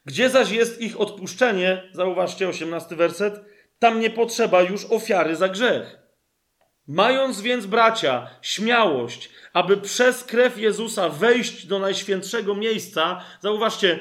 Gdzie 0.05 0.29
zaś 0.29 0.51
jest 0.51 0.81
ich 0.81 0.99
odpuszczenie, 0.99 1.89
zauważcie 1.93 2.47
18 2.47 2.95
werset, 2.95 3.41
tam 3.79 3.99
nie 3.99 4.09
potrzeba 4.09 4.61
już 4.61 4.85
ofiary 4.85 5.35
za 5.35 5.49
grzech. 5.49 5.99
Mając 6.87 7.41
więc, 7.41 7.65
bracia, 7.65 8.29
śmiałość, 8.41 9.29
aby 9.53 9.77
przez 9.77 10.23
krew 10.23 10.57
Jezusa 10.57 11.09
wejść 11.09 11.65
do 11.65 11.79
najświętszego 11.79 12.55
miejsca, 12.55 13.23
zauważcie, 13.41 13.99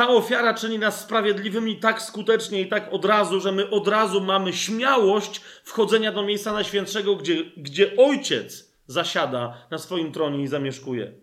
ta 0.00 0.08
ofiara 0.08 0.54
czyni 0.54 0.78
nas 0.78 1.00
sprawiedliwymi 1.00 1.76
tak 1.76 2.02
skutecznie 2.02 2.60
i 2.60 2.68
tak 2.68 2.92
od 2.92 3.04
razu, 3.04 3.40
że 3.40 3.52
my 3.52 3.70
od 3.70 3.88
razu 3.88 4.20
mamy 4.20 4.52
śmiałość 4.52 5.40
wchodzenia 5.64 6.12
do 6.12 6.22
miejsca 6.22 6.52
najświętszego, 6.52 7.16
gdzie, 7.16 7.44
gdzie 7.56 7.96
Ojciec 7.96 8.74
zasiada 8.86 9.66
na 9.70 9.78
swoim 9.78 10.12
tronie 10.12 10.42
i 10.42 10.46
zamieszkuje. 10.46 11.19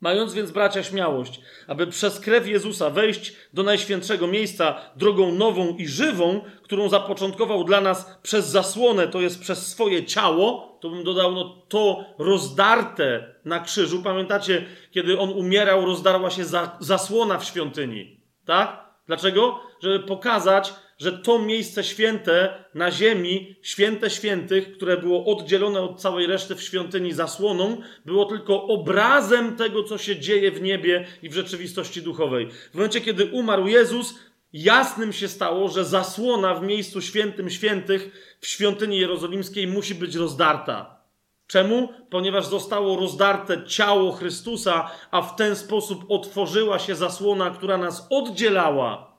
Mając 0.00 0.34
więc, 0.34 0.50
bracia, 0.50 0.82
śmiałość, 0.82 1.40
aby 1.66 1.86
przez 1.86 2.20
krew 2.20 2.48
Jezusa 2.48 2.90
wejść 2.90 3.32
do 3.52 3.62
najświętszego 3.62 4.26
miejsca 4.26 4.80
drogą 4.96 5.32
nową 5.32 5.76
i 5.76 5.88
żywą, 5.88 6.40
którą 6.62 6.88
zapoczątkował 6.88 7.64
dla 7.64 7.80
nas 7.80 8.18
przez 8.22 8.46
zasłonę, 8.46 9.08
to 9.08 9.20
jest 9.20 9.40
przez 9.40 9.66
swoje 9.66 10.04
ciało, 10.04 10.78
to 10.80 10.90
bym 10.90 11.04
dodał, 11.04 11.32
no 11.32 11.62
to 11.68 12.04
rozdarte 12.18 13.34
na 13.44 13.60
krzyżu. 13.60 14.02
Pamiętacie, 14.02 14.66
kiedy 14.90 15.18
on 15.18 15.30
umierał, 15.30 15.86
rozdarła 15.86 16.30
się 16.30 16.44
za, 16.44 16.76
zasłona 16.80 17.38
w 17.38 17.44
świątyni. 17.44 18.20
Tak? 18.44 18.90
Dlaczego? 19.06 19.60
Żeby 19.82 20.00
pokazać, 20.00 20.74
że 21.00 21.12
to 21.12 21.38
miejsce 21.38 21.84
święte 21.84 22.64
na 22.74 22.90
ziemi, 22.90 23.56
święte 23.62 24.10
świętych, 24.10 24.72
które 24.72 24.96
było 24.96 25.24
oddzielone 25.36 25.80
od 25.80 26.00
całej 26.00 26.26
reszty 26.26 26.54
w 26.54 26.62
świątyni 26.62 27.12
zasłoną, 27.12 27.80
było 28.04 28.24
tylko 28.24 28.64
obrazem 28.64 29.56
tego, 29.56 29.84
co 29.84 29.98
się 29.98 30.20
dzieje 30.20 30.50
w 30.50 30.62
niebie 30.62 31.06
i 31.22 31.28
w 31.28 31.34
rzeczywistości 31.34 32.02
duchowej. 32.02 32.48
W 32.70 32.74
momencie, 32.74 33.00
kiedy 33.00 33.26
umarł 33.26 33.66
Jezus, 33.66 34.14
jasnym 34.52 35.12
się 35.12 35.28
stało, 35.28 35.68
że 35.68 35.84
zasłona 35.84 36.54
w 36.54 36.62
miejscu 36.62 37.02
świętym 37.02 37.50
świętych 37.50 38.36
w 38.40 38.46
świątyni 38.46 38.98
jerozolimskiej 38.98 39.66
musi 39.66 39.94
być 39.94 40.14
rozdarta. 40.14 41.00
Czemu? 41.46 41.88
Ponieważ 42.10 42.46
zostało 42.46 42.96
rozdarte 42.96 43.64
ciało 43.66 44.12
Chrystusa, 44.12 44.90
a 45.10 45.22
w 45.22 45.36
ten 45.36 45.56
sposób 45.56 46.04
otworzyła 46.08 46.78
się 46.78 46.94
zasłona, 46.94 47.50
która 47.50 47.78
nas 47.78 48.06
oddzielała 48.10 49.09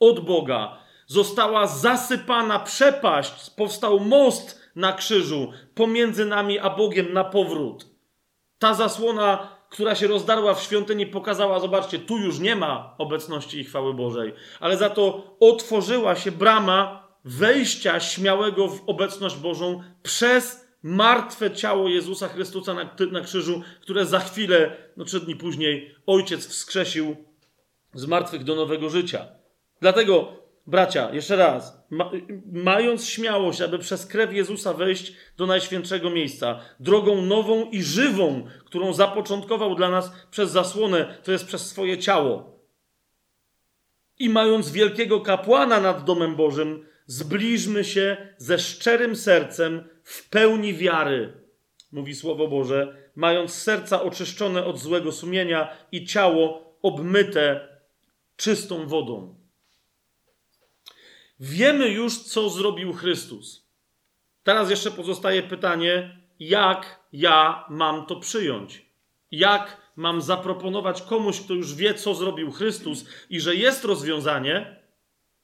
od 0.00 0.20
Boga. 0.20 0.78
Została 1.06 1.66
zasypana 1.66 2.58
przepaść, 2.58 3.50
powstał 3.50 4.00
most 4.00 4.60
na 4.76 4.92
krzyżu 4.92 5.52
pomiędzy 5.74 6.24
nami 6.24 6.58
a 6.58 6.70
Bogiem 6.70 7.12
na 7.12 7.24
powrót. 7.24 7.86
Ta 8.58 8.74
zasłona 8.74 9.56
która 9.68 9.94
się 9.94 10.06
rozdarła 10.06 10.54
w 10.54 10.62
świątyni, 10.62 11.06
pokazała, 11.06 11.60
zobaczcie, 11.60 11.98
tu 11.98 12.18
już 12.18 12.38
nie 12.38 12.56
ma 12.56 12.94
obecności 12.98 13.60
i 13.60 13.64
chwały 13.64 13.94
Bożej, 13.94 14.32
ale 14.60 14.76
za 14.76 14.90
to 14.90 15.36
otworzyła 15.40 16.16
się 16.16 16.32
brama 16.32 17.08
wejścia 17.24 18.00
śmiałego 18.00 18.68
w 18.68 18.82
obecność 18.86 19.36
Bożą 19.36 19.82
przez 20.02 20.66
martwe 20.82 21.50
ciało 21.50 21.88
Jezusa 21.88 22.28
Chrystusa 22.28 22.74
na, 22.74 22.90
na 23.12 23.20
krzyżu, 23.20 23.62
które 23.80 24.06
za 24.06 24.20
chwilę, 24.20 24.76
no 24.96 25.04
trzy 25.04 25.20
dni 25.20 25.36
później, 25.36 25.94
Ojciec 26.06 26.46
wskrzesił 26.46 27.16
z 27.94 28.06
martwych 28.06 28.44
do 28.44 28.54
nowego 28.54 28.90
życia. 28.90 29.26
Dlatego, 29.80 30.32
bracia, 30.66 31.14
jeszcze 31.14 31.36
raz, 31.36 31.86
ma, 31.90 32.10
mając 32.52 33.08
śmiałość, 33.08 33.60
aby 33.60 33.78
przez 33.78 34.06
krew 34.06 34.32
Jezusa 34.32 34.72
wejść 34.72 35.12
do 35.36 35.46
najświętszego 35.46 36.10
miejsca, 36.10 36.60
drogą 36.80 37.22
nową 37.22 37.70
i 37.70 37.82
żywą, 37.82 38.46
którą 38.64 38.92
zapoczątkował 38.92 39.74
dla 39.74 39.90
nas 39.90 40.12
przez 40.30 40.50
zasłonę, 40.50 41.18
to 41.22 41.32
jest 41.32 41.46
przez 41.46 41.66
swoje 41.66 41.98
ciało. 41.98 42.56
I 44.18 44.28
mając 44.28 44.70
wielkiego 44.70 45.20
kapłana 45.20 45.80
nad 45.80 46.04
domem 46.04 46.36
Bożym, 46.36 46.86
zbliżmy 47.06 47.84
się 47.84 48.16
ze 48.38 48.58
szczerym 48.58 49.16
sercem 49.16 49.88
w 50.02 50.28
pełni 50.28 50.74
wiary, 50.74 51.32
mówi 51.92 52.14
Słowo 52.14 52.48
Boże, 52.48 53.10
mając 53.14 53.54
serca 53.54 54.02
oczyszczone 54.02 54.64
od 54.64 54.78
złego 54.78 55.12
sumienia 55.12 55.76
i 55.92 56.04
ciało 56.04 56.74
obmyte 56.82 57.68
czystą 58.36 58.86
wodą. 58.86 59.45
Wiemy 61.40 61.88
już, 61.88 62.18
co 62.18 62.50
zrobił 62.50 62.92
Chrystus. 62.92 63.66
Teraz 64.42 64.70
jeszcze 64.70 64.90
pozostaje 64.90 65.42
pytanie, 65.42 66.20
jak 66.40 67.00
ja 67.12 67.64
mam 67.68 68.06
to 68.06 68.16
przyjąć? 68.16 68.86
Jak 69.30 69.76
mam 69.96 70.22
zaproponować 70.22 71.02
komuś, 71.02 71.40
kto 71.40 71.54
już 71.54 71.74
wie, 71.74 71.94
co 71.94 72.14
zrobił 72.14 72.52
Chrystus 72.52 73.04
i 73.30 73.40
że 73.40 73.54
jest 73.54 73.84
rozwiązanie, 73.84 74.80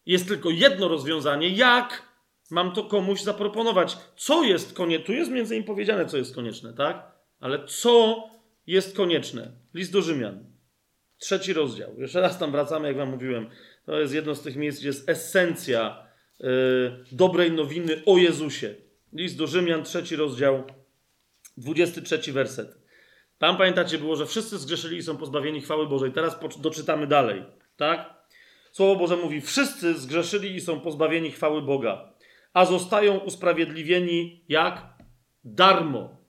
jest 0.07 0.29
tylko 0.29 0.51
jedno 0.51 0.89
rozwiązanie, 0.89 1.49
jak 1.49 2.13
mam 2.51 2.73
to 2.73 2.85
komuś 2.85 3.23
zaproponować? 3.23 3.99
Co 4.17 4.43
jest 4.43 4.75
konieczne? 4.75 5.07
Tu 5.07 5.13
jest 5.13 5.31
między 5.31 5.55
innymi 5.55 5.67
powiedziane, 5.67 6.07
co 6.07 6.17
jest 6.17 6.35
konieczne, 6.35 6.73
tak? 6.73 7.13
Ale 7.41 7.65
co 7.67 8.25
jest 8.67 8.97
konieczne? 8.97 9.53
List 9.75 9.93
do 9.93 10.03
Rzymian. 10.03 10.52
Trzeci 11.23 11.53
rozdział. 11.53 11.91
Jeszcze 11.99 12.21
raz 12.21 12.39
tam 12.39 12.53
wracamy, 12.53 12.89
jak 12.89 12.97
wam 12.97 13.11
mówiłem. 13.11 13.51
To 13.87 14.01
jest 14.01 14.15
jedno 14.15 14.35
z 14.35 14.43
tych 14.43 14.57
miejsc, 14.57 14.79
gdzie 14.79 14.89
jest 14.89 15.09
esencja 15.09 16.07
yy, 16.41 16.49
dobrej 17.13 17.53
nowiny 17.53 18.03
o 18.07 18.19
Jezusie. 18.19 18.75
List 19.13 19.39
do 19.39 19.47
Rzymian, 19.47 19.85
trzeci 19.85 20.17
rozdział, 20.17 20.65
23 21.57 22.33
werset. 22.33 22.79
Tam 23.39 23.57
pamiętacie 23.57 23.99
było, 23.99 24.17
że 24.17 24.27
wszyscy 24.27 24.59
zgrzeszyli 24.59 24.97
i 24.97 25.03
są 25.03 25.17
pozbawieni 25.17 25.61
chwały 25.61 25.87
Bożej. 25.87 26.13
Teraz 26.13 26.39
doczytamy 26.61 27.07
dalej, 27.07 27.45
tak? 27.77 28.15
Słowo 28.73 28.97
Boże 28.97 29.17
mówi: 29.17 29.41
Wszyscy 29.41 29.95
zgrzeszyli 29.95 30.55
i 30.55 30.61
są 30.61 30.81
pozbawieni 30.81 31.31
chwały 31.31 31.63
Boga, 31.63 32.13
a 32.53 32.65
zostają 32.65 33.19
usprawiedliwieni 33.19 34.45
jak? 34.49 34.87
Darmo. 35.45 36.22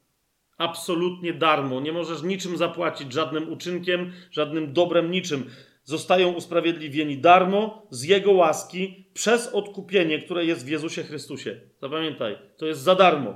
Absolutnie 0.57 1.33
darmo. 1.33 1.81
Nie 1.81 1.91
możesz 1.91 2.23
niczym 2.23 2.57
zapłacić, 2.57 3.13
żadnym 3.13 3.51
uczynkiem, 3.51 4.11
żadnym 4.31 4.73
dobrem, 4.73 5.11
niczym. 5.11 5.49
Zostają 5.83 6.33
usprawiedliwieni 6.33 7.17
darmo 7.17 7.87
z 7.89 8.03
Jego 8.03 8.31
łaski 8.31 9.07
przez 9.13 9.47
odkupienie, 9.47 10.19
które 10.19 10.45
jest 10.45 10.65
w 10.65 10.69
Jezusie 10.69 11.03
Chrystusie. 11.03 11.59
Zapamiętaj, 11.81 12.37
to 12.57 12.65
jest 12.65 12.81
za 12.81 12.95
darmo. 12.95 13.35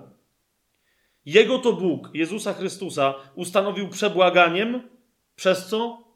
Jego 1.26 1.60
to 1.60 1.74
Bóg, 1.74 2.10
Jezusa 2.14 2.54
Chrystusa, 2.54 3.14
ustanowił 3.36 3.90
przebłaganiem, 3.90 4.82
przez 5.36 5.68
co? 5.68 6.08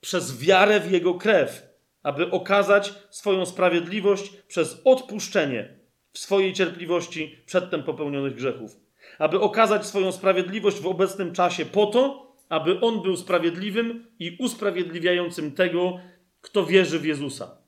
Przez 0.00 0.38
wiarę 0.38 0.80
w 0.80 0.90
Jego 0.90 1.14
krew 1.14 1.74
aby 2.04 2.30
okazać 2.30 2.94
swoją 3.10 3.46
sprawiedliwość 3.46 4.32
przez 4.48 4.80
odpuszczenie 4.84 5.78
w 6.12 6.18
swojej 6.18 6.52
cierpliwości 6.52 7.38
przedtem 7.46 7.82
popełnionych 7.82 8.34
grzechów. 8.34 8.83
Aby 9.18 9.40
okazać 9.40 9.86
swoją 9.86 10.12
sprawiedliwość 10.12 10.80
w 10.80 10.86
obecnym 10.86 11.32
czasie 11.32 11.64
po 11.64 11.86
to, 11.86 12.34
aby 12.48 12.80
on 12.80 13.02
był 13.02 13.16
sprawiedliwym 13.16 14.06
i 14.18 14.36
usprawiedliwiającym 14.40 15.52
tego, 15.52 16.00
kto 16.40 16.66
wierzy 16.66 16.98
w 16.98 17.04
Jezusa. 17.04 17.58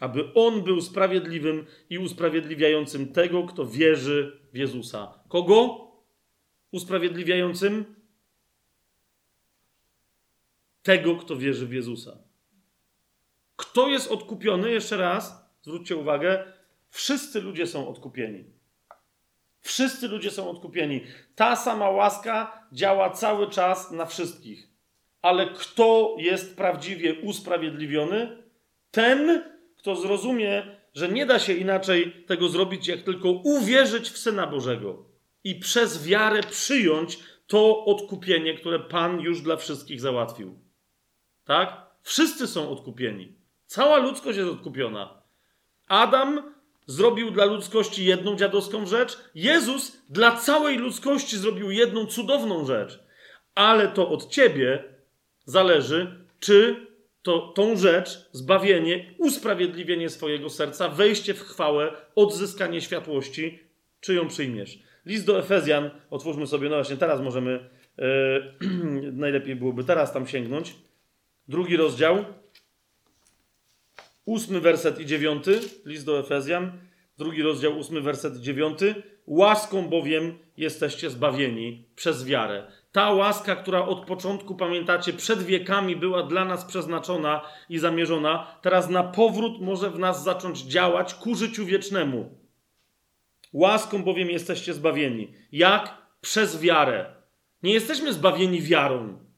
Aby 0.00 0.34
on 0.34 0.62
był 0.62 0.80
sprawiedliwym 0.80 1.66
i 1.90 1.98
usprawiedliwiającym 1.98 3.12
tego, 3.12 3.42
kto 3.42 3.66
wierzy 3.66 4.40
w 4.52 4.56
Jezusa. 4.56 5.18
Kogo? 5.28 5.90
Usprawiedliwiającym 6.72 7.94
tego, 10.82 11.16
kto 11.16 11.36
wierzy 11.36 11.66
w 11.66 11.72
Jezusa. 11.72 12.18
Kto 13.56 13.88
jest 13.88 14.10
odkupiony? 14.10 14.70
Jeszcze 14.70 14.96
raz, 14.96 15.50
zwróćcie 15.62 15.96
uwagę, 15.96 16.52
wszyscy 16.90 17.40
ludzie 17.40 17.66
są 17.66 17.88
odkupieni. 17.88 18.59
Wszyscy 19.60 20.08
ludzie 20.08 20.30
są 20.30 20.50
odkupieni. 20.50 21.04
Ta 21.34 21.56
sama 21.56 21.90
łaska 21.90 22.66
działa 22.72 23.10
cały 23.10 23.50
czas 23.50 23.90
na 23.90 24.06
wszystkich. 24.06 24.68
Ale 25.22 25.46
kto 25.46 26.16
jest 26.18 26.56
prawdziwie 26.56 27.14
usprawiedliwiony? 27.14 28.42
Ten, 28.90 29.44
kto 29.76 29.96
zrozumie, 29.96 30.76
że 30.94 31.08
nie 31.08 31.26
da 31.26 31.38
się 31.38 31.52
inaczej 31.52 32.24
tego 32.26 32.48
zrobić, 32.48 32.88
jak 32.88 33.02
tylko 33.02 33.30
uwierzyć 33.30 34.10
w 34.10 34.18
Syna 34.18 34.46
Bożego 34.46 35.04
i 35.44 35.54
przez 35.54 36.06
wiarę 36.06 36.42
przyjąć 36.42 37.18
to 37.46 37.84
odkupienie, 37.84 38.54
które 38.54 38.78
Pan 38.78 39.20
już 39.20 39.40
dla 39.40 39.56
wszystkich 39.56 40.00
załatwił. 40.00 40.58
Tak? 41.44 41.86
Wszyscy 42.02 42.46
są 42.46 42.70
odkupieni. 42.70 43.32
Cała 43.66 43.98
ludzkość 43.98 44.38
jest 44.38 44.50
odkupiona. 44.50 45.22
Adam 45.88 46.54
zrobił 46.90 47.30
dla 47.30 47.44
ludzkości 47.44 48.04
jedną 48.04 48.36
dziadowską 48.36 48.86
rzecz, 48.86 49.18
Jezus 49.34 50.02
dla 50.08 50.36
całej 50.36 50.78
ludzkości 50.78 51.38
zrobił 51.38 51.70
jedną 51.70 52.06
cudowną 52.06 52.66
rzecz. 52.66 53.00
Ale 53.54 53.88
to 53.88 54.08
od 54.08 54.28
ciebie 54.28 54.84
zależy, 55.44 56.24
czy 56.40 56.86
to, 57.22 57.38
tą 57.38 57.76
rzecz, 57.76 58.28
zbawienie, 58.32 59.14
usprawiedliwienie 59.18 60.10
swojego 60.10 60.50
serca, 60.50 60.88
wejście 60.88 61.34
w 61.34 61.40
chwałę, 61.40 61.92
odzyskanie 62.14 62.80
światłości, 62.80 63.58
czy 64.00 64.14
ją 64.14 64.28
przyjmiesz. 64.28 64.78
List 65.06 65.26
do 65.26 65.38
Efezjan, 65.38 65.90
otwórzmy 66.10 66.46
sobie, 66.46 66.68
no 66.68 66.76
właśnie 66.76 66.96
teraz 66.96 67.20
możemy, 67.20 67.68
yy, 67.98 69.12
najlepiej 69.24 69.56
byłoby 69.56 69.84
teraz 69.84 70.12
tam 70.12 70.26
sięgnąć. 70.26 70.74
Drugi 71.48 71.76
rozdział, 71.76 72.24
ósmy 74.24 74.60
werset 74.60 75.00
i 75.00 75.06
dziewiąty, 75.06 75.60
list 75.84 76.06
do 76.06 76.18
Efezjan, 76.18 76.72
drugi 77.18 77.42
rozdział, 77.42 77.78
ósmy 77.78 78.00
werset 78.00 78.36
i 78.36 78.40
dziewiąty. 78.40 78.94
Łaską 79.26 79.88
bowiem 79.88 80.38
jesteście 80.56 81.10
zbawieni 81.10 81.88
przez 81.96 82.24
wiarę. 82.24 82.72
Ta 82.92 83.12
łaska, 83.12 83.56
która 83.56 83.84
od 83.86 84.06
początku, 84.06 84.54
pamiętacie, 84.54 85.12
przed 85.12 85.42
wiekami 85.42 85.96
była 85.96 86.22
dla 86.22 86.44
nas 86.44 86.64
przeznaczona 86.64 87.42
i 87.68 87.78
zamierzona, 87.78 88.58
teraz 88.62 88.88
na 88.88 89.02
powrót 89.02 89.60
może 89.60 89.90
w 89.90 89.98
nas 89.98 90.24
zacząć 90.24 90.60
działać 90.60 91.14
ku 91.14 91.34
życiu 91.34 91.66
wiecznemu. 91.66 92.38
Łaską 93.52 94.02
bowiem 94.02 94.30
jesteście 94.30 94.74
zbawieni. 94.74 95.32
Jak? 95.52 96.00
Przez 96.20 96.60
wiarę. 96.60 97.14
Nie 97.62 97.72
jesteśmy 97.72 98.12
zbawieni 98.12 98.62
wiarą. 98.62 99.29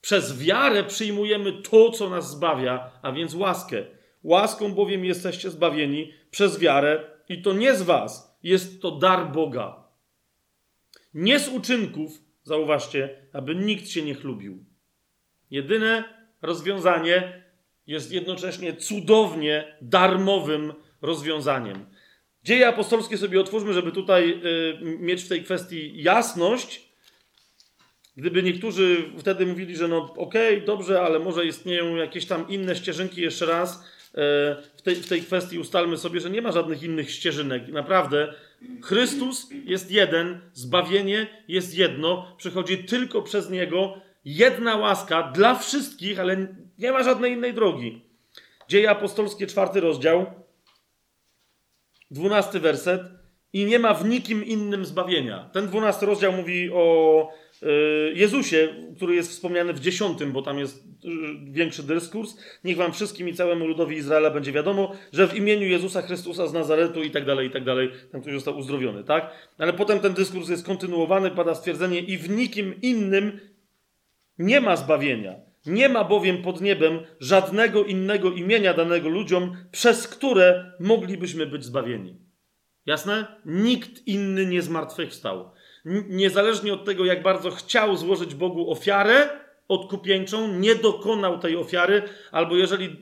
Przez 0.00 0.38
wiarę 0.38 0.84
przyjmujemy 0.84 1.52
to, 1.52 1.90
co 1.90 2.10
nas 2.10 2.30
zbawia, 2.30 2.90
a 3.02 3.12
więc 3.12 3.34
łaskę. 3.34 3.84
Łaską 4.22 4.72
bowiem 4.72 5.04
jesteście 5.04 5.50
zbawieni 5.50 6.12
przez 6.30 6.58
wiarę 6.58 7.04
i 7.28 7.42
to 7.42 7.52
nie 7.52 7.74
z 7.74 7.82
was, 7.82 8.38
jest 8.42 8.82
to 8.82 8.90
dar 8.90 9.32
Boga. 9.32 9.84
Nie 11.14 11.38
z 11.38 11.48
uczynków, 11.48 12.12
zauważcie, 12.42 13.16
aby 13.32 13.54
nikt 13.54 13.88
się 13.88 14.02
nie 14.02 14.14
chlubił. 14.14 14.64
Jedyne 15.50 16.04
rozwiązanie 16.42 17.42
jest 17.86 18.12
jednocześnie 18.12 18.76
cudownie 18.76 19.76
darmowym 19.82 20.72
rozwiązaniem. 21.02 21.86
Dzieje 22.44 22.68
apostolskie 22.68 23.18
sobie 23.18 23.40
otwórzmy, 23.40 23.72
żeby 23.72 23.92
tutaj 23.92 24.30
y, 24.30 24.78
mieć 24.82 25.22
w 25.22 25.28
tej 25.28 25.44
kwestii 25.44 26.02
jasność. 26.02 26.85
Gdyby 28.16 28.42
niektórzy 28.42 29.10
wtedy 29.18 29.46
mówili, 29.46 29.76
że 29.76 29.88
no 29.88 30.14
okej, 30.16 30.54
okay, 30.54 30.66
dobrze, 30.66 31.02
ale 31.02 31.18
może 31.18 31.46
istnieją 31.46 31.96
jakieś 31.96 32.26
tam 32.26 32.48
inne 32.48 32.76
ścieżynki, 32.76 33.20
jeszcze 33.20 33.46
raz, 33.46 33.84
e, 34.14 34.22
w 34.76 34.82
tej, 34.82 34.94
w 34.94 35.08
tej 35.08 35.22
kwestii 35.22 35.58
ustalmy 35.58 35.96
sobie, 35.96 36.20
że 36.20 36.30
nie 36.30 36.42
ma 36.42 36.52
żadnych 36.52 36.82
innych 36.82 37.10
ścieżynek. 37.10 37.68
Naprawdę, 37.68 38.34
Chrystus 38.82 39.48
jest 39.64 39.90
jeden, 39.90 40.40
zbawienie 40.52 41.26
jest 41.48 41.78
jedno, 41.78 42.36
przychodzi 42.38 42.78
tylko 42.78 43.22
przez 43.22 43.50
Niego, 43.50 44.00
jedna 44.24 44.76
łaska 44.76 45.22
dla 45.22 45.54
wszystkich, 45.54 46.20
ale 46.20 46.46
nie 46.78 46.92
ma 46.92 47.02
żadnej 47.02 47.32
innej 47.32 47.54
drogi. 47.54 48.02
Dzieje 48.68 48.90
apostolskie, 48.90 49.46
czwarty 49.46 49.80
rozdział, 49.80 50.26
dwunasty 52.10 52.60
werset. 52.60 53.02
I 53.52 53.64
nie 53.64 53.78
ma 53.78 53.94
w 53.94 54.04
nikim 54.08 54.44
innym 54.44 54.84
zbawienia. 54.84 55.50
Ten 55.52 55.66
dwunasty 55.66 56.06
rozdział 56.06 56.32
mówi 56.32 56.70
o 56.72 57.28
Jezusie, 58.14 58.68
który 58.96 59.14
jest 59.14 59.30
wspomniany 59.30 59.72
w 59.72 59.80
dziesiątym, 59.80 60.32
bo 60.32 60.42
tam 60.42 60.58
jest 60.58 60.84
większy 61.50 61.82
dyskurs. 61.82 62.36
Niech 62.64 62.76
wam 62.76 62.92
wszystkim 62.92 63.28
i 63.28 63.34
całemu 63.34 63.66
ludowi 63.66 63.96
Izraela 63.96 64.30
będzie 64.30 64.52
wiadomo, 64.52 64.92
że 65.12 65.28
w 65.28 65.36
imieniu 65.36 65.66
Jezusa 65.66 66.02
Chrystusa 66.02 66.46
z 66.46 66.52
Nazaretu 66.52 67.02
i 67.02 67.10
tak 67.10 67.24
dalej, 67.24 67.48
i 67.48 67.50
tak 67.50 67.64
dalej, 67.64 67.90
tam 68.12 68.20
ktoś 68.20 68.32
został 68.32 68.58
uzdrowiony, 68.58 69.04
tak? 69.04 69.30
Ale 69.58 69.72
potem 69.72 70.00
ten 70.00 70.14
dyskurs 70.14 70.48
jest 70.48 70.66
kontynuowany, 70.66 71.30
pada 71.30 71.54
stwierdzenie 71.54 72.00
i 72.00 72.18
w 72.18 72.30
nikim 72.30 72.80
innym 72.82 73.40
nie 74.38 74.60
ma 74.60 74.76
zbawienia. 74.76 75.34
Nie 75.66 75.88
ma 75.88 76.04
bowiem 76.04 76.42
pod 76.42 76.60
niebem 76.60 77.00
żadnego 77.20 77.84
innego 77.84 78.30
imienia 78.30 78.74
danego 78.74 79.08
ludziom, 79.08 79.56
przez 79.72 80.08
które 80.08 80.72
moglibyśmy 80.80 81.46
być 81.46 81.64
zbawieni. 81.64 82.16
Jasne? 82.86 83.26
Nikt 83.44 84.06
inny 84.06 84.46
nie 84.46 84.62
zmartwychwstał. 84.62 85.50
Niezależnie 86.08 86.72
od 86.72 86.84
tego, 86.84 87.04
jak 87.04 87.22
bardzo 87.22 87.50
chciał 87.50 87.96
złożyć 87.96 88.34
Bogu 88.34 88.70
ofiarę 88.70 89.28
odkupieńczą, 89.68 90.48
nie 90.48 90.74
dokonał 90.74 91.38
tej 91.38 91.56
ofiary, 91.56 92.02
albo 92.32 92.56
jeżeli, 92.56 92.96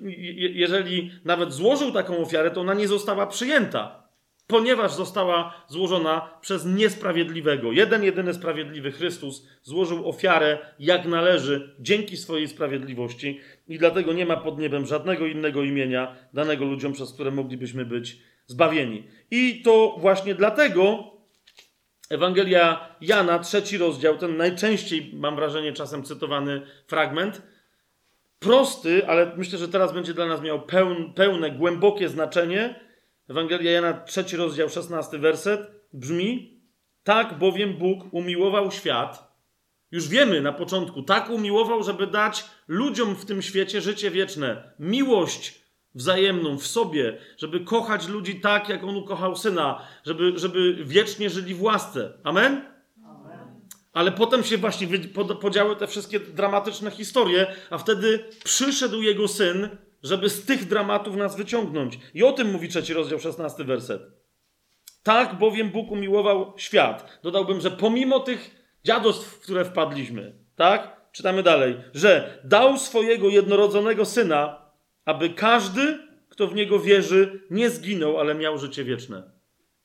jeżeli 0.54 1.10
nawet 1.24 1.52
złożył 1.52 1.92
taką 1.92 2.18
ofiarę, 2.18 2.50
to 2.50 2.60
ona 2.60 2.74
nie 2.74 2.88
została 2.88 3.26
przyjęta 3.26 4.04
ponieważ 4.46 4.94
została 4.94 5.64
złożona 5.68 6.38
przez 6.40 6.66
niesprawiedliwego. 6.66 7.72
Jeden, 7.72 8.02
jedyny 8.02 8.34
sprawiedliwy 8.34 8.92
Chrystus 8.92 9.48
złożył 9.62 10.08
ofiarę 10.08 10.58
jak 10.78 11.06
należy 11.06 11.74
dzięki 11.80 12.16
swojej 12.16 12.48
sprawiedliwości 12.48 13.40
i 13.68 13.78
dlatego 13.78 14.12
nie 14.12 14.26
ma 14.26 14.36
pod 14.36 14.58
niebem 14.58 14.86
żadnego 14.86 15.26
innego 15.26 15.62
imienia 15.62 16.16
danego 16.34 16.64
ludziom, 16.64 16.92
przez 16.92 17.12
które 17.12 17.30
moglibyśmy 17.30 17.84
być 17.84 18.18
zbawieni. 18.46 19.06
I 19.30 19.62
to 19.62 19.96
właśnie 19.98 20.34
dlatego 20.34 21.13
Ewangelia 22.14 22.96
Jana, 23.00 23.38
trzeci 23.38 23.78
rozdział, 23.78 24.18
ten 24.18 24.36
najczęściej, 24.36 25.10
mam 25.14 25.36
wrażenie, 25.36 25.72
czasem 25.72 26.02
cytowany 26.02 26.62
fragment, 26.86 27.42
prosty, 28.38 29.06
ale 29.06 29.32
myślę, 29.36 29.58
że 29.58 29.68
teraz 29.68 29.92
będzie 29.92 30.14
dla 30.14 30.26
nas 30.26 30.40
miał 30.40 30.62
pełne, 31.14 31.50
głębokie 31.50 32.08
znaczenie, 32.08 32.80
Ewangelia 33.28 33.72
Jana, 33.72 33.92
trzeci 33.92 34.36
rozdział, 34.36 34.68
szesnasty 34.68 35.18
werset 35.18 35.70
brzmi: 35.92 36.60
Tak 37.04 37.38
bowiem 37.38 37.74
Bóg 37.74 38.04
umiłował 38.12 38.70
świat. 38.70 39.34
Już 39.90 40.08
wiemy 40.08 40.40
na 40.40 40.52
początku, 40.52 41.02
tak 41.02 41.30
umiłował, 41.30 41.82
żeby 41.82 42.06
dać 42.06 42.44
ludziom 42.68 43.14
w 43.14 43.24
tym 43.24 43.42
świecie 43.42 43.80
życie 43.80 44.10
wieczne, 44.10 44.72
miłość 44.78 45.63
wzajemną 45.94 46.58
w 46.58 46.66
sobie, 46.66 47.18
żeby 47.36 47.60
kochać 47.60 48.08
ludzi 48.08 48.40
tak, 48.40 48.68
jak 48.68 48.84
on 48.84 48.96
ukochał 48.96 49.36
syna, 49.36 49.82
żeby, 50.06 50.32
żeby 50.38 50.84
wiecznie 50.84 51.30
żyli 51.30 51.54
w 51.54 51.62
łasce. 51.62 52.12
Amen? 52.24 52.74
Ale 53.92 54.12
potem 54.12 54.44
się 54.44 54.58
właśnie 54.58 54.88
podziały 55.40 55.76
te 55.76 55.86
wszystkie 55.86 56.20
dramatyczne 56.20 56.90
historie, 56.90 57.46
a 57.70 57.78
wtedy 57.78 58.24
przyszedł 58.44 59.02
jego 59.02 59.28
syn 59.28 59.68
żeby 60.04 60.30
z 60.30 60.44
tych 60.44 60.68
dramatów 60.68 61.16
nas 61.16 61.36
wyciągnąć. 61.36 61.98
I 62.14 62.22
o 62.22 62.32
tym 62.32 62.50
mówi 62.50 62.68
trzeci 62.68 62.94
rozdział, 62.94 63.18
szesnasty 63.18 63.64
werset. 63.64 64.02
Tak 65.02 65.38
bowiem 65.38 65.70
Bóg 65.70 65.90
umiłował 65.90 66.52
świat. 66.56 67.18
Dodałbym, 67.22 67.60
że 67.60 67.70
pomimo 67.70 68.20
tych 68.20 68.64
dziadostw, 68.84 69.26
w 69.26 69.40
które 69.40 69.64
wpadliśmy, 69.64 70.34
tak? 70.56 71.00
Czytamy 71.12 71.42
dalej, 71.42 71.76
że 71.94 72.38
dał 72.44 72.78
swojego 72.78 73.28
jednorodzonego 73.28 74.04
syna, 74.04 74.63
aby 75.04 75.30
każdy, 75.30 75.98
kto 76.28 76.46
w 76.46 76.54
niego 76.54 76.80
wierzy, 76.80 77.40
nie 77.50 77.70
zginął, 77.70 78.18
ale 78.18 78.34
miał 78.34 78.58
życie 78.58 78.84
wieczne. 78.84 79.30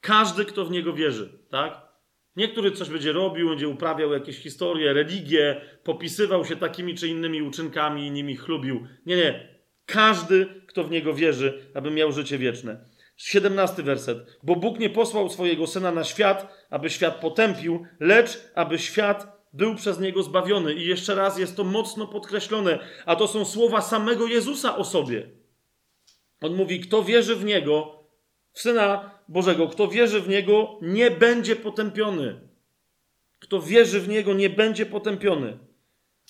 Każdy, 0.01 0.45
kto 0.45 0.65
w 0.65 0.71
niego 0.71 0.93
wierzy, 0.93 1.39
tak? 1.49 1.89
Niektóry 2.35 2.71
coś 2.71 2.89
będzie 2.89 3.11
robił, 3.11 3.49
będzie 3.49 3.67
uprawiał 3.67 4.13
jakieś 4.13 4.37
historie, 4.37 4.93
religię, 4.93 5.61
popisywał 5.83 6.45
się 6.45 6.55
takimi 6.55 6.95
czy 6.95 7.07
innymi 7.07 7.41
uczynkami 7.41 8.07
i 8.07 8.11
nimi 8.11 8.35
chlubił. 8.35 8.87
Nie, 9.05 9.15
nie. 9.15 9.59
Każdy, 9.85 10.47
kto 10.67 10.83
w 10.83 10.91
niego 10.91 11.13
wierzy, 11.13 11.71
aby 11.73 11.91
miał 11.91 12.11
życie 12.11 12.37
wieczne. 12.37 12.85
17 13.17 13.83
werset. 13.83 14.39
Bo 14.43 14.55
Bóg 14.55 14.79
nie 14.79 14.89
posłał 14.89 15.29
swojego 15.29 15.67
syna 15.67 15.91
na 15.91 16.03
świat, 16.03 16.65
aby 16.69 16.89
świat 16.89 17.15
potępił, 17.15 17.85
lecz 17.99 18.41
aby 18.55 18.79
świat 18.79 19.38
był 19.53 19.75
przez 19.75 19.99
niego 19.99 20.23
zbawiony. 20.23 20.73
I 20.73 20.87
jeszcze 20.87 21.15
raz 21.15 21.39
jest 21.39 21.55
to 21.55 21.63
mocno 21.63 22.07
podkreślone, 22.07 22.79
a 23.05 23.15
to 23.15 23.27
są 23.27 23.45
słowa 23.45 23.81
samego 23.81 24.27
Jezusa 24.27 24.77
o 24.77 24.83
sobie. 24.83 25.29
On 26.41 26.55
mówi: 26.55 26.79
Kto 26.79 27.03
wierzy 27.03 27.35
w 27.35 27.45
niego, 27.45 28.03
w 28.53 28.59
syna 28.59 29.19
Bożego, 29.27 29.67
kto 29.67 29.87
wierzy 29.87 30.21
w 30.21 30.29
niego, 30.29 30.79
nie 30.81 31.11
będzie 31.11 31.55
potępiony. 31.55 32.49
Kto 33.39 33.61
wierzy 33.61 33.99
w 33.99 34.09
niego, 34.09 34.33
nie 34.33 34.49
będzie 34.49 34.85
potępiony. 34.85 35.57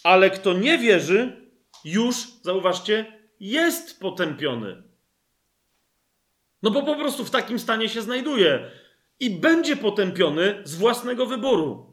Ale 0.03 0.29
kto 0.29 0.53
nie 0.53 0.77
wierzy, 0.77 1.49
już, 1.85 2.15
zauważcie, 2.43 3.19
jest 3.39 3.99
potępiony. 3.99 4.83
No 6.63 6.71
bo 6.71 6.83
po 6.83 6.95
prostu 6.95 7.25
w 7.25 7.31
takim 7.31 7.59
stanie 7.59 7.89
się 7.89 8.01
znajduje 8.01 8.71
i 9.19 9.29
będzie 9.29 9.77
potępiony 9.77 10.61
z 10.63 10.75
własnego 10.75 11.25
wyboru. 11.25 11.88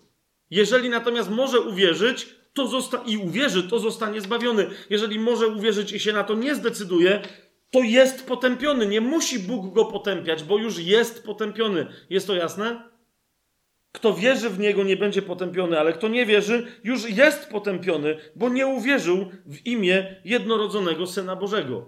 Jeżeli 0.50 0.88
natomiast 0.88 1.30
może 1.30 1.60
uwierzyć, 1.60 2.26
to 2.54 2.66
zosta- 2.68 3.02
i 3.06 3.16
uwierzy, 3.16 3.62
to 3.62 3.78
zostanie 3.78 4.20
zbawiony. 4.20 4.66
Jeżeli 4.90 5.18
może 5.18 5.46
uwierzyć 5.46 5.92
i 5.92 6.00
się 6.00 6.12
na 6.12 6.24
to 6.24 6.34
nie 6.34 6.54
zdecyduje, 6.54 7.22
to 7.70 7.80
jest 7.82 8.26
potępiony. 8.26 8.86
Nie 8.86 9.00
musi 9.00 9.38
Bóg 9.38 9.74
go 9.74 9.84
potępiać, 9.84 10.44
bo 10.44 10.58
już 10.58 10.78
jest 10.78 11.24
potępiony. 11.24 11.86
Jest 12.10 12.26
to 12.26 12.34
jasne? 12.34 12.82
Kto 13.92 14.14
wierzy 14.14 14.50
w 14.50 14.58
niego, 14.58 14.82
nie 14.82 14.96
będzie 14.96 15.22
potępiony, 15.22 15.80
ale 15.80 15.92
kto 15.92 16.08
nie 16.08 16.26
wierzy, 16.26 16.66
już 16.84 17.10
jest 17.10 17.48
potępiony, 17.50 18.16
bo 18.36 18.48
nie 18.48 18.66
uwierzył 18.66 19.30
w 19.46 19.66
imię 19.66 20.20
jednorodzonego 20.24 21.06
Syna 21.06 21.36
Bożego. 21.36 21.86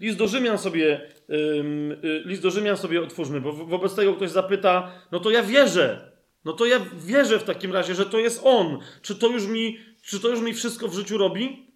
List 0.00 0.18
do 0.18 0.28
Rzymian 0.28 0.58
sobie, 0.58 1.10
yy, 1.28 2.22
list 2.24 2.42
do 2.42 2.50
Rzymian 2.50 2.76
sobie 2.76 3.02
otwórzmy, 3.02 3.40
bo 3.40 3.52
wobec 3.52 3.94
tego 3.94 4.14
ktoś 4.14 4.30
zapyta, 4.30 4.92
no 5.12 5.20
to 5.20 5.30
ja 5.30 5.42
wierzę. 5.42 6.13
No 6.44 6.52
to 6.52 6.66
ja 6.66 6.80
wierzę 6.96 7.38
w 7.38 7.44
takim 7.44 7.72
razie, 7.72 7.94
że 7.94 8.06
to 8.06 8.18
jest 8.18 8.40
On. 8.44 8.78
Czy 9.02 9.14
to 9.14 9.28
już 9.28 9.46
mi, 9.46 9.78
czy 10.02 10.20
to 10.20 10.28
już 10.28 10.40
mi 10.40 10.54
wszystko 10.54 10.88
w 10.88 10.94
życiu 10.94 11.18
robi? 11.18 11.66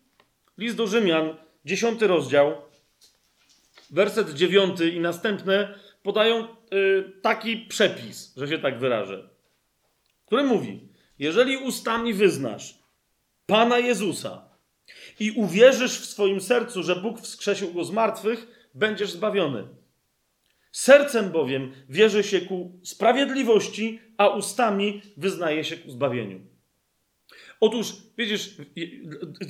List 0.58 0.76
do 0.76 0.86
Rzymian, 0.86 1.36
dziesiąty 1.64 2.06
rozdział, 2.06 2.62
werset 3.90 4.34
dziewiąty 4.34 4.90
i 4.90 5.00
następne 5.00 5.78
podają 6.02 6.44
y, 6.44 7.12
taki 7.22 7.56
przepis, 7.56 8.34
że 8.36 8.48
się 8.48 8.58
tak 8.58 8.78
wyrażę, 8.78 9.28
który 10.26 10.42
mówi: 10.42 10.88
Jeżeli 11.18 11.56
ustami 11.56 12.14
wyznasz 12.14 12.78
Pana 13.46 13.78
Jezusa 13.78 14.48
i 15.20 15.30
uwierzysz 15.30 16.00
w 16.00 16.06
swoim 16.06 16.40
sercu, 16.40 16.82
że 16.82 16.96
Bóg 16.96 17.20
wskrzesił 17.20 17.72
go 17.72 17.84
z 17.84 17.90
martwych, 17.90 18.68
będziesz 18.74 19.10
zbawiony. 19.10 19.68
Sercem 20.72 21.30
bowiem 21.30 21.72
wierzy 21.88 22.22
się 22.22 22.40
ku 22.40 22.80
sprawiedliwości, 22.84 24.00
a 24.18 24.28
ustami 24.28 25.02
wyznaje 25.16 25.64
się 25.64 25.76
ku 25.76 25.90
zbawieniu. 25.90 26.40
Otóż, 27.60 27.96
widzisz, 28.18 28.56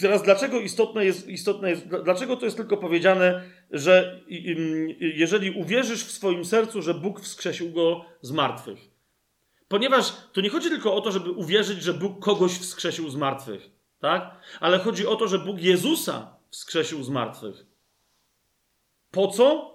teraz 0.01 0.23
dlaczego 0.23 0.61
istotne 0.61 1.05
jest, 1.05 1.29
istotne 1.29 1.71
jest, 1.71 1.87
dlaczego 1.87 2.37
to 2.37 2.45
jest 2.45 2.57
tylko 2.57 2.77
powiedziane, 2.77 3.43
że 3.71 4.21
jeżeli 5.01 5.51
uwierzysz 5.51 6.05
w 6.05 6.11
swoim 6.11 6.45
sercu, 6.45 6.83
że 6.83 6.95
Bóg 6.95 7.21
wskrzesił 7.21 7.73
go 7.73 8.05
z 8.23 8.31
martwych? 8.31 8.79
Ponieważ 9.69 10.13
to 10.33 10.41
nie 10.41 10.51
chodzi 10.51 10.69
tylko 10.69 10.95
o 10.95 11.01
to, 11.01 11.13
żeby 11.13 11.31
uwierzyć, 11.31 11.83
że 11.83 11.95
Bóg 11.95 12.25
kogoś 12.25 12.53
wskrzesił 12.53 13.09
z 13.09 13.17
martwych, 13.17 13.71
tak? 14.01 14.41
Ale 14.61 14.79
chodzi 14.79 15.07
o 15.07 15.17
to, 15.17 15.29
że 15.29 15.39
Bóg 15.39 15.61
Jezusa 15.61 16.37
wskrzesił 16.51 17.03
z 17.03 17.09
martwych. 17.09 17.67
Po 19.11 19.29
co? 19.29 19.75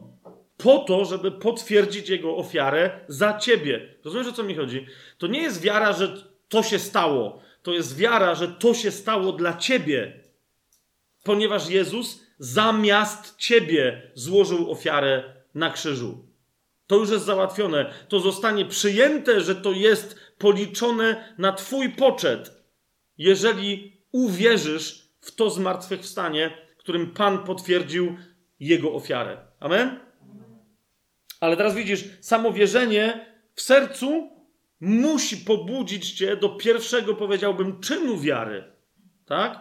Po 0.64 0.80
to, 0.80 1.06
żeby 1.06 1.32
potwierdzić 1.32 2.10
Jego 2.10 2.38
ofiarę 2.38 3.00
za 3.08 3.38
ciebie. 3.38 3.96
Rozumiesz, 4.06 4.28
o 4.28 4.32
co 4.32 4.44
mi 4.44 4.56
chodzi? 4.56 4.86
To 5.18 5.28
nie 5.28 5.42
jest 5.42 5.62
wiara, 5.62 5.94
że 5.94 6.34
to 6.50 6.64
się 6.64 6.80
stało 6.80 7.44
to 7.64 7.74
jest 7.74 7.98
wiara, 7.98 8.36
że 8.36 8.48
to 8.48 8.74
się 8.74 8.92
stało 8.92 9.32
dla 9.32 9.58
ciebie, 9.58 10.20
ponieważ 11.24 11.70
Jezus 11.70 12.24
zamiast 12.40 13.38
ciebie 13.38 14.12
złożył 14.14 14.72
ofiarę 14.72 15.24
na 15.56 15.70
krzyżu. 15.70 16.28
To 16.88 16.96
już 16.96 17.10
jest 17.10 17.26
załatwione. 17.26 17.94
To 18.08 18.20
zostanie 18.20 18.66
przyjęte, 18.66 19.42
że 19.42 19.56
to 19.56 19.72
jest 19.72 20.20
policzone 20.38 21.34
na 21.38 21.54
Twój 21.54 21.90
poczet, 21.90 22.64
jeżeli 23.18 23.98
uwierzysz 24.12 25.10
w 25.22 25.36
to 25.36 25.50
zmartwychwstanie, 25.50 26.58
którym 26.78 27.12
Pan 27.12 27.44
potwierdził 27.44 28.18
Jego 28.60 28.94
ofiarę. 28.94 29.38
Amen? 29.60 30.00
Ale 31.44 31.58
teraz 31.58 31.76
widzisz, 31.76 32.06
samo 32.22 32.54
wierzenie 32.54 33.26
w 33.54 33.62
sercu 33.62 34.30
musi 34.80 35.38
pobudzić 35.38 36.12
cię 36.12 36.38
do 36.38 36.50
pierwszego, 36.50 37.14
powiedziałbym, 37.14 37.80
czynu 37.80 38.20
wiary. 38.20 38.64
Tak? 39.26 39.60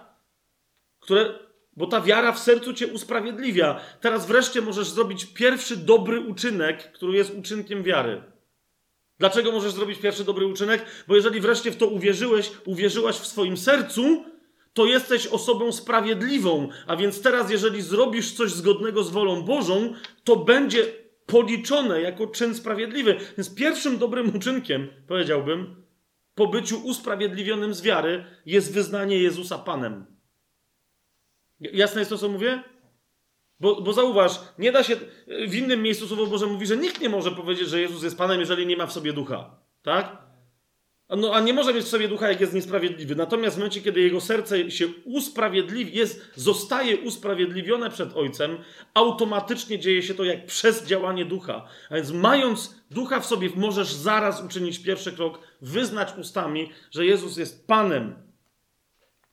Które, 1.01 1.39
bo 1.77 1.87
ta 1.87 2.01
wiara 2.01 2.33
w 2.33 2.39
sercu 2.39 2.73
cię 2.73 2.87
usprawiedliwia. 2.87 3.81
Teraz 4.01 4.27
wreszcie 4.27 4.61
możesz 4.61 4.89
zrobić 4.89 5.25
pierwszy 5.25 5.77
dobry 5.77 6.21
uczynek, 6.21 6.93
który 6.93 7.19
jest 7.19 7.35
uczynkiem 7.35 7.83
wiary. 7.83 8.23
Dlaczego 9.19 9.53
możesz 9.53 9.73
zrobić 9.73 9.99
pierwszy 9.99 10.25
dobry 10.25 10.47
uczynek? 10.47 10.85
Bo 11.09 11.17
jeżeli 11.17 11.41
wreszcie 11.41 11.71
w 11.71 11.77
to 11.77 11.87
uwierzyłeś, 11.87 12.51
uwierzyłaś 12.65 13.17
w 13.17 13.27
swoim 13.27 13.57
sercu, 13.57 14.25
to 14.73 14.87
jesteś 14.87 15.27
osobą 15.27 15.73
sprawiedliwą. 15.73 16.69
A 16.87 16.97
więc 16.97 17.23
teraz, 17.23 17.51
jeżeli 17.51 17.83
zrobisz 17.83 18.33
coś 18.33 18.51
zgodnego 18.53 19.03
z 19.03 19.11
wolą 19.11 19.43
Bożą, 19.43 19.95
to 20.25 20.37
będzie 20.37 21.02
policzone 21.33 22.01
jako 22.01 22.27
czyn 22.27 22.55
sprawiedliwy. 22.55 23.17
Więc 23.37 23.55
pierwszym 23.55 23.99
dobrym 23.99 24.37
uczynkiem, 24.37 24.89
powiedziałbym, 25.07 25.85
po 26.35 26.47
byciu 26.47 26.87
usprawiedliwionym 26.87 27.75
z 27.75 27.83
wiary, 27.83 28.25
jest 28.47 28.75
wyznanie 28.75 29.19
Jezusa 29.19 29.59
Panem. 29.59 30.07
Jasne 31.61 32.01
jest 32.01 32.11
to, 32.11 32.19
co 32.19 32.29
mówię? 32.29 32.63
Bo, 33.61 33.83
bo 33.83 33.93
zauważ, 33.93 34.41
nie 34.59 34.73
da 34.73 34.83
się. 34.83 34.97
W 35.49 35.55
innym 35.55 35.83
miejscu 35.83 36.07
Słowo 36.09 36.27
Boże 36.27 36.47
mówi, 36.47 36.67
że 36.67 36.77
nikt 36.77 37.01
nie 37.01 37.09
może 37.09 37.31
powiedzieć, 37.31 37.69
że 37.69 37.81
Jezus 37.81 38.03
jest 38.03 38.19
Panem, 38.19 38.41
jeżeli 38.41 38.67
nie 38.67 38.77
ma 38.77 38.87
w 38.87 38.93
sobie 38.93 39.13
ducha. 39.13 39.59
Tak? 39.83 40.23
No, 41.17 41.35
a 41.35 41.41
nie 41.41 41.53
może 41.53 41.75
mieć 41.75 41.85
w 41.85 41.89
sobie 41.89 42.09
ducha, 42.09 42.29
jak 42.29 42.41
jest 42.41 42.55
niesprawiedliwy. 42.55 43.17
Natomiast 43.17 43.57
w 43.57 43.59
momencie, 43.59 43.81
kiedy 43.81 44.01
jego 44.01 44.21
serce 44.21 44.71
się 44.71 44.87
usprawiedliwi, 45.05 45.99
jest, 45.99 46.31
zostaje 46.35 46.97
usprawiedliwione 46.97 47.91
przed 47.91 48.17
Ojcem, 48.17 48.59
automatycznie 48.95 49.79
dzieje 49.79 50.03
się 50.03 50.15
to 50.15 50.25
jak 50.25 50.47
przez 50.47 50.87
działanie 50.87 51.25
ducha. 51.25 51.69
A 51.91 51.95
więc 51.95 52.13
mając 52.13 52.83
ducha 52.91 53.21
w 53.21 53.27
sobie, 53.27 53.51
możesz 53.57 53.93
zaraz 53.93 54.45
uczynić 54.45 54.79
pierwszy 54.79 55.13
krok, 55.13 55.39
wyznać 55.63 56.09
ustami, 56.19 56.71
że 56.91 57.07
Jezus 57.07 57.37
jest 57.37 57.67
Panem, 57.67 58.15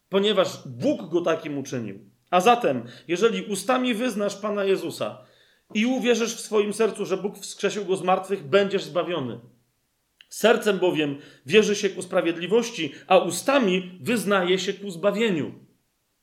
ponieważ 0.10 0.68
Bóg 0.68 1.10
go 1.10 1.22
takim 1.22 1.58
uczynił. 1.58 2.00
A 2.30 2.42
zatem, 2.42 2.84
jeżeli 3.08 3.44
ustami 3.44 3.94
wyznasz 3.94 4.36
Pana 4.36 4.64
Jezusa 4.64 5.26
i 5.74 5.86
uwierzysz 5.86 6.36
w 6.36 6.40
swoim 6.40 6.74
sercu, 6.74 7.06
że 7.06 7.18
Bóg 7.18 7.38
wskrzesił 7.38 7.86
go 7.86 7.96
z 7.96 8.04
martwych, 8.04 8.44
będziesz 8.44 8.84
zbawiony. 8.84 9.40
Sercem 10.30 10.80
bowiem 10.80 11.18
wierzy 11.46 11.76
się 11.76 11.90
ku 11.90 12.02
sprawiedliwości, 12.02 12.92
a 13.08 13.18
ustami 13.18 14.00
wyznaje 14.02 14.60
się 14.60 14.74
ku 14.74 14.92
zbawieniu. 14.92 15.54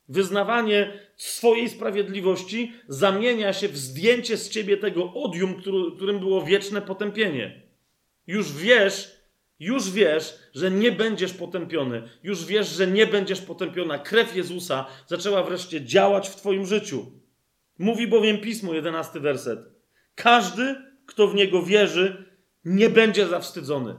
Wyznawanie 0.09 0.93
swojej 1.17 1.69
sprawiedliwości 1.69 2.73
zamienia 2.89 3.53
się 3.53 3.69
w 3.69 3.77
zdjęcie 3.77 4.37
z 4.37 4.51
ciebie 4.51 4.77
tego 4.77 5.13
odium, 5.15 5.55
którym 5.97 6.19
było 6.19 6.43
wieczne 6.43 6.83
potępienie. 6.83 7.63
Już 8.27 8.53
wiesz, 8.53 9.17
już 9.61 9.91
wiesz, 9.91 10.39
że 10.55 10.71
nie 10.71 10.93
będziesz 10.93 11.33
potępiony. 11.33 12.03
Już 12.23 12.45
wiesz, 12.45 12.69
że 12.69 12.87
nie 12.87 13.07
będziesz 13.07 13.41
potępiona. 13.41 13.99
Krew 13.99 14.37
Jezusa 14.37 14.87
zaczęła 15.07 15.43
wreszcie 15.43 15.85
działać 15.85 16.29
w 16.29 16.37
Twoim 16.37 16.67
życiu. 16.67 17.07
Mówi 17.79 18.07
bowiem 18.07 18.39
pismo, 18.39 18.75
jedenasty 18.75 19.21
werset. 19.21 19.61
Każdy, 20.15 20.75
kto 21.07 21.29
w 21.29 21.35
niego 21.35 21.63
wierzy, 21.63 22.25
nie 22.67 22.91
będzie 22.91 23.27
zawstydzony. 23.29 23.97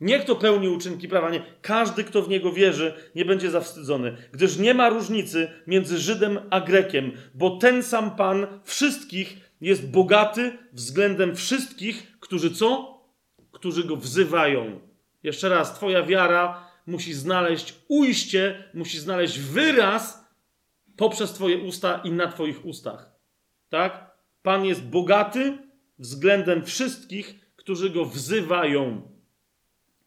Nie 0.00 0.18
kto 0.18 0.36
pełni 0.36 0.68
uczynki 0.68 1.08
prawa, 1.08 1.30
nie. 1.30 1.44
Każdy, 1.62 2.04
kto 2.04 2.22
w 2.22 2.28
niego 2.28 2.52
wierzy, 2.52 2.94
nie 3.14 3.24
będzie 3.24 3.50
zawstydzony, 3.50 4.16
gdyż 4.32 4.56
nie 4.56 4.74
ma 4.74 4.88
różnicy 4.88 5.50
między 5.66 5.98
Żydem 5.98 6.38
a 6.50 6.60
Grekiem, 6.60 7.12
bo 7.34 7.56
ten 7.56 7.82
sam 7.82 8.16
Pan 8.16 8.46
wszystkich 8.64 9.36
jest 9.60 9.90
bogaty 9.90 10.58
względem 10.72 11.36
wszystkich, 11.36 12.12
którzy 12.20 12.50
co? 12.50 12.98
Którzy 13.52 13.84
go 13.84 13.96
wzywają. 13.96 14.80
Jeszcze 15.22 15.48
raz, 15.48 15.74
Twoja 15.74 16.02
wiara 16.02 16.68
musi 16.86 17.14
znaleźć 17.14 17.74
ujście, 17.88 18.70
musi 18.74 18.98
znaleźć 18.98 19.38
wyraz 19.38 20.24
poprzez 20.96 21.32
Twoje 21.32 21.58
usta 21.58 22.00
i 22.04 22.10
na 22.10 22.28
Twoich 22.28 22.66
ustach. 22.66 23.10
Tak? 23.68 24.16
Pan 24.42 24.64
jest 24.64 24.82
bogaty 24.82 25.58
względem 26.02 26.64
wszystkich, 26.64 27.34
którzy 27.56 27.90
go 27.90 28.04
wzywają. 28.04 29.02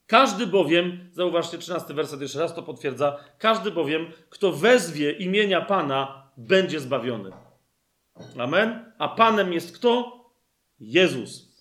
Każdy 0.07 0.47
bowiem, 0.47 1.09
zauważcie 1.11 1.57
13 1.57 1.93
werset 1.93 2.22
jeszcze 2.22 2.39
raz 2.39 2.55
to 2.55 2.63
potwierdza, 2.63 3.17
każdy 3.38 3.72
bowiem, 3.72 4.11
kto 4.30 4.51
wezwie 4.51 5.11
imienia 5.11 5.61
Pana, 5.61 6.30
będzie 6.38 6.80
zbawiony. 6.80 7.31
Amen. 8.38 8.91
A 8.97 9.07
Panem 9.07 9.53
jest 9.53 9.77
kto? 9.77 10.19
Jezus. 10.80 11.55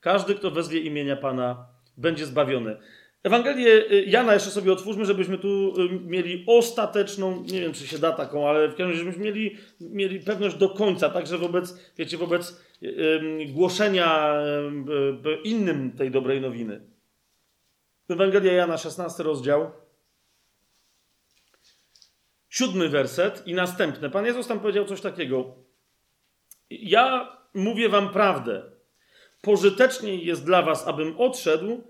Każdy, 0.00 0.34
kto 0.34 0.50
wezwie 0.50 0.80
imienia 0.80 1.16
Pana, 1.16 1.66
będzie 1.96 2.26
zbawiony. 2.26 2.76
Ewangelię 3.22 3.90
y, 3.92 4.04
Jana 4.06 4.34
jeszcze 4.34 4.50
sobie 4.50 4.72
otwórzmy, 4.72 5.04
żebyśmy 5.04 5.38
tu 5.38 5.80
y, 5.80 6.00
mieli 6.00 6.44
ostateczną, 6.46 7.44
nie 7.52 7.60
wiem 7.60 7.72
czy 7.72 7.86
się 7.86 7.98
da 7.98 8.12
taką, 8.12 8.48
ale 8.48 8.68
w 8.68 8.70
każdym 8.70 8.86
razie, 8.86 8.98
żebyśmy 8.98 9.24
mieli, 9.24 9.56
mieli 9.80 10.20
pewność 10.20 10.56
do 10.56 10.68
końca, 10.68 11.08
także 11.08 11.38
wobec, 11.38 11.92
wiecie, 11.98 12.16
wobec 12.16 12.62
głoszenia 13.48 14.34
innym 15.44 15.92
tej 15.92 16.10
dobrej 16.10 16.40
nowiny. 16.40 16.80
Ewangelia 18.08 18.52
Jana, 18.52 18.78
16 18.78 19.22
rozdział, 19.22 19.70
siódmy 22.48 22.88
werset 22.88 23.46
i 23.46 23.54
następne. 23.54 24.10
Pan 24.10 24.26
Jezus 24.26 24.46
tam 24.46 24.60
powiedział 24.60 24.84
coś 24.84 25.00
takiego. 25.00 25.54
Ja 26.70 27.36
mówię 27.54 27.88
wam 27.88 28.12
prawdę. 28.12 28.62
Pożyteczniej 29.42 30.26
jest 30.26 30.44
dla 30.44 30.62
was, 30.62 30.86
abym 30.86 31.20
odszedł, 31.20 31.82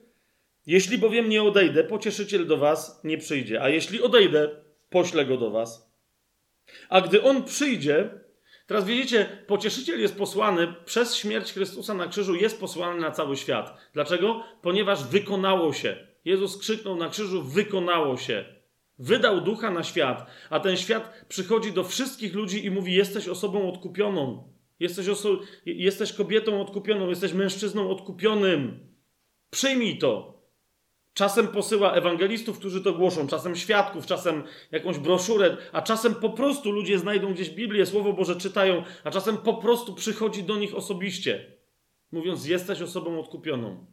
jeśli 0.66 0.98
bowiem 0.98 1.28
nie 1.28 1.42
odejdę, 1.42 1.84
pocieszyciel 1.84 2.46
do 2.46 2.56
was 2.56 3.00
nie 3.04 3.18
przyjdzie. 3.18 3.62
A 3.62 3.68
jeśli 3.68 4.02
odejdę, 4.02 4.48
poślę 4.90 5.26
go 5.26 5.36
do 5.36 5.50
was. 5.50 5.90
A 6.88 7.00
gdy 7.00 7.22
on 7.22 7.44
przyjdzie, 7.44 8.10
teraz 8.70 8.84
widzicie, 8.84 9.26
pocieszyciel 9.46 10.00
jest 10.00 10.16
posłany 10.18 10.74
przez 10.84 11.16
śmierć 11.16 11.52
Chrystusa 11.52 11.94
na 11.94 12.06
krzyżu, 12.06 12.34
jest 12.34 12.60
posłany 12.60 13.00
na 13.00 13.10
cały 13.10 13.36
świat. 13.36 13.76
Dlaczego? 13.92 14.44
Ponieważ 14.62 15.04
wykonało 15.04 15.72
się. 15.72 15.96
Jezus 16.24 16.58
krzyknął 16.58 16.96
na 16.96 17.08
krzyżu: 17.08 17.42
Wykonało 17.42 18.16
się. 18.16 18.44
Wydał 18.98 19.40
ducha 19.40 19.70
na 19.70 19.82
świat, 19.82 20.26
a 20.50 20.60
ten 20.60 20.76
świat 20.76 21.24
przychodzi 21.28 21.72
do 21.72 21.84
wszystkich 21.84 22.34
ludzi 22.34 22.64
i 22.64 22.70
mówi: 22.70 22.94
Jesteś 22.94 23.28
osobą 23.28 23.68
odkupioną. 23.68 24.52
Jesteś, 24.80 25.06
oso- 25.06 25.40
jesteś 25.66 26.12
kobietą 26.12 26.60
odkupioną, 26.60 27.08
jesteś 27.08 27.32
mężczyzną 27.32 27.90
odkupionym. 27.90 28.80
Przyjmij 29.50 29.98
to. 29.98 30.39
Czasem 31.20 31.48
posyła 31.48 31.92
ewangelistów, 31.92 32.58
którzy 32.58 32.80
to 32.80 32.92
głoszą, 32.92 33.26
czasem 33.26 33.56
świadków, 33.56 34.06
czasem 34.06 34.42
jakąś 34.70 34.98
broszurę, 34.98 35.56
a 35.72 35.82
czasem 35.82 36.14
po 36.14 36.30
prostu 36.30 36.70
ludzie 36.70 36.98
znajdą 36.98 37.34
gdzieś 37.34 37.50
Biblię, 37.50 37.86
Słowo 37.86 38.12
Boże 38.12 38.36
czytają, 38.36 38.84
a 39.04 39.10
czasem 39.10 39.36
po 39.36 39.54
prostu 39.54 39.94
przychodzi 39.94 40.42
do 40.42 40.56
nich 40.56 40.74
osobiście, 40.74 41.52
mówiąc: 42.12 42.46
Jesteś 42.46 42.82
osobą 42.82 43.20
odkupioną. 43.20 43.86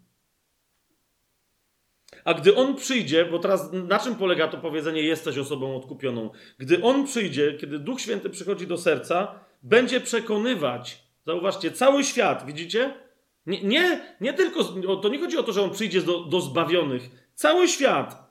A 2.25 2.33
gdy 2.33 2.55
on 2.55 2.75
przyjdzie, 2.75 3.25
bo 3.25 3.39
teraz 3.39 3.69
na 3.73 3.99
czym 3.99 4.15
polega 4.15 4.47
to 4.47 4.57
powiedzenie: 4.57 5.01
Jesteś 5.01 5.37
osobą 5.37 5.75
odkupioną? 5.75 6.29
Gdy 6.57 6.83
on 6.83 7.05
przyjdzie, 7.05 7.53
kiedy 7.53 7.79
Duch 7.79 8.01
Święty 8.01 8.29
przychodzi 8.29 8.67
do 8.67 8.77
serca, 8.77 9.39
będzie 9.63 10.01
przekonywać, 10.01 11.03
zauważcie, 11.25 11.71
cały 11.71 12.03
świat, 12.03 12.45
widzicie? 12.45 13.06
Nie, 13.47 13.63
nie, 13.63 14.15
nie 14.21 14.33
tylko, 14.33 14.63
to 15.01 15.09
nie 15.09 15.19
chodzi 15.19 15.37
o 15.37 15.43
to, 15.43 15.51
że 15.51 15.61
on 15.61 15.71
przyjdzie 15.71 16.01
do, 16.01 16.23
do 16.23 16.41
zbawionych. 16.41 17.09
Cały 17.33 17.67
świat. 17.67 18.27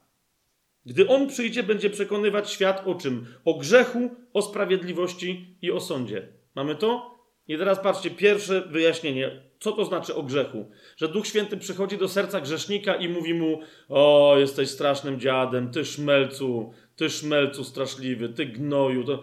Gdy 0.86 1.08
on 1.08 1.28
przyjdzie, 1.28 1.62
będzie 1.62 1.90
przekonywać 1.90 2.50
świat 2.50 2.82
o 2.86 2.94
czym? 2.94 3.26
O 3.44 3.54
grzechu, 3.54 4.10
o 4.32 4.42
sprawiedliwości 4.42 5.56
i 5.62 5.70
o 5.70 5.80
sądzie. 5.80 6.28
Mamy 6.54 6.74
to? 6.74 7.16
I 7.48 7.58
teraz 7.58 7.80
patrzcie, 7.80 8.10
pierwsze 8.10 8.60
wyjaśnienie. 8.60 9.42
Co 9.58 9.72
to 9.72 9.84
znaczy 9.84 10.14
o 10.14 10.22
grzechu? 10.22 10.70
Że 10.96 11.08
Duch 11.08 11.26
Święty 11.26 11.56
przychodzi 11.56 11.98
do 11.98 12.08
serca 12.08 12.40
grzesznika 12.40 12.94
i 12.94 13.08
mówi 13.08 13.34
mu: 13.34 13.60
O, 13.88 14.34
jesteś 14.38 14.70
strasznym 14.70 15.20
dziadem, 15.20 15.70
ty 15.70 15.84
szmelcu, 15.84 16.72
ty 16.96 17.10
szmelcu 17.10 17.64
straszliwy, 17.64 18.28
ty 18.28 18.46
gnoju, 18.46 19.04
to 19.04 19.22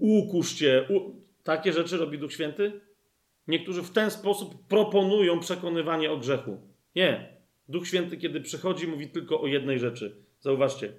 ukusz 0.00 0.52
cię. 0.52 0.86
U... 0.88 1.00
Takie 1.44 1.72
rzeczy 1.72 1.96
robi 1.96 2.18
Duch 2.18 2.32
Święty? 2.32 2.80
Niektórzy 3.48 3.82
w 3.82 3.90
ten 3.90 4.10
sposób 4.10 4.66
proponują 4.66 5.40
przekonywanie 5.40 6.10
o 6.10 6.16
grzechu. 6.16 6.60
Nie. 6.96 7.38
Duch 7.68 7.86
Święty, 7.86 8.16
kiedy 8.16 8.40
przychodzi, 8.40 8.86
mówi 8.86 9.08
tylko 9.08 9.40
o 9.40 9.46
jednej 9.46 9.78
rzeczy. 9.78 10.24
Zauważcie, 10.40 10.92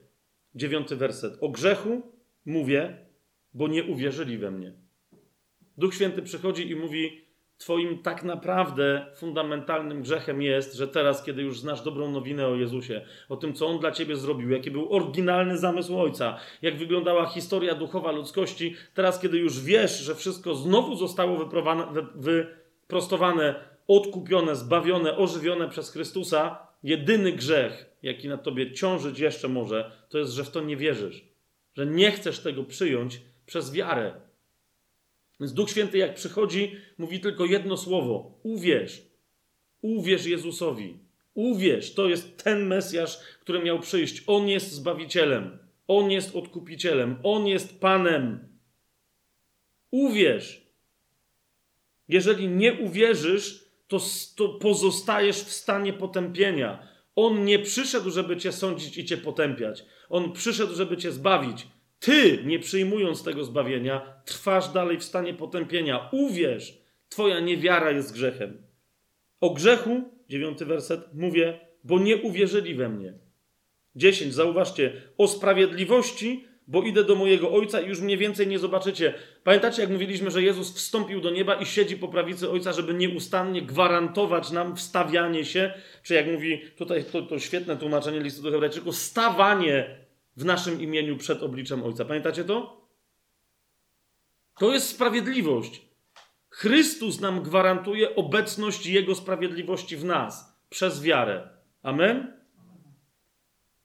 dziewiąty 0.56 0.96
werset. 0.96 1.38
O 1.42 1.50
grzechu 1.50 2.02
mówię, 2.46 3.06
bo 3.54 3.68
nie 3.68 3.84
uwierzyli 3.84 4.38
we 4.38 4.52
mnie. 4.52 4.74
Duch 5.78 5.94
Święty 5.94 6.22
przychodzi 6.22 6.70
i 6.72 6.76
mówi: 6.76 7.26
Twoim 7.60 8.03
tak 8.03 8.23
naprawdę 8.23 9.06
fundamentalnym 9.15 10.02
grzechem 10.02 10.41
jest, 10.41 10.73
że 10.73 10.88
teraz, 10.88 11.23
kiedy 11.23 11.41
już 11.41 11.60
znasz 11.60 11.81
dobrą 11.81 12.11
nowinę 12.11 12.48
o 12.48 12.56
Jezusie, 12.56 13.02
o 13.30 13.38
tym, 13.38 13.53
co 13.53 13.68
On 13.68 13.80
dla 13.80 13.91
Ciebie 13.91 14.15
zrobił, 14.15 14.49
jaki 14.49 14.72
był 14.72 14.94
oryginalny 14.94 15.57
zamysł 15.57 15.99
Ojca, 15.99 16.38
jak 16.61 16.77
wyglądała 16.77 17.26
historia 17.26 17.76
duchowa 17.76 18.11
ludzkości, 18.11 18.76
teraz, 18.94 19.19
kiedy 19.19 19.38
już 19.38 19.61
wiesz, 19.61 19.99
że 19.99 20.15
wszystko 20.15 20.56
znowu 20.56 20.95
zostało 20.95 21.49
wyprostowane, 22.15 23.56
odkupione, 23.88 24.56
zbawione, 24.56 25.18
ożywione 25.18 25.69
przez 25.69 25.91
Chrystusa, 25.91 26.68
jedyny 26.84 27.31
grzech, 27.31 27.95
jaki 28.03 28.27
na 28.27 28.38
Tobie 28.38 28.72
ciążyć 28.72 29.19
jeszcze 29.19 29.48
może, 29.48 29.91
to 30.10 30.18
jest, 30.18 30.31
że 30.31 30.44
w 30.44 30.52
to 30.52 30.61
nie 30.61 30.77
wierzysz, 30.77 31.26
że 31.77 31.86
nie 31.86 32.11
chcesz 32.11 32.40
tego 32.40 32.64
przyjąć 32.64 33.22
przez 33.45 33.73
wiarę. 33.73 34.28
Więc 35.40 35.53
Duch 35.53 35.70
Święty, 35.70 35.98
jak 35.98 36.16
przychodzi, 36.16 36.76
mówi 36.98 37.20
tylko 37.20 37.45
jedno 37.45 37.78
słowo: 37.78 38.40
uwierz. 38.44 39.02
Uwierz 39.82 40.26
Jezusowi. 40.26 40.99
Uwierz, 41.34 41.94
to 41.94 42.10
jest 42.10 42.44
ten 42.44 42.66
Mesjasz, 42.66 43.20
który 43.41 43.64
miał 43.64 43.80
przyjść. 43.80 44.24
On 44.28 44.48
jest 44.48 44.72
Zbawicielem. 44.72 45.57
On 45.88 46.11
jest 46.11 46.36
Odkupicielem. 46.36 47.16
On 47.24 47.48
jest 47.48 47.80
Panem. 47.80 48.48
Uwierz. 49.91 50.70
Jeżeli 52.07 52.48
nie 52.48 52.74
uwierzysz, 52.74 53.66
to, 53.88 53.99
to 54.36 54.49
pozostajesz 54.49 55.38
w 55.38 55.52
stanie 55.52 55.94
potępienia. 55.94 56.88
On 57.16 57.45
nie 57.45 57.60
przyszedł, 57.60 58.11
żeby 58.11 58.38
cię 58.38 58.52
sądzić 58.52 58.98
i 58.98 59.06
cię 59.06 59.18
potępiać. 59.18 59.86
On 60.10 60.32
przyszedł, 60.32 60.76
żeby 60.76 60.98
cię 60.98 61.11
zbawić. 61.11 61.68
Ty, 62.00 62.44
nie 62.46 62.60
przyjmując 62.60 63.24
tego 63.24 63.44
zbawienia, 63.44 64.22
trwasz 64.26 64.70
dalej 64.70 64.98
w 64.98 65.04
stanie 65.04 65.34
potępienia. 65.34 66.10
Uwierz, 66.12 66.78
twoja 67.10 67.40
niewiara 67.40 67.92
jest 67.92 68.14
grzechem. 68.14 68.64
O 69.42 69.50
grzechu, 69.50 70.02
dziewiąty 70.30 70.66
werset, 70.66 71.02
mówię, 71.14 71.60
bo 71.84 72.00
nie 72.00 72.18
uwierzyli 72.18 72.76
we 72.76 72.90
mnie. 72.90 73.14
Dziesięć, 73.96 74.34
zauważcie, 74.34 75.02
o 75.18 75.28
sprawiedliwości, 75.28 76.46
bo 76.68 76.84
idę 76.84 77.04
do 77.04 77.16
mojego 77.16 77.52
Ojca 77.52 77.82
i 77.82 77.88
już 77.88 78.02
mniej 78.02 78.18
więcej 78.18 78.48
nie 78.48 78.60
zobaczycie. 78.60 79.14
Pamiętacie, 79.44 79.82
jak 79.82 79.92
mówiliśmy, 79.92 80.32
że 80.32 80.44
Jezus 80.44 80.76
wstąpił 80.76 81.22
do 81.22 81.30
nieba 81.30 81.56
i 81.56 81.66
siedzi 81.66 81.98
po 81.98 82.08
prawicy 82.08 82.50
Ojca, 82.50 82.74
żeby 82.74 82.94
nieustannie 82.94 83.62
gwarantować 83.62 84.52
nam 84.52 84.76
wstawianie 84.76 85.46
się, 85.46 85.74
czy 86.04 86.14
jak 86.14 86.28
mówi 86.28 86.62
tutaj 86.78 87.04
to, 87.04 87.22
to 87.22 87.40
świetne 87.40 87.78
tłumaczenie 87.78 88.20
listu 88.20 88.42
do 88.42 88.52
Hebrajczyków, 88.52 88.96
stawanie 88.96 89.96
w 90.40 90.45
naszym 90.45 90.82
imieniu 90.82 91.18
przed 91.18 91.44
obliczem 91.44 91.84
Ojca. 91.84 92.06
Pamiętacie 92.06 92.44
to? 92.44 92.88
To 94.60 94.74
jest 94.74 94.90
sprawiedliwość. 94.90 95.82
Chrystus 96.49 97.20
nam 97.20 97.44
gwarantuje 97.44 98.16
obecność 98.16 98.86
Jego 98.86 99.16
sprawiedliwości 99.16 99.98
w 99.98 100.06
nas 100.06 100.60
przez 100.70 101.03
wiarę. 101.03 101.49
Amen? 101.84 102.34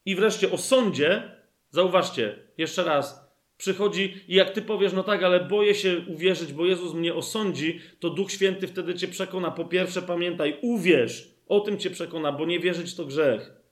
I 0.05 0.17
wreszcie 0.17 0.51
o 0.51 0.59
sądzie, 0.59 1.37
zauważcie, 1.71 2.39
jeszcze 2.59 2.85
raz, 2.85 3.35
przychodzi 3.57 4.25
i 4.29 4.35
jak 4.35 4.51
ty 4.51 4.63
powiesz, 4.63 4.93
no 4.93 5.03
tak, 5.03 5.23
ale 5.23 5.45
boję 5.45 5.75
się 5.75 6.05
uwierzyć, 6.09 6.53
bo 6.53 6.67
Jezus 6.67 6.95
mnie 6.95 7.15
osądzi, 7.15 7.81
to 8.01 8.11
Duch 8.11 8.33
Święty 8.33 8.69
wtedy 8.69 8.95
cię 8.95 9.09
przekona. 9.09 9.51
Po 9.51 9.65
pierwsze, 9.65 10.03
pamiętaj, 10.03 10.59
uwierz, 10.63 11.31
o 11.49 11.61
tym 11.61 11.79
cię 11.79 11.91
przekona, 11.91 12.33
bo 12.33 12.47
nie 12.47 12.61
wierzyć 12.61 12.95
to 12.95 13.05
grzech. 13.05 13.64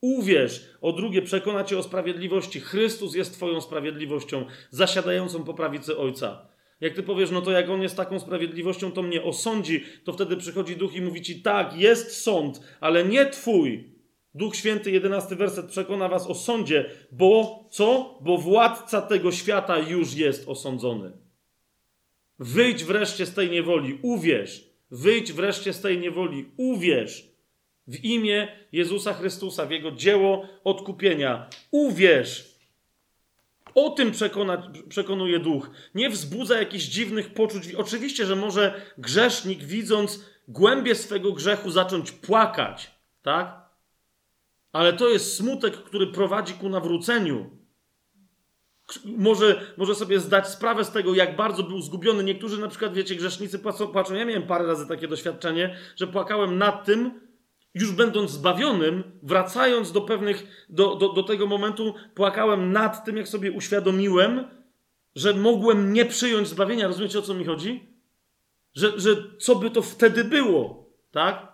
Uwierz, 0.00 0.64
o 0.80 0.92
drugie, 0.92 1.22
przekona 1.22 1.64
cię 1.64 1.78
o 1.78 1.82
sprawiedliwości. 1.82 2.60
Chrystus 2.60 3.14
jest 3.14 3.34
Twoją 3.34 3.60
sprawiedliwością, 3.60 4.44
zasiadającą 4.70 5.44
po 5.44 5.54
prawicy 5.54 5.98
Ojca. 5.98 6.48
Jak 6.80 6.94
ty 6.94 7.02
powiesz, 7.02 7.30
no 7.30 7.42
to 7.42 7.50
jak 7.50 7.70
on 7.70 7.82
jest 7.82 7.96
taką 7.96 8.20
sprawiedliwością, 8.20 8.92
to 8.92 9.02
mnie 9.02 9.22
osądzi, 9.22 9.84
to 10.04 10.12
wtedy 10.12 10.36
przychodzi 10.36 10.76
duch 10.76 10.94
i 10.94 11.00
mówi 11.00 11.22
ci: 11.22 11.42
tak, 11.42 11.76
jest 11.76 12.22
sąd, 12.22 12.60
ale 12.80 13.04
nie 13.04 13.26
twój. 13.26 13.90
Duch 14.34 14.56
Święty, 14.56 14.90
jedenasty 14.90 15.36
werset, 15.36 15.66
przekona 15.66 16.08
was 16.08 16.26
o 16.26 16.34
sądzie, 16.34 16.90
bo 17.12 17.64
co? 17.70 18.18
Bo 18.22 18.38
władca 18.38 19.02
tego 19.02 19.32
świata 19.32 19.78
już 19.78 20.14
jest 20.14 20.48
osądzony. 20.48 21.12
Wyjdź 22.38 22.84
wreszcie 22.84 23.26
z 23.26 23.34
tej 23.34 23.50
niewoli, 23.50 23.98
uwierz. 24.02 24.70
Wyjdź 24.90 25.32
wreszcie 25.32 25.72
z 25.72 25.80
tej 25.80 25.98
niewoli, 25.98 26.50
uwierz. 26.56 27.29
W 27.90 28.04
imię 28.04 28.48
Jezusa 28.72 29.14
Chrystusa, 29.14 29.66
w 29.66 29.70
Jego 29.70 29.90
dzieło 29.90 30.48
odkupienia. 30.64 31.46
Uwierz. 31.70 32.54
O 33.74 33.90
tym 33.90 34.10
przekona, 34.12 34.70
przekonuje 34.88 35.38
duch. 35.38 35.70
Nie 35.94 36.10
wzbudza 36.10 36.58
jakichś 36.58 36.84
dziwnych 36.84 37.34
poczuć. 37.34 37.74
Oczywiście, 37.74 38.26
że 38.26 38.36
może 38.36 38.80
grzesznik, 38.98 39.64
widząc 39.64 40.24
głębie 40.48 40.94
swego 40.94 41.32
grzechu, 41.32 41.70
zacząć 41.70 42.12
płakać, 42.12 42.90
tak? 43.22 43.60
Ale 44.72 44.92
to 44.92 45.08
jest 45.08 45.36
smutek, 45.36 45.76
który 45.76 46.06
prowadzi 46.06 46.54
ku 46.54 46.68
nawróceniu. 46.68 47.50
Może, 49.04 49.74
może 49.76 49.94
sobie 49.94 50.20
zdać 50.20 50.48
sprawę 50.48 50.84
z 50.84 50.90
tego, 50.90 51.14
jak 51.14 51.36
bardzo 51.36 51.62
był 51.62 51.80
zgubiony. 51.80 52.24
Niektórzy, 52.24 52.60
na 52.60 52.68
przykład, 52.68 52.94
wiecie, 52.94 53.14
grzesznicy 53.14 53.58
płaczą. 53.92 54.14
Ja 54.14 54.24
miałem 54.24 54.46
parę 54.46 54.66
razy 54.66 54.88
takie 54.88 55.08
doświadczenie, 55.08 55.76
że 55.96 56.06
płakałem 56.06 56.58
nad 56.58 56.84
tym, 56.84 57.29
już 57.74 57.92
będąc 57.92 58.30
zbawionym, 58.30 59.18
wracając 59.22 59.92
do 59.92 60.00
pewnych, 60.00 60.66
do, 60.68 60.94
do, 60.94 61.12
do 61.12 61.22
tego 61.22 61.46
momentu, 61.46 61.94
płakałem 62.14 62.72
nad 62.72 63.04
tym, 63.04 63.16
jak 63.16 63.28
sobie 63.28 63.52
uświadomiłem, 63.52 64.48
że 65.14 65.34
mogłem 65.34 65.92
nie 65.92 66.04
przyjąć 66.04 66.48
zbawienia. 66.48 66.86
Rozumiecie, 66.86 67.18
o 67.18 67.22
co 67.22 67.34
mi 67.34 67.44
chodzi? 67.44 67.88
Że, 68.74 69.00
że 69.00 69.10
co 69.38 69.56
by 69.56 69.70
to 69.70 69.82
wtedy 69.82 70.24
było, 70.24 70.90
tak? 71.10 71.52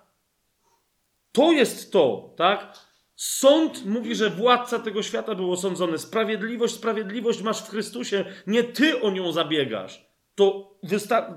To 1.32 1.52
jest 1.52 1.92
to, 1.92 2.34
tak? 2.36 2.86
Sąd 3.16 3.86
mówi, 3.86 4.14
że 4.14 4.30
władca 4.30 4.78
tego 4.78 5.02
świata 5.02 5.34
był 5.34 5.52
osądzony. 5.52 5.98
Sprawiedliwość, 5.98 6.74
sprawiedliwość 6.74 7.42
masz 7.42 7.62
w 7.62 7.70
Chrystusie. 7.70 8.24
Nie 8.46 8.64
ty 8.64 9.00
o 9.00 9.10
nią 9.10 9.32
zabiegasz 9.32 10.05
to 10.36 10.76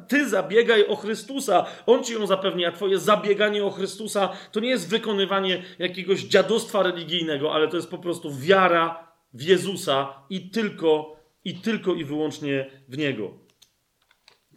ty 0.07 0.29
zabiegaj 0.29 0.87
o 0.87 0.95
Chrystusa, 0.95 1.65
On 1.85 2.03
ci 2.03 2.13
ją 2.13 2.27
zapewni, 2.27 2.65
a 2.65 2.71
twoje 2.71 2.99
zabieganie 2.99 3.65
o 3.65 3.71
Chrystusa 3.71 4.29
to 4.51 4.59
nie 4.59 4.69
jest 4.69 4.89
wykonywanie 4.89 5.63
jakiegoś 5.79 6.23
dziadostwa 6.23 6.83
religijnego, 6.83 7.53
ale 7.53 7.67
to 7.67 7.75
jest 7.75 7.89
po 7.89 7.97
prostu 7.97 8.35
wiara 8.35 9.13
w 9.33 9.41
Jezusa 9.41 10.23
i 10.29 10.49
tylko, 10.49 11.15
i 11.45 11.55
tylko 11.55 11.93
i 11.93 12.05
wyłącznie 12.05 12.71
w 12.87 12.97
Niego. 12.97 13.33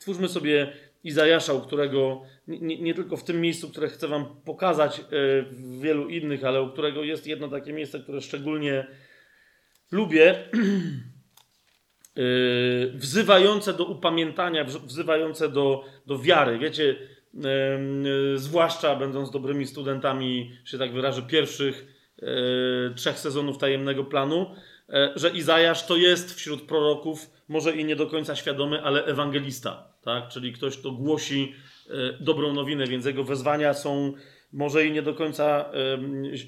Twórzmy 0.00 0.28
sobie 0.28 0.72
Izajasza, 1.04 1.52
u 1.52 1.60
którego 1.60 2.22
nie, 2.48 2.78
nie, 2.78 2.94
tylko 2.94 3.16
w 3.16 3.24
tym 3.24 3.40
miejscu, 3.40 3.70
które 3.70 3.88
chcę 3.88 4.08
wam 4.08 4.26
pokazać, 4.44 5.00
e, 5.00 5.02
w 5.42 5.80
wielu 5.80 6.08
innych, 6.08 6.44
ale 6.44 6.62
u 6.62 6.70
którego 6.70 7.04
jest 7.04 7.26
jedno 7.26 7.48
takie 7.48 7.72
miejsce, 7.72 8.00
które 8.00 8.20
szczególnie 8.20 8.86
lubię. 9.92 10.34
Yy, 12.16 12.92
wzywające 12.94 13.72
do 13.72 13.84
upamiętania, 13.84 14.64
wzywające 14.64 15.48
do, 15.48 15.84
do 16.06 16.18
wiary. 16.18 16.58
Wiecie, 16.58 16.96
yy, 17.34 18.38
zwłaszcza 18.38 18.96
będąc 18.96 19.30
dobrymi 19.30 19.66
studentami, 19.66 20.56
że 20.64 20.78
tak 20.78 20.92
wyrażę, 20.92 21.22
pierwszych 21.22 21.86
yy, 22.22 22.28
trzech 22.96 23.18
sezonów 23.18 23.58
tajemnego 23.58 24.04
planu, 24.04 24.54
że 25.16 25.30
Izajasz 25.30 25.86
to 25.86 25.96
jest 25.96 26.34
wśród 26.34 26.62
proroków, 26.62 27.30
może 27.48 27.76
i 27.76 27.84
nie 27.84 27.96
do 27.96 28.06
końca 28.06 28.36
świadomy, 28.36 28.82
ale 28.82 29.04
ewangelista, 29.04 29.88
tak? 30.02 30.28
czyli 30.28 30.52
ktoś, 30.52 30.76
kto 30.78 30.90
głosi 30.90 31.54
dobrą 32.20 32.52
nowinę, 32.52 32.86
więc 32.86 33.06
jego 33.06 33.24
wezwania 33.24 33.74
są 33.74 34.12
może 34.52 34.86
i 34.86 34.92
nie 34.92 35.02
do 35.02 35.14
końca 35.14 35.70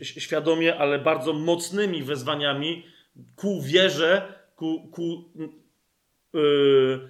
świadomie, 0.02 0.76
ale 0.76 0.98
bardzo 0.98 1.32
mocnymi 1.32 2.02
wezwaniami 2.02 2.86
ku 3.36 3.62
wierze, 3.62 4.43
ku, 4.56 4.88
ku 4.92 5.30
yy, 6.34 7.08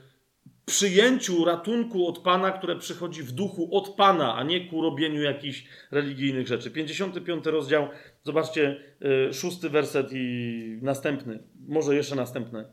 przyjęciu 0.67 1.45
ratunku 1.45 2.07
od 2.07 2.19
Pana, 2.19 2.53
które 2.53 2.77
przychodzi 2.77 3.23
w 3.23 3.33
duchu 3.33 3.77
od 3.77 3.89
Pana, 3.89 4.35
a 4.35 4.43
nie 4.43 4.69
ku 4.69 4.83
robieniu 4.83 5.23
jakichś 5.23 5.65
religijnych 5.91 6.47
rzeczy. 6.47 6.71
55 6.71 7.47
rozdział, 7.47 7.89
zobaczcie, 8.23 8.81
yy, 9.01 9.35
szósty 9.35 9.71
werset 9.71 10.09
i 10.13 10.79
następny, 10.83 11.43
może 11.69 11.95
jeszcze 11.97 12.17
następny. 12.17 12.65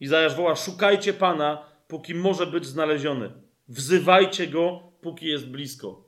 Izajasz 0.00 0.36
woła: 0.36 0.56
Szukajcie 0.56 1.12
Pana, 1.12 1.64
póki 1.88 2.14
może 2.14 2.46
być 2.46 2.66
znaleziony. 2.66 3.30
Wzywajcie 3.68 4.46
go, 4.46 4.92
póki 5.00 5.26
jest 5.26 5.48
blisko. 5.48 6.04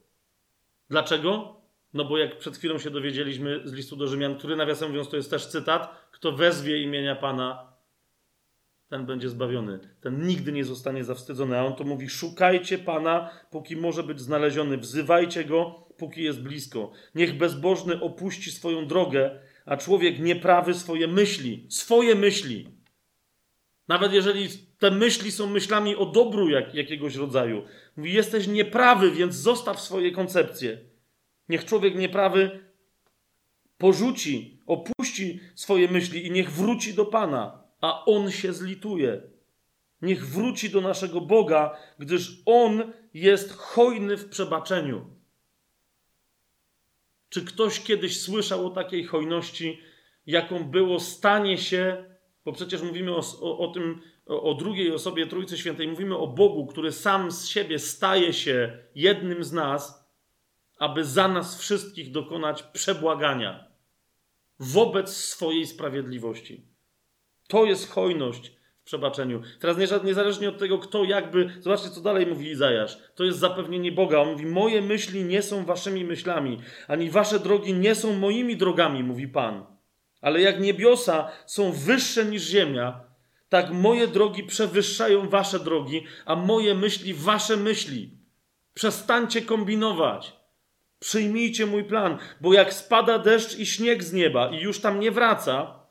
Dlaczego? 0.91 1.63
No 1.95 2.05
bo 2.05 2.19
jak 2.19 2.39
przed 2.39 2.57
chwilą 2.57 2.79
się 2.79 2.91
dowiedzieliśmy 2.91 3.61
z 3.65 3.73
listu 3.73 3.97
do 3.97 4.07
Rzymian, 4.07 4.39
który 4.39 4.57
nawiasem 4.57 4.89
mówiąc 4.89 5.09
to 5.09 5.17
jest 5.17 5.31
też 5.31 5.47
cytat, 5.47 6.09
kto 6.11 6.33
wezwie 6.33 6.83
imienia 6.83 7.17
Pana, 7.17 7.72
ten 8.93 9.07
będzie 9.07 9.29
zbawiony. 9.29 9.79
Ten 10.01 10.27
nigdy 10.27 10.53
nie 10.53 10.65
zostanie 10.65 11.05
zawstydzony. 11.05 11.59
A 11.59 11.65
on 11.65 11.77
to 11.77 11.85
mówi: 11.85 12.09
szukajcie 12.09 12.79
Pana, 12.79 13.31
póki 13.51 13.77
może 13.77 14.03
być 14.03 14.21
znaleziony, 14.21 14.77
wzywajcie 14.77 15.45
go, 15.45 15.87
póki 15.97 16.23
jest 16.23 16.43
blisko. 16.43 16.93
Niech 17.15 17.37
bezbożny 17.37 18.01
opuści 18.01 18.51
swoją 18.51 18.87
drogę, 18.87 19.41
a 19.67 19.77
człowiek 19.77 20.19
nieprawy 20.19 20.75
swoje 20.75 21.09
myśli. 21.09 21.67
Swoje 21.69 22.15
myśli. 22.15 22.69
Nawet 23.89 24.13
jeżeli 24.13 24.49
te 24.79 24.91
myśli 24.91 25.33
są 25.33 25.47
myślami 25.47 25.97
o 25.97 26.07
dobru 26.07 26.49
jak, 26.49 26.75
jakiegoś 26.75 27.17
rodzaju. 27.17 27.63
Mówi: 27.97 28.13
jesteś 28.13 28.47
nieprawy, 28.47 29.11
więc 29.11 29.35
zostaw 29.35 29.81
swoje 29.81 30.13
koncepcje. 30.13 30.79
Niech 31.49 31.65
człowiek 31.65 31.95
nieprawy 31.95 32.61
porzuci, 33.79 34.61
opuści 34.67 35.41
swoje 35.55 35.89
myśli 35.89 36.27
i 36.27 36.31
niech 36.31 36.51
wróci 36.51 36.95
do 36.95 37.07
Pana, 37.07 37.62
a 37.83 38.05
On 38.05 38.31
się 38.31 38.53
zlituje. 38.53 39.23
Niech 40.03 40.27
wróci 40.27 40.71
do 40.71 40.81
naszego 40.81 41.21
Boga, 41.21 41.77
gdyż 41.99 42.43
On 42.47 42.93
jest 43.15 43.53
hojny 43.53 44.17
w 44.17 44.29
przebaczeniu. 44.29 45.07
Czy 47.29 47.45
ktoś 47.45 47.81
kiedyś 47.81 48.21
słyszał 48.21 48.67
o 48.67 48.71
takiej 48.71 49.05
hojności, 49.05 49.81
jaką 50.27 50.65
było 50.65 51.01
stanie 51.01 51.59
się, 51.59 52.05
bo 52.45 52.53
przecież 52.53 52.83
mówimy 52.83 53.15
o, 53.17 53.23
o, 53.41 53.59
o 53.59 53.69
tym, 53.69 54.01
o, 54.27 54.43
o 54.43 54.55
drugiej 54.55 54.93
osobie 54.93 55.27
Trójcy 55.27 55.59
Świętej, 55.59 55.89
mówimy 55.89 56.17
o 56.17 56.27
Bogu, 56.27 56.67
który 56.67 56.93
sam 56.93 57.31
z 57.31 57.47
siebie 57.47 57.79
staje 57.79 58.33
się 58.33 58.79
jednym 58.95 59.45
z 59.45 59.53
nas, 59.53 60.09
aby 60.79 61.05
za 61.05 61.29
nas 61.29 61.61
wszystkich 61.61 62.11
dokonać 62.11 62.63
przebłagania 62.63 63.73
wobec 64.59 65.17
swojej 65.17 65.67
sprawiedliwości. 65.67 66.72
To 67.53 67.65
jest 67.65 67.91
hojność 67.91 68.53
w 68.81 68.85
przebaczeniu. 68.85 69.43
Teraz 69.61 69.77
niezależnie 70.05 70.49
od 70.49 70.59
tego, 70.59 70.79
kto 70.79 71.05
jakby. 71.05 71.51
Zobaczcie, 71.61 71.91
co 71.91 72.01
dalej 72.01 72.27
mówi 72.27 72.51
Izajasz. 72.51 72.99
To 73.15 73.25
jest 73.25 73.39
zapewnienie 73.39 73.93
Boga. 73.93 74.19
On 74.19 74.33
mówi: 74.33 74.47
Moje 74.47 74.83
myśli 74.83 75.25
nie 75.25 75.43
są 75.43 75.65
waszymi 75.65 76.05
myślami, 76.05 76.59
ani 76.89 77.11
wasze 77.11 77.41
drogi 77.41 77.75
nie 77.75 77.95
są 77.95 78.15
moimi 78.15 78.57
drogami, 78.57 79.05
mówi 79.05 79.29
Pan. 79.29 79.67
Ale 80.21 80.41
jak 80.41 80.61
niebiosa 80.61 81.29
są 81.47 81.73
wyższe 81.73 82.25
niż 82.25 82.43
ziemia, 82.43 83.01
tak 83.49 83.71
moje 83.71 84.09
drogi 84.09 84.45
przewyższają 84.45 85.29
wasze 85.29 85.61
drogi, 85.61 86.05
a 86.25 86.37
moje 86.37 86.75
myśli 86.75 87.15
wasze 87.15 87.57
myśli. 87.57 88.11
Przestańcie 88.75 89.43
kombinować. 89.43 90.33
Przyjmijcie 90.99 91.67
mój 91.67 91.85
plan, 91.85 92.19
bo 92.41 92.53
jak 92.53 92.75
spada 92.75 93.19
deszcz 93.19 93.59
i 93.59 93.67
śnieg 93.67 94.03
z 94.03 94.13
nieba 94.13 94.51
i 94.51 94.61
już 94.61 94.81
tam 94.81 95.01
nie 95.01 95.11
wraca, 95.11 95.82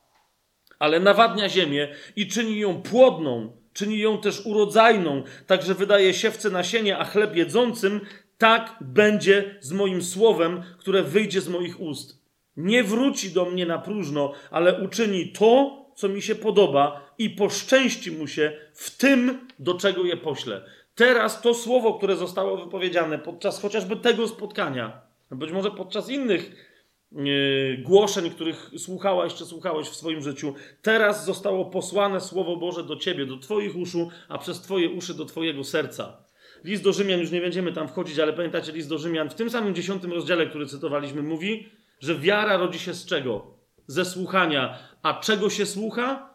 ale 0.81 0.99
nawadnia 0.99 1.49
ziemię 1.49 1.87
i 2.15 2.27
czyni 2.27 2.59
ją 2.59 2.81
płodną, 2.81 3.51
czyni 3.73 3.99
ją 3.99 4.17
też 4.17 4.45
urodzajną, 4.45 5.23
tak 5.47 5.63
że 5.63 5.75
wydaje 5.75 6.13
siewce 6.13 6.49
nasienie, 6.49 6.97
a 6.97 7.05
chleb 7.05 7.35
jedzącym, 7.35 8.01
tak 8.37 8.75
będzie 8.81 9.55
z 9.59 9.71
moim 9.71 10.03
słowem, 10.03 10.63
które 10.77 11.03
wyjdzie 11.03 11.41
z 11.41 11.49
moich 11.49 11.81
ust. 11.81 12.21
Nie 12.57 12.83
wróci 12.83 13.31
do 13.31 13.45
mnie 13.45 13.65
na 13.65 13.77
próżno, 13.77 14.33
ale 14.51 14.83
uczyni 14.83 15.31
to, 15.31 15.81
co 15.95 16.09
mi 16.09 16.21
się 16.21 16.35
podoba 16.35 17.13
i 17.17 17.29
poszczęści 17.29 18.11
mu 18.11 18.27
się 18.27 18.51
w 18.73 18.97
tym, 18.97 19.47
do 19.59 19.73
czego 19.73 20.03
je 20.03 20.17
poślę. 20.17 20.61
Teraz 20.95 21.41
to 21.41 21.53
słowo, 21.53 21.93
które 21.93 22.15
zostało 22.15 22.57
wypowiedziane 22.57 23.19
podczas 23.19 23.61
chociażby 23.61 23.95
tego 23.95 24.27
spotkania, 24.27 25.01
być 25.31 25.51
może 25.51 25.71
podczas 25.71 26.09
innych 26.09 26.70
głoszeń, 27.83 28.29
których 28.29 28.71
słuchałaś 28.77 29.33
czy 29.33 29.45
słuchałeś 29.45 29.87
w 29.87 29.95
swoim 29.95 30.21
życiu, 30.21 30.53
teraz 30.81 31.25
zostało 31.25 31.65
posłane 31.65 32.21
Słowo 32.21 32.57
Boże 32.57 32.83
do 32.83 32.95
ciebie, 32.95 33.25
do 33.25 33.37
Twoich 33.37 33.75
uszu, 33.75 34.09
a 34.29 34.37
przez 34.37 34.61
Twoje 34.61 34.89
uszy 34.89 35.13
do 35.13 35.25
Twojego 35.25 35.63
serca. 35.63 36.23
List 36.63 36.83
do 36.83 36.93
Rzymian, 36.93 37.19
już 37.19 37.31
nie 37.31 37.41
będziemy 37.41 37.73
tam 37.73 37.87
wchodzić, 37.87 38.19
ale 38.19 38.33
pamiętacie, 38.33 38.71
list 38.71 38.89
do 38.89 38.97
Rzymian 38.97 39.29
w 39.29 39.35
tym 39.35 39.49
samym 39.49 39.75
dziesiątym 39.75 40.13
rozdziale, 40.13 40.47
który 40.47 40.65
cytowaliśmy, 40.65 41.23
mówi, 41.23 41.69
że 41.99 42.15
wiara 42.15 42.57
rodzi 42.57 42.79
się 42.79 42.93
z 42.93 43.05
czego? 43.05 43.47
Ze 43.87 44.05
słuchania. 44.05 44.77
A 45.01 45.13
czego 45.13 45.49
się 45.49 45.65
słucha? 45.65 46.33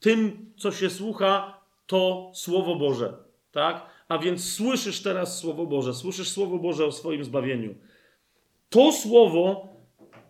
Tym, 0.00 0.52
co 0.56 0.72
się 0.72 0.90
słucha, 0.90 1.60
to 1.86 2.32
Słowo 2.34 2.76
Boże. 2.76 3.14
Tak? 3.52 3.86
A 4.08 4.18
więc 4.18 4.52
słyszysz 4.54 5.02
teraz 5.02 5.38
Słowo 5.38 5.66
Boże, 5.66 5.94
słyszysz 5.94 6.28
Słowo 6.28 6.58
Boże 6.58 6.86
o 6.86 6.92
swoim 6.92 7.24
zbawieniu. 7.24 7.74
To 8.70 8.92
Słowo 8.92 9.71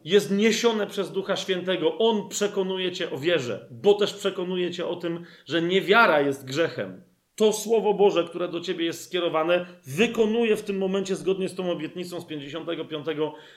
jest 0.04 0.30
niesione 0.30 0.86
przez 0.86 1.12
Ducha 1.12 1.36
Świętego. 1.36 1.98
On 1.98 2.28
przekonuje 2.28 2.92
cię 2.92 3.10
o 3.10 3.18
wierze, 3.18 3.68
bo 3.70 3.94
też 3.94 4.14
przekonuje 4.14 4.70
cię 4.70 4.86
o 4.86 4.96
tym, 4.96 5.24
że 5.46 5.62
niewiara 5.62 6.20
jest 6.20 6.44
grzechem. 6.44 7.02
To 7.36 7.52
Słowo 7.52 7.94
Boże, 7.94 8.24
które 8.24 8.48
do 8.48 8.60
ciebie 8.60 8.84
jest 8.84 9.04
skierowane, 9.04 9.66
wykonuje 9.86 10.56
w 10.56 10.62
tym 10.62 10.78
momencie, 10.78 11.16
zgodnie 11.16 11.48
z 11.48 11.54
tą 11.54 11.70
obietnicą 11.70 12.20
z 12.20 12.24
55 12.24 13.06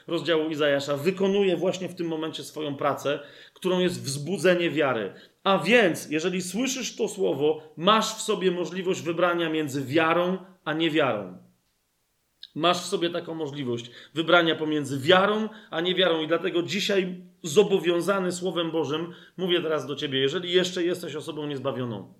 rozdziału 0.06 0.48
Izajasza, 0.50 0.96
wykonuje 0.96 1.56
właśnie 1.56 1.88
w 1.88 1.94
tym 1.94 2.06
momencie 2.06 2.44
swoją 2.44 2.76
pracę, 2.76 3.18
którą 3.54 3.80
jest 3.80 4.02
wzbudzenie 4.02 4.70
wiary. 4.70 5.12
A 5.44 5.58
więc, 5.58 6.10
jeżeli 6.10 6.42
słyszysz 6.42 6.96
to 6.96 7.08
słowo, 7.08 7.62
masz 7.76 8.14
w 8.14 8.20
sobie 8.20 8.50
możliwość 8.50 9.02
wybrania 9.02 9.50
między 9.50 9.84
wiarą 9.84 10.38
a 10.64 10.72
niewiarą. 10.72 11.45
Masz 12.56 12.82
w 12.82 12.86
sobie 12.86 13.10
taką 13.10 13.34
możliwość 13.34 13.90
wybrania 14.14 14.54
pomiędzy 14.54 15.00
wiarą 15.00 15.48
a 15.70 15.80
niewiarą, 15.80 16.22
i 16.22 16.28
dlatego 16.28 16.62
dzisiaj, 16.62 17.22
zobowiązany 17.42 18.32
Słowem 18.32 18.70
Bożym, 18.70 19.14
mówię 19.36 19.62
teraz 19.62 19.86
do 19.86 19.96
ciebie: 19.96 20.18
jeżeli 20.18 20.52
jeszcze 20.52 20.84
jesteś 20.84 21.14
osobą 21.14 21.46
niezbawioną, 21.46 22.14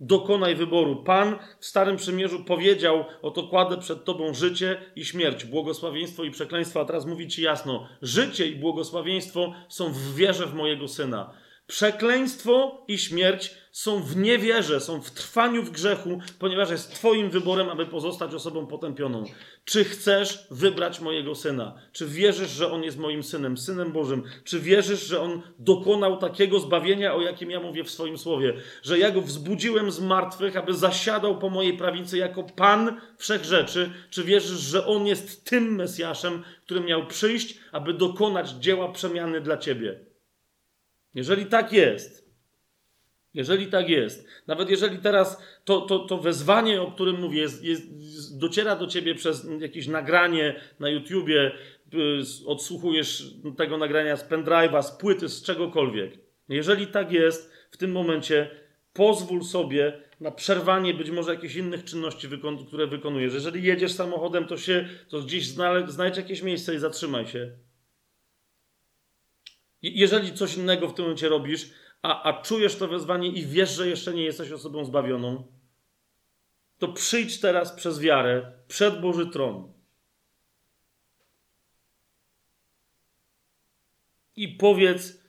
dokonaj 0.00 0.56
wyboru. 0.56 0.96
Pan 0.96 1.38
w 1.60 1.66
Starym 1.66 1.96
Przymierzu 1.96 2.44
powiedział: 2.44 3.04
Oto 3.22 3.42
kładę 3.42 3.78
przed 3.78 4.04
tobą 4.04 4.34
życie 4.34 4.80
i 4.96 5.04
śmierć, 5.04 5.44
błogosławieństwo 5.44 6.24
i 6.24 6.30
przekleństwo. 6.30 6.80
A 6.80 6.84
teraz 6.84 7.06
mówi 7.06 7.28
ci 7.28 7.42
jasno: 7.42 7.88
życie 8.02 8.46
i 8.46 8.56
błogosławieństwo 8.56 9.54
są 9.68 9.92
w 9.92 10.14
wierze 10.14 10.46
w 10.46 10.54
mojego 10.54 10.88
syna. 10.88 11.34
Przekleństwo 11.68 12.84
i 12.88 12.98
śmierć 12.98 13.54
są 13.72 14.02
w 14.02 14.16
niewierze, 14.16 14.80
są 14.80 15.00
w 15.00 15.10
trwaniu 15.10 15.62
w 15.62 15.70
grzechu, 15.70 16.18
ponieważ 16.38 16.70
jest 16.70 16.94
Twoim 16.94 17.30
wyborem, 17.30 17.68
aby 17.68 17.86
pozostać 17.86 18.34
osobą 18.34 18.66
potępioną. 18.66 19.24
Czy 19.64 19.84
chcesz 19.84 20.46
wybrać 20.50 21.00
mojego 21.00 21.34
syna? 21.34 21.74
Czy 21.92 22.06
wierzysz, 22.06 22.50
że 22.50 22.72
on 22.72 22.82
jest 22.82 22.98
moim 22.98 23.22
synem, 23.22 23.56
synem 23.58 23.92
Bożym? 23.92 24.22
Czy 24.44 24.60
wierzysz, 24.60 25.06
że 25.06 25.20
on 25.20 25.42
dokonał 25.58 26.16
takiego 26.16 26.60
zbawienia, 26.60 27.14
o 27.14 27.20
jakim 27.20 27.50
ja 27.50 27.60
mówię 27.60 27.84
w 27.84 27.90
swoim 27.90 28.18
słowie? 28.18 28.54
Że 28.82 28.98
ja 28.98 29.10
go 29.10 29.22
wzbudziłem 29.22 29.90
z 29.90 30.00
martwych, 30.00 30.56
aby 30.56 30.74
zasiadał 30.74 31.38
po 31.38 31.50
mojej 31.50 31.76
prawicy 31.76 32.18
jako 32.18 32.42
Pan 32.42 33.00
wszechrzeczy? 33.18 33.90
Czy 34.10 34.24
wierzysz, 34.24 34.60
że 34.60 34.86
on 34.86 35.06
jest 35.06 35.44
tym 35.44 35.74
Mesjaszem, 35.74 36.44
który 36.64 36.80
miał 36.80 37.06
przyjść, 37.06 37.58
aby 37.72 37.94
dokonać 37.94 38.50
dzieła 38.50 38.92
przemiany 38.92 39.40
dla 39.40 39.56
Ciebie? 39.56 40.07
Jeżeli 41.14 41.46
tak 41.46 41.72
jest, 41.72 42.28
jeżeli 43.34 43.66
tak 43.66 43.88
jest, 43.88 44.28
nawet 44.46 44.70
jeżeli 44.70 44.98
teraz 44.98 45.42
to, 45.64 45.80
to, 45.80 45.98
to 45.98 46.18
wezwanie, 46.18 46.82
o 46.82 46.92
którym 46.92 47.20
mówię, 47.20 47.40
jest, 47.40 47.64
jest, 47.64 48.38
dociera 48.38 48.76
do 48.76 48.86
ciebie 48.86 49.14
przez 49.14 49.46
jakieś 49.60 49.86
nagranie 49.86 50.60
na 50.80 50.88
YouTubie, 50.88 51.52
y, 51.94 52.46
odsłuchujesz 52.46 53.34
tego 53.56 53.78
nagrania 53.78 54.16
z 54.16 54.28
pendrive'a, 54.28 54.82
z 54.82 54.90
płyty, 54.90 55.28
z 55.28 55.42
czegokolwiek. 55.42 56.18
Jeżeli 56.48 56.86
tak 56.86 57.12
jest, 57.12 57.52
w 57.70 57.76
tym 57.76 57.92
momencie 57.92 58.50
pozwól 58.92 59.44
sobie 59.44 60.02
na 60.20 60.30
przerwanie 60.30 60.94
być 60.94 61.10
może 61.10 61.34
jakichś 61.34 61.54
innych 61.54 61.84
czynności, 61.84 62.28
które 62.66 62.86
wykonujesz. 62.86 63.34
Jeżeli 63.34 63.62
jedziesz 63.62 63.92
samochodem, 63.92 64.46
to 64.46 64.56
się, 64.56 64.88
to 65.08 65.22
gdzieś 65.22 65.46
znajdź 65.86 66.16
jakieś 66.16 66.42
miejsce 66.42 66.74
i 66.74 66.78
zatrzymaj 66.78 67.26
się. 67.26 67.50
Jeżeli 69.82 70.34
coś 70.34 70.56
innego 70.56 70.88
w 70.88 70.94
tym 70.94 71.04
momencie 71.04 71.28
robisz, 71.28 71.70
a, 72.02 72.22
a 72.22 72.42
czujesz 72.42 72.76
to 72.76 72.88
wezwanie 72.88 73.28
i 73.28 73.46
wiesz, 73.46 73.70
że 73.70 73.88
jeszcze 73.88 74.14
nie 74.14 74.24
jesteś 74.24 74.52
osobą 74.52 74.84
zbawioną, 74.84 75.52
to 76.78 76.88
przyjdź 76.88 77.40
teraz 77.40 77.72
przez 77.72 78.00
wiarę 78.00 78.52
przed 78.68 79.00
Boży 79.00 79.26
tron. 79.26 79.72
I 84.36 84.48
powiedz 84.48 85.22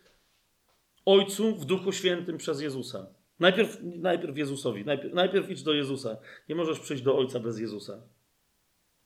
Ojcu 1.05 1.55
w 1.55 1.65
Duchu 1.65 1.91
Świętym 1.91 2.37
przez 2.37 2.61
Jezusa. 2.61 3.07
Najpierw, 3.39 3.77
najpierw 3.81 4.37
Jezusowi, 4.37 4.85
najpierw, 4.85 5.13
najpierw 5.13 5.49
idź 5.49 5.63
do 5.63 5.73
Jezusa. 5.73 6.17
Nie 6.49 6.55
możesz 6.55 6.79
przyjść 6.79 7.03
do 7.03 7.17
Ojca 7.17 7.39
bez 7.39 7.59
Jezusa. 7.59 8.01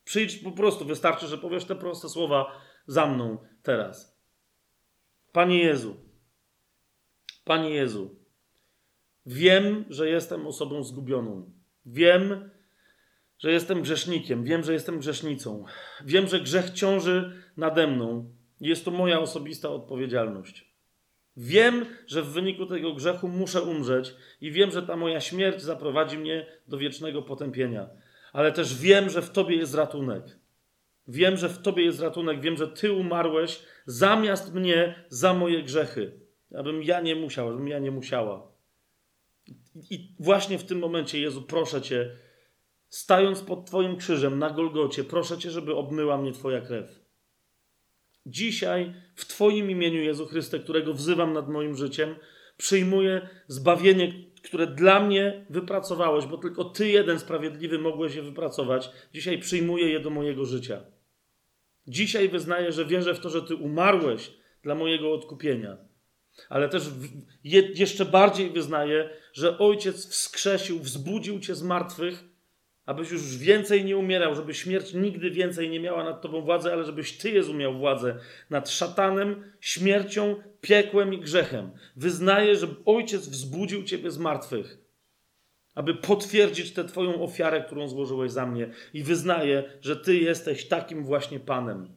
Przyjdź 0.04 0.36
po 0.36 0.52
prostu, 0.52 0.86
wystarczy, 0.86 1.28
że 1.28 1.38
powiesz 1.38 1.66
te 1.66 1.76
proste 1.76 2.10
słowa 2.10 2.62
za 2.88 3.06
mną 3.06 3.38
teraz. 3.64 4.13
Panie 5.34 5.64
Jezu, 5.64 5.96
Panie 7.46 7.70
Jezu, 7.70 8.16
wiem, 9.26 9.86
że 9.90 10.10
jestem 10.10 10.48
osobą 10.48 10.84
zgubioną. 10.84 11.52
Wiem, 11.86 12.50
że 13.40 13.52
jestem 13.52 13.82
grzesznikiem. 13.82 14.44
Wiem, 14.44 14.64
że 14.64 14.74
jestem 14.74 15.00
grzesznicą. 15.00 15.66
Wiem, 16.06 16.28
że 16.28 16.40
grzech 16.40 16.70
ciąży 16.70 17.44
nade 17.58 17.88
mną. 17.88 18.34
Jest 18.60 18.86
to 18.86 18.92
moja 18.92 19.20
osobista 19.20 19.70
odpowiedzialność. 19.70 20.74
Wiem, 21.38 21.86
że 22.08 22.22
w 22.22 22.28
wyniku 22.28 22.66
tego 22.66 22.94
grzechu 22.94 23.28
muszę 23.28 23.62
umrzeć 23.62 24.16
i 24.42 24.52
wiem, 24.52 24.72
że 24.72 24.84
ta 24.84 24.96
moja 24.96 25.22
śmierć 25.22 25.62
zaprowadzi 25.62 26.18
mnie 26.18 26.46
do 26.68 26.78
wiecznego 26.78 27.22
potępienia. 27.22 27.90
Ale 28.34 28.52
też 28.52 28.78
wiem, 28.80 29.10
że 29.10 29.22
w 29.22 29.32
Tobie 29.32 29.56
jest 29.56 29.76
ratunek. 29.76 30.24
Wiem, 31.08 31.38
że 31.38 31.50
w 31.50 31.62
Tobie 31.62 31.84
jest 31.84 32.00
ratunek. 32.00 32.42
Wiem, 32.42 32.58
że 32.58 32.68
Ty 32.68 32.92
umarłeś 32.92 33.60
zamiast 33.86 34.54
mnie 34.54 35.06
za 35.10 35.34
moje 35.34 35.64
grzechy 35.64 36.24
abym 36.56 36.84
ja 36.84 37.02
nie 37.02 37.16
musiał, 37.16 37.50
abym 37.50 37.68
ja 37.68 37.80
nie 37.80 37.92
musiała. 37.92 38.52
I 39.90 40.16
właśnie 40.20 40.58
w 40.58 40.64
tym 40.64 40.80
momencie, 40.80 41.20
Jezu, 41.20 41.42
proszę 41.42 41.82
Cię, 41.82 42.18
stając 42.90 43.42
pod 43.42 43.66
Twoim 43.66 43.98
krzyżem 43.98 44.40
na 44.40 44.50
Golgocie, 44.50 45.04
proszę 45.04 45.38
Cię, 45.38 45.52
żeby 45.52 45.76
obmyła 45.76 46.18
mnie 46.18 46.32
Twoja 46.32 46.62
krew. 46.62 47.04
Dzisiaj 48.26 48.94
w 49.16 49.26
Twoim 49.26 49.72
imieniu, 49.72 50.02
Jezu 50.02 50.26
Chryste, 50.26 50.60
którego 50.60 50.94
wzywam 50.94 51.34
nad 51.34 51.50
moim 51.50 51.76
życiem, 51.76 52.16
przyjmuję 52.58 53.30
zbawienie, 53.48 54.14
które 54.44 54.68
dla 54.68 55.00
mnie 55.00 55.46
wypracowałeś, 55.50 56.26
bo 56.26 56.38
tylko 56.38 56.66
Ty, 56.66 56.90
jeden 56.90 57.20
sprawiedliwy, 57.20 57.80
mogłeś 57.80 58.16
je 58.16 58.22
wypracować. 58.22 58.90
Dzisiaj 59.14 59.40
przyjmuję 59.40 59.90
je 59.90 60.00
do 60.00 60.10
mojego 60.10 60.46
życia. 60.46 60.93
Dzisiaj 61.88 62.30
wyznaję, 62.30 62.72
że 62.72 62.86
wierzę 62.86 63.14
w 63.14 63.20
to, 63.20 63.30
że 63.30 63.42
Ty 63.42 63.56
umarłeś 63.56 64.32
dla 64.64 64.76
mojego 64.76 65.14
odkupienia 65.14 65.78
ale 66.50 66.70
też 66.70 66.84
jeszcze 67.76 68.06
bardziej 68.06 68.50
wyznaję, 68.50 69.10
że 69.34 69.58
Ojciec 69.58 70.08
wskrzesił, 70.08 70.80
wzbudził 70.80 71.40
cię 71.40 71.56
z 71.56 71.64
martwych 71.64 72.24
Abyś 72.86 73.12
już 73.12 73.38
więcej 73.38 73.86
nie 73.86 73.98
umierał, 73.98 74.36
żeby 74.36 74.54
śmierć 74.54 74.94
nigdy 74.94 75.32
więcej 75.32 75.70
nie 75.70 75.80
miała 75.80 76.04
nad 76.04 76.22
tobą 76.22 76.42
władzy, 76.42 76.74
ale 76.74 76.86
żebyś 76.86 77.18
ty, 77.18 77.30
Jezu, 77.30 77.54
miał 77.54 77.78
władzę 77.78 78.16
nad 78.50 78.70
szatanem, 78.70 79.52
śmiercią, 79.60 80.36
piekłem 80.62 81.14
i 81.14 81.20
grzechem. 81.20 81.72
Wyznaję, 81.96 82.56
że 82.56 82.68
Ojciec 82.86 83.28
wzbudził 83.28 83.84
ciebie 83.84 84.12
z 84.12 84.18
martwych, 84.18 84.78
aby 85.76 85.96
potwierdzić 85.96 86.74
tę 86.74 86.84
twoją 86.84 87.24
ofiarę, 87.24 87.62
którą 87.62 87.88
złożyłeś 87.88 88.32
za 88.32 88.46
mnie. 88.46 88.70
I 88.94 89.04
wyznaję, 89.04 89.64
że 89.82 89.96
ty 89.96 90.18
jesteś 90.18 90.68
takim 90.68 91.04
właśnie 91.04 91.40
Panem, 91.40 91.96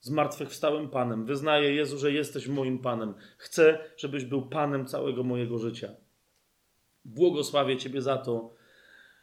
zmartwychwstałym 0.00 0.88
Panem. 0.88 1.26
Wyznaję, 1.26 1.74
Jezu, 1.74 1.98
że 1.98 2.12
jesteś 2.12 2.46
moim 2.46 2.78
Panem. 2.78 3.14
Chcę, 3.38 3.78
żebyś 3.96 4.24
był 4.24 4.42
Panem 4.42 4.86
całego 4.86 5.22
mojego 5.22 5.58
życia. 5.58 5.88
Błogosławię 7.04 7.76
Ciebie 7.76 8.02
za 8.02 8.16
to, 8.16 8.54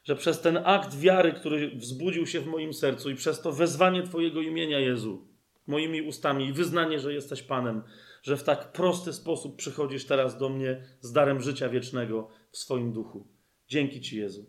że 0.04 0.16
przez 0.16 0.42
ten 0.42 0.60
akt 0.66 1.00
wiary, 1.00 1.34
który 1.34 1.70
wzbudził 1.76 2.28
się 2.28 2.40
w 2.40 2.48
moim 2.48 2.74
sercu 2.74 3.10
i 3.10 3.16
przez 3.16 3.42
to 3.42 3.52
wezwanie 3.52 4.04
Twojego 4.04 4.42
imienia, 4.42 4.80
Jezu, 4.80 5.28
moimi 5.68 6.02
ustami 6.02 6.48
i 6.48 6.54
wyznanie, 6.54 7.00
że 7.00 7.14
jesteś 7.14 7.44
Panem, 7.44 7.84
że 8.24 8.38
w 8.38 8.44
tak 8.44 8.72
prosty 8.72 9.14
sposób 9.14 9.56
przychodzisz 9.56 10.06
teraz 10.06 10.38
do 10.38 10.50
mnie 10.50 10.84
z 11.02 11.12
darem 11.12 11.42
życia 11.42 11.70
wiecznego 11.70 12.30
w 12.52 12.58
swoim 12.58 12.94
duchu. 12.94 13.39
Dzięki 13.70 14.02
Ci, 14.02 14.18
Jezu. 14.18 14.46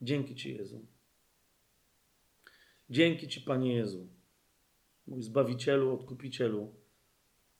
Dzięki 0.00 0.34
Ci, 0.34 0.54
Jezu. 0.54 0.86
Dzięki 2.90 3.28
Ci, 3.28 3.40
Panie 3.40 3.74
Jezu, 3.74 4.08
mój 5.06 5.22
Zbawicielu, 5.22 5.94
Odkupicielu, 5.94 6.74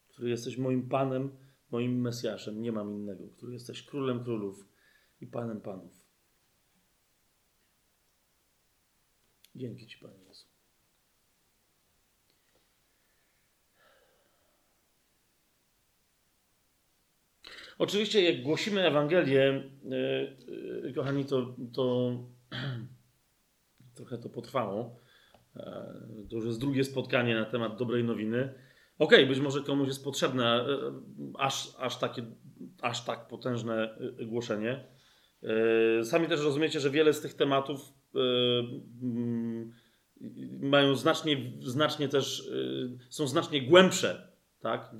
który 0.08 0.30
jesteś 0.30 0.56
moim 0.56 0.88
Panem 0.88 1.44
moim 1.74 2.00
Mesjaszem, 2.00 2.62
nie 2.62 2.72
mam 2.72 2.92
innego, 2.92 3.28
który 3.28 3.52
jesteś 3.52 3.82
królem 3.82 4.24
królów 4.24 4.68
i 5.20 5.26
panem 5.26 5.60
panów. 5.60 6.06
Dzięki 9.54 9.86
Ci, 9.86 9.98
Panie 9.98 10.22
Jezu. 10.28 10.43
Oczywiście, 17.78 18.32
jak 18.32 18.42
głosimy 18.42 18.86
Ewangelię, 18.86 19.70
yy, 19.84 20.36
yy, 20.84 20.92
kochani, 20.92 21.24
to, 21.24 21.56
to 21.74 22.16
trochę 23.96 24.18
to 24.18 24.28
potrwało. 24.28 25.00
Yy, 25.56 25.62
to 26.30 26.36
już 26.36 26.44
jest 26.44 26.60
drugie 26.60 26.84
spotkanie 26.84 27.34
na 27.34 27.44
temat 27.44 27.78
dobrej 27.78 28.04
nowiny. 28.04 28.54
Okej, 28.98 29.18
okay, 29.18 29.26
być 29.26 29.40
może 29.40 29.60
komuś 29.60 29.88
jest 29.88 30.04
potrzebne 30.04 30.44
e, 30.44 30.66
aż, 31.38 31.68
aż, 31.78 31.98
takie, 31.98 32.22
aż 32.82 33.04
tak 33.04 33.28
potężne 33.28 33.98
e, 34.20 34.24
głoszenie. 34.24 34.84
E, 35.42 36.04
sami 36.04 36.28
też 36.28 36.40
rozumiecie, 36.40 36.80
że 36.80 36.90
wiele 36.90 37.12
z 37.12 37.20
tych 37.20 37.34
tematów 37.34 37.80
mają 40.60 40.94
znacznie, 40.94 41.52
znacznie 41.60 42.08
też, 42.08 42.50
są 43.10 43.26
znacznie 43.26 43.62
głębsze. 43.62 44.33
Tak? 44.64 44.90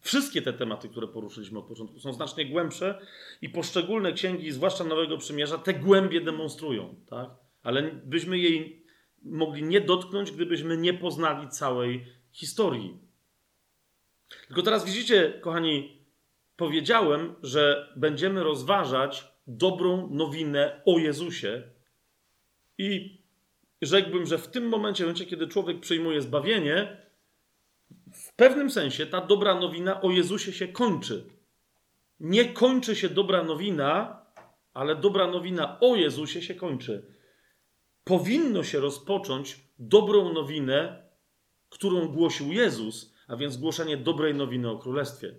Wszystkie 0.00 0.42
te 0.42 0.52
tematy, 0.52 0.88
które 0.88 1.08
poruszyliśmy 1.08 1.58
od 1.58 1.66
początku, 1.66 2.00
są 2.00 2.12
znacznie 2.12 2.46
głębsze 2.46 3.00
i 3.42 3.48
poszczególne 3.48 4.12
księgi, 4.12 4.52
zwłaszcza 4.52 4.84
Nowego 4.84 5.18
Przymierza, 5.18 5.58
te 5.58 5.74
głębie 5.74 6.20
demonstrują. 6.20 6.94
Tak? 7.06 7.30
Ale 7.62 7.82
byśmy 8.04 8.38
jej 8.38 8.86
mogli 9.22 9.62
nie 9.62 9.80
dotknąć, 9.80 10.32
gdybyśmy 10.32 10.76
nie 10.76 10.94
poznali 10.94 11.48
całej 11.48 12.06
historii. 12.32 12.98
Tylko 14.46 14.62
teraz 14.62 14.84
widzicie, 14.84 15.32
kochani, 15.40 16.04
powiedziałem, 16.56 17.34
że 17.42 17.92
będziemy 17.96 18.42
rozważać 18.42 19.24
dobrą 19.46 20.10
nowinę 20.10 20.82
o 20.86 20.98
Jezusie 20.98 21.62
i 22.78 23.18
rzekłbym, 23.82 24.26
że 24.26 24.38
w 24.38 24.48
tym 24.48 24.68
momencie, 24.68 25.04
w 25.04 25.06
momencie, 25.06 25.26
kiedy 25.26 25.48
człowiek 25.48 25.80
przyjmuje 25.80 26.22
zbawienie, 26.22 27.09
pewnym 28.40 28.70
sensie 28.70 29.06
ta 29.06 29.20
dobra 29.20 29.54
nowina 29.54 30.00
o 30.00 30.10
Jezusie 30.10 30.52
się 30.52 30.68
kończy. 30.68 31.24
Nie 32.20 32.44
kończy 32.44 32.96
się 32.96 33.08
dobra 33.08 33.42
nowina, 33.42 34.22
ale 34.74 34.96
dobra 34.96 35.26
nowina 35.26 35.80
o 35.80 35.96
Jezusie 35.96 36.42
się 36.42 36.54
kończy. 36.54 37.06
Powinno 38.04 38.62
się 38.64 38.80
rozpocząć 38.80 39.60
dobrą 39.78 40.32
nowinę 40.32 41.10
którą 41.70 42.08
głosił 42.08 42.52
Jezus, 42.52 43.14
a 43.28 43.36
więc 43.36 43.56
głoszenie 43.56 43.96
dobrej 43.96 44.34
nowiny 44.34 44.70
o 44.70 44.78
Królestwie. 44.78 45.34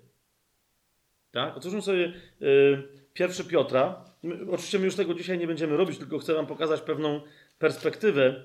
Tak? 1.32 1.58
Otwórzmy 1.58 1.82
sobie 1.82 2.14
y, 2.42 3.04
pierwszy 3.14 3.44
Piotra. 3.46 4.06
My, 4.24 4.52
oczywiście 4.52 4.80
my 4.80 4.86
już 4.86 4.96
tego 4.96 5.14
dzisiaj 5.14 5.38
nie 5.38 5.48
będziemy 5.48 5.78
robić, 5.78 5.98
tylko 5.98 6.20
chcę 6.20 6.34
wam 6.34 6.48
pokazać 6.48 6.82
pewną 6.82 7.22
perspektywę. 7.60 8.44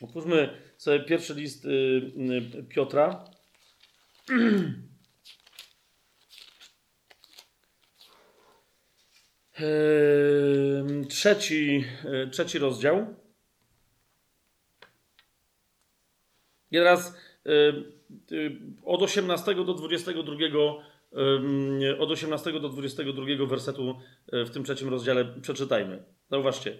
Otwórzmy 0.00 0.48
sobie 0.76 1.00
pierwszy 1.00 1.34
list 1.34 1.64
y, 1.64 1.68
y, 1.68 2.64
Piotra. 2.68 3.24
Trzeci, 11.08 11.84
trzeci 12.30 12.58
rozdział. 12.58 13.14
I 16.70 16.76
teraz 16.76 17.16
y, 17.46 17.50
y, 18.32 18.60
od 18.84 19.02
18 19.02 19.54
do 19.54 19.74
22 19.74 20.34
od 21.98 22.10
18 22.10 22.52
do 22.52 22.68
22 22.68 23.46
wersetu 23.46 24.00
w 24.32 24.50
tym 24.50 24.64
trzecim 24.64 24.88
rozdziale 24.88 25.24
przeczytajmy. 25.24 26.04
Zauważcie. 26.30 26.76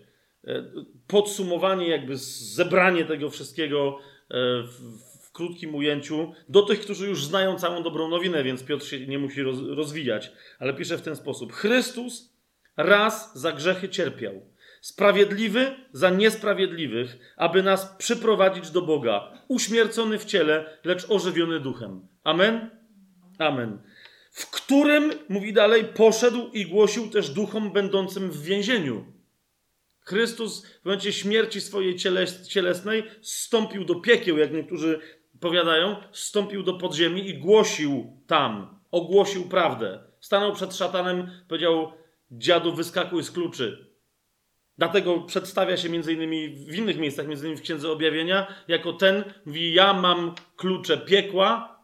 Podsumowanie, 1.06 1.88
jakby 1.88 2.16
zebranie 2.16 3.04
tego 3.04 3.30
wszystkiego 3.30 3.98
w, 4.30 5.11
w 5.32 5.34
krótkim 5.34 5.74
ujęciu 5.74 6.32
do 6.48 6.62
tych, 6.62 6.80
którzy 6.80 7.08
już 7.08 7.24
znają 7.24 7.58
całą 7.58 7.82
dobrą 7.82 8.08
nowinę, 8.08 8.44
więc 8.44 8.64
Piotr 8.64 8.86
się 8.86 9.06
nie 9.06 9.18
musi 9.18 9.42
roz, 9.42 9.58
rozwijać, 9.68 10.32
ale 10.58 10.74
pisze 10.74 10.98
w 10.98 11.02
ten 11.02 11.16
sposób: 11.16 11.52
Chrystus 11.52 12.34
raz 12.76 13.38
za 13.38 13.52
grzechy 13.52 13.88
cierpiał 13.88 14.52
sprawiedliwy 14.82 15.74
za 15.92 16.10
niesprawiedliwych, 16.10 17.34
aby 17.36 17.62
nas 17.62 17.96
przyprowadzić 17.98 18.70
do 18.70 18.82
Boga, 18.82 19.38
uśmiercony 19.48 20.18
w 20.18 20.24
ciele, 20.24 20.78
lecz 20.84 21.10
ożywiony 21.10 21.60
duchem. 21.60 22.08
Amen? 22.24 22.70
Amen. 23.38 23.78
W 24.30 24.50
którym, 24.50 25.12
mówi 25.28 25.52
dalej, 25.52 25.84
poszedł 25.84 26.50
i 26.52 26.66
głosił 26.66 27.10
też 27.10 27.30
duchom 27.30 27.72
będącym 27.72 28.30
w 28.30 28.42
więzieniu. 28.42 29.12
Chrystus 30.00 30.66
w 30.66 30.84
momencie 30.84 31.12
śmierci 31.12 31.60
swojej 31.60 31.96
cielesnej 32.48 33.02
stąpił 33.20 33.84
do 33.84 33.94
piekieł, 33.94 34.38
jak 34.38 34.52
niektórzy 34.52 35.00
powiadają, 35.42 35.96
stąpił 36.12 36.62
do 36.62 36.74
podziemi 36.74 37.28
i 37.28 37.38
głosił 37.38 38.16
tam, 38.26 38.80
ogłosił 38.90 39.48
prawdę. 39.48 40.00
Stanął 40.20 40.52
przed 40.52 40.76
szatanem, 40.76 41.30
powiedział: 41.48 41.92
Dziadu, 42.30 42.74
wyskakuj 42.74 43.22
z 43.22 43.30
kluczy. 43.30 43.92
Dlatego 44.78 45.20
przedstawia 45.20 45.76
się 45.76 45.88
między 45.88 46.12
innymi 46.12 46.48
w 46.48 46.74
innych 46.74 46.98
miejscach, 46.98 47.26
między 47.28 47.46
innymi 47.46 47.60
w 47.60 47.64
Księdze 47.64 47.90
Objawienia, 47.90 48.54
jako 48.68 48.92
ten, 48.92 49.24
mówi, 49.46 49.74
ja 49.74 49.92
mam 49.92 50.34
klucze 50.56 50.98
piekła 50.98 51.80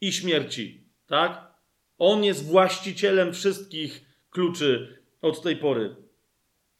i 0.00 0.12
śmierci. 0.12 0.84
Tak? 1.06 1.54
On 1.98 2.24
jest 2.24 2.46
właścicielem 2.46 3.32
wszystkich 3.32 4.04
kluczy 4.30 5.02
od 5.22 5.42
tej 5.42 5.56
pory. 5.56 6.07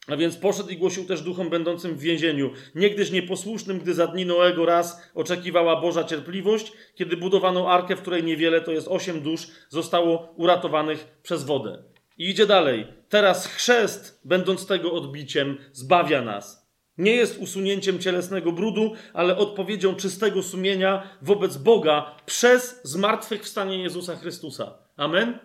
A 0.08 0.16
więc 0.16 0.36
poszedł 0.36 0.68
i 0.68 0.76
głosił 0.76 1.04
też 1.04 1.22
duchom 1.22 1.50
będącym 1.50 1.94
w 1.94 2.00
więzieniu. 2.00 2.50
Niegdyś 2.74 3.10
nieposłusznym, 3.10 3.78
gdy 3.78 3.94
za 3.94 4.06
dni 4.06 4.26
Noego 4.26 4.66
raz 4.66 5.10
oczekiwała 5.14 5.80
Boża 5.80 6.04
cierpliwość, 6.04 6.72
kiedy 6.94 7.16
budowano 7.16 7.70
arkę, 7.72 7.96
w 7.96 8.00
której 8.00 8.24
niewiele, 8.24 8.60
to 8.60 8.72
jest 8.72 8.88
osiem 8.88 9.20
dusz, 9.20 9.48
zostało 9.68 10.34
uratowanych 10.36 11.18
przez 11.22 11.44
wodę. 11.44 11.82
I 12.18 12.30
idzie 12.30 12.46
dalej. 12.46 12.86
Teraz 13.08 13.46
chrzest, 13.46 14.20
będąc 14.24 14.66
tego 14.66 14.92
odbiciem, 14.92 15.58
zbawia 15.72 16.22
nas. 16.22 16.68
Nie 16.98 17.12
jest 17.12 17.40
usunięciem 17.40 17.98
cielesnego 17.98 18.52
brudu, 18.52 18.92
ale 19.12 19.36
odpowiedzią 19.36 19.94
czystego 19.94 20.42
sumienia 20.42 21.02
wobec 21.22 21.56
Boga 21.56 22.16
przez 22.26 22.80
zmartwychwstanie 22.84 23.82
Jezusa 23.82 24.16
Chrystusa. 24.16 24.78
Amen? 24.96 25.38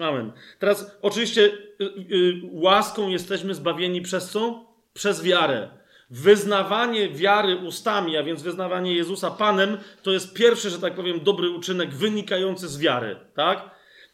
Amen. 0.00 0.32
Teraz 0.58 0.96
oczywiście 1.02 1.42
y, 1.42 1.84
y, 1.84 2.40
łaską 2.52 3.08
jesteśmy 3.08 3.54
zbawieni 3.54 4.02
przez 4.02 4.30
co? 4.30 4.66
Przez 4.92 5.22
wiarę. 5.22 5.68
Wyznawanie 6.10 7.08
wiary 7.08 7.56
ustami, 7.56 8.16
a 8.16 8.22
więc 8.22 8.42
wyznawanie 8.42 8.94
Jezusa 8.94 9.30
Panem, 9.30 9.78
to 10.02 10.12
jest 10.12 10.34
pierwszy, 10.34 10.70
że 10.70 10.78
tak 10.78 10.94
powiem, 10.94 11.20
dobry 11.20 11.50
uczynek 11.50 11.94
wynikający 11.94 12.68
z 12.68 12.78
wiary, 12.78 13.16
tak? 13.34 13.70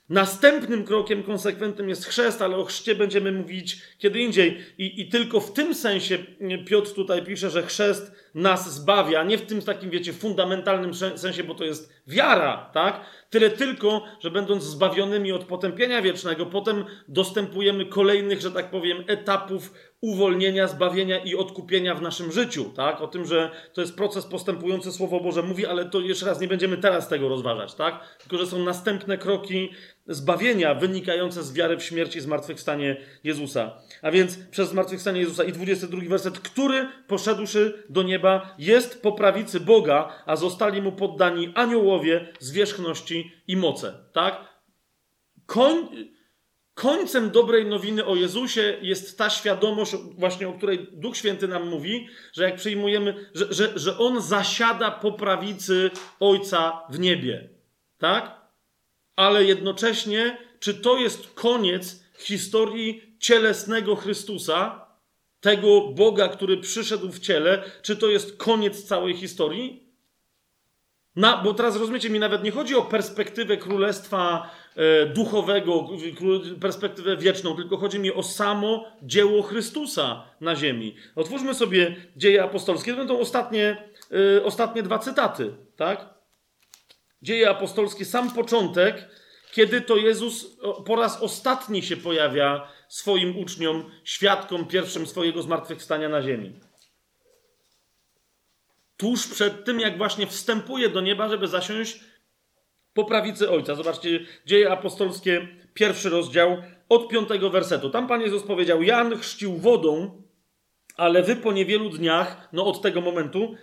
Następnym 0.09 0.85
krokiem 0.85 1.23
konsekwentnym 1.23 1.89
jest 1.89 2.07
chrzest, 2.07 2.43
ale 2.43 2.57
o 2.57 2.65
chrzcie 2.65 2.95
będziemy 2.95 3.33
mówić 3.33 3.83
kiedy 3.99 4.21
indziej. 4.21 4.61
I, 4.79 5.01
I, 5.01 5.09
tylko 5.09 5.41
w 5.41 5.53
tym 5.53 5.75
sensie 5.75 6.19
Piotr 6.67 6.95
tutaj 6.95 7.25
pisze, 7.25 7.51
że 7.51 7.63
chrzest 7.63 8.13
nas 8.35 8.75
zbawia. 8.75 9.25
Nie 9.25 9.39
w 9.39 9.47
tym 9.47 9.63
takim, 9.63 9.91
wiecie, 9.91 10.13
fundamentalnym 10.13 10.95
sensie, 10.95 11.45
bo 11.45 11.55
to 11.55 11.65
jest 11.65 11.93
wiara, 12.07 12.71
tak? 12.75 13.01
Tyle 13.31 13.51
tylko, 13.51 14.03
że 14.21 14.31
będąc 14.31 14.65
zbawionymi 14.65 15.33
od 15.33 15.45
potępienia 15.45 16.03
wiecznego, 16.03 16.47
potem 16.47 16.85
dostępujemy 17.09 17.87
kolejnych, 17.87 18.41
że 18.41 18.51
tak 18.51 18.71
powiem, 18.71 19.05
etapów 19.07 19.73
uwolnienia, 20.03 20.69
zbawienia 20.69 21.19
i 21.19 21.35
odkupienia 21.35 21.95
w 21.95 22.03
naszym 22.03 22.33
życiu, 22.33 22.65
tak? 22.77 23.01
O 23.01 23.09
tym, 23.09 23.27
że 23.27 23.51
to 23.73 23.81
jest 23.81 23.97
proces 23.97 24.27
postępujący, 24.27 24.93
Słowo 24.93 25.21
Boże 25.21 25.43
mówi, 25.43 25.67
ale 25.67 25.85
to 25.85 26.01
jeszcze 26.01 26.27
raz 26.27 26.41
nie 26.41 26.49
będziemy 26.49 26.77
teraz 26.77 27.09
tego 27.09 27.29
rozważać, 27.29 27.75
tak? 27.75 28.19
Tylko, 28.19 28.39
że 28.39 28.47
są 28.47 28.59
następne 28.59 29.19
kroki 29.19 29.71
zbawienia 30.07 30.75
wynikające 30.75 31.43
z 31.43 31.53
wiary 31.53 31.77
w 31.77 31.83
śmierci 31.83 32.19
i 32.19 32.21
zmartwychwstanie 32.21 32.97
Jezusa. 33.25 33.73
A 34.03 34.11
więc 34.11 34.39
przez 34.51 34.69
zmartwychwstanie 34.69 35.21
Jezusa 35.21 35.45
i 35.45 35.53
22 35.53 36.01
werset, 36.09 36.39
który 36.39 36.89
poszedłszy 37.07 37.85
do 37.89 38.03
nieba 38.03 38.22
jest 38.59 39.03
po 39.03 39.13
prawicy 39.13 39.61
Boga, 39.61 40.23
a 40.27 40.37
zostali 40.37 40.83
mu 40.83 40.93
poddani 40.93 41.53
aniołowie, 41.55 42.33
zwierzchności 42.39 43.33
i 43.47 43.57
moce, 43.57 43.95
tak? 44.13 44.53
Koń 45.47 45.89
Końcem 46.75 47.31
dobrej 47.31 47.67
nowiny 47.67 48.07
o 48.07 48.15
Jezusie 48.15 48.79
jest 48.83 49.19
ta 49.19 49.31
świadomość, 49.31 49.93
właśnie 50.19 50.49
o 50.49 50.53
której 50.53 50.89
Duch 50.93 51.17
Święty 51.17 51.49
nam 51.49 51.69
mówi, 51.69 52.09
że 52.33 52.45
jak 52.45 52.57
przyjmujemy, 52.57 53.31
że, 53.35 53.53
że, 53.53 53.79
że 53.79 53.99
On 53.99 54.23
zasiada 54.23 54.91
po 54.91 55.13
prawicy 55.13 55.91
Ojca 56.21 56.81
w 56.91 56.99
niebie. 56.99 57.49
Tak? 57.99 58.41
Ale 59.17 59.45
jednocześnie, 59.45 60.39
czy 60.61 60.75
to 60.75 60.99
jest 60.99 61.35
koniec 61.35 62.05
historii 62.19 63.17
cielesnego 63.19 63.97
Chrystusa, 63.97 64.82
tego 65.43 65.81
Boga, 65.81 66.29
który 66.29 66.57
przyszedł 66.57 67.13
w 67.13 67.21
ciele, 67.21 67.63
czy 67.83 67.97
to 67.97 68.09
jest 68.09 68.37
koniec 68.37 68.85
całej 68.85 69.15
historii? 69.15 69.83
Na, 71.17 71.43
bo 71.43 71.55
teraz 71.55 71.77
rozumiecie, 71.77 72.11
mi 72.11 72.19
nawet 72.19 72.45
nie 72.45 72.51
chodzi 72.51 72.75
o 72.75 72.83
perspektywę 72.83 73.57
królestwa 73.57 74.51
e, 74.77 75.07
duchowego, 75.07 75.89
perspektywę 76.61 77.17
wieczną, 77.17 77.57
tylko 77.57 77.77
chodzi 77.77 77.99
mi 77.99 78.13
o 78.13 78.23
samo 78.23 78.85
dzieło 79.03 79.43
Chrystusa 79.43 80.25
na 80.41 80.57
ziemi. 80.57 80.97
Otwórzmy 81.17 81.55
sobie 81.55 81.97
dzieje 82.17 82.45
apostolskie. 82.45 82.91
To 82.91 82.99
będą 82.99 83.19
ostatnie, 83.19 83.89
e, 84.39 84.45
ostatnie 84.45 84.83
dwa 84.83 84.99
cytaty, 84.99 85.55
tak? 85.77 86.15
Dzieje 87.23 87.51
apostolskie, 87.51 88.05
sam 88.05 88.31
początek, 88.31 89.09
kiedy 89.53 89.81
to 89.81 89.97
Jezus 89.97 90.57
po 90.87 90.97
raz 90.97 91.23
ostatni 91.23 91.83
się 91.83 91.97
pojawia 91.97 92.69
swoim 92.95 93.39
uczniom, 93.39 93.91
świadkom 94.05 94.67
pierwszym 94.67 95.07
swojego 95.07 95.43
zmartwychwstania 95.43 96.09
na 96.09 96.23
ziemi 96.23 96.61
tuż 99.03 99.27
przed 99.27 99.65
tym, 99.65 99.81
jak 99.81 99.99
właśnie 99.99 100.27
wstępuje 100.27 100.89
do 100.89 101.01
nieba, 101.01 101.29
żeby 101.29 101.49
zasiąść 101.49 102.01
po 102.95 103.05
prawicy 103.05 103.51
Ojca. 103.51 103.75
Zobaczcie, 103.75 104.21
Dzieje 104.47 104.71
Apostolskie, 104.71 105.49
pierwszy 105.75 106.11
rozdział, 106.11 106.57
od 106.89 107.09
piątego 107.09 107.51
wersetu. 107.51 107.91
Tam 107.91 108.09
Pan 108.09 108.21
Jezus 108.21 108.43
powiedział, 108.43 108.83
Jan 108.83 109.19
chrzcił 109.19 109.57
wodą, 109.57 110.23
ale 110.97 111.23
wy 111.23 111.37
po 111.37 111.53
niewielu 111.53 111.91
dniach, 111.91 112.49
no 112.53 112.67
od 112.67 112.83
tego 112.83 113.01
momentu, 113.01 113.55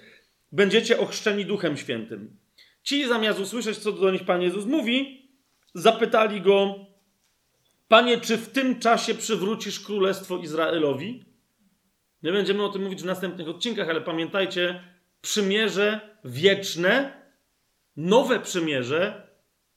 będziecie 0.52 1.00
ochrzczeni 1.00 1.46
Duchem 1.46 1.78
Świętym. 1.78 2.38
Ci 2.84 3.08
zamiast 3.08 3.40
usłyszeć, 3.40 3.78
co 3.78 3.92
do 3.92 4.12
nich 4.12 4.26
Pan 4.26 4.42
Jezus 4.42 4.66
mówi, 4.66 5.30
zapytali 5.74 6.42
go, 6.42 6.76
Panie, 7.90 8.22
czy 8.22 8.38
w 8.38 8.50
tym 8.50 8.80
czasie 8.80 9.16
przywrócisz 9.16 9.80
królestwo 9.80 10.38
Izraelowi? 10.38 11.26
Nie 12.24 12.32
będziemy 12.32 12.64
o 12.64 12.70
tym 12.70 12.84
mówić 12.84 13.02
w 13.02 13.06
następnych 13.06 13.50
odcinkach, 13.50 13.90
ale 13.90 14.02
pamiętajcie, 14.02 14.84
przymierze 15.22 16.00
wieczne, 16.26 17.22
nowe 17.98 18.40
przymierze, 18.40 19.28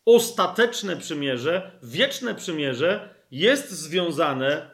ostateczne 0.05 0.97
przymierze, 0.97 1.79
wieczne 1.83 2.35
przymierze 2.35 3.15
jest 3.31 3.71
związane 3.71 4.71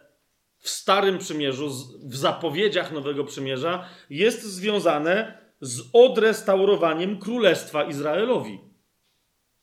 w 0.59 0.69
Starym 0.69 1.19
Przymierzu, 1.19 1.70
w 2.05 2.16
zapowiedziach 2.16 2.93
Nowego 2.93 3.24
Przymierza, 3.24 3.89
jest 4.10 4.43
związane 4.43 5.39
z 5.60 5.82
odrestaurowaniem 5.93 7.19
Królestwa 7.19 7.85
Izraelowi. 7.85 8.60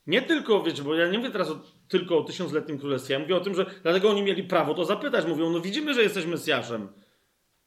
Nie 0.07 0.22
tylko, 0.22 0.64
wiecie, 0.64 0.84
bo 0.84 0.95
ja 0.95 1.07
nie 1.07 1.18
mówię 1.18 1.31
teraz 1.31 1.49
o, 1.49 1.74
tylko 1.88 2.18
o 2.18 2.24
tysiącletnim 2.24 2.80
królestwie, 2.80 3.14
ja 3.14 3.20
mówię 3.20 3.36
o 3.36 3.40
tym, 3.40 3.56
że 3.56 3.66
dlatego 3.84 4.10
oni 4.10 4.24
mieli 4.24 4.44
prawo 4.44 4.74
to 4.74 4.86
zapytać. 4.86 5.26
Mówią, 5.26 5.49
no 5.49 5.60
widzimy, 5.60 5.94
że 5.94 6.03
jesteś 6.03 6.26
Mesjaszem. 6.26 6.90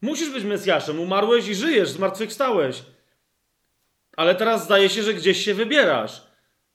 Musisz 0.01 0.31
być 0.31 0.45
Mesjaszem, 0.45 1.01
umarłeś 1.01 1.49
i 1.49 1.55
żyjesz, 1.55 1.89
zmartwychwstałeś. 1.89 2.83
Ale 4.17 4.35
teraz 4.35 4.65
zdaje 4.65 4.89
się, 4.89 5.03
że 5.03 5.15
gdzieś 5.15 5.45
się 5.45 5.55
wybierasz. 5.55 6.23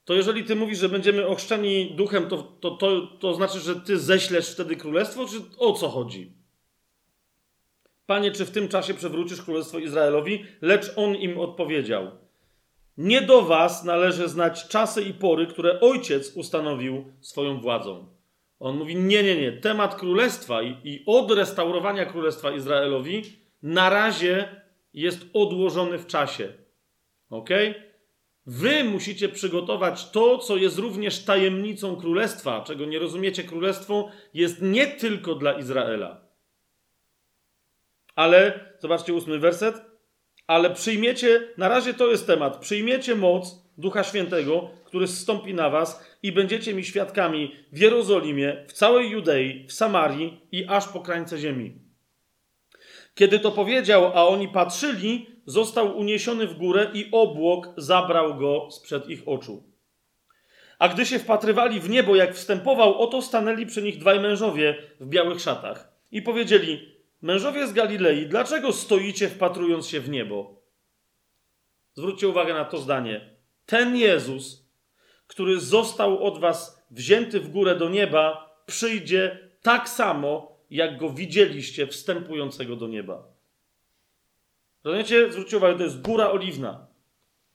To 0.05 0.13
jeżeli 0.13 0.43
ty 0.43 0.55
mówisz, 0.55 0.79
że 0.79 0.89
będziemy 0.89 1.27
ochrzczeni 1.27 1.95
duchem, 1.95 2.27
to, 2.27 2.37
to, 2.37 2.71
to, 2.71 3.07
to 3.07 3.33
znaczy, 3.33 3.59
że 3.59 3.75
ty 3.75 3.99
ześlesz 3.99 4.51
wtedy 4.51 4.75
królestwo, 4.75 5.27
czy 5.27 5.37
o 5.57 5.73
co 5.73 5.89
chodzi? 5.89 6.33
Panie, 8.05 8.31
czy 8.31 8.45
w 8.45 8.51
tym 8.51 8.67
czasie 8.67 8.93
przewrócisz 8.93 9.41
królestwo 9.41 9.79
Izraelowi? 9.79 10.45
Lecz 10.61 10.91
on 10.95 11.15
im 11.15 11.39
odpowiedział: 11.39 12.11
Nie 12.97 13.21
do 13.21 13.41
was 13.41 13.83
należy 13.83 14.27
znać 14.27 14.67
czasy 14.67 15.01
i 15.01 15.13
pory, 15.13 15.47
które 15.47 15.79
ojciec 15.79 16.35
ustanowił 16.35 17.13
swoją 17.21 17.59
władzą. 17.59 18.07
On 18.59 18.77
mówi: 18.77 18.95
Nie, 18.95 19.23
nie, 19.23 19.41
nie. 19.41 19.51
Temat 19.51 19.95
królestwa 19.95 20.61
i, 20.61 20.77
i 20.83 21.03
odrestaurowania 21.05 22.05
królestwa 22.05 22.51
Izraelowi 22.51 23.23
na 23.63 23.89
razie 23.89 24.61
jest 24.93 25.25
odłożony 25.33 25.97
w 25.97 26.07
czasie. 26.07 26.53
Ok? 27.29 27.49
Wy 28.45 28.83
musicie 28.83 29.29
przygotować 29.29 30.11
to, 30.11 30.37
co 30.37 30.57
jest 30.57 30.77
również 30.77 31.23
tajemnicą 31.23 31.95
królestwa. 31.95 32.61
Czego 32.61 32.85
nie 32.85 32.99
rozumiecie, 32.99 33.43
królestwo 33.43 34.09
jest 34.33 34.61
nie 34.61 34.87
tylko 34.87 35.35
dla 35.35 35.53
Izraela. 35.53 36.21
Ale, 38.15 38.59
zobaczcie 38.79 39.13
ósmy 39.13 39.39
werset. 39.39 39.92
Ale 40.53 40.69
przyjmiecie, 40.69 41.47
na 41.57 41.67
razie 41.67 41.93
to 41.93 42.07
jest 42.07 42.27
temat, 42.27 42.57
przyjmiecie 42.57 43.15
moc 43.15 43.63
Ducha 43.77 44.03
Świętego, 44.03 44.69
który 44.85 45.07
zstąpi 45.07 45.53
na 45.53 45.69
was 45.69 46.03
i 46.23 46.31
będziecie 46.31 46.73
mi 46.73 46.83
świadkami 46.83 47.55
w 47.71 47.77
Jerozolimie, 47.77 48.65
w 48.67 48.73
całej 48.73 49.09
Judei, 49.09 49.65
w 49.67 49.73
Samarii 49.73 50.41
i 50.51 50.65
aż 50.69 50.87
po 50.87 50.99
krańce 50.99 51.37
ziemi. 51.37 51.75
Kiedy 53.15 53.39
to 53.39 53.51
powiedział, 53.51 54.05
a 54.05 54.27
oni 54.27 54.47
patrzyli, 54.47 55.25
został 55.45 55.97
uniesiony 55.97 56.47
w 56.47 56.53
górę 56.53 56.91
i 56.93 57.09
obłok 57.11 57.69
zabrał 57.77 58.35
go 58.35 58.67
sprzed 58.71 59.09
ich 59.09 59.21
oczu. 59.25 59.63
A 60.79 60.89
gdy 60.89 61.05
się 61.05 61.19
wpatrywali 61.19 61.79
w 61.79 61.89
niebo, 61.89 62.15
jak 62.15 62.35
wstępował, 62.35 63.01
oto 63.01 63.21
stanęli 63.21 63.65
przy 63.65 63.81
nich 63.81 63.97
dwaj 63.97 64.19
mężowie 64.19 64.75
w 64.99 65.07
białych 65.07 65.41
szatach 65.41 65.93
i 66.11 66.21
powiedzieli: 66.21 66.92
Mężowie 67.23 67.67
z 67.67 67.73
Galilei, 67.73 68.25
dlaczego 68.25 68.73
stoicie 68.73 69.29
wpatrując 69.29 69.87
się 69.87 69.99
w 69.99 70.09
niebo? 70.09 70.61
Zwróćcie 71.93 72.27
uwagę 72.27 72.53
na 72.53 72.65
to 72.65 72.77
zdanie. 72.77 73.35
Ten 73.65 73.95
Jezus, 73.95 74.69
który 75.27 75.59
został 75.59 76.23
od 76.23 76.39
was 76.39 76.85
wzięty 76.91 77.39
w 77.39 77.49
górę 77.49 77.75
do 77.75 77.89
nieba, 77.89 78.55
przyjdzie 78.65 79.49
tak 79.61 79.89
samo, 79.89 80.57
jak 80.69 80.97
go 80.97 81.09
widzieliście 81.09 81.87
wstępującego 81.87 82.75
do 82.75 82.87
nieba. 82.87 83.23
Rozumiecie? 84.83 85.31
Zwróćcie 85.31 85.57
uwagę, 85.57 85.77
to 85.77 85.83
jest 85.83 86.01
góra 86.01 86.31
oliwna. 86.31 86.87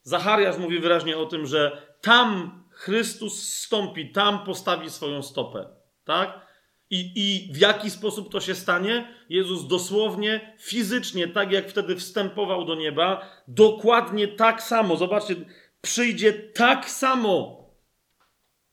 Zachariasz 0.03 0.59
mówi 0.59 0.81
wyraźnie 0.81 1.19
o 1.19 1.27
tym, 1.27 1.47
że 1.47 1.83
tam 2.01 2.59
Chrystus 2.71 3.43
stąpi, 3.43 4.13
tam 4.13 4.45
postawi 4.45 4.91
swoją 4.91 5.23
stopę. 5.23 5.69
Tak? 6.05 6.48
I, 6.91 7.13
I 7.17 7.53
w 7.53 7.59
jaki 7.59 7.91
sposób 7.91 8.33
to 8.33 8.41
się 8.41 8.55
stanie? 8.55 9.15
Jezus 9.29 9.67
dosłownie, 9.67 10.57
fizycznie, 10.59 11.29
tak 11.29 11.53
jak 11.53 11.69
wtedy 11.69 11.97
wstępował 11.97 12.65
do 12.65 12.75
nieba, 12.75 13.31
dokładnie 13.49 14.29
tak 14.29 14.63
samo. 14.63 14.97
Zobaczcie, 14.97 15.35
przyjdzie 15.81 16.33
tak 16.33 16.91
samo. 16.91 17.59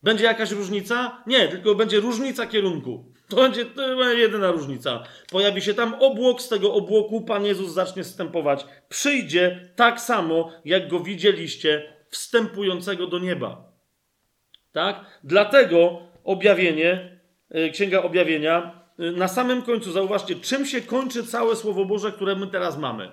Będzie 0.03 0.25
jakaś 0.25 0.51
różnica? 0.51 1.23
Nie, 1.27 1.47
tylko 1.47 1.75
będzie 1.75 1.99
różnica 1.99 2.47
kierunku. 2.47 3.15
To 3.29 3.35
będzie, 3.43 3.65
to 3.65 3.97
będzie 3.97 4.21
jedyna 4.21 4.51
różnica. 4.51 5.03
Pojawi 5.31 5.61
się 5.61 5.73
tam 5.73 5.93
obłok, 5.99 6.41
z 6.41 6.49
tego 6.49 6.73
obłoku 6.73 7.21
Pan 7.21 7.45
Jezus 7.45 7.73
zacznie 7.73 8.03
wstępować. 8.03 8.65
Przyjdzie 8.89 9.69
tak 9.75 10.01
samo, 10.01 10.51
jak 10.65 10.87
go 10.87 10.99
widzieliście, 10.99 11.93
wstępującego 12.09 13.07
do 13.07 13.19
nieba. 13.19 13.71
Tak? 14.71 15.05
Dlatego 15.23 16.01
objawienie, 16.23 17.14
Księga 17.73 18.03
Objawienia, 18.03 18.81
e, 18.99 19.11
na 19.11 19.27
samym 19.27 19.61
końcu, 19.61 19.91
zauważcie, 19.91 20.35
czym 20.35 20.65
się 20.65 20.81
kończy 20.81 21.23
całe 21.23 21.55
Słowo 21.55 21.85
Boże, 21.85 22.11
które 22.11 22.35
my 22.35 22.47
teraz 22.47 22.77
mamy. 22.77 23.11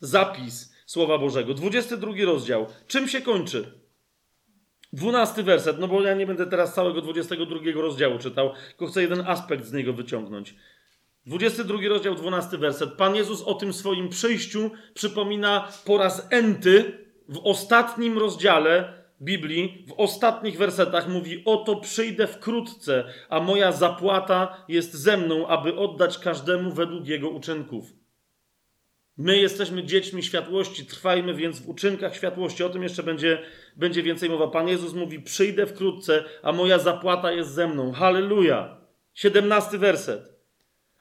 Zapis 0.00 0.74
Słowa 0.86 1.18
Bożego. 1.18 1.54
22 1.54 2.24
rozdział. 2.24 2.66
Czym 2.86 3.08
się 3.08 3.20
kończy? 3.20 3.72
Dwunasty 4.92 5.42
werset, 5.42 5.78
no 5.78 5.88
bo 5.88 6.02
ja 6.02 6.14
nie 6.14 6.26
będę 6.26 6.46
teraz 6.46 6.74
całego 6.74 7.02
22 7.02 7.56
rozdziału 7.74 8.18
czytał, 8.18 8.52
tylko 8.68 8.86
chcę 8.86 9.02
jeden 9.02 9.20
aspekt 9.20 9.64
z 9.64 9.72
niego 9.72 9.92
wyciągnąć. 9.92 10.54
22 11.26 11.78
rozdział, 11.88 12.14
12 12.14 12.58
werset. 12.58 12.92
Pan 12.92 13.16
Jezus 13.16 13.42
o 13.42 13.54
tym 13.54 13.72
swoim 13.72 14.08
przyjściu 14.08 14.70
przypomina 14.94 15.68
po 15.84 15.98
raz 15.98 16.26
enty 16.30 17.06
w 17.28 17.38
ostatnim 17.38 18.18
rozdziale 18.18 19.05
Biblii 19.22 19.84
w 19.88 19.92
ostatnich 19.92 20.58
wersetach 20.58 21.08
mówi: 21.08 21.42
Oto 21.44 21.76
przyjdę 21.76 22.26
wkrótce, 22.26 23.04
a 23.28 23.40
moja 23.40 23.72
zapłata 23.72 24.64
jest 24.68 24.94
ze 24.94 25.16
mną, 25.16 25.46
aby 25.46 25.76
oddać 25.76 26.18
każdemu 26.18 26.72
według 26.72 27.06
jego 27.06 27.30
uczynków. 27.30 27.92
My 29.18 29.38
jesteśmy 29.38 29.84
dziećmi 29.84 30.22
światłości, 30.22 30.86
trwajmy 30.86 31.34
więc 31.34 31.60
w 31.60 31.68
uczynkach 31.68 32.16
światłości. 32.16 32.64
O 32.64 32.68
tym 32.68 32.82
jeszcze 32.82 33.02
będzie, 33.02 33.42
będzie 33.76 34.02
więcej 34.02 34.30
mowa. 34.30 34.48
Pan 34.48 34.68
Jezus 34.68 34.94
mówi: 34.94 35.20
Przyjdę 35.20 35.66
wkrótce, 35.66 36.24
a 36.42 36.52
moja 36.52 36.78
zapłata 36.78 37.32
jest 37.32 37.50
ze 37.50 37.68
mną. 37.68 37.92
Halleluja. 37.92 38.76
17 39.14 39.78
werset. 39.78 40.32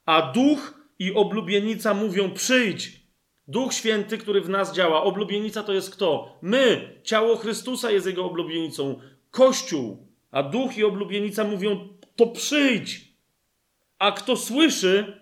A 0.05 0.31
duch 0.31 0.73
i 0.99 1.13
oblubienica 1.13 1.93
mówią: 1.93 2.31
Przyjdź. 2.31 3.04
Duch 3.47 3.73
Święty, 3.73 4.17
który 4.17 4.41
w 4.41 4.49
nas 4.49 4.73
działa. 4.73 5.03
Oblubienica 5.03 5.63
to 5.63 5.73
jest 5.73 5.95
kto? 5.95 6.37
My. 6.41 6.95
Ciało 7.03 7.35
Chrystusa 7.35 7.91
jest 7.91 8.07
jego 8.07 8.25
oblubienicą. 8.25 8.99
Kościół. 9.31 10.07
A 10.31 10.43
duch 10.43 10.77
i 10.77 10.83
oblubienica 10.83 11.43
mówią: 11.43 11.89
To 12.15 12.27
przyjdź. 12.27 13.15
A 13.99 14.11
kto 14.11 14.37
słyszy, 14.37 15.21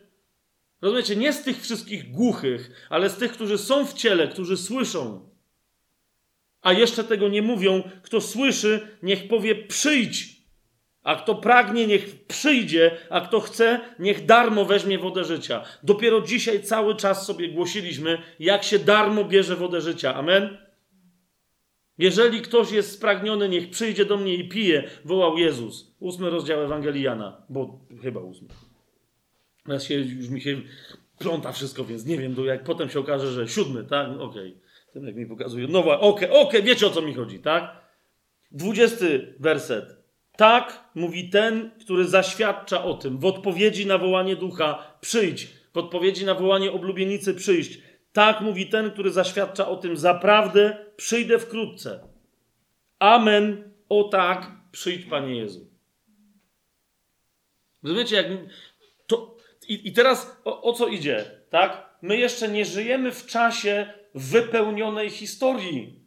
rozumiecie, 0.82 1.16
nie 1.16 1.34
z 1.34 1.44
tych 1.44 1.62
wszystkich 1.62 2.12
głuchych, 2.12 2.88
ale 2.90 3.10
z 3.10 3.18
tych, 3.18 3.32
którzy 3.32 3.58
są 3.58 3.86
w 3.86 3.94
ciele, 3.94 4.28
którzy 4.28 4.58
słyszą. 4.58 5.30
A 6.62 6.74
jeszcze 6.74 7.04
tego 7.04 7.28
nie 7.30 7.42
mówią. 7.42 7.84
Kto 8.04 8.22
słyszy, 8.22 8.88
niech 9.04 9.28
powie: 9.28 9.56
Przyjdź. 9.56 10.33
A 11.04 11.16
kto 11.16 11.36
pragnie, 11.36 11.88
niech 11.88 12.26
przyjdzie, 12.26 12.98
a 13.10 13.22
kto 13.22 13.40
chce, 13.40 13.80
niech 14.00 14.26
darmo 14.26 14.66
weźmie 14.66 15.00
wodę 15.00 15.24
życia. 15.24 15.64
Dopiero 15.84 16.22
dzisiaj 16.22 16.64
cały 16.64 16.96
czas 16.96 17.26
sobie 17.26 17.50
głosiliśmy, 17.50 18.18
jak 18.40 18.64
się 18.64 18.80
darmo 18.80 19.24
bierze 19.24 19.56
wodę 19.56 19.82
życia. 19.82 20.16
Amen? 20.16 20.58
Jeżeli 21.98 22.42
ktoś 22.42 22.72
jest 22.72 22.92
spragniony, 22.92 23.50
niech 23.50 23.70
przyjdzie 23.70 24.06
do 24.06 24.18
mnie 24.18 24.36
i 24.36 24.50
pije, 24.50 24.84
wołał 25.06 25.38
Jezus. 25.38 25.96
Ósmy 26.00 26.30
rozdział 26.30 26.62
Ewangelii 26.62 27.04
Jana, 27.04 27.42
bo 27.50 27.80
chyba 28.02 28.20
ósmy. 28.20 28.48
Teraz 29.66 29.84
się, 29.84 29.96
już 29.96 30.30
mi 30.30 30.42
się 30.42 30.62
pląta 31.20 31.52
wszystko, 31.52 31.86
więc 31.86 32.06
nie 32.06 32.18
wiem, 32.18 32.36
jak 32.46 32.64
potem 32.64 32.90
się 32.90 33.00
okaże, 33.00 33.32
że 33.32 33.48
siódmy, 33.48 33.84
tak? 33.84 34.08
Okej. 34.10 34.58
Okay. 34.92 35.06
Jak 35.06 35.16
mi 35.16 35.26
pokazuje. 35.26 35.68
No 35.68 35.80
okej, 35.80 35.94
okay, 35.94 36.30
okej, 36.30 36.42
okay, 36.42 36.62
wiecie 36.62 36.88
o 36.88 36.90
co 36.90 37.02
mi 37.02 37.14
chodzi, 37.14 37.40
tak? 37.40 37.84
Dwudziesty 38.52 39.36
werset. 39.40 40.03
Tak 40.38 40.90
mówi 40.96 41.30
ten, 41.30 41.72
który 41.82 42.08
zaświadcza 42.08 42.84
o 42.84 42.94
tym. 42.94 43.18
W 43.18 43.26
odpowiedzi 43.26 43.86
na 43.86 43.98
wołanie 43.98 44.36
ducha 44.36 44.98
przyjdź. 45.02 45.48
W 45.74 45.78
odpowiedzi 45.78 46.26
na 46.26 46.36
wołanie 46.36 46.72
oblubienicy 46.72 47.34
przyjść. 47.34 47.80
Tak 48.14 48.42
mówi 48.42 48.68
ten, 48.68 48.92
który 48.92 49.12
zaświadcza 49.12 49.68
o 49.68 49.76
tym. 49.76 49.98
Zaprawdę 49.98 50.86
przyjdę 50.96 51.40
wkrótce. 51.40 52.00
Amen. 53.00 53.74
O 53.90 54.04
tak, 54.04 54.52
przyjdź 54.72 55.06
Panie 55.06 55.36
Jezu. 55.36 55.68
Rozumiecie, 57.84 58.16
jak 58.16 58.26
to. 59.08 59.38
I, 59.68 59.88
i 59.88 59.94
teraz 59.94 60.42
o, 60.46 60.62
o 60.62 60.74
co 60.74 60.88
idzie? 60.88 61.26
Tak? 61.50 61.98
My 62.02 62.18
jeszcze 62.18 62.48
nie 62.48 62.66
żyjemy 62.66 63.12
w 63.12 63.26
czasie 63.26 63.94
wypełnionej 64.16 65.10
historii. 65.10 66.00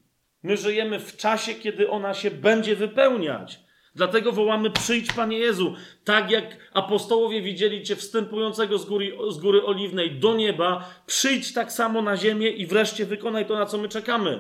My 0.43 0.57
żyjemy 0.57 1.01
w 1.01 1.17
czasie, 1.17 1.55
kiedy 1.55 1.91
ona 1.91 2.15
się 2.15 2.31
będzie 2.31 2.77
wypełniać. 2.77 3.66
Dlatego 3.97 4.33
wołamy: 4.33 4.71
Przyjdź, 4.71 5.13
Panie 5.13 5.39
Jezu. 5.39 5.75
Tak 6.05 6.31
jak 6.31 6.71
apostołowie 6.73 7.43
widzieli 7.43 7.83
Cię 7.83 7.97
wstępującego 7.97 8.79
z 8.79 8.85
góry, 8.85 9.13
z 9.31 9.39
góry 9.39 9.65
oliwnej 9.65 10.19
do 10.19 10.35
nieba, 10.35 10.91
przyjdź 11.07 11.53
tak 11.53 11.73
samo 11.73 12.03
na 12.03 12.17
ziemię 12.17 12.49
i 12.49 12.67
wreszcie 12.67 13.07
wykonaj 13.07 13.47
to, 13.47 13.55
na 13.55 13.67
co 13.67 13.79
my 13.79 13.89
czekamy. 13.89 14.39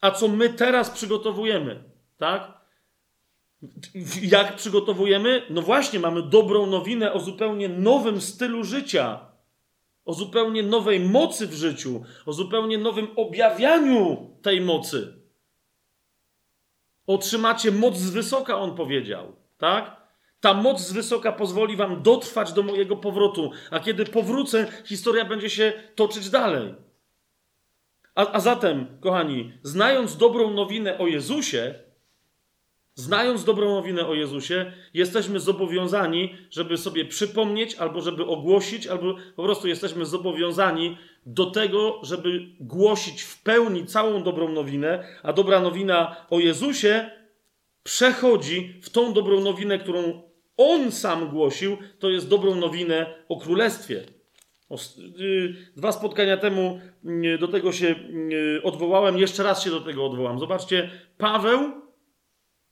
A 0.00 0.10
co 0.10 0.28
my 0.28 0.48
teraz 0.48 0.90
przygotowujemy, 0.90 1.82
tak? 2.18 2.60
Jak 4.22 4.56
przygotowujemy? 4.56 5.42
No 5.50 5.62
właśnie, 5.62 5.98
mamy 5.98 6.22
dobrą 6.22 6.66
nowinę 6.66 7.12
o 7.12 7.20
zupełnie 7.20 7.68
nowym 7.68 8.20
stylu 8.20 8.64
życia, 8.64 9.20
o 10.04 10.14
zupełnie 10.14 10.62
nowej 10.62 11.00
mocy 11.00 11.46
w 11.46 11.54
życiu, 11.54 12.04
o 12.26 12.32
zupełnie 12.32 12.78
nowym 12.78 13.08
objawianiu 13.16 14.30
tej 14.42 14.60
mocy. 14.60 15.15
Otrzymacie 17.06 17.70
moc 17.70 17.96
z 17.96 18.10
wysoka, 18.10 18.58
on 18.58 18.76
powiedział. 18.76 19.36
Tak? 19.58 19.96
Ta 20.40 20.54
moc 20.54 20.80
z 20.80 20.92
wysoka 20.92 21.32
pozwoli 21.32 21.76
wam 21.76 22.02
dotrwać 22.02 22.52
do 22.52 22.62
mojego 22.62 22.96
powrotu, 22.96 23.50
a 23.70 23.80
kiedy 23.80 24.04
powrócę, 24.04 24.66
historia 24.84 25.24
będzie 25.24 25.50
się 25.50 25.72
toczyć 25.94 26.30
dalej. 26.30 26.74
A, 28.14 28.32
a 28.32 28.40
zatem, 28.40 28.86
kochani, 29.00 29.52
znając 29.62 30.16
dobrą 30.16 30.50
nowinę 30.50 30.98
o 30.98 31.06
Jezusie, 31.06 31.74
znając 32.96 33.44
dobrą 33.44 33.74
nowinę 33.74 34.06
o 34.06 34.14
Jezusie, 34.14 34.72
jesteśmy 34.94 35.40
zobowiązani, 35.40 36.34
żeby 36.50 36.76
sobie 36.76 37.04
przypomnieć, 37.04 37.74
albo 37.74 38.00
żeby 38.00 38.26
ogłosić, 38.26 38.86
albo 38.86 39.14
po 39.36 39.42
prostu 39.42 39.68
jesteśmy 39.68 40.06
zobowiązani 40.06 40.98
do 41.26 41.46
tego, 41.46 42.00
żeby 42.02 42.46
głosić 42.60 43.22
w 43.22 43.42
pełni 43.42 43.86
całą 43.86 44.22
dobrą 44.22 44.48
nowinę, 44.48 45.04
a 45.22 45.32
dobra 45.32 45.60
nowina 45.60 46.16
o 46.30 46.40
Jezusie 46.40 47.10
przechodzi 47.82 48.74
w 48.82 48.90
tą 48.90 49.12
dobrą 49.12 49.40
nowinę, 49.40 49.78
którą 49.78 50.22
On 50.56 50.92
sam 50.92 51.28
głosił, 51.28 51.76
to 51.98 52.10
jest 52.10 52.28
dobrą 52.28 52.54
nowinę 52.54 53.14
o 53.28 53.36
Królestwie. 53.36 54.04
Y, 55.20 55.54
dwa 55.76 55.92
spotkania 55.92 56.36
temu 56.36 56.80
y, 57.04 57.38
do 57.38 57.48
tego 57.48 57.72
się 57.72 57.94
y, 58.56 58.60
odwołałem, 58.62 59.18
jeszcze 59.18 59.42
raz 59.42 59.64
się 59.64 59.70
do 59.70 59.80
tego 59.80 60.06
odwołam. 60.06 60.38
Zobaczcie, 60.38 60.90
Paweł 61.18 61.85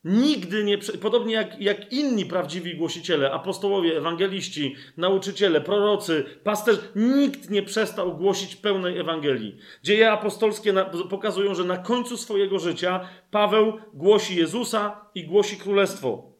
Nigdy 0.04 0.64
nie, 0.64 0.78
podobnie 0.78 1.34
jak, 1.34 1.60
jak 1.60 1.92
inni 1.92 2.26
prawdziwi 2.26 2.76
głosiciele, 2.76 3.32
apostołowie, 3.32 3.96
ewangeliści, 3.96 4.76
nauczyciele, 4.96 5.60
prorocy, 5.60 6.24
pasterz, 6.44 6.78
nikt 6.96 7.50
nie 7.50 7.62
przestał 7.62 8.16
głosić 8.16 8.56
pełnej 8.56 8.98
Ewangelii. 8.98 9.56
Dzieje 9.82 10.10
apostolskie 10.10 10.72
na, 10.72 10.84
pokazują, 10.84 11.54
że 11.54 11.64
na 11.64 11.76
końcu 11.76 12.16
swojego 12.16 12.58
życia 12.58 13.08
Paweł 13.30 13.72
głosi 13.94 14.36
Jezusa 14.36 15.10
i 15.14 15.24
głosi 15.24 15.56
Królestwo. 15.56 16.32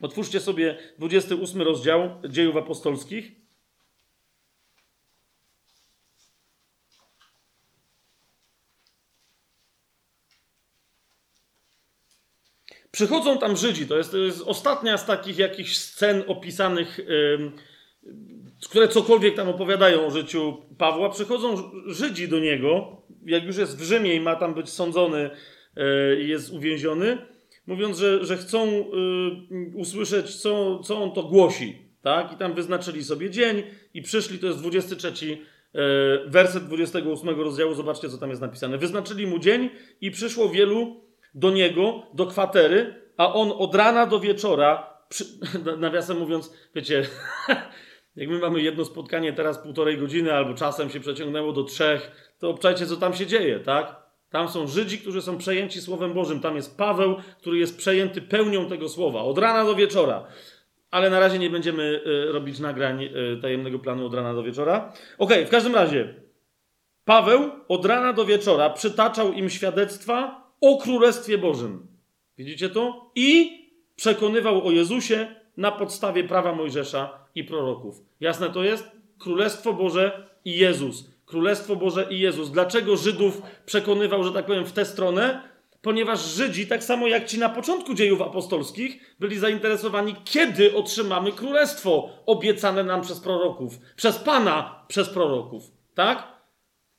Otwórzcie 0.00 0.40
sobie 0.40 0.78
28 0.98 1.62
rozdział 1.62 2.10
Dziejów 2.28 2.56
Apostolskich. 2.56 3.43
Przychodzą 12.94 13.38
tam 13.38 13.56
Żydzi, 13.56 13.86
to 13.86 13.96
jest, 13.96 14.10
to 14.10 14.18
jest 14.18 14.42
ostatnia 14.46 14.98
z 14.98 15.06
takich 15.06 15.38
jakichś 15.38 15.76
scen 15.76 16.22
opisanych, 16.26 16.98
yy, 16.98 17.52
które 18.68 18.88
cokolwiek 18.88 19.34
tam 19.34 19.48
opowiadają 19.48 20.06
o 20.06 20.10
życiu 20.10 20.56
Pawła. 20.78 21.10
Przychodzą 21.10 21.70
Żydzi 21.86 22.28
do 22.28 22.38
niego, 22.38 22.96
jak 23.26 23.44
już 23.44 23.56
jest 23.56 23.78
w 23.78 23.82
Rzymie 23.82 24.14
i 24.14 24.20
ma 24.20 24.36
tam 24.36 24.54
być 24.54 24.70
sądzony 24.70 25.30
i 26.16 26.20
yy, 26.20 26.24
jest 26.24 26.52
uwięziony, 26.52 27.18
mówiąc, 27.66 27.98
że, 27.98 28.24
że 28.24 28.36
chcą 28.36 28.66
yy, 28.70 29.72
usłyszeć, 29.74 30.34
co, 30.34 30.78
co 30.78 31.02
on 31.02 31.12
to 31.12 31.22
głosi. 31.22 31.78
Tak? 32.02 32.32
I 32.32 32.36
tam 32.36 32.54
wyznaczyli 32.54 33.04
sobie 33.04 33.30
dzień 33.30 33.62
i 33.94 34.02
przyszli, 34.02 34.38
to 34.38 34.46
jest 34.46 34.58
23 34.58 35.26
yy, 35.28 35.38
werset 36.26 36.66
28 36.66 37.40
rozdziału, 37.40 37.74
zobaczcie, 37.74 38.08
co 38.08 38.18
tam 38.18 38.30
jest 38.30 38.42
napisane. 38.42 38.78
Wyznaczyli 38.78 39.26
mu 39.26 39.38
dzień 39.38 39.70
i 40.00 40.10
przyszło 40.10 40.48
wielu 40.48 41.04
do 41.34 41.50
niego, 41.50 42.02
do 42.14 42.26
kwatery, 42.26 42.94
a 43.16 43.34
on 43.34 43.52
od 43.58 43.74
rana 43.74 44.06
do 44.06 44.20
wieczora, 44.20 44.94
przy, 45.08 45.24
nawiasem 45.78 46.18
mówiąc, 46.18 46.54
wiecie, 46.74 47.06
jak 48.16 48.28
my 48.28 48.38
mamy 48.38 48.62
jedno 48.62 48.84
spotkanie 48.84 49.32
teraz 49.32 49.58
półtorej 49.58 49.98
godziny, 49.98 50.34
albo 50.34 50.54
czasem 50.54 50.90
się 50.90 51.00
przeciągnęło 51.00 51.52
do 51.52 51.64
trzech, 51.64 52.34
to 52.38 52.50
obczajcie, 52.50 52.86
co 52.86 52.96
tam 52.96 53.14
się 53.14 53.26
dzieje, 53.26 53.60
tak? 53.60 54.04
Tam 54.34 54.48
są 54.48 54.66
Żydzi, 54.66 54.98
którzy 54.98 55.22
są 55.22 55.38
przejęci 55.38 55.80
Słowem 55.80 56.12
Bożym. 56.12 56.40
Tam 56.40 56.56
jest 56.56 56.78
Paweł, 56.78 57.16
który 57.40 57.58
jest 57.58 57.78
przejęty 57.78 58.22
pełnią 58.22 58.68
tego 58.68 58.88
słowa. 58.88 59.20
Od 59.20 59.38
rana 59.38 59.64
do 59.64 59.74
wieczora. 59.74 60.26
Ale 60.90 61.10
na 61.10 61.20
razie 61.20 61.38
nie 61.38 61.50
będziemy 61.50 61.82
y, 62.06 62.32
robić 62.32 62.58
nagrań 62.58 63.04
y, 63.04 63.38
tajemnego 63.42 63.78
planu 63.78 64.06
od 64.06 64.14
rana 64.14 64.34
do 64.34 64.42
wieczora. 64.42 64.92
Okay, 65.18 65.46
w 65.46 65.50
każdym 65.50 65.74
razie. 65.74 66.14
Paweł 67.04 67.50
od 67.68 67.86
rana 67.86 68.12
do 68.12 68.24
wieczora 68.24 68.70
przytaczał 68.70 69.32
im 69.32 69.50
świadectwa 69.50 70.43
o 70.64 70.76
Królestwie 70.76 71.38
Bożym. 71.38 71.86
Widzicie 72.38 72.68
to? 72.68 73.10
I 73.14 73.60
przekonywał 73.96 74.66
o 74.66 74.70
Jezusie 74.70 75.34
na 75.56 75.72
podstawie 75.72 76.24
prawa 76.24 76.54
Mojżesza 76.54 77.18
i 77.34 77.44
proroków. 77.44 78.02
Jasne 78.20 78.50
to 78.50 78.64
jest? 78.64 78.90
Królestwo 79.18 79.72
Boże 79.72 80.28
i 80.44 80.56
Jezus. 80.56 81.10
Królestwo 81.26 81.76
Boże 81.76 82.06
i 82.10 82.18
Jezus. 82.18 82.50
Dlaczego 82.50 82.96
Żydów 82.96 83.42
przekonywał, 83.66 84.24
że 84.24 84.32
tak 84.32 84.46
powiem, 84.46 84.64
w 84.64 84.72
tę 84.72 84.84
stronę? 84.84 85.48
Ponieważ 85.82 86.34
Żydzi, 86.34 86.66
tak 86.66 86.84
samo 86.84 87.06
jak 87.06 87.26
ci 87.26 87.38
na 87.38 87.48
początku 87.48 87.94
dziejów 87.94 88.22
apostolskich, 88.22 89.16
byli 89.20 89.38
zainteresowani, 89.38 90.14
kiedy 90.24 90.76
otrzymamy 90.76 91.32
królestwo 91.32 92.08
obiecane 92.26 92.84
nam 92.84 93.02
przez 93.02 93.20
proroków, 93.20 93.78
przez 93.96 94.18
Pana, 94.18 94.84
przez 94.88 95.08
proroków. 95.08 95.62
Tak? 95.94 96.28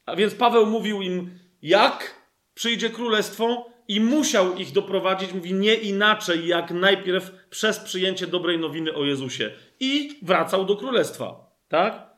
A 0.06 0.16
więc 0.16 0.36
Paweł 0.36 0.66
mówił 0.66 1.02
im, 1.02 1.40
jak 1.62 2.15
przyjdzie 2.56 2.90
królestwo, 2.90 3.76
i 3.88 4.00
musiał 4.00 4.56
ich 4.56 4.72
doprowadzić, 4.72 5.34
mówi 5.34 5.54
nie 5.54 5.76
inaczej, 5.76 6.48
jak 6.48 6.72
najpierw 6.72 7.32
przez 7.50 7.80
przyjęcie 7.80 8.28
dobrej 8.28 8.60
nowiny 8.60 8.94
o 8.94 9.06
Jezusie. 9.06 9.52
I 9.80 10.20
wracał 10.22 10.66
do 10.66 10.76
królestwa. 10.76 11.52
Tak? 11.68 12.16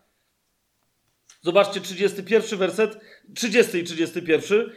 Zobaczcie 1.42 1.82
31 1.82 2.60
werset, 2.60 3.00
30 3.36 3.78
i 3.78 3.84
31, 3.84 4.72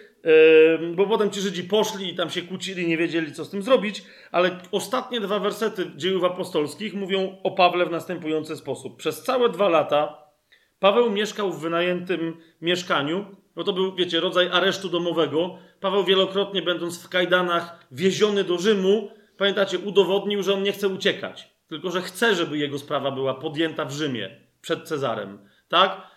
bo 0.94 1.06
potem 1.06 1.30
ci 1.30 1.40
Żydzi 1.40 1.64
poszli 1.64 2.12
i 2.12 2.14
tam 2.14 2.30
się 2.30 2.42
kłócili, 2.42 2.88
nie 2.88 2.96
wiedzieli 2.96 3.32
co 3.32 3.44
z 3.44 3.50
tym 3.50 3.62
zrobić, 3.62 4.02
ale 4.32 4.58
ostatnie 4.72 5.20
dwa 5.20 5.38
wersety 5.38 5.90
dziejów 5.96 6.24
apostolskich 6.24 6.94
mówią 6.94 7.36
o 7.42 7.50
Pawle 7.50 7.86
w 7.86 7.90
następujący 7.90 8.56
sposób. 8.56 8.96
Przez 8.96 9.22
całe 9.22 9.48
dwa 9.48 9.68
lata 9.68 10.30
Paweł 10.78 11.10
mieszkał 11.10 11.52
w 11.52 11.60
wynajętym 11.60 12.36
mieszkaniu, 12.60 13.36
bo 13.56 13.64
to 13.64 13.72
był, 13.72 13.94
wiecie, 13.94 14.20
rodzaj 14.20 14.48
aresztu 14.48 14.88
domowego. 14.88 15.58
Paweł 15.80 16.04
wielokrotnie, 16.04 16.62
będąc 16.62 17.02
w 17.02 17.08
kajdanach, 17.08 17.86
wieziony 17.92 18.44
do 18.44 18.58
Rzymu, 18.58 19.10
pamiętacie, 19.36 19.78
udowodnił, 19.78 20.42
że 20.42 20.54
on 20.54 20.62
nie 20.62 20.72
chce 20.72 20.88
uciekać, 20.88 21.50
tylko 21.68 21.90
że 21.90 22.02
chce, 22.02 22.34
żeby 22.34 22.58
jego 22.58 22.78
sprawa 22.78 23.10
była 23.10 23.34
podjęta 23.34 23.84
w 23.84 23.92
Rzymie 23.92 24.40
przed 24.60 24.88
Cezarem. 24.88 25.38
Tak? 25.68 26.10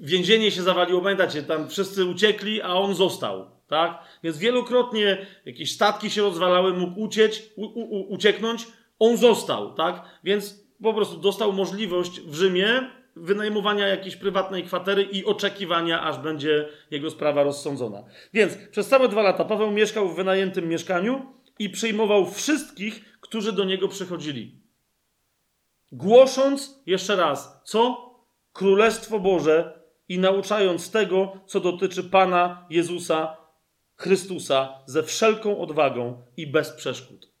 Więzienie 0.00 0.50
się 0.50 0.62
zawaliło, 0.62 1.00
pamiętacie, 1.00 1.42
tam 1.42 1.68
wszyscy 1.68 2.04
uciekli, 2.04 2.62
a 2.62 2.74
on 2.74 2.94
został. 2.94 3.50
Tak? 3.66 3.98
Więc 4.22 4.38
wielokrotnie 4.38 5.26
jakieś 5.44 5.74
statki 5.74 6.10
się 6.10 6.22
rozwalały, 6.22 6.72
mógł 6.72 7.00
uciec, 7.00 7.42
u, 7.56 7.64
u, 7.64 8.12
ucieknąć, 8.12 8.66
on 8.98 9.16
został. 9.16 9.74
Tak? 9.74 10.04
Więc 10.24 10.64
po 10.82 10.94
prostu 10.94 11.16
dostał 11.16 11.52
możliwość 11.52 12.20
w 12.20 12.34
Rzymie 12.34 12.90
wynajmowania 13.16 13.88
jakiejś 13.88 14.16
prywatnej 14.16 14.64
kwatery 14.64 15.02
i 15.02 15.24
oczekiwania, 15.24 16.02
aż 16.02 16.18
będzie 16.18 16.68
jego 16.90 17.10
sprawa 17.10 17.42
rozsądzona. 17.42 18.04
Więc 18.32 18.56
przez 18.70 18.88
całe 18.88 19.08
dwa 19.08 19.22
lata 19.22 19.44
Paweł 19.44 19.70
mieszkał 19.70 20.08
w 20.08 20.16
wynajętym 20.16 20.68
mieszkaniu 20.68 21.26
i 21.58 21.70
przyjmował 21.70 22.30
wszystkich, 22.30 23.18
którzy 23.20 23.52
do 23.52 23.64
niego 23.64 23.88
przychodzili. 23.88 24.60
Głosząc 25.92 26.82
jeszcze 26.86 27.16
raz, 27.16 27.60
co? 27.64 28.10
Królestwo 28.52 29.20
Boże 29.20 29.80
i 30.08 30.18
nauczając 30.18 30.90
tego, 30.90 31.32
co 31.46 31.60
dotyczy 31.60 32.04
Pana 32.04 32.66
Jezusa 32.70 33.36
Chrystusa 33.96 34.82
ze 34.86 35.02
wszelką 35.02 35.58
odwagą 35.58 36.22
i 36.36 36.46
bez 36.46 36.70
przeszkód. 36.70 37.33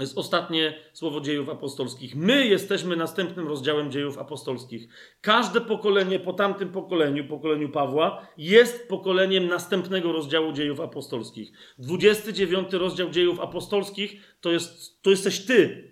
Jest 0.00 0.18
ostatnie 0.18 0.74
słowo 0.92 1.20
dziejów 1.20 1.48
apostolskich. 1.48 2.16
My 2.16 2.46
jesteśmy 2.46 2.96
następnym 2.96 3.48
rozdziałem 3.48 3.90
dziejów 3.90 4.18
apostolskich. 4.18 4.88
Każde 5.20 5.60
pokolenie 5.60 6.20
po 6.20 6.32
tamtym 6.32 6.72
pokoleniu, 6.72 7.28
pokoleniu 7.28 7.68
Pawła, 7.68 8.26
jest 8.38 8.88
pokoleniem 8.88 9.48
następnego 9.48 10.12
rozdziału 10.12 10.52
dziejów 10.52 10.80
apostolskich. 10.80 11.52
29 11.78 12.72
rozdział 12.72 13.10
dziejów 13.10 13.40
apostolskich 13.40 14.36
to, 14.40 14.52
jest, 14.52 15.02
to 15.02 15.10
jesteś 15.10 15.46
ty. 15.46 15.90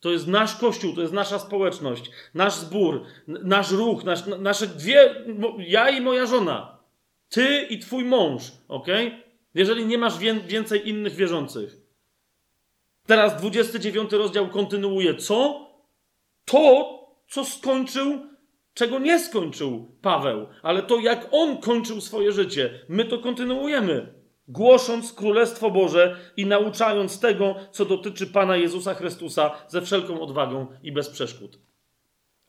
To 0.00 0.10
jest 0.10 0.26
nasz 0.26 0.56
kościół, 0.56 0.94
to 0.94 1.00
jest 1.00 1.12
nasza 1.12 1.38
społeczność, 1.38 2.10
nasz 2.34 2.54
zbór, 2.54 3.02
nasz 3.26 3.70
ruch, 3.70 4.04
nasz, 4.04 4.26
nasze 4.26 4.66
dwie, 4.66 5.24
ja 5.58 5.90
i 5.90 6.00
moja 6.00 6.26
żona. 6.26 6.78
Ty 7.28 7.66
i 7.70 7.78
twój 7.78 8.04
mąż, 8.04 8.42
ok? 8.68 8.86
Jeżeli 9.54 9.86
nie 9.86 9.98
masz 9.98 10.18
więcej 10.46 10.88
innych 10.88 11.14
wierzących. 11.14 11.89
Teraz 13.06 13.36
29 13.36 14.12
rozdział 14.12 14.48
kontynuuje 14.48 15.14
co? 15.14 15.66
To, 16.44 17.00
co 17.28 17.44
skończył, 17.44 18.26
czego 18.74 18.98
nie 18.98 19.18
skończył 19.18 19.96
Paweł, 20.02 20.46
ale 20.62 20.82
to, 20.82 20.98
jak 20.98 21.28
on 21.30 21.56
kończył 21.56 22.00
swoje 22.00 22.32
życie. 22.32 22.80
My 22.88 23.04
to 23.04 23.18
kontynuujemy, 23.18 24.14
głosząc 24.48 25.12
Królestwo 25.12 25.70
Boże 25.70 26.16
i 26.36 26.46
nauczając 26.46 27.20
tego, 27.20 27.54
co 27.70 27.84
dotyczy 27.84 28.26
Pana 28.26 28.56
Jezusa 28.56 28.94
Chrystusa 28.94 29.50
ze 29.68 29.82
wszelką 29.82 30.20
odwagą 30.20 30.66
i 30.82 30.92
bez 30.92 31.10
przeszkód. 31.10 31.58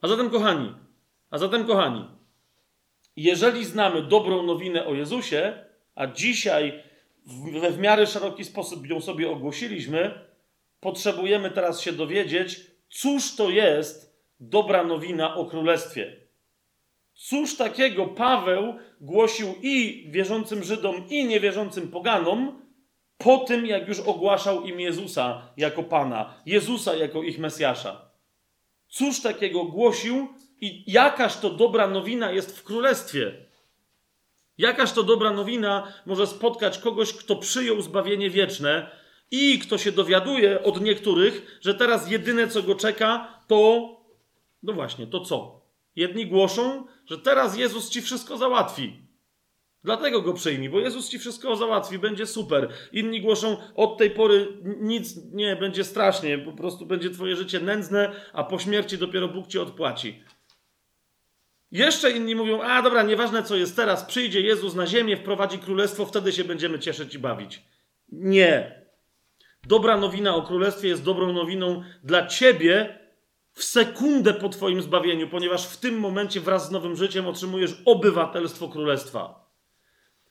A 0.02 0.07
zatem, 0.07 0.30
kochani, 0.30 0.73
a 1.30 1.38
zatem, 1.38 1.65
kochani, 1.65 2.06
jeżeli 3.15 3.65
znamy 3.65 4.02
dobrą 4.02 4.44
nowinę 4.44 4.86
o 4.86 4.94
Jezusie, 4.94 5.53
a 5.95 6.07
dzisiaj 6.07 6.84
we 7.61 7.72
w 7.72 7.80
miarę 7.80 8.07
szeroki 8.07 8.45
sposób 8.45 8.88
ją 8.88 9.02
sobie 9.02 9.32
ogłosiliśmy, 9.32 10.31
potrzebujemy 10.82 11.52
teraz 11.52 11.82
się 11.82 11.91
dowiedzieć, 11.91 12.62
cóż 12.90 13.36
to 13.36 13.49
jest 13.49 14.18
dobra 14.40 14.84
nowina 14.84 15.36
o 15.36 15.45
królestwie. 15.45 16.18
Cóż 17.14 17.58
takiego 17.58 18.08
Paweł 18.08 18.76
głosił 19.02 19.56
i 19.62 20.06
wierzącym 20.12 20.64
Żydom, 20.64 21.10
i 21.10 21.26
niewierzącym 21.26 21.91
poganom, 21.91 22.62
po 23.18 23.38
tym, 23.38 23.66
jak 23.66 23.88
już 23.88 23.99
ogłaszał 23.99 24.64
im 24.64 24.80
Jezusa 24.80 25.41
jako 25.58 25.84
Pana, 25.84 26.34
Jezusa 26.45 26.95
jako 26.95 27.24
ich 27.24 27.40
Mesjasza. 27.40 28.12
Cóż 28.88 29.22
takiego 29.22 29.64
głosił 29.64 30.28
i 30.62 30.91
jakaż 30.91 31.40
to 31.40 31.49
dobra 31.49 31.88
nowina 31.88 32.32
jest 32.32 32.60
w 32.60 32.64
królestwie? 32.64 33.34
Jakaż 34.58 34.91
to 34.91 35.03
dobra 35.03 35.32
nowina 35.32 35.94
może 36.06 36.28
spotkać 36.28 36.78
kogoś, 36.78 37.14
kto 37.14 37.36
przyjął 37.36 37.82
zbawienie 37.82 38.30
wieczne, 38.30 39.01
i 39.32 39.60
kto 39.60 39.78
się 39.78 39.91
dowiaduje 39.91 40.64
od 40.64 40.82
niektórych, 40.82 41.60
że 41.62 41.76
teraz 41.76 42.12
jedyne 42.12 42.48
co 42.48 42.64
go 42.64 42.76
czeka, 42.76 43.40
to. 43.48 43.90
No 44.64 44.74
właśnie, 44.74 45.08
to 45.08 45.20
co? 45.20 45.62
Jedni 45.95 46.28
głoszą, 46.28 46.86
że 47.06 47.18
teraz 47.18 47.58
Jezus 47.58 47.90
ci 47.90 48.02
wszystko 48.02 48.38
załatwi. 48.38 49.02
Dlatego 49.84 50.22
go 50.22 50.34
przyjmij, 50.34 50.70
bo 50.70 50.80
Jezus 50.80 51.10
ci 51.10 51.20
wszystko 51.20 51.56
załatwi, 51.56 51.99
będzie 51.99 52.26
super. 52.26 52.70
Inni 52.94 53.22
głoszą, 53.22 53.58
od 53.76 53.98
tej 53.98 54.12
pory 54.12 54.48
nic 54.64 55.16
nie, 55.32 55.56
będzie 55.56 55.84
strasznie, 55.84 56.38
po 56.38 56.52
prostu 56.52 56.86
będzie 56.86 57.10
twoje 57.10 57.36
życie 57.36 57.60
nędzne, 57.60 58.12
a 58.34 58.44
po 58.44 58.60
śmierci 58.60 58.98
dopiero 58.98 59.28
Bóg 59.28 59.48
ci 59.48 59.60
odpłaci. 59.60 60.24
Jeszcze 61.72 62.12
inni 62.12 62.36
mówią, 62.36 62.62
a 62.62 62.82
dobra, 62.82 63.03
nieważne 63.03 63.44
co 63.44 63.56
jest 63.56 63.76
teraz, 63.76 64.06
przyjdzie 64.06 64.41
Jezus 64.41 64.76
na 64.76 64.88
ziemię, 64.88 65.18
wprowadzi 65.18 65.60
królestwo, 65.60 66.06
wtedy 66.06 66.32
się 66.32 66.44
będziemy 66.44 66.80
cieszyć 66.80 67.16
i 67.16 67.20
bawić. 67.20 67.62
Nie. 68.10 68.81
Dobra 69.68 69.98
nowina 69.98 70.36
o 70.36 70.42
królestwie 70.42 70.88
jest 70.88 71.04
dobrą 71.04 71.34
nowiną 71.34 71.84
dla 72.04 72.28
ciebie 72.28 73.00
w 73.54 73.64
sekundę 73.64 74.34
po 74.34 74.50
twoim 74.50 74.82
zbawieniu, 74.82 75.30
ponieważ 75.30 75.68
w 75.68 75.78
tym 75.78 76.00
momencie 76.00 76.42
wraz 76.42 76.68
z 76.68 76.72
nowym 76.72 76.96
życiem 76.96 77.28
otrzymujesz 77.28 77.82
obywatelstwo 77.86 78.68
królestwa. 78.68 79.52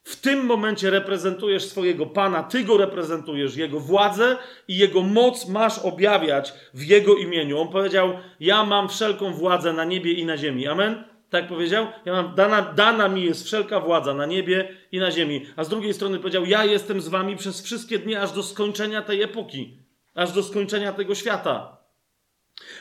W 0.02 0.20
tym 0.20 0.46
momencie 0.46 0.90
reprezentujesz 0.90 1.64
swojego 1.64 2.06
Pana, 2.06 2.42
ty 2.42 2.64
go 2.64 2.76
reprezentujesz, 2.76 3.56
jego 3.56 3.80
władzę 3.80 4.36
i 4.68 4.78
jego 4.78 5.02
moc 5.02 5.48
masz 5.48 5.78
objawiać 5.78 6.52
w 6.74 6.86
jego 6.86 7.16
imieniu. 7.16 7.60
On 7.60 7.68
powiedział: 7.68 8.12
Ja 8.40 8.64
mam 8.64 8.88
wszelką 8.88 9.32
władzę 9.32 9.72
na 9.72 9.84
niebie 9.84 10.12
i 10.12 10.24
na 10.24 10.36
ziemi. 10.36 10.68
Amen. 10.68 11.09
Tak 11.30 11.48
powiedział? 11.48 11.86
Ja 12.04 12.12
mam, 12.12 12.34
dana, 12.34 12.62
dana 12.62 13.08
mi 13.08 13.24
jest 13.24 13.44
wszelka 13.44 13.80
władza 13.80 14.14
na 14.14 14.26
niebie 14.26 14.76
i 14.92 14.98
na 14.98 15.10
ziemi. 15.10 15.46
A 15.56 15.64
z 15.64 15.68
drugiej 15.68 15.94
strony 15.94 16.18
powiedział: 16.18 16.44
Ja 16.44 16.64
jestem 16.64 17.00
z 17.00 17.08
wami 17.08 17.36
przez 17.36 17.62
wszystkie 17.62 17.98
dni, 17.98 18.16
aż 18.16 18.32
do 18.32 18.42
skończenia 18.42 19.02
tej 19.02 19.22
epoki, 19.22 19.78
aż 20.14 20.32
do 20.32 20.42
skończenia 20.42 20.92
tego 20.92 21.14
świata. 21.14 21.76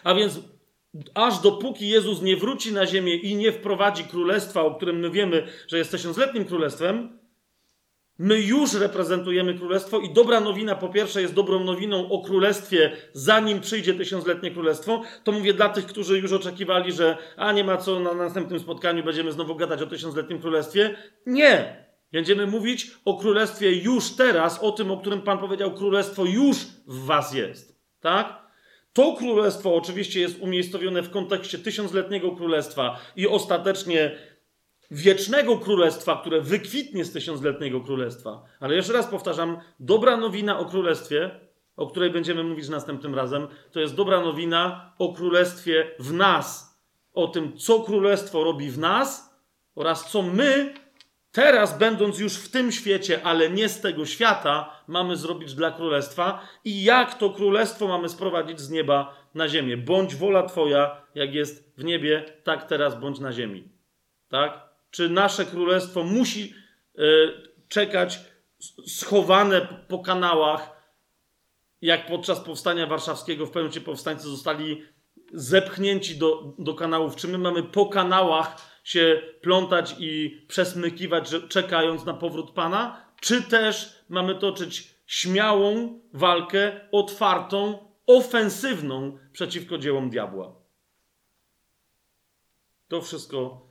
A 0.04 0.14
więc 0.14 0.40
aż 1.14 1.40
dopóki 1.40 1.90
Jezus 1.90 2.22
nie 2.22 2.38
wróci 2.38 2.74
na 2.74 2.88
ziemię 2.88 3.16
i 3.16 3.36
nie 3.36 3.52
wprowadzi 3.52 4.04
królestwa, 4.04 4.62
o 4.62 4.76
którym 4.76 5.00
my 5.00 5.10
wiemy, 5.10 5.48
że 5.68 5.78
jest 5.78 5.92
tysiącletnim 5.92 6.46
królestwem, 6.46 7.19
My 8.20 8.42
już 8.42 8.74
reprezentujemy 8.74 9.54
królestwo 9.54 10.00
i 10.00 10.14
dobra 10.14 10.40
nowina 10.40 10.76
po 10.76 10.90
pierwsze 10.90 11.22
jest 11.22 11.34
dobrą 11.34 11.64
nowiną 11.64 12.10
o 12.10 12.22
królestwie, 12.22 12.92
zanim 13.14 13.62
przyjdzie 13.62 13.94
tysiącletnie 13.94 14.52
królestwo. 14.52 15.02
To 15.24 15.32
mówię 15.32 15.54
dla 15.54 15.70
tych, 15.70 15.86
którzy 15.86 16.20
już 16.20 16.34
oczekiwali, 16.34 16.92
że 16.92 17.18
a 17.38 17.52
nie 17.52 17.64
ma 17.64 17.78
co 17.78 18.00
na 18.00 18.14
następnym 18.14 18.60
spotkaniu 18.60 19.04
będziemy 19.04 19.32
znowu 19.32 19.56
gadać 19.56 19.82
o 19.82 19.88
tysiącletnim 19.88 20.40
królestwie. 20.40 20.96
Nie! 21.26 21.86
Będziemy 22.12 22.48
mówić 22.48 22.92
o 23.06 23.18
królestwie 23.18 23.72
już 23.72 24.12
teraz, 24.12 24.64
o 24.64 24.72
tym, 24.72 24.92
o 24.92 24.98
którym 24.98 25.22
Pan 25.22 25.38
powiedział, 25.38 25.74
królestwo 25.74 26.26
już 26.26 26.58
w 26.88 27.06
was 27.06 27.34
jest. 27.34 27.80
Tak? 28.00 28.50
To 28.94 29.14
królestwo 29.14 29.76
oczywiście 29.76 30.20
jest 30.20 30.42
umiejscowione 30.42 31.02
w 31.02 31.10
kontekście 31.10 31.60
tysiącletniego 31.60 32.32
królestwa 32.32 33.00
i 33.16 33.28
ostatecznie 33.28 34.12
wiecznego 34.92 35.58
królestwa, 35.58 36.18
które 36.22 36.42
wykwitnie 36.42 37.06
z 37.06 37.12
tysiącletniego 37.12 37.82
królestwa. 37.82 38.44
Ale 38.60 38.76
jeszcze 38.76 38.94
raz 38.94 39.08
powtarzam, 39.08 39.58
dobra 39.80 40.18
nowina 40.18 40.60
o 40.60 40.66
królestwie, 40.66 41.40
o 41.76 41.88
której 41.88 42.10
będziemy 42.10 42.44
mówić 42.44 42.70
następnym 42.70 43.16
razem, 43.16 43.48
to 43.72 43.80
jest 43.80 43.96
dobra 43.96 44.22
nowina 44.22 44.94
o 45.00 45.14
królestwie 45.14 45.92
w 46.00 46.14
nas. 46.14 46.80
O 47.14 47.28
tym, 47.28 47.58
co 47.58 47.80
królestwo 47.80 48.44
robi 48.44 48.72
w 48.72 48.78
nas 48.78 49.36
oraz 49.76 50.12
co 50.12 50.22
my, 50.22 50.74
teraz 51.32 51.78
będąc 51.78 52.20
już 52.20 52.34
w 52.34 52.52
tym 52.52 52.72
świecie, 52.72 53.22
ale 53.24 53.50
nie 53.50 53.70
z 53.70 53.82
tego 53.82 54.06
świata, 54.06 54.84
mamy 54.88 55.16
zrobić 55.16 55.54
dla 55.54 55.72
królestwa 55.72 56.48
i 56.64 56.84
jak 56.84 57.18
to 57.18 57.30
królestwo 57.30 57.88
mamy 57.88 58.10
sprowadzić 58.10 58.60
z 58.60 58.70
nieba 58.70 59.16
na 59.34 59.48
ziemię. 59.48 59.78
Bądź 59.78 60.16
wola 60.16 60.44
Twoja, 60.44 61.02
jak 61.16 61.34
jest 61.34 61.74
w 61.78 61.84
niebie, 61.84 62.26
tak 62.44 62.68
teraz 62.68 63.00
bądź 63.00 63.20
na 63.20 63.32
ziemi. 63.34 63.70
Tak? 64.30 64.69
Czy 64.92 65.10
nasze 65.10 65.46
królestwo 65.46 66.04
musi 66.04 66.54
e, 66.98 67.02
czekać 67.68 68.20
schowane 68.88 69.68
po 69.88 70.00
kanałach, 70.00 70.80
jak 71.82 72.08
podczas 72.08 72.40
powstania 72.40 72.88
warszawskiego 72.88 73.46
w 73.46 73.52
pewnym 73.52 73.84
powstańcy 73.84 74.30
zostali 74.30 74.84
zepchnięci 75.34 76.18
do, 76.18 76.54
do 76.60 76.74
kanałów. 76.74 77.16
Czy 77.16 77.28
my 77.28 77.38
mamy 77.38 77.64
po 77.64 77.86
kanałach 77.86 78.56
się 78.84 79.22
plątać 79.42 79.96
i 80.00 80.42
przesmykiwać, 80.48 81.30
czekając 81.50 82.06
na 82.06 82.14
powrót 82.14 82.52
Pana? 82.52 83.06
Czy 83.22 83.42
też 83.42 84.04
mamy 84.10 84.36
toczyć 84.36 84.96
śmiałą 85.06 86.00
walkę, 86.14 86.90
otwartą, 86.92 87.88
ofensywną 88.08 89.18
przeciwko 89.32 89.78
dziełom 89.78 90.10
diabła? 90.10 90.56
To 92.88 93.02
wszystko 93.02 93.69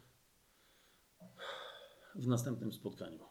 w 2.19 2.27
następnym 2.27 2.73
spotkaniu. 2.73 3.28